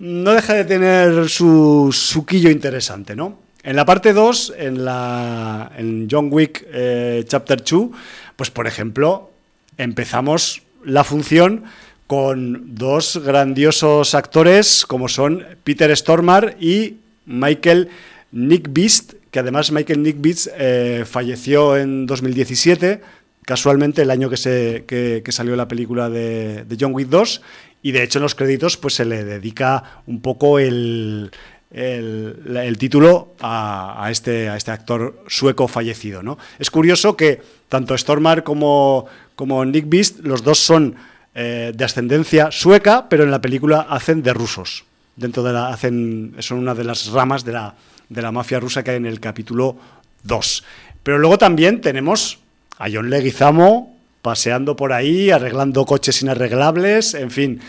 no 0.00 0.32
deja 0.32 0.54
de 0.54 0.64
tener 0.64 1.28
su 1.28 1.90
suquillo 1.92 2.50
interesante, 2.50 3.14
¿no? 3.14 3.49
En 3.62 3.76
la 3.76 3.84
parte 3.84 4.12
2, 4.14 4.54
en, 4.56 4.84
la, 4.84 5.70
en 5.76 6.08
John 6.10 6.28
Wick 6.30 6.66
eh, 6.72 7.24
Chapter 7.26 7.62
2, 7.62 7.90
pues 8.36 8.50
por 8.50 8.66
ejemplo, 8.66 9.30
empezamos 9.76 10.62
la 10.84 11.04
función 11.04 11.64
con 12.06 12.74
dos 12.74 13.20
grandiosos 13.22 14.14
actores 14.14 14.84
como 14.86 15.08
son 15.08 15.44
Peter 15.62 15.94
Stormare 15.94 16.56
y 16.58 16.96
Michael 17.26 17.90
Nick 18.32 18.68
Beast, 18.72 19.12
que 19.30 19.38
además 19.38 19.70
Michael 19.72 20.02
Nick 20.02 20.16
Beast 20.20 20.48
eh, 20.58 21.04
falleció 21.06 21.76
en 21.76 22.06
2017, 22.06 23.02
casualmente 23.44 24.02
el 24.02 24.10
año 24.10 24.30
que, 24.30 24.38
se, 24.38 24.84
que, 24.86 25.22
que 25.22 25.32
salió 25.32 25.54
la 25.54 25.68
película 25.68 26.08
de, 26.08 26.64
de, 26.64 26.76
John 26.80 26.94
Wick 26.94 27.08
2, 27.08 27.42
y 27.82 27.92
de 27.92 28.02
hecho 28.02 28.18
en 28.18 28.22
los 28.22 28.34
créditos 28.34 28.78
pues 28.78 28.94
se 28.94 29.04
le 29.04 29.22
dedica 29.24 30.02
un 30.06 30.22
poco 30.22 30.58
el, 30.58 31.30
el, 31.70 32.56
el 32.56 32.78
título 32.78 33.34
a, 33.40 34.08
este, 34.10 34.48
a 34.48 34.56
este 34.56 34.70
actor 34.70 35.24
sueco 35.28 35.68
fallecido. 35.68 36.22
¿no? 36.22 36.38
Es 36.58 36.70
curioso 36.70 37.16
que 37.16 37.40
tanto 37.68 37.96
Stormare 37.96 38.42
como, 38.42 39.06
como 39.36 39.64
Nick 39.64 39.88
Beast, 39.88 40.20
los 40.20 40.42
dos 40.42 40.58
son 40.58 40.96
eh, 41.34 41.72
de 41.74 41.84
ascendencia 41.84 42.50
sueca, 42.50 43.08
pero 43.08 43.22
en 43.22 43.30
la 43.30 43.40
película 43.40 43.86
hacen 43.88 44.22
de 44.22 44.34
rusos. 44.34 44.84
Dentro 45.16 45.42
de 45.42 45.52
la, 45.52 45.68
hacen, 45.68 46.34
son 46.40 46.58
una 46.58 46.74
de 46.74 46.84
las 46.84 47.08
ramas 47.08 47.44
de 47.44 47.52
la, 47.52 47.74
de 48.08 48.22
la 48.22 48.32
mafia 48.32 48.58
rusa 48.58 48.82
que 48.82 48.92
hay 48.92 48.96
en 48.96 49.06
el 49.06 49.20
capítulo 49.20 49.76
2. 50.24 50.64
Pero 51.02 51.18
luego 51.18 51.38
también 51.38 51.80
tenemos 51.80 52.40
a 52.78 52.88
John 52.92 53.10
Leguizamo 53.10 53.96
paseando 54.22 54.76
por 54.76 54.92
ahí, 54.92 55.30
arreglando 55.30 55.86
coches 55.86 56.20
inarreglables, 56.22 57.14
en 57.14 57.30
fin. 57.30 57.60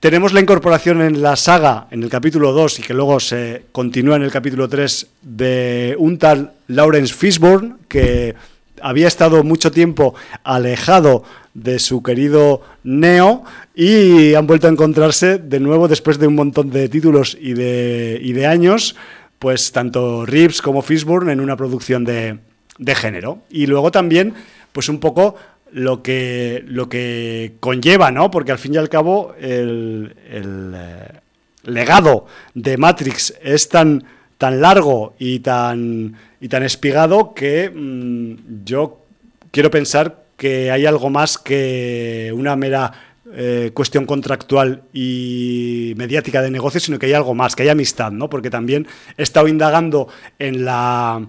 Tenemos 0.00 0.32
la 0.32 0.40
incorporación 0.40 1.02
en 1.02 1.20
la 1.20 1.36
saga, 1.36 1.86
en 1.90 2.02
el 2.02 2.08
capítulo 2.08 2.52
2, 2.52 2.78
y 2.78 2.82
que 2.82 2.94
luego 2.94 3.20
se 3.20 3.64
continúa 3.70 4.16
en 4.16 4.22
el 4.22 4.30
capítulo 4.30 4.66
3, 4.66 5.06
de 5.20 5.94
un 5.98 6.16
tal 6.16 6.54
Lawrence 6.68 7.12
Fishburne, 7.12 7.74
que 7.86 8.34
había 8.80 9.06
estado 9.06 9.44
mucho 9.44 9.70
tiempo 9.70 10.14
alejado 10.42 11.22
de 11.52 11.78
su 11.78 12.02
querido 12.02 12.62
Neo 12.82 13.44
y 13.74 14.32
han 14.32 14.46
vuelto 14.46 14.68
a 14.68 14.70
encontrarse 14.70 15.36
de 15.36 15.60
nuevo 15.60 15.86
después 15.86 16.18
de 16.18 16.28
un 16.28 16.34
montón 16.34 16.70
de 16.70 16.88
títulos 16.88 17.36
y 17.38 17.52
de, 17.52 18.18
y 18.22 18.32
de 18.32 18.46
años, 18.46 18.96
pues 19.38 19.70
tanto 19.70 20.24
Reeves 20.24 20.62
como 20.62 20.80
Fishburne 20.80 21.34
en 21.34 21.40
una 21.40 21.58
producción 21.58 22.06
de, 22.06 22.38
de 22.78 22.94
género. 22.94 23.40
Y 23.50 23.66
luego 23.66 23.90
también, 23.90 24.32
pues 24.72 24.88
un 24.88 24.98
poco 24.98 25.36
lo 25.72 26.02
que, 26.02 26.64
lo 26.66 26.88
que 26.88 27.54
conlleva, 27.60 28.10
¿no? 28.10 28.30
Porque 28.30 28.52
al 28.52 28.58
fin 28.58 28.74
y 28.74 28.76
al 28.76 28.88
cabo 28.88 29.34
el, 29.38 30.14
el 30.30 30.72
eh, 30.74 31.20
legado 31.64 32.26
de 32.54 32.76
Matrix 32.76 33.34
es 33.42 33.68
tan, 33.68 34.04
tan 34.38 34.60
largo 34.60 35.14
y 35.18 35.40
tan, 35.40 36.16
y 36.40 36.48
tan 36.48 36.62
espigado 36.62 37.34
que 37.34 37.70
mmm, 37.70 38.64
yo 38.64 39.04
quiero 39.50 39.70
pensar 39.70 40.24
que 40.36 40.70
hay 40.70 40.86
algo 40.86 41.10
más 41.10 41.36
que 41.36 42.32
una 42.34 42.56
mera 42.56 42.92
eh, 43.32 43.70
cuestión 43.74 44.06
contractual 44.06 44.82
y 44.92 45.92
mediática 45.96 46.42
de 46.42 46.50
negocio, 46.50 46.80
sino 46.80 46.98
que 46.98 47.06
hay 47.06 47.12
algo 47.12 47.34
más, 47.34 47.54
que 47.54 47.62
hay 47.62 47.68
amistad, 47.68 48.10
¿no? 48.10 48.28
Porque 48.28 48.50
también 48.50 48.88
he 49.16 49.22
estado 49.22 49.46
indagando 49.46 50.08
en 50.38 50.64
la 50.64 51.24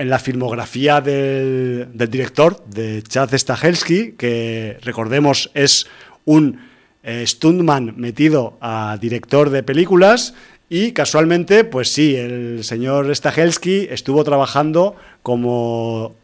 en 0.00 0.08
la 0.08 0.18
filmografía 0.18 1.02
del, 1.02 1.90
director, 1.94 2.64
de 2.64 3.02
Chad 3.02 3.36
Stahelski, 3.36 4.12
que 4.12 4.78
recordemos 4.82 5.50
es 5.52 5.86
un 6.24 6.58
eh, 7.02 7.24
stuntman 7.26 7.94
metido 7.98 8.56
a 8.62 8.96
director 8.98 9.50
de 9.50 9.62
películas. 9.62 10.32
Y 10.70 10.92
casualmente, 10.92 11.64
pues 11.64 11.92
sí, 11.92 12.16
el 12.16 12.64
señor 12.64 13.14
Stahelski 13.14 13.88
estuvo 13.90 14.24
trabajando 14.24 14.96
como, 15.22 16.16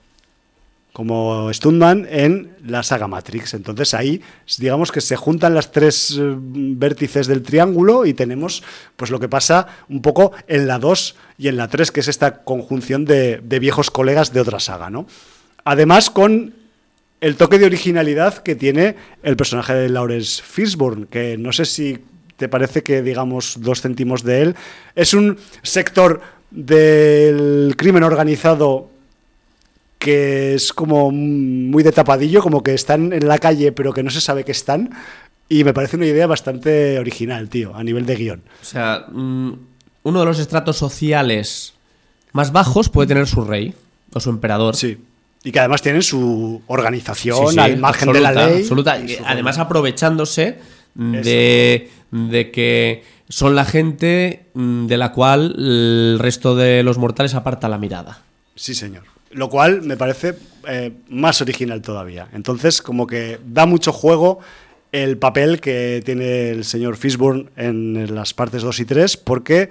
como 0.96 1.52
Stuntman 1.52 2.08
en 2.08 2.52
la 2.64 2.82
saga 2.82 3.06
Matrix. 3.06 3.52
Entonces 3.52 3.92
ahí, 3.92 4.22
digamos 4.56 4.90
que 4.90 5.02
se 5.02 5.14
juntan 5.14 5.54
las 5.54 5.70
tres 5.70 6.16
eh, 6.18 6.34
vértices 6.38 7.26
del 7.26 7.42
triángulo 7.42 8.06
y 8.06 8.14
tenemos 8.14 8.62
pues 8.96 9.10
lo 9.10 9.20
que 9.20 9.28
pasa 9.28 9.66
un 9.90 10.00
poco 10.00 10.32
en 10.48 10.66
la 10.66 10.78
2 10.78 11.16
y 11.36 11.48
en 11.48 11.58
la 11.58 11.68
3, 11.68 11.90
que 11.90 12.00
es 12.00 12.08
esta 12.08 12.44
conjunción 12.44 13.04
de, 13.04 13.42
viejos 13.60 13.90
colegas 13.90 14.32
de 14.32 14.40
otra 14.40 14.58
saga, 14.58 14.88
¿no? 14.88 15.06
Además 15.64 16.08
con 16.08 16.54
el 17.20 17.36
toque 17.36 17.58
de 17.58 17.66
originalidad 17.66 18.38
que 18.38 18.54
tiene 18.54 18.96
el 19.22 19.36
personaje 19.36 19.74
de 19.74 19.90
Lawrence 19.90 20.42
Fishburne, 20.42 21.08
que 21.10 21.36
no 21.36 21.52
sé 21.52 21.66
si 21.66 21.98
te 22.38 22.48
parece 22.48 22.82
que 22.82 23.02
digamos 23.02 23.58
dos 23.60 23.82
céntimos 23.82 24.22
de 24.22 24.40
él. 24.40 24.56
Es 24.94 25.12
un 25.12 25.36
sector 25.62 26.22
del 26.50 27.74
crimen 27.76 28.02
organizado 28.02 28.95
que 29.98 30.54
es 30.54 30.72
como 30.72 31.10
muy 31.10 31.82
de 31.82 31.92
tapadillo, 31.92 32.42
como 32.42 32.62
que 32.62 32.74
están 32.74 33.12
en 33.12 33.26
la 33.26 33.38
calle 33.38 33.72
pero 33.72 33.92
que 33.92 34.02
no 34.02 34.10
se 34.10 34.20
sabe 34.20 34.44
que 34.44 34.52
están. 34.52 34.90
Y 35.48 35.62
me 35.64 35.72
parece 35.72 35.96
una 35.96 36.06
idea 36.06 36.26
bastante 36.26 36.98
original, 36.98 37.48
tío, 37.48 37.74
a 37.74 37.84
nivel 37.84 38.04
de 38.04 38.16
guion. 38.16 38.42
O 38.60 38.64
sea, 38.64 39.06
mm, 39.08 39.52
uno 40.02 40.20
de 40.20 40.26
los 40.26 40.38
estratos 40.38 40.76
sociales 40.76 41.74
más 42.32 42.52
bajos 42.52 42.88
puede 42.88 43.08
tener 43.08 43.26
su 43.26 43.42
rey 43.44 43.74
o 44.12 44.20
su 44.20 44.30
emperador. 44.30 44.74
Sí. 44.74 44.98
Y 45.44 45.52
que 45.52 45.60
además 45.60 45.82
tienen 45.82 46.02
su 46.02 46.62
organización 46.66 47.58
al 47.58 47.76
margen 47.78 48.12
de 48.12 48.20
la 48.20 48.32
ley. 48.32 48.62
Absoluta. 48.62 48.98
Además, 49.24 49.58
aprovechándose 49.58 50.58
de, 50.94 51.90
de 52.10 52.50
que 52.50 53.04
son 53.28 53.54
la 53.54 53.64
gente 53.64 54.46
mm, 54.54 54.86
de 54.86 54.96
la 54.96 55.12
cual 55.12 55.54
el 55.58 56.18
resto 56.18 56.56
de 56.56 56.82
los 56.82 56.98
mortales 56.98 57.34
aparta 57.34 57.68
la 57.68 57.78
mirada. 57.78 58.22
Sí, 58.54 58.74
señor. 58.74 59.04
Lo 59.30 59.48
cual 59.48 59.82
me 59.82 59.96
parece 59.96 60.34
eh, 60.68 60.92
más 61.08 61.40
original 61.40 61.82
todavía. 61.82 62.28
Entonces, 62.32 62.80
como 62.82 63.06
que 63.06 63.38
da 63.44 63.66
mucho 63.66 63.92
juego 63.92 64.40
el 64.92 65.18
papel 65.18 65.60
que 65.60 66.02
tiene 66.04 66.50
el 66.50 66.64
señor 66.64 66.96
Fishburne 66.96 67.46
en 67.56 68.14
las 68.14 68.34
partes 68.34 68.62
2 68.62 68.80
y 68.80 68.84
3, 68.84 69.16
porque 69.16 69.70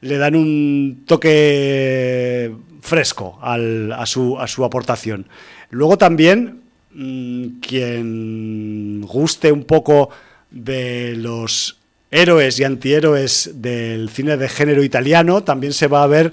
le 0.00 0.18
dan 0.18 0.34
un 0.34 1.04
toque 1.06 2.52
fresco 2.80 3.38
a, 3.42 4.06
su, 4.06 4.38
a 4.38 4.46
su 4.46 4.64
aportación. 4.64 5.26
Luego 5.70 5.98
también, 5.98 6.60
mm, 6.94 7.60
quien 7.60 9.02
guste 9.02 9.52
un 9.52 9.64
poco 9.64 10.10
de 10.50 11.14
los 11.16 11.78
héroes 12.10 12.58
y 12.58 12.64
antihéroes 12.64 13.50
del 13.54 14.10
cine 14.10 14.36
de 14.36 14.48
género 14.48 14.82
italiano, 14.82 15.44
también 15.44 15.72
se 15.72 15.86
va 15.86 16.02
a 16.02 16.08
ver 16.08 16.32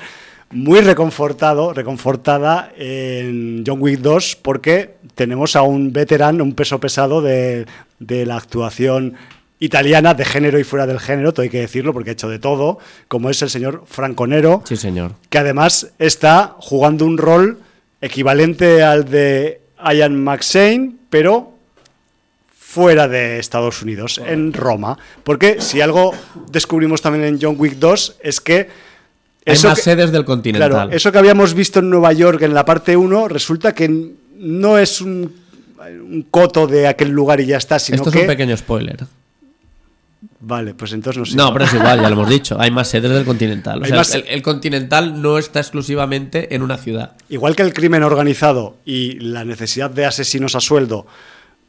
muy 0.52 0.82
reconfortado, 0.82 1.74
reconfortada 1.74 2.72
en 2.78 3.64
John 3.66 3.82
Wick 3.82 4.00
2 4.00 4.38
porque 4.42 4.96
tenemos 5.16 5.56
a 5.56 5.62
un 5.62 5.92
veterano, 5.92 6.44
un 6.44 6.54
peso 6.54 6.80
pesado 6.80 7.22
de, 7.22 7.66
la 8.00 8.38
actuación 8.38 9.16
italiana 9.60 10.14
de 10.14 10.24
género 10.24 10.60
y 10.60 10.64
fuera 10.64 10.86
del 10.86 11.00
género, 11.00 11.34
todo 11.34 11.44
hay 11.44 11.50
que 11.50 11.62
decirlo 11.62 11.94
porque 11.94 12.12
ha 12.12 12.14
hecho 12.14 12.30
de 12.30 12.40
todo, 12.40 12.78
como 13.08 13.30
es 13.30 13.42
el 13.42 13.50
señor 13.50 13.84
Franco 13.88 14.28
Nero, 14.28 14.62
sí, 14.66 14.78
señor. 14.78 15.14
que 15.30 15.40
además 15.40 15.94
está 15.98 16.56
jugando 16.60 17.06
un 17.06 17.18
rol 17.18 17.60
equivalente 18.00 18.84
al 18.84 19.10
de 19.10 19.62
Ian 19.84 20.24
McShane, 20.24 20.94
pero 21.10 21.54
fuera 22.78 23.08
de 23.08 23.40
Estados 23.40 23.82
Unidos, 23.82 24.22
en 24.24 24.54
Roma. 24.54 25.00
Porque 25.24 25.62
si 25.62 25.82
algo 25.82 26.14
descubrimos 26.52 27.02
también 27.02 27.26
en 27.26 27.40
John 27.42 27.56
Wick 27.58 27.76
2 27.76 28.18
es 28.22 28.40
que 28.40 28.70
hay 29.48 29.58
más 29.64 29.82
sedes 29.82 30.12
del 30.12 30.26
continental. 30.26 30.70
Claro, 30.70 30.92
eso 30.92 31.12
que 31.12 31.18
habíamos 31.18 31.54
visto 31.54 31.80
en 31.80 31.90
Nueva 31.90 32.14
York 32.14 32.42
en 32.42 32.54
la 32.54 32.66
parte 32.66 32.96
1 32.96 33.28
resulta 33.28 33.74
que 33.74 34.14
no 34.38 34.78
es 34.78 35.02
un, 35.02 35.34
coto 36.30 36.68
de 36.68 36.88
aquel 36.88 37.10
lugar 37.10 37.40
y 37.40 37.46
ya 37.46 37.58
está, 37.58 37.80
sino 37.80 37.98
Esto 37.98 38.10
es 38.10 38.16
un 38.16 38.28
pequeño 38.28 38.58
spoiler. 38.58 39.06
Vale, 40.40 40.74
pues 40.74 40.94
entonces 40.94 41.20
no 41.20 41.26
sé. 41.26 41.36
No, 41.36 41.52
pero 41.54 41.66
es 41.66 41.74
igual, 41.74 42.02
ya 42.02 42.10
lo 42.10 42.16
hemos 42.16 42.30
dicho. 42.30 42.58
Hay 42.60 42.72
más 42.72 42.88
sedes 42.88 43.12
del 43.12 43.26
Continental. 43.26 43.82
O 43.82 44.04
sea, 44.04 44.20
el, 44.28 44.42
Continental 44.42 45.22
no 45.22 45.38
está 45.38 45.60
exclusivamente 45.60 46.56
en 46.56 46.62
una 46.62 46.78
ciudad. 46.78 47.14
Igual 47.30 47.56
que 47.56 47.64
el 47.64 47.74
crimen 47.74 48.04
organizado 48.04 48.78
y 48.86 49.20
la 49.20 49.46
necesidad 49.46 49.90
de 49.90 50.06
asesinos 50.06 50.56
a 50.56 50.62
sueldo, 50.62 51.08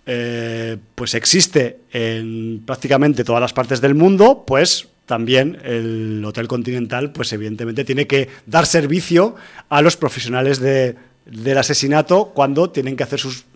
eh, 0.06 0.76
pues 0.94 1.14
existe 1.14 1.80
en 1.92 2.62
prácticamente 2.64 3.24
todas 3.24 3.40
las 3.40 3.52
partes 3.52 3.80
del 3.80 3.94
mundo, 3.94 4.44
pues 4.46 4.88
también 5.08 5.58
el 5.64 6.22
Hotel 6.22 6.46
Continental, 6.46 7.12
pues 7.12 7.32
evidentemente 7.32 7.82
tiene 7.84 8.06
que 8.06 8.28
dar 8.44 8.66
servicio 8.66 9.34
a 9.70 9.80
los 9.80 9.96
profesionales 9.96 10.60
de, 10.60 10.96
del 11.24 11.56
asesinato 11.56 12.32
cuando 12.34 12.68
tienen 12.68 12.94
que 12.94 13.04
hacer 13.04 13.18
sus 13.18 13.46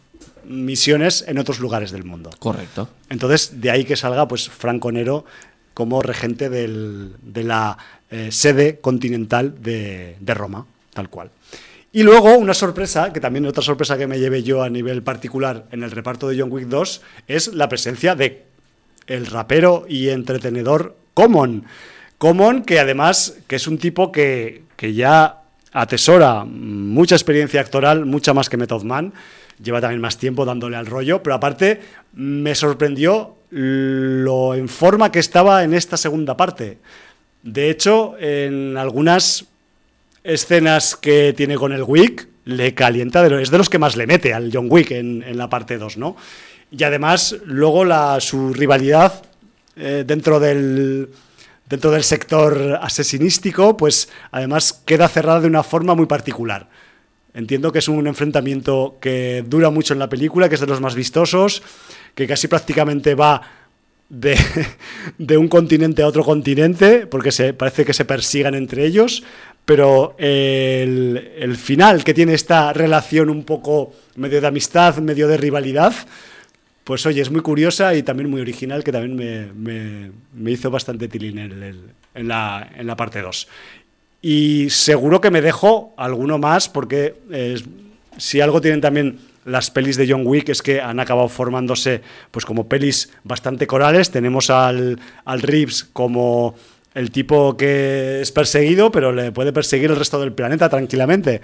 misiones 0.47 1.25
en 1.29 1.37
otros 1.37 1.61
lugares 1.61 1.93
del 1.93 2.05
mundo. 2.05 2.31
Correcto. 2.39 2.89
Entonces, 3.11 3.61
de 3.61 3.71
ahí 3.71 3.85
que 3.85 3.97
salga 3.97 4.27
pues 4.27 4.49
Franco 4.49 4.91
Nero 4.91 5.27
como 5.75 6.01
regente 6.01 6.49
del, 6.49 7.13
de 7.21 7.45
la 7.45 7.77
eh, 8.11 8.33
sede 8.33 8.79
continental 8.81 9.63
de, 9.63 10.17
de, 10.21 10.35
Roma, 10.35 10.67
tal 10.95 11.11
cual. 11.11 11.31
Y 11.93 12.03
luego 12.03 12.35
una 12.39 12.55
sorpresa, 12.55 13.13
que 13.13 13.21
también 13.21 13.45
otra 13.45 13.63
sorpresa 13.63 13.99
que 13.99 14.07
me 14.07 14.19
llevé 14.19 14.43
yo 14.43 14.63
a 14.63 14.71
nivel 14.71 15.03
particular 15.03 15.67
en 15.71 15.83
el 15.83 15.91
reparto 15.91 16.29
de 16.29 16.41
John 16.41 16.51
Wick 16.51 16.69
2, 16.69 17.03
es 17.29 17.49
la 17.49 17.69
presencia 17.69 18.15
de 18.15 18.45
el 19.07 19.27
rapero 19.27 19.85
y 19.87 20.09
entretenedor 20.09 20.97
Common. 21.15 21.65
Common, 22.19 22.63
que 22.63 22.79
además 22.79 23.39
que 23.47 23.57
es 23.57 23.67
un 23.67 23.79
tipo 23.79 24.13
que, 24.13 24.63
ya 24.81 25.43
atesora 25.73 26.45
mucha 26.45 27.15
experiencia 27.15 27.61
actoral, 27.61 28.05
mucha 28.05 28.35
más 28.35 28.49
que 28.49 28.57
Method 28.57 28.85
Man, 28.85 29.13
lleva 29.63 29.81
también 29.81 30.01
más 30.01 30.19
tiempo 30.19 30.45
dándole 30.45 30.77
al 30.77 30.87
rollo, 30.87 31.23
pero 31.23 31.35
aparte 31.35 31.81
me 32.15 32.55
sorprendió 32.55 33.37
lo 33.51 34.55
en 34.55 34.69
forma 34.69 35.13
que 35.13 35.19
estaba 35.19 35.65
en 35.65 35.75
esta 35.75 35.97
segunda 35.97 36.37
parte. 36.37 36.79
De 37.43 37.71
hecho, 37.71 38.17
en 38.19 38.77
algunas 38.77 39.47
escenas 40.25 40.97
que 40.97 41.33
tiene 41.37 41.57
con 41.57 41.73
el 41.73 41.83
Wick, 41.83 42.29
le 42.45 42.75
calienta, 42.75 43.25
es 43.41 43.51
de 43.51 43.59
los 43.59 43.69
que 43.69 43.79
más 43.79 43.97
le 43.97 44.07
mete 44.07 44.35
al 44.35 44.51
John 44.53 44.67
Wick 44.69 44.91
en, 44.93 45.37
la 45.37 45.49
parte 45.49 45.79
2, 45.79 45.97
¿no? 45.97 46.17
Y 46.71 46.83
además, 46.85 47.37
luego 47.45 47.85
su 48.21 48.53
rivalidad 48.53 49.25
eh, 49.77 50.05
dentro 50.07 50.39
del 50.41 51.09
dentro 51.73 51.91
del 51.91 52.05
sector 52.05 52.79
asesinístico, 52.83 53.79
pues 53.79 54.11
además 54.31 54.83
queda 54.85 55.09
cerrada 55.09 55.41
de 55.41 55.47
una 55.47 55.63
forma 55.63 55.95
muy 55.95 56.05
particular. 56.05 56.69
Entiendo 57.33 57.73
que 57.73 57.79
es 57.79 57.89
un 57.89 58.07
enfrentamiento 58.07 58.99
que 59.01 59.43
dura 59.47 59.71
mucho 59.71 59.95
en 59.95 59.99
la 59.99 60.11
película, 60.11 60.51
que 60.51 60.57
es 60.57 60.61
de 60.61 60.67
los 60.67 60.83
más 60.83 60.95
vistosos, 60.95 61.63
que 62.15 62.27
casi 62.27 62.47
prácticamente 62.47 63.15
va 63.15 63.41
de, 64.11 64.37
de 65.19 65.39
un 65.39 65.49
continente 65.49 66.03
a 66.03 66.09
otro 66.09 66.25
continente, 66.25 67.07
porque 67.07 67.33
se, 67.33 67.55
parece 67.55 67.87
que 67.87 67.95
se 67.95 68.05
persigan 68.05 68.55
entre 68.55 68.85
ellos, 68.85 69.23
pero 69.65 70.15
el, 70.19 71.33
el 71.39 71.57
final 71.57 72.05
que 72.05 72.13
tiene 72.13 72.35
esta 72.35 72.75
relación 72.75 73.31
un 73.31 73.45
poco 73.45 73.95
medio 74.17 74.43
de 74.43 74.49
amistad, 74.49 74.99
medio 74.99 75.27
de 75.27 75.39
rivalidad, 75.39 75.95
pues 76.85 77.07
oye, 77.07 77.23
es 77.23 77.31
muy 77.31 77.41
curiosa 77.41 77.95
y 77.95 78.03
también 78.03 78.31
muy 78.31 78.41
original, 78.41 78.83
que 78.83 78.93
también 78.93 79.53
me, 80.35 80.51
hizo 80.51 80.71
bastante 80.71 81.09
tilín 81.09 81.39
en, 81.39 82.29
la, 82.29 82.71
en 82.77 82.87
la 82.87 82.97
parte 82.97 83.23
2. 83.23 83.49
Y 84.23 84.71
seguro 84.71 85.21
que 85.21 85.31
me 85.31 85.43
dejo 85.43 85.95
alguno 85.97 86.39
más, 86.39 86.69
porque 86.69 87.15
si 88.17 88.41
algo 88.41 88.61
tienen 88.61 88.81
también 88.81 89.19
las 89.45 89.71
pelis 89.71 89.97
de 89.97 90.07
John 90.09 90.23
Wick 90.25 90.49
es 90.49 90.63
que 90.63 90.81
han 90.81 91.01
acabado 91.01 91.29
formándose 91.29 92.03
pues 92.31 92.45
como 92.45 92.69
pelis 92.69 93.11
bastante 93.25 93.67
corales. 93.67 94.11
Tenemos 94.11 94.51
al, 94.51 95.01
al 95.25 95.43
Reeves 95.43 95.85
como 95.93 96.55
el 96.95 97.11
tipo 97.11 97.57
que 97.57 98.21
es 98.21 98.31
perseguido, 98.33 98.93
pero 98.93 99.13
le 99.13 99.33
puede 99.33 99.53
perseguir 99.53 99.91
el 99.91 99.97
resto 99.97 100.21
del 100.21 100.33
planeta 100.33 100.69
tranquilamente. 100.69 101.41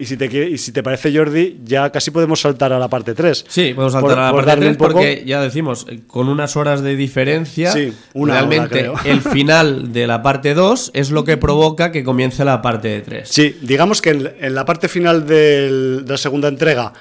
Y 0.00 0.04
si, 0.04 0.16
te 0.16 0.26
y 0.26 0.58
si 0.58 0.70
te 0.70 0.84
parece, 0.84 1.12
Jordi, 1.12 1.58
ya 1.64 1.90
casi 1.90 2.12
podemos 2.12 2.40
saltar 2.40 2.72
a 2.72 2.78
la 2.78 2.86
parte 2.86 3.14
3. 3.14 3.46
Sí, 3.48 3.74
podemos 3.74 3.94
saltar 3.94 4.18
a 4.20 4.26
la 4.26 4.32
parte 4.32 4.56
3 4.56 4.76
porque 4.76 5.24
ya 5.26 5.40
decimos, 5.40 5.86
con 6.06 6.28
unas 6.28 6.56
horas 6.56 6.82
de 6.82 6.94
diferencia, 6.94 7.74
realmente 8.14 8.92
el 9.04 9.20
final 9.20 9.92
de 9.92 10.06
la 10.06 10.22
parte 10.22 10.54
2 10.54 10.92
es 10.94 11.10
lo 11.10 11.24
que 11.24 11.36
provoca 11.36 11.90
que 11.90 12.04
comience 12.04 12.44
la 12.44 12.62
parte 12.62 13.00
3. 13.00 13.28
Sí, 13.28 13.58
digamos 13.60 14.00
que 14.00 14.10
en, 14.10 14.54
la 14.54 14.64
parte 14.64 14.86
final 14.86 15.26
de 15.26 16.04
la 16.06 16.16
segunda 16.16 16.46
entrega 16.46 16.92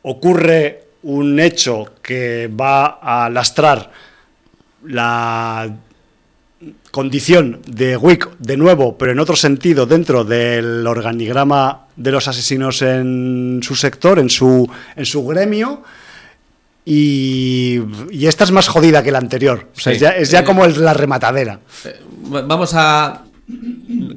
ocurre 0.00 0.84
un 1.02 1.38
hecho 1.38 1.96
que 2.00 2.48
va 2.48 2.98
a 3.02 3.28
lastrar 3.28 3.90
la 4.86 5.68
condición 6.96 7.60
de 7.66 7.94
Wick 7.94 8.38
de 8.38 8.56
nuevo, 8.56 8.96
pero 8.96 9.12
en 9.12 9.18
otro 9.20 9.36
sentido, 9.36 9.84
dentro 9.84 10.24
del 10.24 10.86
organigrama 10.86 11.88
de 11.94 12.10
los 12.10 12.26
asesinos 12.26 12.80
en 12.80 13.60
su 13.62 13.74
sector, 13.76 14.18
en 14.18 14.30
su, 14.30 14.66
en 14.96 15.04
su 15.04 15.26
gremio. 15.26 15.82
Y, 16.86 17.82
esta 18.26 18.44
es 18.44 18.50
más 18.50 18.68
jodida 18.68 19.02
que 19.02 19.10
la 19.12 19.18
anterior. 19.18 19.68
es 19.84 20.30
ya, 20.30 20.42
como 20.42 20.66
la 20.66 20.94
rematadera. 20.94 21.60
Eh, 21.84 22.00
vamos 22.30 22.72
a. 22.72 23.24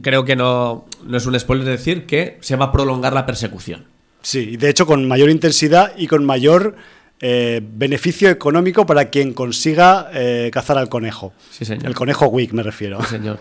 Creo 0.01 0.23
que 0.23 0.37
no, 0.37 0.85
no 1.05 1.17
es 1.17 1.25
un 1.25 1.37
spoiler 1.37 1.67
decir 1.67 2.05
que 2.05 2.37
se 2.39 2.55
va 2.55 2.67
a 2.67 2.71
prolongar 2.71 3.11
la 3.11 3.25
persecución. 3.25 3.87
Sí, 4.21 4.51
y 4.53 4.55
de 4.55 4.69
hecho 4.69 4.85
con 4.85 5.05
mayor 5.05 5.29
intensidad 5.29 5.91
y 5.97 6.07
con 6.07 6.23
mayor 6.23 6.77
eh, 7.21 7.61
beneficio 7.63 8.29
económico 8.29 8.85
para 8.85 9.09
quien 9.09 9.33
consiga 9.33 10.09
eh, 10.13 10.49
cazar 10.53 10.77
al 10.77 10.89
conejo. 10.89 11.33
Sí, 11.51 11.65
señor. 11.65 11.85
El 11.87 11.95
conejo 11.95 12.27
Wick, 12.27 12.53
me 12.53 12.63
refiero. 12.63 13.01
Sí, 13.01 13.07
señor. 13.09 13.39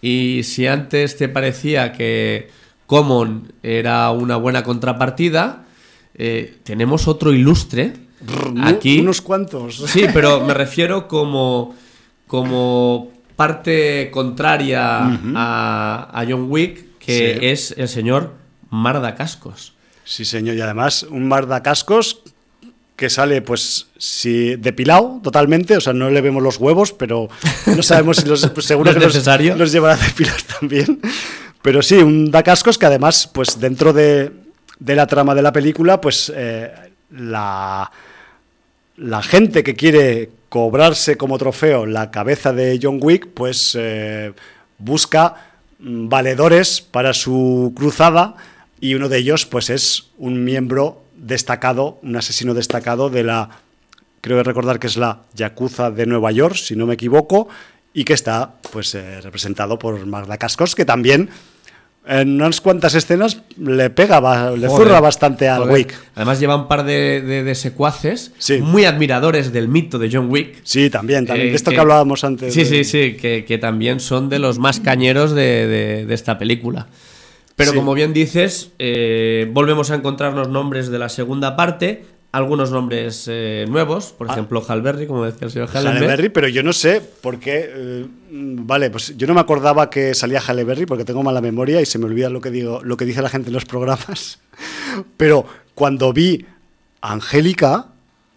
Y 0.00 0.42
si 0.44 0.66
antes 0.66 1.16
te 1.16 1.28
parecía 1.28 1.92
que 1.92 2.48
Common 2.86 3.52
era 3.62 4.10
una 4.12 4.36
buena 4.36 4.62
contrapartida, 4.62 5.64
eh, 6.14 6.58
tenemos 6.62 7.08
otro 7.08 7.32
ilustre 7.32 7.94
aquí. 8.62 9.00
Unos 9.00 9.20
cuantos. 9.20 9.76
Sí, 9.88 10.06
pero 10.12 10.44
me 10.44 10.54
refiero 10.54 11.08
como, 11.08 11.74
como 12.26 13.10
parte 13.34 14.10
contraria 14.12 14.98
a, 15.34 16.10
a 16.12 16.24
John 16.28 16.46
Wick, 16.48 16.98
que 16.98 17.38
Sí. 17.40 17.46
es 17.46 17.74
el 17.76 17.88
señor 17.88 18.34
Marda 18.70 19.14
Cascos. 19.14 19.74
Sí, 20.04 20.24
señor. 20.24 20.54
Y 20.56 20.60
además 20.60 21.02
un 21.02 21.28
cascos 21.62 22.22
que 22.96 23.10
sale, 23.10 23.42
pues, 23.42 23.86
si 23.98 24.56
depilado 24.56 25.20
totalmente, 25.22 25.76
o 25.76 25.80
sea, 25.80 25.92
no 25.92 26.08
le 26.10 26.20
vemos 26.22 26.42
los 26.42 26.56
huevos, 26.56 26.92
pero 26.92 27.28
no 27.66 27.82
sabemos 27.82 28.16
si 28.16 28.26
los, 28.26 28.46
pues, 28.48 28.64
seguro 28.66 28.90
¿No 28.92 28.98
que 28.98 29.04
los- 29.04 29.14
necesario? 29.14 29.54
Los, 29.56 29.70
llevará 29.70 29.94
a 30.02 30.06
depilar 30.06 30.40
también. 30.58 31.00
Pero 31.62 31.82
sí, 31.82 31.96
un 31.96 32.30
cascos 32.30 32.78
que 32.78 32.86
además, 32.86 33.28
pues, 33.32 33.60
dentro 33.60 33.92
de, 33.92 34.32
de 34.78 34.94
la 34.96 35.06
trama 35.06 35.34
de 35.34 35.42
la 35.42 35.52
película, 35.52 36.00
pues, 36.00 36.32
eh, 36.34 36.70
la, 37.10 37.90
la 38.96 39.22
gente 39.22 39.62
que 39.62 39.74
quiere 39.74 40.30
cobrarse 40.48 41.16
como 41.16 41.36
trofeo 41.38 41.84
la 41.86 42.10
cabeza 42.10 42.52
de 42.52 42.78
John 42.82 42.98
Wick, 43.02 43.26
pues 43.34 43.76
eh, 43.78 44.32
busca 44.78 45.34
mm, 45.80 46.08
valedores 46.08 46.80
para 46.80 47.12
su 47.12 47.72
cruzada 47.76 48.36
y 48.80 48.94
uno 48.94 49.08
de 49.08 49.18
ellos 49.18 49.44
pues 49.46 49.70
es 49.70 50.06
un 50.18 50.44
miembro 50.44 51.02
destacado, 51.16 51.98
un 52.02 52.16
asesino 52.16 52.54
destacado 52.54 53.10
de 53.10 53.24
la, 53.24 53.50
creo 54.20 54.42
recordar 54.42 54.78
que 54.78 54.86
es 54.86 54.96
la 54.96 55.20
Yakuza 55.34 55.90
de 55.90 56.06
Nueva 56.06 56.32
York, 56.32 56.56
si 56.56 56.76
no 56.76 56.86
me 56.86 56.94
equivoco, 56.94 57.48
y 57.92 58.04
que 58.04 58.12
está 58.12 58.54
pues 58.72 58.94
eh, 58.94 59.20
representado 59.20 59.78
por 59.78 60.04
Magda 60.06 60.36
Cascos, 60.36 60.74
que 60.74 60.84
también 60.84 61.30
en 62.08 62.34
unas 62.36 62.60
cuantas 62.60 62.94
escenas 62.94 63.42
le 63.56 63.90
pega, 63.90 64.20
le 64.52 64.68
Joder, 64.68 64.86
zurra 64.86 65.00
bastante 65.00 65.48
al 65.48 65.62
joder. 65.62 65.74
Wick. 65.74 65.94
Además 66.14 66.38
lleva 66.38 66.54
un 66.54 66.68
par 66.68 66.84
de, 66.84 67.20
de- 67.20 67.42
de 67.42 67.54
secuaces 67.56 68.30
Sí. 68.38 68.58
muy 68.60 68.84
admiradores 68.84 69.52
del 69.52 69.66
mito 69.66 69.98
de 69.98 70.08
John 70.12 70.30
Wick. 70.30 70.60
Sí, 70.62 70.88
también, 70.88 71.26
también. 71.26 71.48
Eh, 71.48 71.50
de 71.50 71.56
esto 71.56 71.70
que, 71.70 71.74
que- 71.76 71.80
hablábamos 71.80 72.22
antes. 72.22 72.54
Sí, 72.54 72.60
de- 72.62 72.66
sí, 72.66 72.84
sí, 72.84 73.16
que, 73.16 73.44
que 73.44 73.58
también 73.58 73.98
son 73.98 74.28
de 74.28 74.38
los 74.38 74.58
más 74.60 74.78
cañeros 74.78 75.32
de- 75.32 76.04
de 76.06 76.14
esta 76.14 76.38
película. 76.38 76.86
Pero 77.56 77.72
Sí. 77.72 77.76
como 77.76 77.94
bien 77.94 78.12
dices, 78.12 78.70
eh, 78.78 79.50
volvemos 79.52 79.90
a 79.90 79.94
encontrarnos 79.96 80.48
nombres 80.48 80.88
de 80.88 80.98
la 80.98 81.08
segunda 81.08 81.56
parte, 81.56 82.04
algunos 82.32 82.70
nombres 82.70 83.24
eh, 83.30 83.64
nuevos, 83.68 84.12
por 84.12 84.28
Ah. 84.28 84.32
ejemplo, 84.32 84.62
Halberry, 84.68 85.06
como 85.06 85.24
decía 85.24 85.46
el 85.46 85.50
señor 85.50 85.68
Halle 85.72 85.88
Hallenberg. 85.88 86.06
Berry, 86.10 86.28
pero 86.28 86.48
yo 86.48 86.62
no 86.62 86.74
sé 86.74 87.00
por 87.00 87.38
qué. 87.40 87.70
eh, 87.74 88.06
vale, 88.30 88.90
pues 88.90 89.16
yo 89.16 89.26
no 89.26 89.32
me 89.32 89.40
acordaba 89.40 89.88
que 89.88 90.14
salía 90.14 90.40
Halle 90.46 90.64
Berry 90.64 90.84
porque 90.84 91.04
tengo 91.06 91.22
mala 91.22 91.40
memoria 91.40 91.80
y 91.80 91.86
se 91.86 91.98
me 91.98 92.04
olvida 92.04 92.28
lo 92.28 92.42
que 92.42 92.50
digo, 92.50 92.82
lo 92.84 92.96
que 92.98 93.06
dice 93.06 93.22
la 93.22 93.30
gente 93.30 93.48
en 93.48 93.54
los 93.54 93.64
programas. 93.64 94.38
Pero 95.16 95.46
cuando 95.74 96.12
vi 96.12 96.44
a 97.00 97.12
Angélica, 97.12 97.86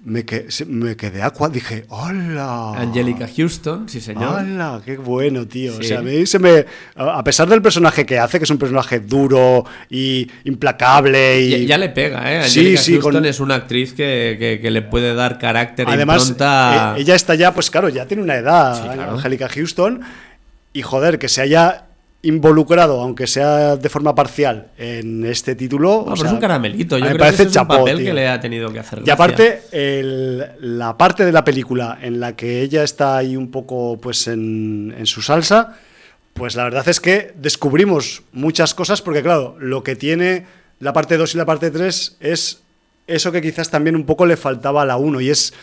me, 0.04 0.24
que- 0.24 0.48
me 0.68 0.96
quedé 0.96 1.22
agua, 1.22 1.50
dije, 1.50 1.86
¡hola! 1.90 2.72
Angelica 2.76 3.28
Houston, 3.36 3.90
sí 3.90 4.00
señor. 4.00 4.40
¡Hola! 4.40 4.82
¡Qué 4.86 4.96
bueno, 4.98 5.46
tío! 5.46 5.74
O 5.74 5.82
Sí. 5.82 5.90
sea, 5.90 6.00
a 6.00 6.02
mí 6.02 6.26
se 6.26 6.40
me. 6.40 6.66
A 6.96 7.24
pesar 7.24 7.50
del 7.50 7.62
personaje 7.62 8.06
que 8.06 8.18
hace, 8.18 8.38
que 8.40 8.46
es 8.46 8.50
un 8.50 8.58
personaje 8.58 9.02
duro 9.02 9.66
y 9.90 10.26
implacable 10.46 11.42
y. 11.42 11.50
Ya, 11.52 11.58
ya 11.58 11.78
le 11.78 11.90
pega, 11.90 12.32
¿eh? 12.32 12.44
Sí, 12.48 12.60
Angelica 12.60 12.82
sí, 12.82 12.92
Houston 12.94 13.14
con- 13.14 13.26
es 13.26 13.40
una 13.42 13.56
actriz 13.56 13.92
que, 13.94 14.38
que- 14.40 14.60
que 14.62 14.72
le 14.72 14.82
puede 14.82 15.14
dar 15.14 15.38
carácter 15.38 15.88
e 15.90 15.92
Además, 15.92 16.22
impronta. 16.30 16.96
eh, 16.98 17.02
ella 17.02 17.16
está 17.16 17.36
ya, 17.36 17.54
pues 17.54 17.70
claro, 17.70 17.90
ya 17.90 18.06
tiene 18.06 18.24
una 18.24 18.36
edad, 18.36 18.76
Sí, 18.82 18.88
claro. 18.94 19.12
Angélica 19.12 19.50
Houston, 19.50 20.02
y 20.72 20.82
joder, 20.82 21.20
que 21.20 21.28
se 21.28 21.42
haya 21.42 21.88
involucrado, 22.22 23.00
aunque 23.02 23.28
sea 23.28 23.78
de 23.78 23.90
forma 23.90 24.14
parcial, 24.14 24.68
en 24.78 25.26
este 25.26 25.56
título. 25.56 26.04
O 26.04 26.16
sea, 26.18 26.28
es 26.28 26.34
un 26.34 26.40
caramelito. 26.40 26.98
Yo 26.98 27.06
creo 27.06 27.18
parece 27.18 27.44
que 27.44 27.50
ese 27.50 27.52
es 27.52 27.62
un 27.62 27.68
papel 27.68 27.98
tío. 27.98 28.06
que 28.08 28.14
le 28.14 28.28
ha 28.28 28.40
tenido 28.42 28.72
que 28.74 28.80
hacer. 28.80 29.02
Y 29.06 29.10
aparte, 29.10 29.62
el- 29.72 30.46
la 30.60 30.98
parte 30.98 31.26
de 31.26 31.32
la 31.32 31.44
película 31.46 31.98
en 32.02 32.20
la 32.20 32.36
que 32.36 32.62
ella 32.62 32.84
está 32.84 33.16
ahí 33.18 33.38
un 33.38 33.50
poco 33.52 33.98
pues 34.02 34.28
en, 34.28 34.94
en 34.98 35.06
su 35.06 35.22
salsa, 35.22 35.78
pues 36.34 36.56
la 36.56 36.66
verdad 36.66 36.88
es 36.90 37.00
que 37.00 37.34
descubrimos 37.38 38.24
muchas 38.34 38.74
cosas, 38.74 39.02
porque 39.02 39.22
claro, 39.24 39.56
lo 39.60 39.84
que 39.84 39.96
tiene 39.96 40.46
la 40.80 40.92
parte 40.94 41.16
2 41.18 41.36
y 41.36 41.38
la 41.38 41.46
parte 41.46 41.72
3 41.72 42.18
es 42.20 42.62
eso 43.08 43.32
que 43.32 43.42
quizás 43.42 43.70
también 43.70 43.96
un 43.96 44.06
poco 44.06 44.26
le 44.26 44.36
faltaba 44.38 44.82
a 44.82 44.86
la 44.86 44.98
1, 44.98 45.22
y 45.22 45.30
es 45.30 45.54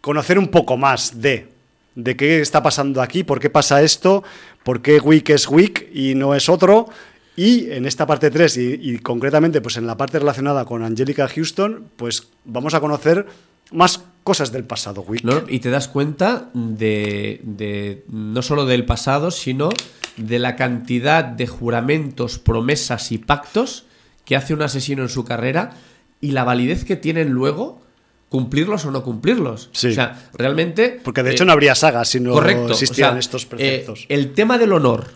conocer 0.00 0.38
un 0.38 0.48
poco 0.48 0.76
más 0.76 1.20
de, 1.20 1.48
de 1.94 2.16
qué 2.16 2.40
está 2.40 2.62
pasando 2.62 3.02
aquí, 3.02 3.24
por 3.24 3.40
qué 3.40 3.50
pasa 3.50 3.82
esto, 3.82 4.22
por 4.62 4.82
qué 4.82 4.98
Wick 5.00 5.30
es 5.30 5.48
Wick 5.48 5.88
y 5.94 6.14
no 6.14 6.34
es 6.34 6.48
otro. 6.48 6.88
Y 7.36 7.70
en 7.70 7.86
esta 7.86 8.06
parte 8.06 8.30
3, 8.30 8.56
y, 8.56 8.98
concretamente 8.98 9.60
pues 9.60 9.76
en 9.76 9.86
la 9.86 9.96
parte 9.96 10.18
relacionada 10.18 10.64
con 10.64 10.82
Angelica 10.82 11.28
Houston, 11.28 11.84
pues 11.96 12.28
vamos 12.44 12.74
a 12.74 12.80
conocer 12.80 13.26
más 13.70 14.02
cosas 14.24 14.50
del 14.50 14.64
pasado 14.64 15.02
Wick. 15.02 15.24
Y 15.48 15.60
te 15.60 15.70
das 15.70 15.86
cuenta 15.88 16.50
de, 16.54 17.40
de- 17.44 18.04
no 18.10 18.42
solo 18.42 18.66
del 18.66 18.84
pasado, 18.84 19.30
sino 19.30 19.68
de 20.16 20.38
la 20.40 20.56
cantidad 20.56 21.22
de 21.22 21.46
juramentos, 21.46 22.38
promesas 22.40 23.12
y 23.12 23.18
pactos 23.18 23.84
que 24.24 24.34
hace 24.36 24.52
un 24.52 24.62
asesino 24.62 25.02
en 25.02 25.08
su 25.08 25.24
carrera 25.24 25.74
y 26.20 26.32
la 26.32 26.42
validez 26.44 26.84
que 26.84 26.96
tienen 26.96 27.30
luego 27.30 27.80
cumplirlos 28.28 28.84
o 28.84 28.90
no 28.90 29.02
cumplirlos. 29.02 29.70
Sí. 29.72 29.88
O 29.88 29.92
sea, 29.92 30.28
realmente... 30.34 31.00
Porque 31.02 31.22
de 31.22 31.30
eh, 31.30 31.32
hecho 31.32 31.44
no 31.44 31.52
habría 31.52 31.74
saga 31.74 32.04
si 32.04 32.20
no 32.20 32.32
correcto. 32.32 32.72
o 32.72 32.74
sea, 32.74 33.18
estos 33.18 33.44
eh, 33.44 33.46
preceptos. 33.48 34.06
el 34.08 34.32
tema 34.32 34.58
del 34.58 34.72
honor 34.72 35.06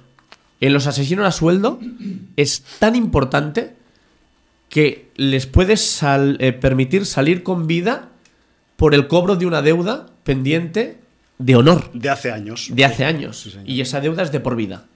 en 0.61 0.73
los 0.73 0.87
asesinos 0.87 1.27
a 1.27 1.33
sueldo 1.33 1.81
es 2.37 2.63
tan 2.79 2.95
importante 2.97 3.75
que 4.69 5.11
les 5.17 5.47
puede 5.47 5.77
sal- 5.77 6.39
eh, 6.41 6.53
permitir 6.53 7.05
salir 7.05 7.43
con 7.43 7.67
vida 7.67 8.09
por 8.77 8.95
el 8.95 9.07
cobro 9.09 9.37
de 9.37 9.45
una 9.47 9.61
deuda 9.61 10.07
pendiente 10.25 10.99
de 11.39 11.57
honor 11.57 11.91
de 11.93 12.09
hace 12.09 12.31
años. 12.31 12.69
de 12.73 12.85
hace 12.85 13.05
años. 13.05 13.59
y 13.67 13.81
esa 13.81 14.01
deuda 14.01 14.23
es 14.23 14.33
de 14.33 14.41
por 14.41 14.57
vida. 14.57 14.87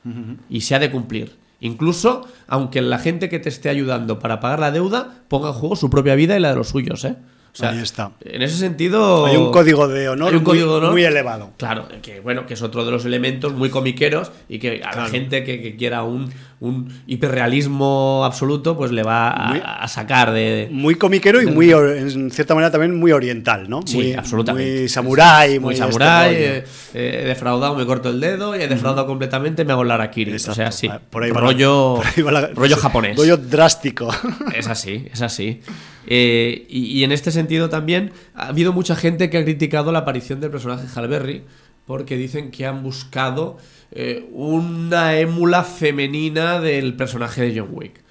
Y 0.48 0.62
se 0.62 0.74
ha 0.74 0.78
de 0.78 0.90
cumplir. 0.90 1.36
Incluso 1.60 2.26
aunque 2.46 2.80
la 2.80 2.98
gente 2.98 3.28
que 3.28 3.38
te 3.38 3.48
esté 3.48 3.68
ayudando 3.68 4.18
para 4.18 4.40
pagar 4.40 4.60
la 4.60 4.70
deuda 4.70 5.22
ponga 5.28 5.48
en 5.48 5.54
juego 5.54 5.76
su 5.76 5.90
propia 5.90 6.14
vida 6.14 6.36
y 6.36 6.40
la 6.40 6.50
de 6.50 6.56
los 6.56 6.68
suyos, 6.68 7.04
¿eh? 7.04 7.16
O 7.56 7.58
sea, 7.58 7.70
Ahí 7.70 7.78
está. 7.78 8.10
En 8.22 8.42
ese 8.42 8.58
sentido. 8.58 9.24
Hay 9.24 9.36
un 9.38 9.50
código 9.50 9.88
de 9.88 10.10
honor, 10.10 10.30
muy- 10.34 10.42
código 10.42 10.72
de 10.72 10.76
honor 10.76 10.92
muy 10.92 11.04
elevado. 11.04 11.52
Claro, 11.56 11.88
que 12.02 12.20
bueno, 12.20 12.44
que 12.44 12.52
es 12.52 12.60
otro 12.60 12.84
de 12.84 12.90
los 12.90 13.06
elementos 13.06 13.54
muy 13.54 13.70
comiqueros 13.70 14.30
y 14.46 14.58
que 14.58 14.82
a 14.84 14.94
la 14.94 15.06
gente 15.08 15.42
que, 15.42 15.62
que 15.62 15.74
quiera 15.74 16.02
un, 16.02 16.30
un 16.58 16.88
hiperrealismo 17.06 18.22
absoluto, 18.24 18.76
pues 18.76 18.90
le 18.90 19.02
va 19.02 19.30
a, 19.30 19.48
Muy- 19.50 19.62
a 19.64 19.86
sacar 19.88 20.32
de. 20.32 20.68
Muy 20.72 20.94
comiquero 20.94 21.42
y 21.42 21.46
muy, 21.46 21.70
en 21.72 22.30
cierta 22.30 22.54
manera, 22.54 22.70
también 22.70 22.98
muy 22.98 23.12
oriental, 23.12 23.68
¿no? 23.68 23.82
Sí, 23.84 23.96
muy, 23.96 24.12
absolutamente. 24.14 24.80
Muy 24.80 24.88
samurái, 24.88 25.50
muy 25.50 25.58
muy, 25.60 25.74
este 25.74 25.86
samurái, 25.86 26.34
eh, 26.34 26.64
eh, 26.94 27.20
he 27.22 27.26
defraudado, 27.26 27.74
me 27.76 27.84
corto 27.84 28.08
el 28.10 28.20
dedo 28.20 28.56
y 28.56 28.62
he 28.62 28.68
defraudado 28.68 29.06
completamente, 29.06 29.64
me 29.64 29.72
hago 29.72 29.82
el 29.82 29.90
harakiri. 29.90 30.32
O 30.34 30.38
sea, 30.38 30.52
Exacto. 30.52 30.76
sí. 30.76 30.88
Ah, 30.90 31.00
Por 31.10 31.24
ahí 31.24 31.30
la- 31.32 31.40
rollo, 31.40 31.94
por 31.96 32.06
ahí 32.06 32.22
va 32.22 32.32
la- 32.32 32.46
rollo 32.48 32.76
japonés. 32.80 33.16
Rollo 33.16 33.36
drástico. 33.36 34.08
Es 34.56 34.66
así, 34.68 35.06
es 35.12 35.20
así. 35.22 35.60
Eh, 36.06 36.66
y, 36.70 36.98
y 37.00 37.04
en 37.04 37.12
este 37.12 37.30
sentido 37.32 37.68
también 37.68 38.12
ha 38.34 38.48
habido 38.48 38.72
mucha 38.72 38.94
gente 38.96 39.28
que 39.28 39.38
ha 39.38 39.44
criticado 39.44 39.90
la 39.92 40.00
aparición 40.00 40.40
del 40.40 40.50
personaje 40.50 40.86
Halberry 40.94 41.42
porque 41.86 42.16
dicen 42.16 42.50
que 42.50 42.66
han 42.66 42.82
buscado 42.82 43.58
eh, 43.92 44.28
una 44.32 45.16
émula 45.18 45.62
femenina 45.64 46.60
del 46.60 46.94
personaje 46.94 47.42
de 47.42 47.58
John 47.60 47.68
Wick. 47.72 48.02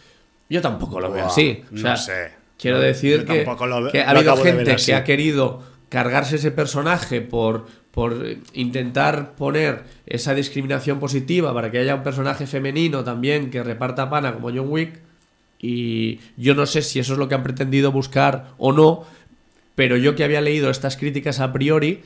Yo 0.50 0.62
tampoco 0.62 1.00
lo 1.00 1.12
veo 1.12 1.26
así. 1.28 1.64
O 1.72 1.76
no 1.90 1.98
sé. 1.98 2.32
Quiero 2.58 2.80
decir 2.80 3.26
que, 3.34 3.44
lo- 3.68 3.92
que 3.92 4.02
ha 4.02 4.14
habido 4.20 4.32
gente 4.44 4.64
que 4.86 4.94
ha 4.96 5.04
querido 5.04 5.64
cargarse 5.90 6.38
ese 6.38 6.52
personaje 6.52 7.20
por, 7.22 7.66
por 7.92 8.16
intentar 8.54 9.36
poner 9.36 9.84
esa 10.06 10.34
discriminación 10.34 11.00
positiva 11.00 11.54
para 11.54 11.70
que 11.72 11.80
haya 11.80 11.96
un 11.96 12.04
personaje 12.04 12.48
femenino 12.48 13.04
también 13.04 13.50
que 13.50 13.62
reparta 13.64 14.10
pana 14.10 14.34
como 14.34 14.50
John 14.50 14.68
Wick. 14.70 15.00
Y 15.60 16.20
yo 16.38 16.54
no 16.54 16.66
sé 16.66 16.82
si 16.82 17.00
eso 17.00 17.14
es 17.14 17.20
lo 17.20 17.28
que 17.28 17.36
han 17.36 17.44
pretendido 17.44 17.92
buscar 17.92 18.52
o 18.58 18.72
no, 18.72 19.04
pero 19.76 19.98
yo 19.98 20.16
que 20.16 20.24
había 20.24 20.42
leído 20.42 20.70
estas 20.70 20.98
críticas 20.98 21.40
a 21.40 21.52
priori, 21.54 22.02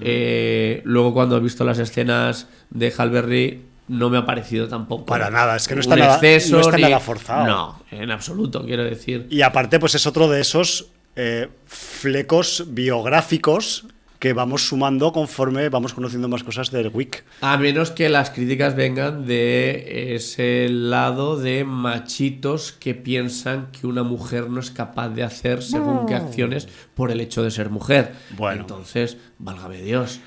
eh, 0.00 0.82
luego 0.84 1.14
cuando 1.14 1.36
he 1.36 1.40
visto 1.40 1.64
las 1.64 1.78
escenas 1.78 2.48
de 2.70 2.92
Halberry 2.96 3.62
no 3.88 4.10
me 4.10 4.18
ha 4.18 4.24
parecido 4.26 4.68
tampoco. 4.68 5.04
Para 5.06 5.30
nada, 5.30 5.56
es 5.56 5.68
que 5.68 5.74
no 5.74 5.80
está 5.80 5.96
nada- 5.96 6.14
exceso 6.14 6.56
no 6.56 6.60
está 6.62 6.76
ni- 6.76 6.82
nada 6.84 7.00
forzado. 7.00 7.46
No, 7.46 7.82
en 7.90 8.10
absoluto, 8.10 8.64
quiero 8.64 8.84
decir. 8.84 9.26
Y 9.30 9.42
aparte, 9.42 9.78
pues 9.78 9.94
es 9.94 10.06
otro 10.06 10.28
de 10.28 10.40
esos 10.40 10.86
eh, 11.14 11.48
flecos 11.66 12.64
biográficos 12.68 13.86
que 14.22 14.34
vamos 14.34 14.68
sumando 14.68 15.12
conforme 15.12 15.68
vamos 15.68 15.94
conociendo 15.94 16.28
más 16.28 16.44
cosas 16.44 16.70
del 16.70 16.92
Wick. 16.94 17.24
A 17.40 17.56
menos 17.56 17.90
que 17.90 18.08
las 18.08 18.30
críticas 18.30 18.76
vengan 18.76 19.26
de 19.26 20.14
ese 20.14 20.68
lado 20.68 21.36
de 21.36 21.64
machitos 21.64 22.70
que 22.70 22.94
piensan 22.94 23.72
que 23.72 23.88
una 23.88 24.04
mujer 24.04 24.48
no 24.48 24.60
es 24.60 24.70
capaz 24.70 25.08
de 25.08 25.24
hacer 25.24 25.60
según 25.60 26.06
qué 26.06 26.14
acciones 26.14 26.68
por 26.94 27.10
el 27.10 27.20
hecho 27.20 27.42
de 27.42 27.50
ser 27.50 27.68
mujer. 27.68 28.12
Bueno. 28.36 28.60
Entonces, 28.60 29.16
válgame 29.40 29.82
Dios. 29.82 30.20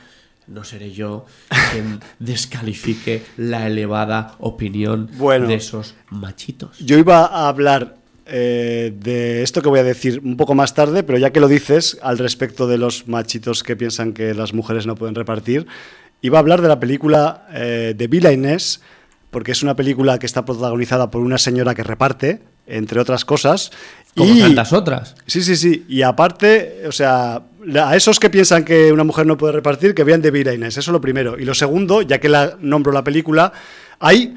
No 0.46 0.66
seré 0.66 0.92
yo 0.92 1.26
quien 1.72 2.02
descalifique 2.20 3.24
la 3.38 3.66
elevada 3.66 4.36
opinión 4.40 5.10
Bueno. 5.14 5.48
de 5.48 5.54
esos 5.56 5.96
machitos. 6.10 6.78
Yo 6.80 6.98
iba 6.98 7.26
a 7.28 7.48
hablar 7.48 7.96
eh, 8.26 8.94
de 9.00 9.44
esto 9.44 9.62
que 9.62 9.70
voy 9.70 9.80
a 9.80 9.84
decir 9.84 10.22
un 10.24 10.38
poco 10.38 10.56
más 10.56 10.74
tarde, 10.74 11.04
pero 11.04 11.18
ya 11.18 11.32
que 11.32 11.40
lo 11.40 11.48
dices 11.48 11.98
al 12.02 12.18
respecto 12.18 12.68
de 12.68 12.78
los 12.78 13.08
machitos 13.08 13.64
que 13.64 13.76
piensan 13.76 14.14
que 14.14 14.34
las 14.34 14.54
mujeres 14.54 14.86
no 14.88 14.96
pueden 14.96 15.16
repartir, 15.16 15.68
iba 16.22 16.38
a 16.38 16.42
hablar 16.42 16.62
de 16.62 16.68
la 16.68 16.80
película 16.80 17.48
eh, 17.54 17.94
de 17.96 18.08
Vila 18.08 18.32
Inés, 18.32 18.82
porque 19.32 19.52
es 19.52 19.64
una 19.64 19.76
película 19.76 20.18
que 20.18 20.26
está 20.26 20.46
protagonizada 20.46 21.12
por 21.12 21.22
una 21.22 21.38
señora 21.38 21.76
que 21.76 21.84
reparte, 21.84 22.42
entre 22.68 23.00
otras 23.00 23.26
cosas. 23.26 23.72
Como 24.16 24.34
y- 24.34 24.40
tantas 24.40 24.74
otras. 24.74 25.16
Sí, 25.28 25.42
sí, 25.44 25.56
sí. 25.56 25.86
Y 25.90 26.02
aparte, 26.04 26.84
o 26.88 26.92
sea, 26.92 27.44
a 27.84 27.96
esos 27.96 28.20
que 28.20 28.30
piensan 28.30 28.64
que 28.64 28.92
una 28.94 29.04
mujer 29.04 29.26
no 29.26 29.38
puede 29.38 29.54
repartir, 29.54 29.94
que 29.94 30.04
vean 30.04 30.22
de 30.22 30.32
Vila 30.32 30.54
Inés. 30.54 30.78
Eso 30.78 30.90
es 30.92 30.94
lo 30.94 31.02
primero. 31.02 31.38
Y 31.38 31.44
lo 31.46 31.54
segundo, 31.54 32.02
ya 32.02 32.20
que 32.20 32.30
la 32.30 32.58
nombro 32.62 32.92
la 32.94 33.04
película, 33.04 33.52
hay 34.00 34.36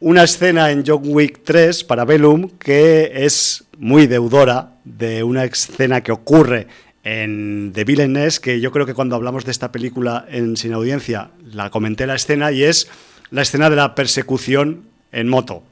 una 0.00 0.22
escena 0.24 0.70
en 0.70 0.84
John 0.86 1.02
Wick 1.04 1.40
3 1.44 1.84
para 1.84 2.04
Bellum 2.04 2.50
que 2.58 3.10
es 3.14 3.64
muy 3.78 4.06
deudora 4.06 4.74
de 4.84 5.22
una 5.22 5.44
escena 5.44 6.02
que 6.02 6.12
ocurre 6.12 6.68
en 7.04 7.72
The 7.74 7.84
Villainess, 7.84 8.40
que 8.40 8.60
yo 8.60 8.70
creo 8.70 8.86
que 8.86 8.94
cuando 8.94 9.16
hablamos 9.16 9.44
de 9.44 9.50
esta 9.50 9.72
película 9.72 10.26
en 10.28 10.56
Sin 10.56 10.72
Audiencia 10.72 11.30
la 11.44 11.70
comenté 11.70 12.06
la 12.06 12.14
escena 12.14 12.52
y 12.52 12.64
es 12.64 12.88
la 13.30 13.42
escena 13.42 13.70
de 13.70 13.76
la 13.76 13.94
persecución 13.94 14.84
en 15.12 15.28
moto 15.28 15.62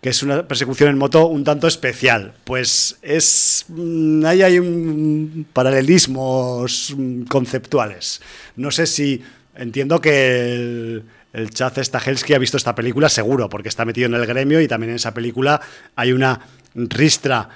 que 0.00 0.10
es 0.10 0.22
una 0.22 0.46
persecución 0.46 0.90
en 0.90 0.98
moto 0.98 1.26
un 1.26 1.42
tanto 1.42 1.66
especial. 1.66 2.34
Pues 2.44 2.96
es. 3.02 3.64
mm, 3.66 4.24
hay 4.24 4.58
un 4.58 5.46
paralelismos 5.52 6.94
mm, 6.96 7.22
conceptuales. 7.22 8.20
No 8.54 8.70
sé 8.70 8.86
si. 8.86 9.20
Entiendo 9.56 10.00
que 10.00 10.54
el, 10.54 11.02
el 11.36 11.50
Chaz 11.50 11.74
Stahelski 11.78 12.34
ha 12.34 12.38
visto 12.38 12.56
esta 12.56 12.74
película, 12.74 13.08
seguro, 13.08 13.48
porque 13.48 13.68
está 13.68 13.84
metido 13.84 14.06
en 14.06 14.14
el 14.14 14.26
gremio 14.26 14.60
y 14.60 14.68
también 14.68 14.90
en 14.90 14.96
esa 14.96 15.12
película 15.14 15.60
hay 15.94 16.12
una 16.12 16.40
ristra 16.74 17.48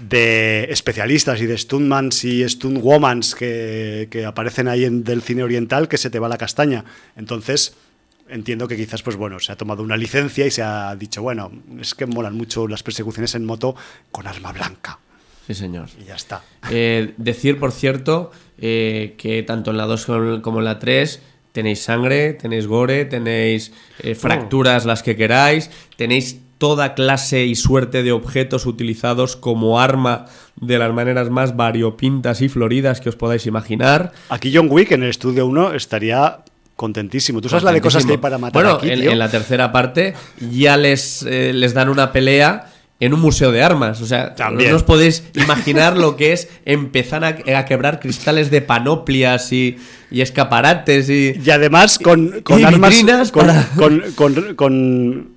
de 0.00 0.66
especialistas 0.70 1.40
y 1.40 1.46
de 1.46 1.56
stuntmans 1.58 2.24
y 2.24 2.48
stuntwomans 2.48 3.34
que, 3.34 4.08
que 4.10 4.24
aparecen 4.24 4.68
ahí 4.68 4.84
en, 4.84 5.04
del 5.04 5.22
cine 5.22 5.42
oriental 5.42 5.88
que 5.88 5.98
se 5.98 6.10
te 6.10 6.18
va 6.18 6.28
la 6.28 6.38
castaña. 6.38 6.84
Entonces, 7.16 7.74
entiendo 8.28 8.66
que 8.68 8.76
quizás, 8.76 9.02
pues 9.02 9.16
bueno, 9.16 9.38
se 9.40 9.52
ha 9.52 9.56
tomado 9.56 9.82
una 9.82 9.96
licencia 9.96 10.46
y 10.46 10.50
se 10.50 10.62
ha 10.62 10.94
dicho, 10.96 11.22
bueno, 11.22 11.50
es 11.80 11.94
que 11.94 12.06
molan 12.06 12.34
mucho 12.34 12.66
las 12.68 12.82
persecuciones 12.82 13.34
en 13.34 13.44
moto 13.44 13.76
con 14.10 14.26
arma 14.26 14.52
blanca. 14.52 14.98
Sí, 15.46 15.54
señor. 15.54 15.88
Y 16.00 16.04
ya 16.04 16.14
está. 16.14 16.42
Eh, 16.70 17.14
decir, 17.18 17.58
por 17.58 17.72
cierto, 17.72 18.30
eh, 18.58 19.14
que 19.18 19.42
tanto 19.42 19.72
en 19.72 19.76
la 19.76 19.84
2 19.86 20.06
como- 20.06 20.40
como 20.40 20.58
en 20.60 20.64
la 20.64 20.78
3 20.78 21.20
tenéis 21.52 21.82
sangre, 21.84 22.32
tenéis 22.32 22.66
gore, 22.66 23.04
tenéis 23.04 23.72
eh, 24.00 24.14
fracturas 24.14 24.84
las 24.84 25.02
que 25.02 25.16
queráis, 25.16 25.70
tenéis 25.96 26.40
toda 26.58 26.94
clase 26.94 27.44
y 27.44 27.54
suerte 27.54 28.02
de 28.02 28.12
objetos 28.12 28.66
utilizados 28.66 29.36
como 29.36 29.80
arma 29.80 30.26
de 30.56 30.78
las 30.78 30.92
maneras 30.92 31.28
más 31.28 31.56
variopintas 31.56 32.40
y 32.40 32.48
floridas 32.48 33.00
que 33.00 33.08
os 33.08 33.16
podáis 33.16 33.46
imaginar. 33.46 34.12
Aquí 34.28 34.52
John 34.54 34.68
Wick 34.70 34.92
en 34.92 35.02
el 35.02 35.10
estudio 35.10 35.46
1 35.46 35.74
estaría 35.74 36.44
contentísimo. 36.76 37.40
¿Tú 37.40 37.48
sabes 37.48 37.64
la 37.64 37.72
de 37.72 37.80
cosas 37.80 38.06
que 38.06 38.12
hay 38.12 38.18
para 38.18 38.38
matar 38.38 38.62
bueno, 38.62 38.78
aquí, 38.78 38.90
en 38.90 39.18
la 39.18 39.28
tercera 39.28 39.72
parte 39.72 40.14
ya 40.40 40.76
les, 40.76 41.22
eh, 41.24 41.52
les 41.52 41.74
dan 41.74 41.88
una 41.88 42.12
pelea 42.12 42.71
en 43.04 43.12
un 43.14 43.20
museo 43.20 43.50
de 43.50 43.62
armas. 43.62 44.00
O 44.00 44.06
sea, 44.06 44.34
También. 44.36 44.70
no 44.70 44.76
os 44.76 44.84
podéis 44.84 45.24
imaginar 45.34 45.96
lo 45.96 46.16
que 46.16 46.32
es 46.32 46.48
empezar 46.64 47.24
a, 47.24 47.36
a 47.58 47.64
quebrar 47.64 47.98
cristales 47.98 48.50
de 48.50 48.60
panoplias 48.62 49.52
y, 49.52 49.76
y 50.10 50.20
escaparates 50.20 51.10
y... 51.10 51.34
Y 51.44 51.50
además 51.50 51.98
con, 51.98 52.42
con 52.42 52.60
y 52.60 52.64
armas 52.64 52.90
vitrinas 52.90 53.32
con, 53.32 53.46
para- 53.48 53.66
con- 53.76 54.54
con- 54.54 55.28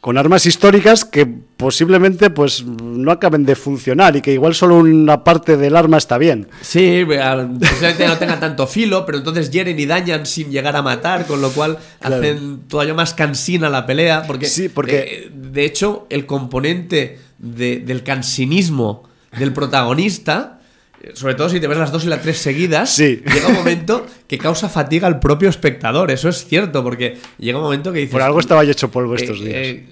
con- 0.00 0.16
armas 0.18 0.46
históricas 0.46 1.04
que 1.04 1.26
posiblemente 1.26 2.30
pues 2.30 2.64
no 2.64 3.10
acaben 3.12 3.44
de 3.44 3.54
funcionar 3.54 4.16
y 4.16 4.22
que 4.22 4.32
igual 4.32 4.54
solo 4.54 4.76
una 4.78 5.24
parte 5.24 5.56
del 5.56 5.76
arma 5.76 5.98
está 5.98 6.16
bien. 6.18 6.48
Sí, 6.62 7.04
posiblemente 7.06 8.06
no 8.08 8.16
tengan 8.16 8.40
tanto 8.40 8.66
filo, 8.66 9.04
pero 9.04 9.18
entonces 9.18 9.50
hieren 9.50 9.78
y 9.78 9.86
dañan 9.86 10.24
sin 10.26 10.50
llegar 10.50 10.74
a 10.76 10.82
matar, 10.82 11.26
con 11.26 11.40
lo 11.42 11.50
cual 11.50 11.78
Claro. 12.00 12.16
hacen 12.16 12.60
todavía 12.68 12.94
más 12.94 13.12
cansina 13.14 13.68
la 13.68 13.84
pelea. 13.86 14.22
Porque, 14.26 14.46
Sí, 14.46 14.68
porque- 14.68 14.98
eh, 15.26 15.30
de 15.34 15.64
hecho, 15.64 16.06
el 16.10 16.24
componente 16.26 17.18
de- 17.38 17.80
del 17.80 18.02
cansinismo 18.02 19.04
del 19.38 19.52
protagonista, 19.52 20.59
sobre 21.14 21.34
todo 21.34 21.48
si 21.48 21.60
te 21.60 21.66
ves 21.66 21.78
las 21.78 21.92
dos 21.92 22.04
y 22.04 22.08
las 22.08 22.22
tres 22.22 22.38
seguidas, 22.38 22.94
Sí. 22.94 23.22
llega 23.32 23.48
un 23.48 23.54
momento 23.54 24.06
que 24.26 24.38
causa 24.38 24.68
fatiga 24.68 25.06
al 25.06 25.18
propio 25.20 25.48
espectador. 25.48 26.10
Eso 26.10 26.28
es 26.28 26.44
cierto, 26.46 26.82
porque 26.82 27.16
llega 27.38 27.58
un 27.58 27.64
momento 27.64 27.92
que 27.92 28.00
dices. 28.00 28.12
Por 28.12 28.22
algo 28.22 28.40
estaba 28.40 28.64
yo 28.64 28.72
hecho 28.72 28.90
polvo 28.90 29.14
estos 29.14 29.40
eh, 29.40 29.44
días. 29.44 29.56
eh, 29.56 29.84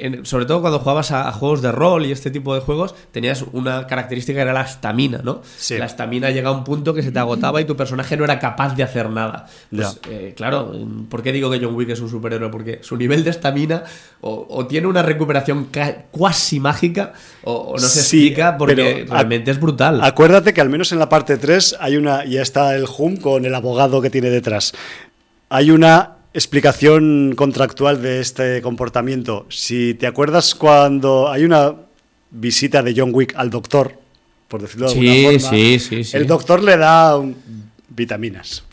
en- 0.00 0.24
sobre 0.26 0.46
todo 0.46 0.60
cuando 0.60 0.78
jugabas 0.78 1.10
a, 1.10 1.28
a 1.28 1.32
juegos 1.32 1.62
de 1.62 1.72
rol 1.72 2.06
y 2.06 2.12
este 2.12 2.30
tipo 2.30 2.54
de 2.54 2.60
juegos, 2.60 2.94
tenías 3.12 3.44
una 3.52 3.86
característica 3.86 4.36
que 4.36 4.42
era 4.42 4.52
la 4.52 4.62
estamina, 4.62 5.20
¿no? 5.22 5.42
Sí. 5.56 5.76
La 5.78 5.86
estamina 5.86 6.30
llega 6.30 6.48
a 6.48 6.52
un 6.52 6.64
punto 6.64 6.94
que 6.94 7.02
se 7.02 7.10
te 7.12 7.18
agotaba 7.18 7.60
y 7.60 7.64
tu 7.64 7.76
personaje 7.76 8.16
no 8.16 8.24
era 8.24 8.38
capaz 8.38 8.74
de 8.74 8.82
hacer 8.82 9.10
nada. 9.10 9.46
Pues, 9.74 10.00
eh, 10.10 10.32
claro, 10.36 10.72
¿por 11.08 11.22
qué 11.22 11.32
digo 11.32 11.50
que 11.50 11.58
John 11.62 11.74
Wick 11.74 11.90
es 11.90 12.00
un 12.00 12.08
superhéroe? 12.10 12.50
Porque 12.50 12.80
su 12.82 12.96
nivel 12.96 13.24
de 13.24 13.30
estamina 13.30 13.82
o, 14.20 14.46
o 14.50 14.66
tiene 14.66 14.86
una 14.86 15.02
recuperación 15.02 15.68
cuasi 16.10 16.60
mágica 16.60 17.12
o, 17.42 17.52
o 17.52 17.72
no 17.74 17.78
se 17.78 18.02
Sí, 18.02 18.26
explica 18.28 18.56
porque 18.56 19.06
realmente 19.08 19.50
es 19.50 19.60
brutal. 19.60 20.00
Acuérdate 20.02 20.54
que 20.54 20.60
al 20.60 20.68
menos 20.70 20.92
en 20.92 20.98
la 20.98 21.08
parte 21.08 21.36
3 21.36 21.76
hay 21.80 21.96
una, 21.96 22.24
ya 22.24 22.42
está 22.42 22.74
el 22.74 22.84
Hum 22.98 23.16
con 23.16 23.44
el 23.44 23.54
abogado 23.54 24.00
que 24.00 24.10
tiene 24.10 24.30
detrás. 24.30 24.72
Hay 25.50 25.70
una 25.70 26.16
explicación 26.34 27.32
contractual 27.36 28.02
de 28.02 28.20
este 28.20 28.60
comportamiento. 28.60 29.46
Si 29.48 29.94
te 29.94 30.06
acuerdas 30.06 30.54
cuando 30.54 31.30
hay 31.30 31.44
una 31.44 31.74
visita 32.30 32.82
de 32.82 32.92
John 32.96 33.10
Wick 33.14 33.34
al 33.36 33.50
doctor, 33.50 33.94
por 34.48 34.60
decirlo 34.60 34.88
de 34.88 34.92
Sí, 34.94 35.08
alguna 35.26 35.38
forma, 35.40 35.50
sí, 35.56 35.78
sí, 35.78 36.04
sí. 36.04 36.16
el 36.16 36.26
doctor 36.26 36.62
le 36.62 36.76
da 36.76 37.20
vitaminas. 37.88 38.64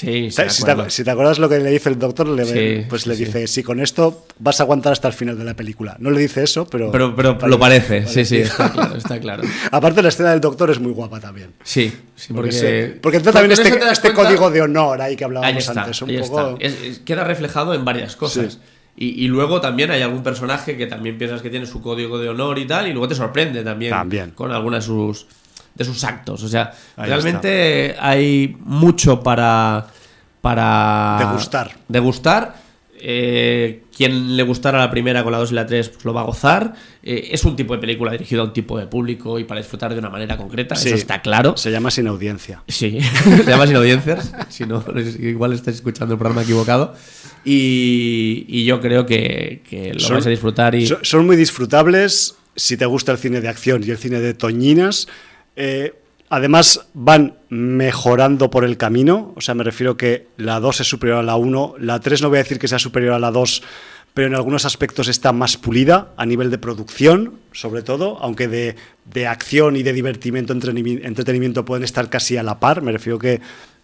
Sí, 0.00 0.30
sí, 0.30 0.42
Si 0.48 0.64
te, 0.64 0.90
si 0.90 1.04
te 1.04 1.10
acuerdas 1.10 1.38
lo 1.38 1.48
que 1.48 1.58
le 1.58 1.70
dice 1.70 1.88
el 1.88 1.98
doctor, 1.98 2.28
le, 2.28 2.44
Sí, 2.44 2.86
pues 2.88 3.06
le 3.06 3.14
sí. 3.16 3.24
dice, 3.24 3.46
si 3.46 3.62
con 3.62 3.80
esto 3.80 4.26
vas 4.38 4.60
a 4.60 4.62
aguantar 4.64 4.92
hasta 4.92 5.08
el 5.08 5.14
final 5.14 5.38
de 5.38 5.44
la 5.44 5.54
película. 5.54 5.96
No 5.98 6.10
le 6.10 6.20
dice 6.20 6.42
eso, 6.42 6.66
pero... 6.66 6.90
Pero, 6.90 7.14
pero 7.14 7.36
lo 7.46 7.58
parece, 7.58 8.06
sí, 8.06 8.24
sí, 8.24 8.38
está 8.38 8.70
claro, 8.72 8.96
está 8.96 9.20
claro. 9.20 9.42
Aparte 9.70 10.02
la 10.02 10.08
escena 10.08 10.30
del 10.30 10.40
doctor 10.40 10.70
es 10.70 10.80
muy 10.80 10.92
guapa 10.92 11.20
también. 11.20 11.52
Sí, 11.62 11.92
sí, 12.16 12.32
Porque, 12.32 12.50
porque... 12.50 12.52
se- 12.52 12.98
porque 13.02 13.16
entra 13.18 13.32
también 13.32 13.52
este, 13.52 13.78
este 13.90 14.12
código 14.12 14.50
de 14.50 14.62
honor 14.62 15.00
ahí 15.02 15.16
que 15.16 15.24
Ahí 15.24 15.26
hablábamos 15.28 15.68
está, 15.68 15.82
antes. 15.82 16.02
Un 16.02 16.10
ahí 16.10 16.18
poco... 16.20 16.40
está. 16.58 16.64
Es- 16.66 16.82
es- 16.82 16.98
queda 17.00 17.24
reflejado 17.24 17.74
en 17.74 17.84
varias 17.84 18.16
cosas. 18.16 18.58
Y, 18.96 19.24
y 19.24 19.28
luego 19.28 19.60
también 19.60 19.90
hay 19.92 20.02
algún 20.02 20.22
personaje 20.22 20.76
que 20.76 20.86
también 20.86 21.16
piensas 21.16 21.40
que 21.40 21.48
tiene 21.48 21.64
su 21.64 21.80
código 21.80 22.18
de 22.18 22.28
honor 22.28 22.58
y 22.58 22.66
tal, 22.66 22.86
y 22.88 22.92
luego 22.92 23.08
te 23.08 23.14
sorprende 23.14 23.62
también, 23.62 23.92
También. 23.92 24.32
con 24.32 24.50
algunos 24.52 24.80
de 24.84 24.86
sus, 24.86 25.26
de 25.74 25.84
sus 25.84 26.02
actos. 26.04 26.42
O 26.42 26.48
sea, 26.48 26.72
Ahí 26.96 27.08
realmente 27.08 27.96
hay 27.98 28.56
mucho 28.60 29.22
para, 29.22 29.86
para 30.40 31.16
Degustar. 31.20 31.70
degustar. 31.88 32.70
Eh, 33.02 33.84
quien 33.96 34.36
le 34.36 34.42
gustara 34.42 34.78
la 34.78 34.90
primera 34.90 35.22
con 35.22 35.32
la 35.32 35.38
2 35.38 35.52
y 35.52 35.54
la 35.54 35.64
3 35.64 35.88
pues 35.88 36.04
lo 36.04 36.12
va 36.12 36.20
a 36.20 36.24
gozar. 36.24 36.74
Eh, 37.02 37.30
es 37.32 37.44
un 37.46 37.56
tipo 37.56 37.72
de 37.74 37.80
película 37.80 38.12
dirigido 38.12 38.42
a 38.42 38.44
un 38.44 38.52
tipo 38.52 38.78
de 38.78 38.86
público 38.86 39.38
y 39.38 39.44
para 39.44 39.58
disfrutar 39.60 39.94
de 39.94 39.98
una 40.00 40.10
manera 40.10 40.36
concreta, 40.36 40.76
Sí. 40.76 40.88
eso 40.88 40.96
está 40.98 41.22
claro. 41.22 41.56
Se 41.56 41.70
llama 41.70 41.90
sin 41.90 42.06
audiencia. 42.08 42.62
Sí, 42.68 42.98
se 43.24 43.44
llama 43.50 43.66
Sin 43.66 43.76
Audiencias. 43.76 44.32
Si 44.50 44.66
no, 44.66 44.84
igual 45.18 45.54
estáis 45.54 45.76
escuchando 45.76 46.12
el 46.14 46.18
programa 46.18 46.42
equivocado. 46.42 46.94
Y, 47.42 48.44
y 48.48 48.64
yo 48.64 48.80
creo 48.82 49.06
que, 49.06 49.62
que 49.68 49.94
lo 49.94 50.00
Son- 50.00 50.14
vais 50.16 50.26
a 50.26 50.30
disfrutar. 50.30 50.74
Y, 50.74 50.86
son 51.02 51.24
muy 51.24 51.36
disfrutables 51.36 52.34
si 52.54 52.76
te 52.76 52.84
gusta 52.84 53.12
el 53.12 53.18
cine 53.18 53.40
de 53.40 53.48
acción 53.48 53.82
y 53.82 53.90
el 53.90 53.96
cine 53.96 54.20
de 54.20 54.34
toñinas. 54.34 55.08
Eh, 55.62 55.94
además, 56.30 56.86
van 56.94 57.34
mejorando 57.50 58.48
por 58.50 58.64
el 58.64 58.76
camino. 58.78 59.32
O 59.36 59.40
sea, 59.42 59.54
me 59.54 59.62
refiero 59.62 59.96
que 59.98 60.26
la 60.38 60.58
2 60.58 60.80
es 60.80 60.88
superior 60.88 61.18
a 61.18 61.22
la 61.22 61.36
1. 61.36 61.74
La 61.78 62.00
3 62.00 62.22
no 62.22 62.28
voy 62.30 62.38
a 62.38 62.42
decir 62.42 62.58
que 62.58 62.66
sea 62.68 62.78
superior 62.78 63.12
a 63.12 63.18
la 63.18 63.30
2, 63.30 63.62
pero 64.14 64.26
en 64.26 64.34
algunos 64.34 64.64
aspectos 64.64 65.08
está 65.08 65.32
más 65.32 65.56
pulida 65.58 66.12
a 66.16 66.24
nivel 66.24 66.50
de 66.50 66.58
producción, 66.58 67.34
sobre 67.52 67.82
todo, 67.82 68.18
aunque 68.20 68.48
de, 68.48 68.74
de 69.04 69.26
acción 69.26 69.76
y 69.76 69.82
de 69.82 69.92
divertimiento, 69.92 70.54
entretenimi- 70.54 71.00
entretenimiento 71.04 71.64
pueden 71.64 71.84
estar 71.84 72.08
casi 72.08 72.36
a 72.38 72.42
la 72.42 72.58
par. 72.58 72.80
Me 72.82 72.92
refiero 72.92 73.18
que... 73.18 73.40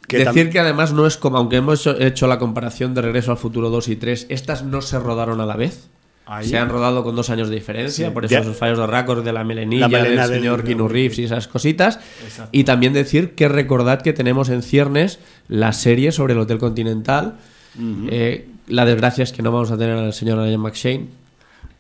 que 0.09 0.19
Decir 0.25 0.51
que 0.51 0.61
además 0.61 0.93
no 0.93 1.07
es 1.07 1.17
como, 1.17 1.37
aunque 1.37 1.57
hemos 1.57 1.87
hecho 1.87 2.27
la 2.27 2.39
comparación 2.39 2.95
de 2.95 3.03
Regreso 3.03 3.33
al 3.33 3.39
Futuro 3.39 3.69
2 3.71 3.89
y 3.89 3.97
3, 3.97 4.27
estas 4.31 4.65
no 4.65 4.81
se 4.81 4.99
rodaron 4.99 5.41
a 5.41 5.47
la 5.47 5.57
vez. 5.57 5.91
Ahí. 6.29 6.49
Se 6.49 6.59
han 6.59 6.69
rodado 6.69 7.05
con 7.05 7.15
dos 7.15 7.31
años 7.31 7.49
de 7.49 7.55
diferencia, 7.55 8.09
Sí. 8.09 8.13
por 8.13 8.25
eso 8.25 8.37
esos 8.37 8.57
fallos 8.57 8.79
de 8.79 8.87
récord 8.89 9.25
de 9.25 9.33
la 9.33 9.45
melenilla, 9.45 9.87
La 9.89 10.03
del 10.03 10.17
del- 10.17 10.27
señor 10.27 10.65
Keanu 10.65 10.89
Reeves 10.89 11.19
y 11.21 11.25
esas 11.25 11.47
cositas. 11.47 12.01
Exacto. 12.25 12.49
Y 12.51 12.65
también 12.65 12.93
decir 12.93 13.35
que 13.37 13.49
recordad 13.49 14.03
que 14.03 14.13
tenemos 14.13 14.49
en 14.49 14.63
ciernes 14.63 15.21
la 15.47 15.73
serie 15.73 16.11
sobre 16.11 16.33
el 16.35 16.41
Hotel 16.41 16.59
Continental. 16.59 17.37
Eh, 18.11 18.49
la 18.67 18.85
desgracia 18.85 19.23
es 19.23 19.33
que 19.33 19.43
no 19.43 19.53
vamos 19.53 19.71
a 19.71 19.79
tener 19.79 19.97
al 19.97 20.13
señor 20.13 20.45
Ian 20.49 20.61
McShane 20.61 21.07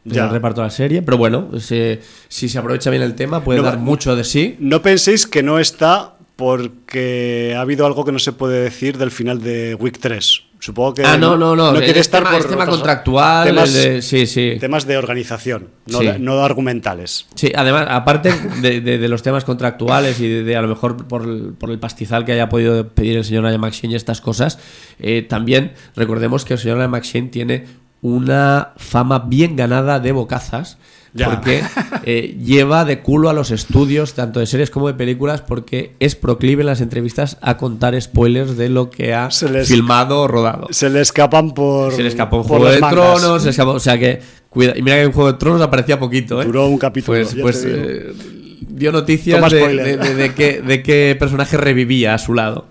Ya. 0.04 0.26
el 0.26 0.30
reparto 0.30 0.60
de 0.60 0.68
la 0.68 0.70
serie, 0.70 1.02
pero 1.02 1.16
bueno, 1.16 1.48
se- 1.58 2.00
si 2.28 2.48
se 2.48 2.58
aprovecha 2.58 2.90
bien 2.90 3.02
el 3.02 3.16
tema 3.16 3.42
puede 3.42 3.58
No, 3.58 3.64
dar 3.64 3.78
mucho 3.78 4.14
de 4.14 4.22
sí. 4.22 4.56
No 4.60 4.80
penséis 4.82 5.26
que 5.26 5.42
no 5.42 5.58
está 5.58 6.12
porque 6.36 7.54
ha 7.56 7.60
habido 7.62 7.86
algo 7.86 8.04
que 8.04 8.12
no 8.12 8.18
se 8.20 8.32
puede 8.32 8.60
decir 8.62 8.98
del 8.98 9.10
final 9.10 9.42
de 9.42 9.74
Week 9.74 9.98
3. 9.98 10.42
Supongo 10.66 10.94
que 10.94 11.04
Ah, 11.04 11.16
no, 11.16 11.36
no, 11.36 11.54
no. 11.54 11.70
no 11.70 11.78
quiere 11.78 12.00
estar 12.00 12.22
tema, 12.24 12.32
por 12.32 12.40
es 12.40 12.48
tema 12.48 12.66
contractual. 12.66 13.46
temas, 13.46 13.72
de- 13.72 14.02
sí, 14.02 14.26
sí. 14.26 14.56
temas 14.58 14.84
de 14.84 14.96
organización, 14.96 15.68
no, 15.86 16.00
Sí. 16.00 16.08
no 16.18 16.40
argumentales. 16.44 17.26
Sí, 17.36 17.52
además, 17.54 17.86
aparte 17.88 18.34
de, 18.60 18.80
de- 18.80 18.98
de 18.98 19.08
los 19.08 19.22
temas 19.22 19.44
contractuales 19.44 20.18
y 20.18 20.28
de, 20.28 20.56
a 20.56 20.62
lo 20.62 20.66
mejor 20.66 21.06
por 21.06 21.22
el, 21.22 21.54
por 21.56 21.70
el 21.70 21.78
pastizal 21.78 22.24
que 22.24 22.32
haya 22.32 22.48
podido 22.48 22.88
pedir 22.88 23.16
el 23.16 23.24
señor 23.24 23.44
McShane 23.60 23.92
y 23.92 23.96
estas 23.96 24.20
cosas, 24.20 24.58
eh, 24.98 25.22
también 25.22 25.74
recordemos 25.94 26.44
que 26.44 26.54
el 26.54 26.58
señor 26.58 26.78
McShane 26.88 27.28
tiene 27.28 27.64
una 28.02 28.72
fama 28.76 29.20
bien 29.20 29.54
ganada 29.54 30.00
de 30.00 30.10
bocazas. 30.10 30.78
Ya. 31.16 31.30
Porque 31.30 31.62
eh, 32.04 32.36
lleva 32.44 32.84
de 32.84 33.00
culo 33.00 33.30
a 33.30 33.32
los 33.32 33.50
estudios, 33.50 34.12
tanto 34.14 34.38
de 34.40 34.46
series 34.46 34.70
como 34.70 34.86
de 34.86 34.94
películas, 34.94 35.40
porque 35.40 35.94
es 35.98 36.14
proclive 36.14 36.60
en 36.62 36.66
las 36.66 36.80
entrevistas 36.80 37.38
a 37.40 37.56
contar 37.56 38.00
spoilers 38.00 38.56
de 38.56 38.68
lo 38.68 38.90
que 38.90 39.14
ha 39.14 39.30
Se 39.30 39.48
les- 39.48 39.66
filmado 39.68 40.20
o 40.20 40.28
rodado. 40.28 40.66
Se 40.70 40.90
le 40.90 41.00
escapan 41.00 41.52
por. 41.54 41.92
Se 41.94 42.02
le 42.02 42.08
escapó 42.08 42.36
un 42.38 42.42
Juego 42.44 42.66
de 42.66 42.78
mangas. 42.80 43.18
Tronos, 43.20 43.42
se 43.42 43.50
escapó- 43.50 43.74
o 43.74 43.80
sea 43.80 43.98
que, 43.98 44.20
cuida, 44.50 44.74
y 44.76 44.82
mira 44.82 44.96
que 44.96 45.02
en 45.04 45.12
Juego 45.12 45.32
de 45.32 45.38
Tronos 45.38 45.60
aparecía 45.62 45.98
poquito, 45.98 46.40
¿eh? 46.42 46.44
Duró 46.44 46.66
un 46.68 46.78
capítulo, 46.78 47.18
Pues, 47.18 47.34
pues 47.40 47.64
eh, 47.66 48.12
dio 48.60 48.92
noticias 48.92 49.50
de, 49.50 49.68
de- 49.76 49.96
de- 49.96 50.14
de 50.14 50.34
qué, 50.34 50.60
de 50.62 50.82
qué 50.82 51.16
personaje 51.18 51.56
revivía 51.56 52.14
a 52.14 52.18
su 52.18 52.34
lado. 52.34 52.66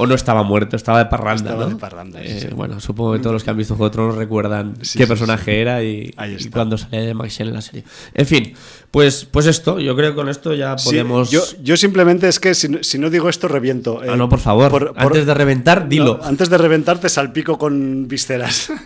O 0.00 0.06
no 0.06 0.14
estaba 0.14 0.44
muerto, 0.44 0.76
estaba 0.76 1.00
de 1.00 1.06
parranda, 1.06 1.50
Estaba 1.50 1.64
¿no? 1.64 1.70
de 1.70 1.74
parranda, 1.76 2.20
sí, 2.20 2.26
Eh, 2.28 2.40
sí. 2.42 2.54
Bueno, 2.54 2.78
supongo 2.78 3.14
que 3.14 3.18
todos 3.18 3.32
los 3.32 3.42
que 3.42 3.50
han 3.50 3.56
visto 3.56 3.74
Juego 3.74 3.90
de 3.90 3.94
Tronos 3.94 4.14
recuerdan 4.16 4.74
Sí, 4.82 4.96
qué 4.96 5.08
personaje 5.08 5.60
era 5.60 5.82
y, 5.82 6.14
y 6.28 6.34
está. 6.36 6.50
cuando 6.52 6.78
salía 6.78 7.00
de 7.00 7.14
Max 7.14 7.40
en 7.40 7.52
la 7.52 7.60
serie. 7.60 7.82
En 8.14 8.24
fin, 8.24 8.54
pues, 8.92 9.24
pues 9.24 9.46
esto, 9.46 9.80
yo 9.80 9.96
creo 9.96 10.10
que 10.12 10.14
con 10.14 10.28
esto 10.28 10.54
ya 10.54 10.76
podemos... 10.76 11.32
yo, 11.32 11.42
yo 11.64 11.76
simplemente 11.76 12.28
es 12.28 12.38
que 12.38 12.54
si, 12.54 12.68
no- 12.68 12.78
si 12.84 12.96
no 13.00 13.10
digo 13.10 13.28
esto, 13.28 13.48
reviento. 13.48 13.98
Ah, 14.00 14.14
Eh, 14.14 14.16
no, 14.16 14.28
por 14.28 14.38
favor, 14.38 14.70
por- 14.70 14.94
por- 14.94 15.02
antes 15.02 15.26
de 15.26 15.34
reventar, 15.34 15.88
dilo. 15.88 16.18
No, 16.22 16.24
antes 16.24 16.48
de 16.48 16.58
reventar, 16.58 17.00
te 17.00 17.08
salpico 17.08 17.58
con 17.58 18.06
visceras. 18.06 18.70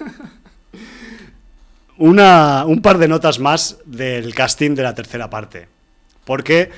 Una, 1.98 2.64
un 2.66 2.80
par 2.80 2.98
de 2.98 3.06
notas 3.06 3.38
más 3.38 3.76
del 3.84 4.34
casting 4.34 4.74
de 4.74 4.82
la 4.82 4.94
tercera 4.94 5.28
parte. 5.28 5.68
Porque 6.24 6.70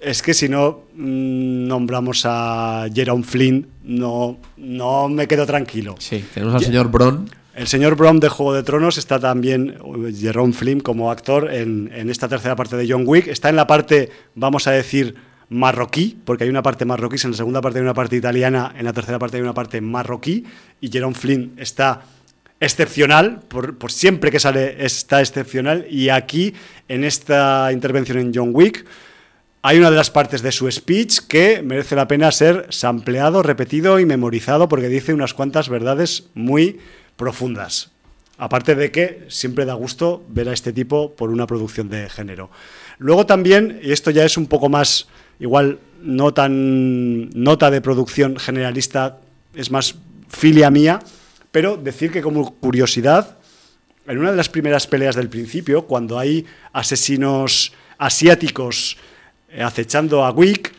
es 0.00 0.22
que 0.22 0.34
si 0.34 0.48
no 0.48 0.82
mm, 0.94 1.66
nombramos 1.66 2.22
a 2.24 2.86
Jerome 2.92 3.24
Flynn, 3.24 3.66
no, 3.84 4.38
no 4.56 5.08
me 5.08 5.26
quedo 5.26 5.46
tranquilo. 5.46 5.96
Sí, 5.98 6.24
tenemos 6.32 6.54
al 6.54 6.64
señor 6.64 6.90
Bron. 6.90 7.28
El 7.54 7.66
señor 7.66 7.96
Brom 7.96 8.20
de 8.20 8.28
Juego 8.28 8.54
de 8.54 8.62
Tronos 8.62 8.98
está 8.98 9.18
también, 9.18 9.78
Jerome 10.16 10.52
Flynn, 10.52 10.78
como 10.78 11.10
actor 11.10 11.52
en, 11.52 11.90
en 11.92 12.08
esta 12.08 12.28
tercera 12.28 12.54
parte 12.54 12.76
de 12.76 12.86
John 12.88 13.02
Wick. 13.04 13.26
Está 13.26 13.48
en 13.48 13.56
la 13.56 13.66
parte, 13.66 14.10
vamos 14.36 14.68
a 14.68 14.70
decir, 14.70 15.16
marroquí, 15.48 16.18
porque 16.24 16.44
hay 16.44 16.50
una 16.50 16.62
parte 16.62 16.84
marroquí, 16.84 17.16
en 17.24 17.32
la 17.32 17.36
segunda 17.36 17.60
parte 17.60 17.80
hay 17.80 17.82
una 17.82 17.94
parte 17.94 18.14
italiana, 18.14 18.72
en 18.78 18.84
la 18.84 18.92
tercera 18.92 19.18
parte 19.18 19.38
hay 19.38 19.42
una 19.42 19.54
parte 19.54 19.80
marroquí, 19.80 20.44
y 20.80 20.88
Jerome 20.88 21.14
Flynn 21.14 21.54
está 21.56 22.02
excepcional, 22.60 23.40
por, 23.48 23.78
por 23.78 23.92
siempre 23.92 24.30
que 24.30 24.40
sale 24.40 24.84
está 24.84 25.20
excepcional, 25.20 25.86
y 25.90 26.08
aquí, 26.08 26.54
en 26.88 27.04
esta 27.04 27.70
intervención 27.72 28.18
en 28.18 28.32
John 28.34 28.50
Wick, 28.52 28.84
hay 29.62 29.78
una 29.78 29.90
de 29.90 29.96
las 29.96 30.10
partes 30.10 30.42
de 30.42 30.52
su 30.52 30.70
speech 30.70 31.20
que 31.28 31.62
merece 31.62 31.96
la 31.96 32.08
pena 32.08 32.30
ser 32.30 32.66
sampleado, 32.70 33.42
repetido 33.42 33.98
y 33.98 34.06
memorizado 34.06 34.68
porque 34.68 34.88
dice 34.88 35.12
unas 35.12 35.34
cuantas 35.34 35.68
verdades 35.68 36.28
muy 36.34 36.78
profundas. 37.16 37.90
Aparte 38.38 38.76
de 38.76 38.92
que 38.92 39.26
siempre 39.28 39.64
da 39.64 39.74
gusto 39.74 40.24
ver 40.28 40.48
a 40.48 40.52
este 40.52 40.72
tipo 40.72 41.16
por 41.16 41.30
una 41.30 41.48
producción 41.48 41.88
de 41.88 42.08
género. 42.08 42.50
Luego 42.98 43.26
también, 43.26 43.80
y 43.82 43.90
esto 43.90 44.12
ya 44.12 44.24
es 44.24 44.36
un 44.36 44.46
poco 44.46 44.68
más, 44.68 45.08
igual 45.40 45.80
no 46.00 46.32
tan 46.32 47.30
nota 47.30 47.70
de 47.72 47.80
producción 47.80 48.36
generalista, 48.36 49.18
es 49.54 49.72
más 49.72 49.96
filia 50.28 50.70
mía, 50.70 51.00
pero 51.50 51.76
decir 51.76 52.10
que 52.10 52.22
como 52.22 52.54
curiosidad, 52.56 53.38
en 54.06 54.18
una 54.18 54.30
de 54.30 54.36
las 54.36 54.48
primeras 54.48 54.86
peleas 54.86 55.16
del 55.16 55.28
principio, 55.28 55.86
cuando 55.86 56.18
hay 56.18 56.46
asesinos 56.72 57.72
asiáticos 57.98 58.96
eh, 59.50 59.62
acechando 59.62 60.24
a 60.24 60.30
Wick, 60.30 60.74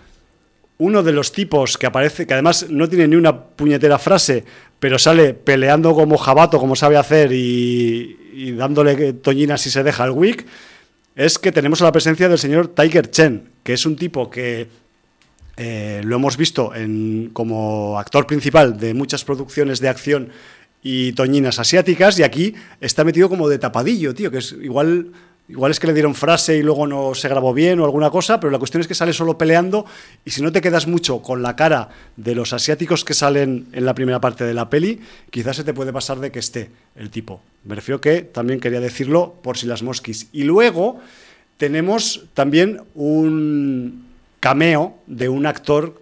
uno 0.77 1.03
de 1.03 1.11
los 1.11 1.31
tipos 1.31 1.77
que 1.77 1.87
aparece, 1.87 2.25
que 2.25 2.33
además 2.33 2.67
no 2.69 2.87
tiene 2.87 3.07
ni 3.07 3.15
una 3.15 3.37
puñetera 3.37 3.99
frase, 3.99 4.45
pero 4.79 4.97
sale 4.97 5.33
peleando 5.33 5.93
como 5.93 6.17
jabato, 6.17 6.57
como 6.57 6.75
sabe 6.75 6.95
hacer, 6.95 7.33
y, 7.33 8.17
y 8.33 8.51
dándole 8.53 9.13
toñinas 9.13 9.61
si 9.61 9.69
se 9.69 9.83
deja 9.83 10.05
al 10.05 10.11
Wick, 10.11 10.45
es 11.15 11.37
que 11.37 11.51
tenemos 11.51 11.81
la 11.81 11.91
presencia 11.91 12.29
del 12.29 12.37
señor 12.37 12.69
Tiger 12.69 13.11
Chen, 13.11 13.49
que 13.63 13.73
es 13.73 13.85
un 13.85 13.97
tipo 13.97 14.29
que 14.29 14.69
eh, 15.61 16.01
lo 16.05 16.15
hemos 16.15 16.37
visto 16.37 16.73
en, 16.73 17.31
como 17.33 17.99
actor 17.99 18.25
principal 18.25 18.79
de 18.79 18.93
muchas 18.93 19.25
producciones 19.25 19.81
de 19.81 19.89
acción 19.89 20.29
y 20.81 21.13
toñinas 21.13 21.59
asiáticas, 21.59 22.17
y 22.19 22.23
aquí 22.23 22.55
está 22.81 23.03
metido 23.03 23.29
como 23.29 23.49
de 23.49 23.59
tapadillo, 23.59 24.13
tío, 24.13 24.31
que 24.31 24.39
es 24.39 24.55
igual. 24.61 25.11
Igual 25.49 25.71
es 25.71 25.79
que 25.79 25.87
le 25.87 25.95
dieron 25.95 26.13
frase 26.13 26.57
y 26.57 26.61
luego 26.61 26.85
no 26.85 27.15
se 27.15 27.27
grabó 27.27 27.55
bien 27.55 27.79
o 27.79 27.83
alguna 27.83 28.11
cosa, 28.11 28.39
pero 28.39 28.51
la 28.51 28.59
cuestión 28.59 28.81
es 28.81 28.87
que 28.87 28.93
sale 28.93 29.13
solo 29.13 29.35
peleando 29.35 29.83
y 30.23 30.29
si 30.29 30.43
no 30.43 30.51
te 30.51 30.61
quedas 30.61 30.85
mucho 30.85 31.23
con 31.23 31.41
la 31.41 31.55
cara 31.55 31.89
de 32.17 32.35
los 32.35 32.53
asiáticos 32.53 33.03
que 33.03 33.15
salen 33.15 33.65
en 33.71 33.83
la 33.83 33.95
primera 33.95 34.21
parte 34.21 34.43
de 34.43 34.53
la 34.53 34.69
peli, 34.69 34.99
quizás 35.31 35.55
se 35.55 35.63
te 35.63 35.73
puede 35.73 35.91
pasar 35.91 36.19
de 36.19 36.31
que 36.31 36.37
esté 36.37 36.69
el 36.95 37.09
tipo. 37.09 37.41
Me 37.63 37.73
refiero 37.73 37.99
que 37.99 38.21
también 38.21 38.59
quería 38.59 38.79
decirlo 38.79 39.33
por 39.41 39.57
si 39.57 39.65
las 39.65 39.81
mosquis. 39.81 40.27
Y 40.33 40.43
luego 40.43 40.99
tenemos 41.57 42.25
también 42.35 42.81
un 42.93 44.05
cameo 44.39 44.97
de 45.07 45.29
un 45.29 45.45
actor 45.45 46.01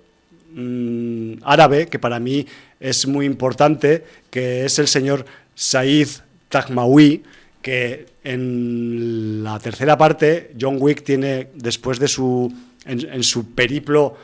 mm, 0.53 1.35
árabe 1.43 1.87
que 1.87 1.99
para 1.99 2.19
mí 2.19 2.45
es 2.79 3.07
muy 3.07 3.25
importante, 3.25 4.03
que 4.29 4.65
es 4.65 4.79
el 4.79 4.87
señor 4.87 5.25
Said 5.55 6.07
Tagmaoui, 6.49 7.23
que 7.61 8.05
en 8.23 9.43
la 9.43 9.59
tercera 9.59 9.97
parte 9.97 10.51
John 10.59 10.77
Wick 10.79 11.03
tiene, 11.03 11.49
después 11.55 11.99
de 11.99 12.07
su, 12.07 12.53
en, 12.85 13.23
su 13.23 13.53
periplo, 13.53 14.15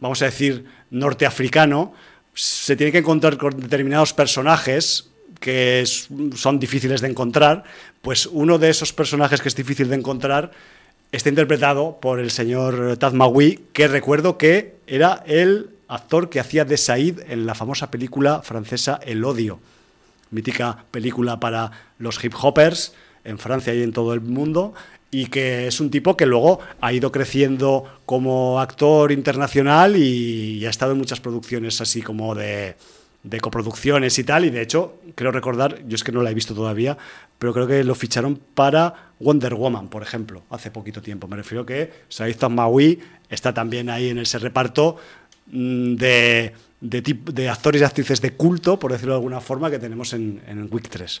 vamos 0.00 0.20
a 0.22 0.26
decir, 0.26 0.64
norteafricano, 0.90 1.94
se 2.34 2.76
tiene 2.76 2.92
que 2.92 2.98
encontrar 2.98 3.36
con 3.36 3.58
determinados 3.58 4.12
personajes 4.12 5.08
que 5.40 5.84
son 5.86 6.58
difíciles 6.58 7.00
de 7.00 7.08
encontrar, 7.08 7.64
pues 8.02 8.26
uno 8.26 8.58
de 8.58 8.70
esos 8.70 8.92
personajes 8.92 9.40
que 9.40 9.48
es 9.48 9.54
difícil 9.54 9.88
de 9.88 9.96
encontrar 9.96 10.50
está 11.12 11.28
interpretado 11.28 11.98
por 12.00 12.20
el 12.20 12.30
señor 12.30 12.96
Tadmaoui, 12.96 13.60
que 13.72 13.88
recuerdo 13.88 14.36
que 14.36 14.74
era 14.86 15.22
el 15.26 15.70
actor 15.88 16.28
que 16.28 16.40
hacía 16.40 16.64
de 16.64 16.76
Said 16.76 17.20
en 17.28 17.46
la 17.46 17.54
famosa 17.54 17.90
película 17.90 18.42
francesa 18.42 19.00
El 19.02 19.24
Odio, 19.24 19.58
mítica 20.30 20.84
película 20.90 21.40
para 21.40 21.72
los 21.98 22.22
hip 22.22 22.34
hoppers 22.40 22.92
en 23.24 23.38
Francia 23.38 23.74
y 23.74 23.82
en 23.82 23.92
todo 23.92 24.14
el 24.14 24.20
mundo, 24.20 24.74
y 25.10 25.26
que 25.26 25.66
es 25.66 25.80
un 25.80 25.90
tipo 25.90 26.16
que 26.16 26.26
luego 26.26 26.60
ha 26.80 26.92
ido 26.92 27.10
creciendo 27.10 28.00
como 28.04 28.60
actor 28.60 29.10
internacional 29.10 29.96
y, 29.96 30.64
ha 30.66 30.70
estado 30.70 30.92
en 30.92 30.98
muchas 30.98 31.20
producciones 31.20 31.80
así 31.80 32.02
como 32.02 32.34
de, 32.34 32.76
coproducciones 33.40 34.18
y 34.18 34.24
tal, 34.24 34.44
y 34.44 34.50
de 34.50 34.62
hecho, 34.62 35.00
creo 35.14 35.30
recordar, 35.32 35.82
yo 35.86 35.96
es 35.96 36.04
que 36.04 36.12
no 36.12 36.22
la 36.22 36.30
he 36.30 36.34
visto 36.34 36.54
todavía, 36.54 36.96
pero 37.38 37.52
creo 37.52 37.66
que 37.66 37.84
lo 37.84 37.94
ficharon 37.94 38.40
para 38.54 39.12
Wonder 39.20 39.54
Woman, 39.54 39.88
por 39.88 40.02
ejemplo, 40.02 40.42
hace 40.50 40.70
poquito 40.70 41.02
tiempo. 41.02 41.28
Me 41.28 41.36
refiero 41.36 41.66
que 41.66 41.92
Said 42.08 42.42
Maui 42.48 43.00
está 43.28 43.52
también 43.52 43.90
ahí 43.90 44.08
en 44.08 44.18
ese 44.18 44.38
reparto 44.38 44.96
de, 45.52 46.52
de, 46.80 47.02
tip- 47.02 47.30
de 47.32 47.48
actores 47.48 47.80
y 47.80 47.84
actrices 47.84 48.20
de 48.20 48.32
culto, 48.32 48.78
por 48.78 48.92
decirlo 48.92 49.14
de 49.14 49.18
alguna 49.18 49.40
forma, 49.40 49.70
que 49.70 49.78
tenemos 49.78 50.12
en, 50.12 50.40
en 50.48 50.68
Week 50.72 50.88
3. 50.88 51.20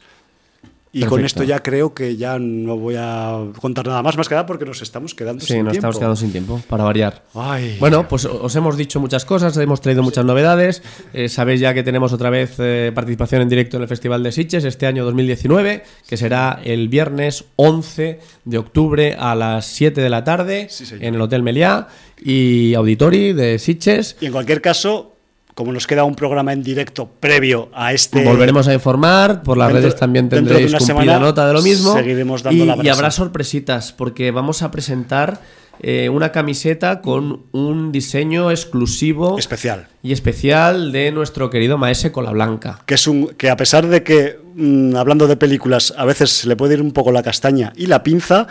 Y 0.90 1.02
con 1.04 1.22
esto 1.22 1.44
ya 1.44 1.62
creo 1.62 1.92
que 1.92 2.16
ya 2.16 2.38
no 2.38 2.78
voy 2.78 2.94
a 2.98 3.38
contar 3.60 3.86
nada 3.86 4.02
más, 4.02 4.16
más 4.16 4.26
que 4.26 4.34
nada 4.34 4.46
porque 4.46 4.64
nos 4.64 4.80
estamos 4.80 5.14
quedando 5.14 5.42
Sí, 5.44 5.52
sin 5.52 5.64
nos 5.64 5.72
tiempo. 5.72 5.76
estamos 5.90 5.98
quedando 5.98 6.16
sin 6.16 6.32
tiempo, 6.32 6.62
para 6.66 6.82
variar. 6.82 7.24
Ay. 7.34 7.76
Bueno, 7.78 8.08
pues 8.08 8.24
os 8.24 8.56
hemos 8.56 8.74
dicho 8.78 8.98
muchas 8.98 9.26
cosas, 9.26 9.54
hemos 9.58 9.82
traído 9.82 10.02
muchas 10.02 10.24
novedades. 10.24 10.82
Eh, 11.12 11.28
sabéis 11.28 11.60
ya 11.60 11.74
que 11.74 11.82
tenemos 11.82 12.14
otra 12.14 12.30
vez 12.30 12.54
eh, 12.58 12.90
participación 12.94 13.42
en 13.42 13.50
directo 13.50 13.76
en 13.76 13.82
el 13.82 13.88
Festival 13.88 14.22
de 14.22 14.32
Sitges 14.32 14.64
este 14.64 14.86
año 14.86 15.04
2019, 15.04 15.84
que 16.08 16.16
será 16.16 16.58
el 16.64 16.88
viernes 16.88 17.44
11 17.56 18.18
de 18.46 18.58
octubre 18.58 19.14
a 19.18 19.34
las 19.34 19.66
7 19.66 20.00
de 20.00 20.08
la 20.08 20.24
tarde 20.24 20.68
Sí, 20.70 20.86
en 21.00 21.14
el 21.14 21.20
Hotel 21.20 21.42
Meliá 21.42 21.88
y 22.22 22.74
Auditori 22.74 23.32
de 23.32 23.58
Sitges. 23.58 24.16
Y 24.20 24.26
en 24.26 24.32
cualquier 24.32 24.60
caso, 24.60 25.14
como 25.54 25.72
nos 25.72 25.86
queda 25.86 26.04
un 26.04 26.14
programa 26.14 26.52
en 26.52 26.62
directo 26.62 27.08
previo 27.20 27.68
a 27.74 27.92
este... 27.92 28.24
Volveremos 28.24 28.68
a 28.68 28.74
informar, 28.74 29.42
por 29.42 29.56
las 29.56 29.72
redes 29.72 29.96
también 29.96 30.28
tendréis 30.28 30.74
cumplida 30.74 31.18
nota 31.18 31.46
de 31.46 31.52
lo 31.52 31.62
mismo. 31.62 31.94
Seguiremos 31.94 32.42
dando 32.42 32.64
y, 32.64 32.66
la 32.66 32.76
y 32.82 32.88
habrá 32.88 33.10
sorpresitas, 33.10 33.92
porque 33.92 34.30
vamos 34.30 34.62
a 34.62 34.70
presentar 34.70 35.40
eh, 35.80 36.08
una 36.08 36.32
camiseta 36.32 37.00
con 37.00 37.44
un 37.52 37.92
diseño 37.92 38.50
exclusivo 38.50 39.38
especial 39.38 39.86
y 40.02 40.12
especial 40.12 40.90
de 40.90 41.12
nuestro 41.12 41.50
querido 41.50 41.78
Maese 41.78 42.10
Cola 42.10 42.32
Blanca. 42.32 42.80
Que 42.84 42.94
es 42.94 43.06
un 43.06 43.28
que 43.28 43.48
a 43.48 43.56
pesar 43.56 43.86
de 43.86 44.02
que 44.02 44.40
mm, 44.56 44.96
hablando 44.96 45.28
de 45.28 45.36
películas 45.36 45.94
a 45.96 46.04
veces 46.04 46.46
le 46.46 46.56
puede 46.56 46.74
ir 46.74 46.82
un 46.82 46.90
poco 46.90 47.12
la 47.12 47.22
castaña 47.22 47.72
y 47.76 47.86
la 47.86 48.02
pinza 48.02 48.48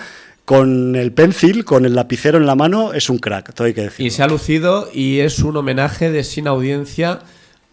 con 0.48 0.95
el 0.95 1.11
pencil, 1.11 1.65
con 1.65 1.86
el 1.86 1.94
lapicero 1.94 2.38
en 2.38 2.45
la 2.45 2.56
mano, 2.56 2.94
es 2.94 3.10
un 3.10 3.18
crack, 3.18 3.53
todo 3.53 3.68
hay 3.68 3.74
que 3.74 3.82
decir. 3.82 4.06
Y 4.06 4.11
se 4.11 4.24
ha 4.24 4.28
lucido 4.28 4.88
y 4.94 5.19
es 5.19 5.40
un 5.40 5.57
homenaje 5.57 6.10
de 6.10 6.24
sin 6.24 6.48
audiencia 6.48 7.19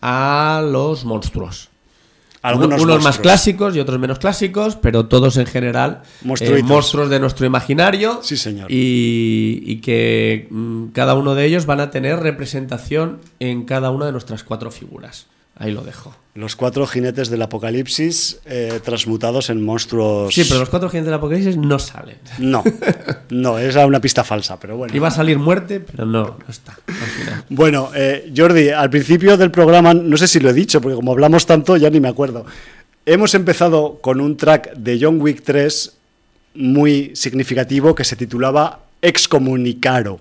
a 0.01 0.61
los 0.69 1.05
monstruos. 1.05 1.69
Algunos 2.43 2.83
unos 2.83 3.01
más 3.01 3.21
clásicos 3.21 3.77
y 3.77 3.79
otros 3.79 4.01
menos 4.01 4.19
clásicos, 4.19 4.75
pero 4.75 5.07
todos 5.07 5.37
en 5.37 5.47
general 5.47 6.03
eh, 6.41 6.63
monstruos 6.65 7.11
de 7.11 7.21
nuestro 7.21 7.47
imaginario. 7.47 8.19
Sí, 8.25 8.37
señor. 8.37 8.73
Y, 8.73 9.63
y 9.65 9.77
que 9.77 10.49
mm, 10.51 10.87
cada 10.89 11.15
uno 11.15 11.37
de 11.37 11.45
ellos 11.45 11.67
van 11.67 11.79
a 11.79 11.93
tener 11.93 12.19
representación 12.19 13.21
en 13.39 13.67
cada 13.67 13.91
una 13.91 14.07
de 14.07 14.11
nuestras 14.11 14.43
cuatro 14.43 14.73
figuras. 14.73 15.29
Ahí 15.57 15.71
lo 15.71 15.83
dejo. 15.83 16.15
Los 16.35 16.57
cuatro 16.57 16.85
jinetes 16.85 17.31
del 17.31 17.41
apocalipsis 17.43 18.41
eh, 18.45 18.81
transmutados 18.83 19.51
en 19.51 19.65
monstruos. 19.65 20.35
Sí, 20.35 20.45
pero 20.45 20.59
los 20.59 20.69
cuatro 20.69 20.89
jinetes 20.89 21.07
del 21.07 21.15
apocalipsis 21.15 21.57
no 21.57 21.79
salen. 21.79 22.17
No, 22.39 22.65
no, 23.31 23.59
era 23.59 23.87
una 23.87 24.01
pista 24.01 24.25
falsa, 24.25 24.59
pero 24.59 24.77
bueno. 24.77 24.95
Iba 24.97 25.09
a 25.09 25.13
salir 25.13 25.39
muerte, 25.39 25.79
pero 25.79 26.07
no, 26.07 26.23
no 26.25 26.47
está. 26.49 26.77
Al 26.89 26.95
final. 26.95 27.45
Bueno, 27.51 27.91
eh, 27.95 28.33
Jordi, 28.37 28.71
al 28.71 28.91
principio 28.91 29.37
del 29.37 29.53
programa, 29.53 29.95
no 29.95 30.17
sé 30.17 30.27
si 30.27 30.41
lo 30.41 30.51
he 30.51 30.53
dicho, 30.53 30.81
porque 30.81 30.97
como 30.97 31.13
hablamos 31.13 31.47
tanto 31.47 31.77
ya 31.77 31.89
ni 31.89 32.01
me 32.01 32.09
acuerdo. 32.09 32.45
Hemos 33.07 33.35
empezado 33.35 33.99
con 34.01 34.21
un 34.21 34.37
track 34.37 34.75
de 34.75 34.99
John 35.01 35.21
Wick 35.21 35.43
3 35.45 35.97
muy 36.55 37.13
significativo 37.15 37.95
que 37.95 38.03
se 38.03 38.17
titulaba 38.17 38.81
Excomunicaro, 39.03 40.19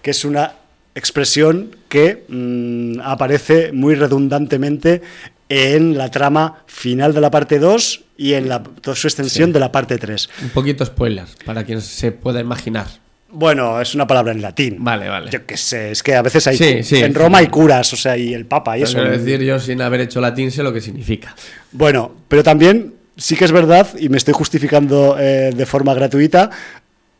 que 0.00 0.12
es 0.12 0.24
una 0.24 0.54
expresión 0.94 1.76
que 1.88 2.24
mm, 2.28 3.00
aparece 3.02 3.72
muy 3.72 3.94
redundantemente 3.94 5.02
en 5.48 5.98
la 5.98 6.10
trama 6.10 6.62
final 6.66 7.12
de 7.14 7.20
la 7.20 7.30
parte 7.30 7.58
2 7.58 8.04
y 8.16 8.34
en 8.34 8.48
la, 8.48 8.62
toda 8.62 8.96
su 8.96 9.06
extensión 9.06 9.50
Sí. 9.50 9.52
de 9.52 9.60
la 9.60 9.70
parte 9.72 9.98
3. 9.98 10.28
Un 10.42 10.48
poquito 10.50 10.84
spoiler, 10.84 11.24
para 11.44 11.64
quien 11.64 11.80
se 11.82 12.12
pueda 12.12 12.40
imaginar. 12.40 12.86
Bueno, 13.34 13.80
es 13.80 13.94
una 13.94 14.06
palabra 14.06 14.32
en 14.32 14.42
latín. 14.42 14.76
Vale, 14.80 15.08
vale. 15.08 15.30
Yo 15.30 15.46
qué 15.46 15.56
sé, 15.56 15.90
es 15.92 16.02
que 16.02 16.14
a 16.14 16.20
veces 16.22 16.46
hay. 16.46 16.56
Sí, 16.56 16.82
sí. 16.82 16.96
en 16.98 17.14
Roma 17.14 17.38
hay 17.38 17.46
curas, 17.48 17.90
o 17.92 17.96
sea, 17.96 18.16
y 18.16 18.34
el 18.34 18.44
Papa 18.44 18.76
y 18.76 18.80
Pero 18.82 18.90
eso. 18.90 18.98
quiero 19.00 19.18
decir, 19.18 19.40
yo 19.42 19.58
sin 19.58 19.80
haber 19.80 20.00
hecho 20.02 20.20
latín 20.20 20.50
sé 20.50 20.62
lo 20.62 20.72
que 20.72 20.82
significa. 20.82 21.34
Bueno, 21.72 22.14
pero 22.28 22.42
también 22.42 22.92
sí 23.16 23.34
que 23.36 23.46
es 23.46 23.52
verdad, 23.52 23.88
y 23.98 24.10
me 24.10 24.18
estoy 24.18 24.34
justificando 24.34 25.16
eh, 25.18 25.50
de 25.54 25.66
forma 25.66 25.94
gratuita, 25.94 26.50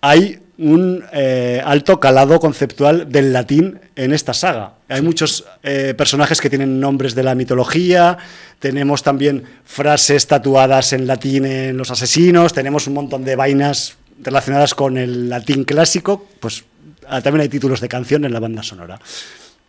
hay 0.03 0.39
un 0.59 1.05
eh, 1.13 1.61
alto 1.65 1.99
calado 1.99 2.39
conceptual 2.39 3.11
del 3.11 3.33
latín 3.33 3.81
en 3.97 4.13
esta 4.13 4.35
saga. 4.35 4.75
Hay 4.89 5.03
muchos 5.03 5.45
eh, 5.63 5.95
personajes 5.97 6.41
que 6.41 6.51
tienen 6.51 6.79
nombres 6.79 7.15
de 7.15 7.23
la 7.23 7.35
mitología, 7.35 8.19
tenemos 8.59 9.03
también 9.03 9.45
frases 9.65 10.27
tatuadas 10.27 10.93
en 10.93 11.07
latín 11.07 11.47
en 11.47 11.77
los 11.77 11.91
asesinos, 11.91 12.53
tenemos 12.53 12.87
un 12.87 12.95
montón 12.95 13.25
de 13.25 13.35
vainas 13.35 13.97
relacionadas 14.23 14.75
con 14.75 14.99
el 14.99 15.29
latín 15.29 15.65
clásico, 15.65 16.29
pues 16.39 16.65
ah, 17.09 17.21
también 17.21 17.43
hay 17.43 17.49
títulos 17.49 17.81
de 17.81 17.89
canción 17.89 18.25
en 18.25 18.33
la 18.33 18.41
banda 18.41 18.63
sonora. 18.63 19.01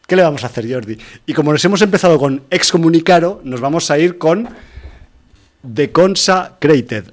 ¿Qué 0.05 0.17
le 0.17 0.23
vamos 0.23 0.43
a 0.43 0.47
hacer, 0.47 0.71
Jordi? 0.71 0.97
Y 1.25 1.33
como 1.33 1.53
nos 1.53 1.63
hemos 1.63 1.81
empezado 1.81 2.19
con 2.19 2.43
Excomunicaro, 2.49 3.41
nos 3.45 3.61
vamos 3.61 3.89
a 3.89 3.97
ir 3.97 4.17
con 4.17 4.49
The 5.73 5.91
Consecrated, 5.91 7.05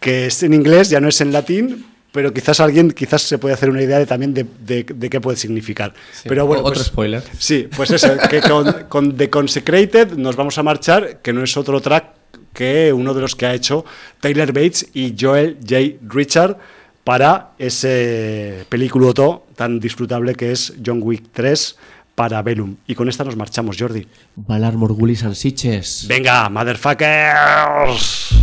que 0.00 0.26
es 0.26 0.42
en 0.42 0.52
inglés, 0.52 0.90
ya 0.90 1.00
no 1.00 1.08
es 1.08 1.20
en 1.20 1.32
latín, 1.32 1.86
pero 2.12 2.32
quizás 2.32 2.60
alguien 2.60 2.90
quizás 2.92 3.22
se 3.22 3.38
puede 3.38 3.54
hacer 3.54 3.70
una 3.70 3.82
idea 3.82 3.98
de, 3.98 4.06
también 4.06 4.32
de, 4.34 4.44
de- 4.60 4.84
de 4.84 5.10
qué 5.10 5.20
puede 5.20 5.36
significar. 5.36 5.92
Sí, 6.12 6.28
pero 6.28 6.46
bueno, 6.46 6.62
otro 6.62 6.74
pues- 6.74 6.86
spoiler. 6.86 7.22
Sí, 7.38 7.68
pues 7.74 7.90
eso, 7.90 8.16
que 8.30 8.40
con, 8.42 8.84
con 8.88 9.16
The 9.16 9.28
Consecrated 9.30 10.12
nos 10.12 10.36
vamos 10.36 10.56
a 10.58 10.62
marchar, 10.62 11.18
que 11.22 11.32
no 11.32 11.42
es 11.42 11.56
otro 11.56 11.80
track 11.80 12.04
que 12.52 12.92
uno 12.92 13.14
de 13.14 13.22
los 13.22 13.34
que 13.34 13.46
ha 13.46 13.54
hecho 13.54 13.84
Taylor 14.20 14.48
Bates 14.52 14.86
y 14.92 15.14
Joel 15.18 15.56
J. 15.66 15.96
Richard 16.08 16.58
para 17.02 17.52
ese 17.58 18.64
película 18.68 19.12
tan 19.56 19.80
disfrutable 19.80 20.34
que 20.34 20.52
es 20.52 20.74
John 20.84 21.00
Wick 21.02 21.24
3 21.32 21.76
para 22.14 22.42
Velum. 22.42 22.76
Y 22.86 22.94
con 22.94 23.08
esta 23.08 23.24
nos 23.24 23.36
marchamos, 23.36 23.76
Jordi. 23.78 24.06
Valar 24.36 24.74
Morgulis 24.74 25.24
and 25.24 25.34
Siches. 25.34 26.04
Venga, 26.08 26.48
motherfuckers. 26.50 28.41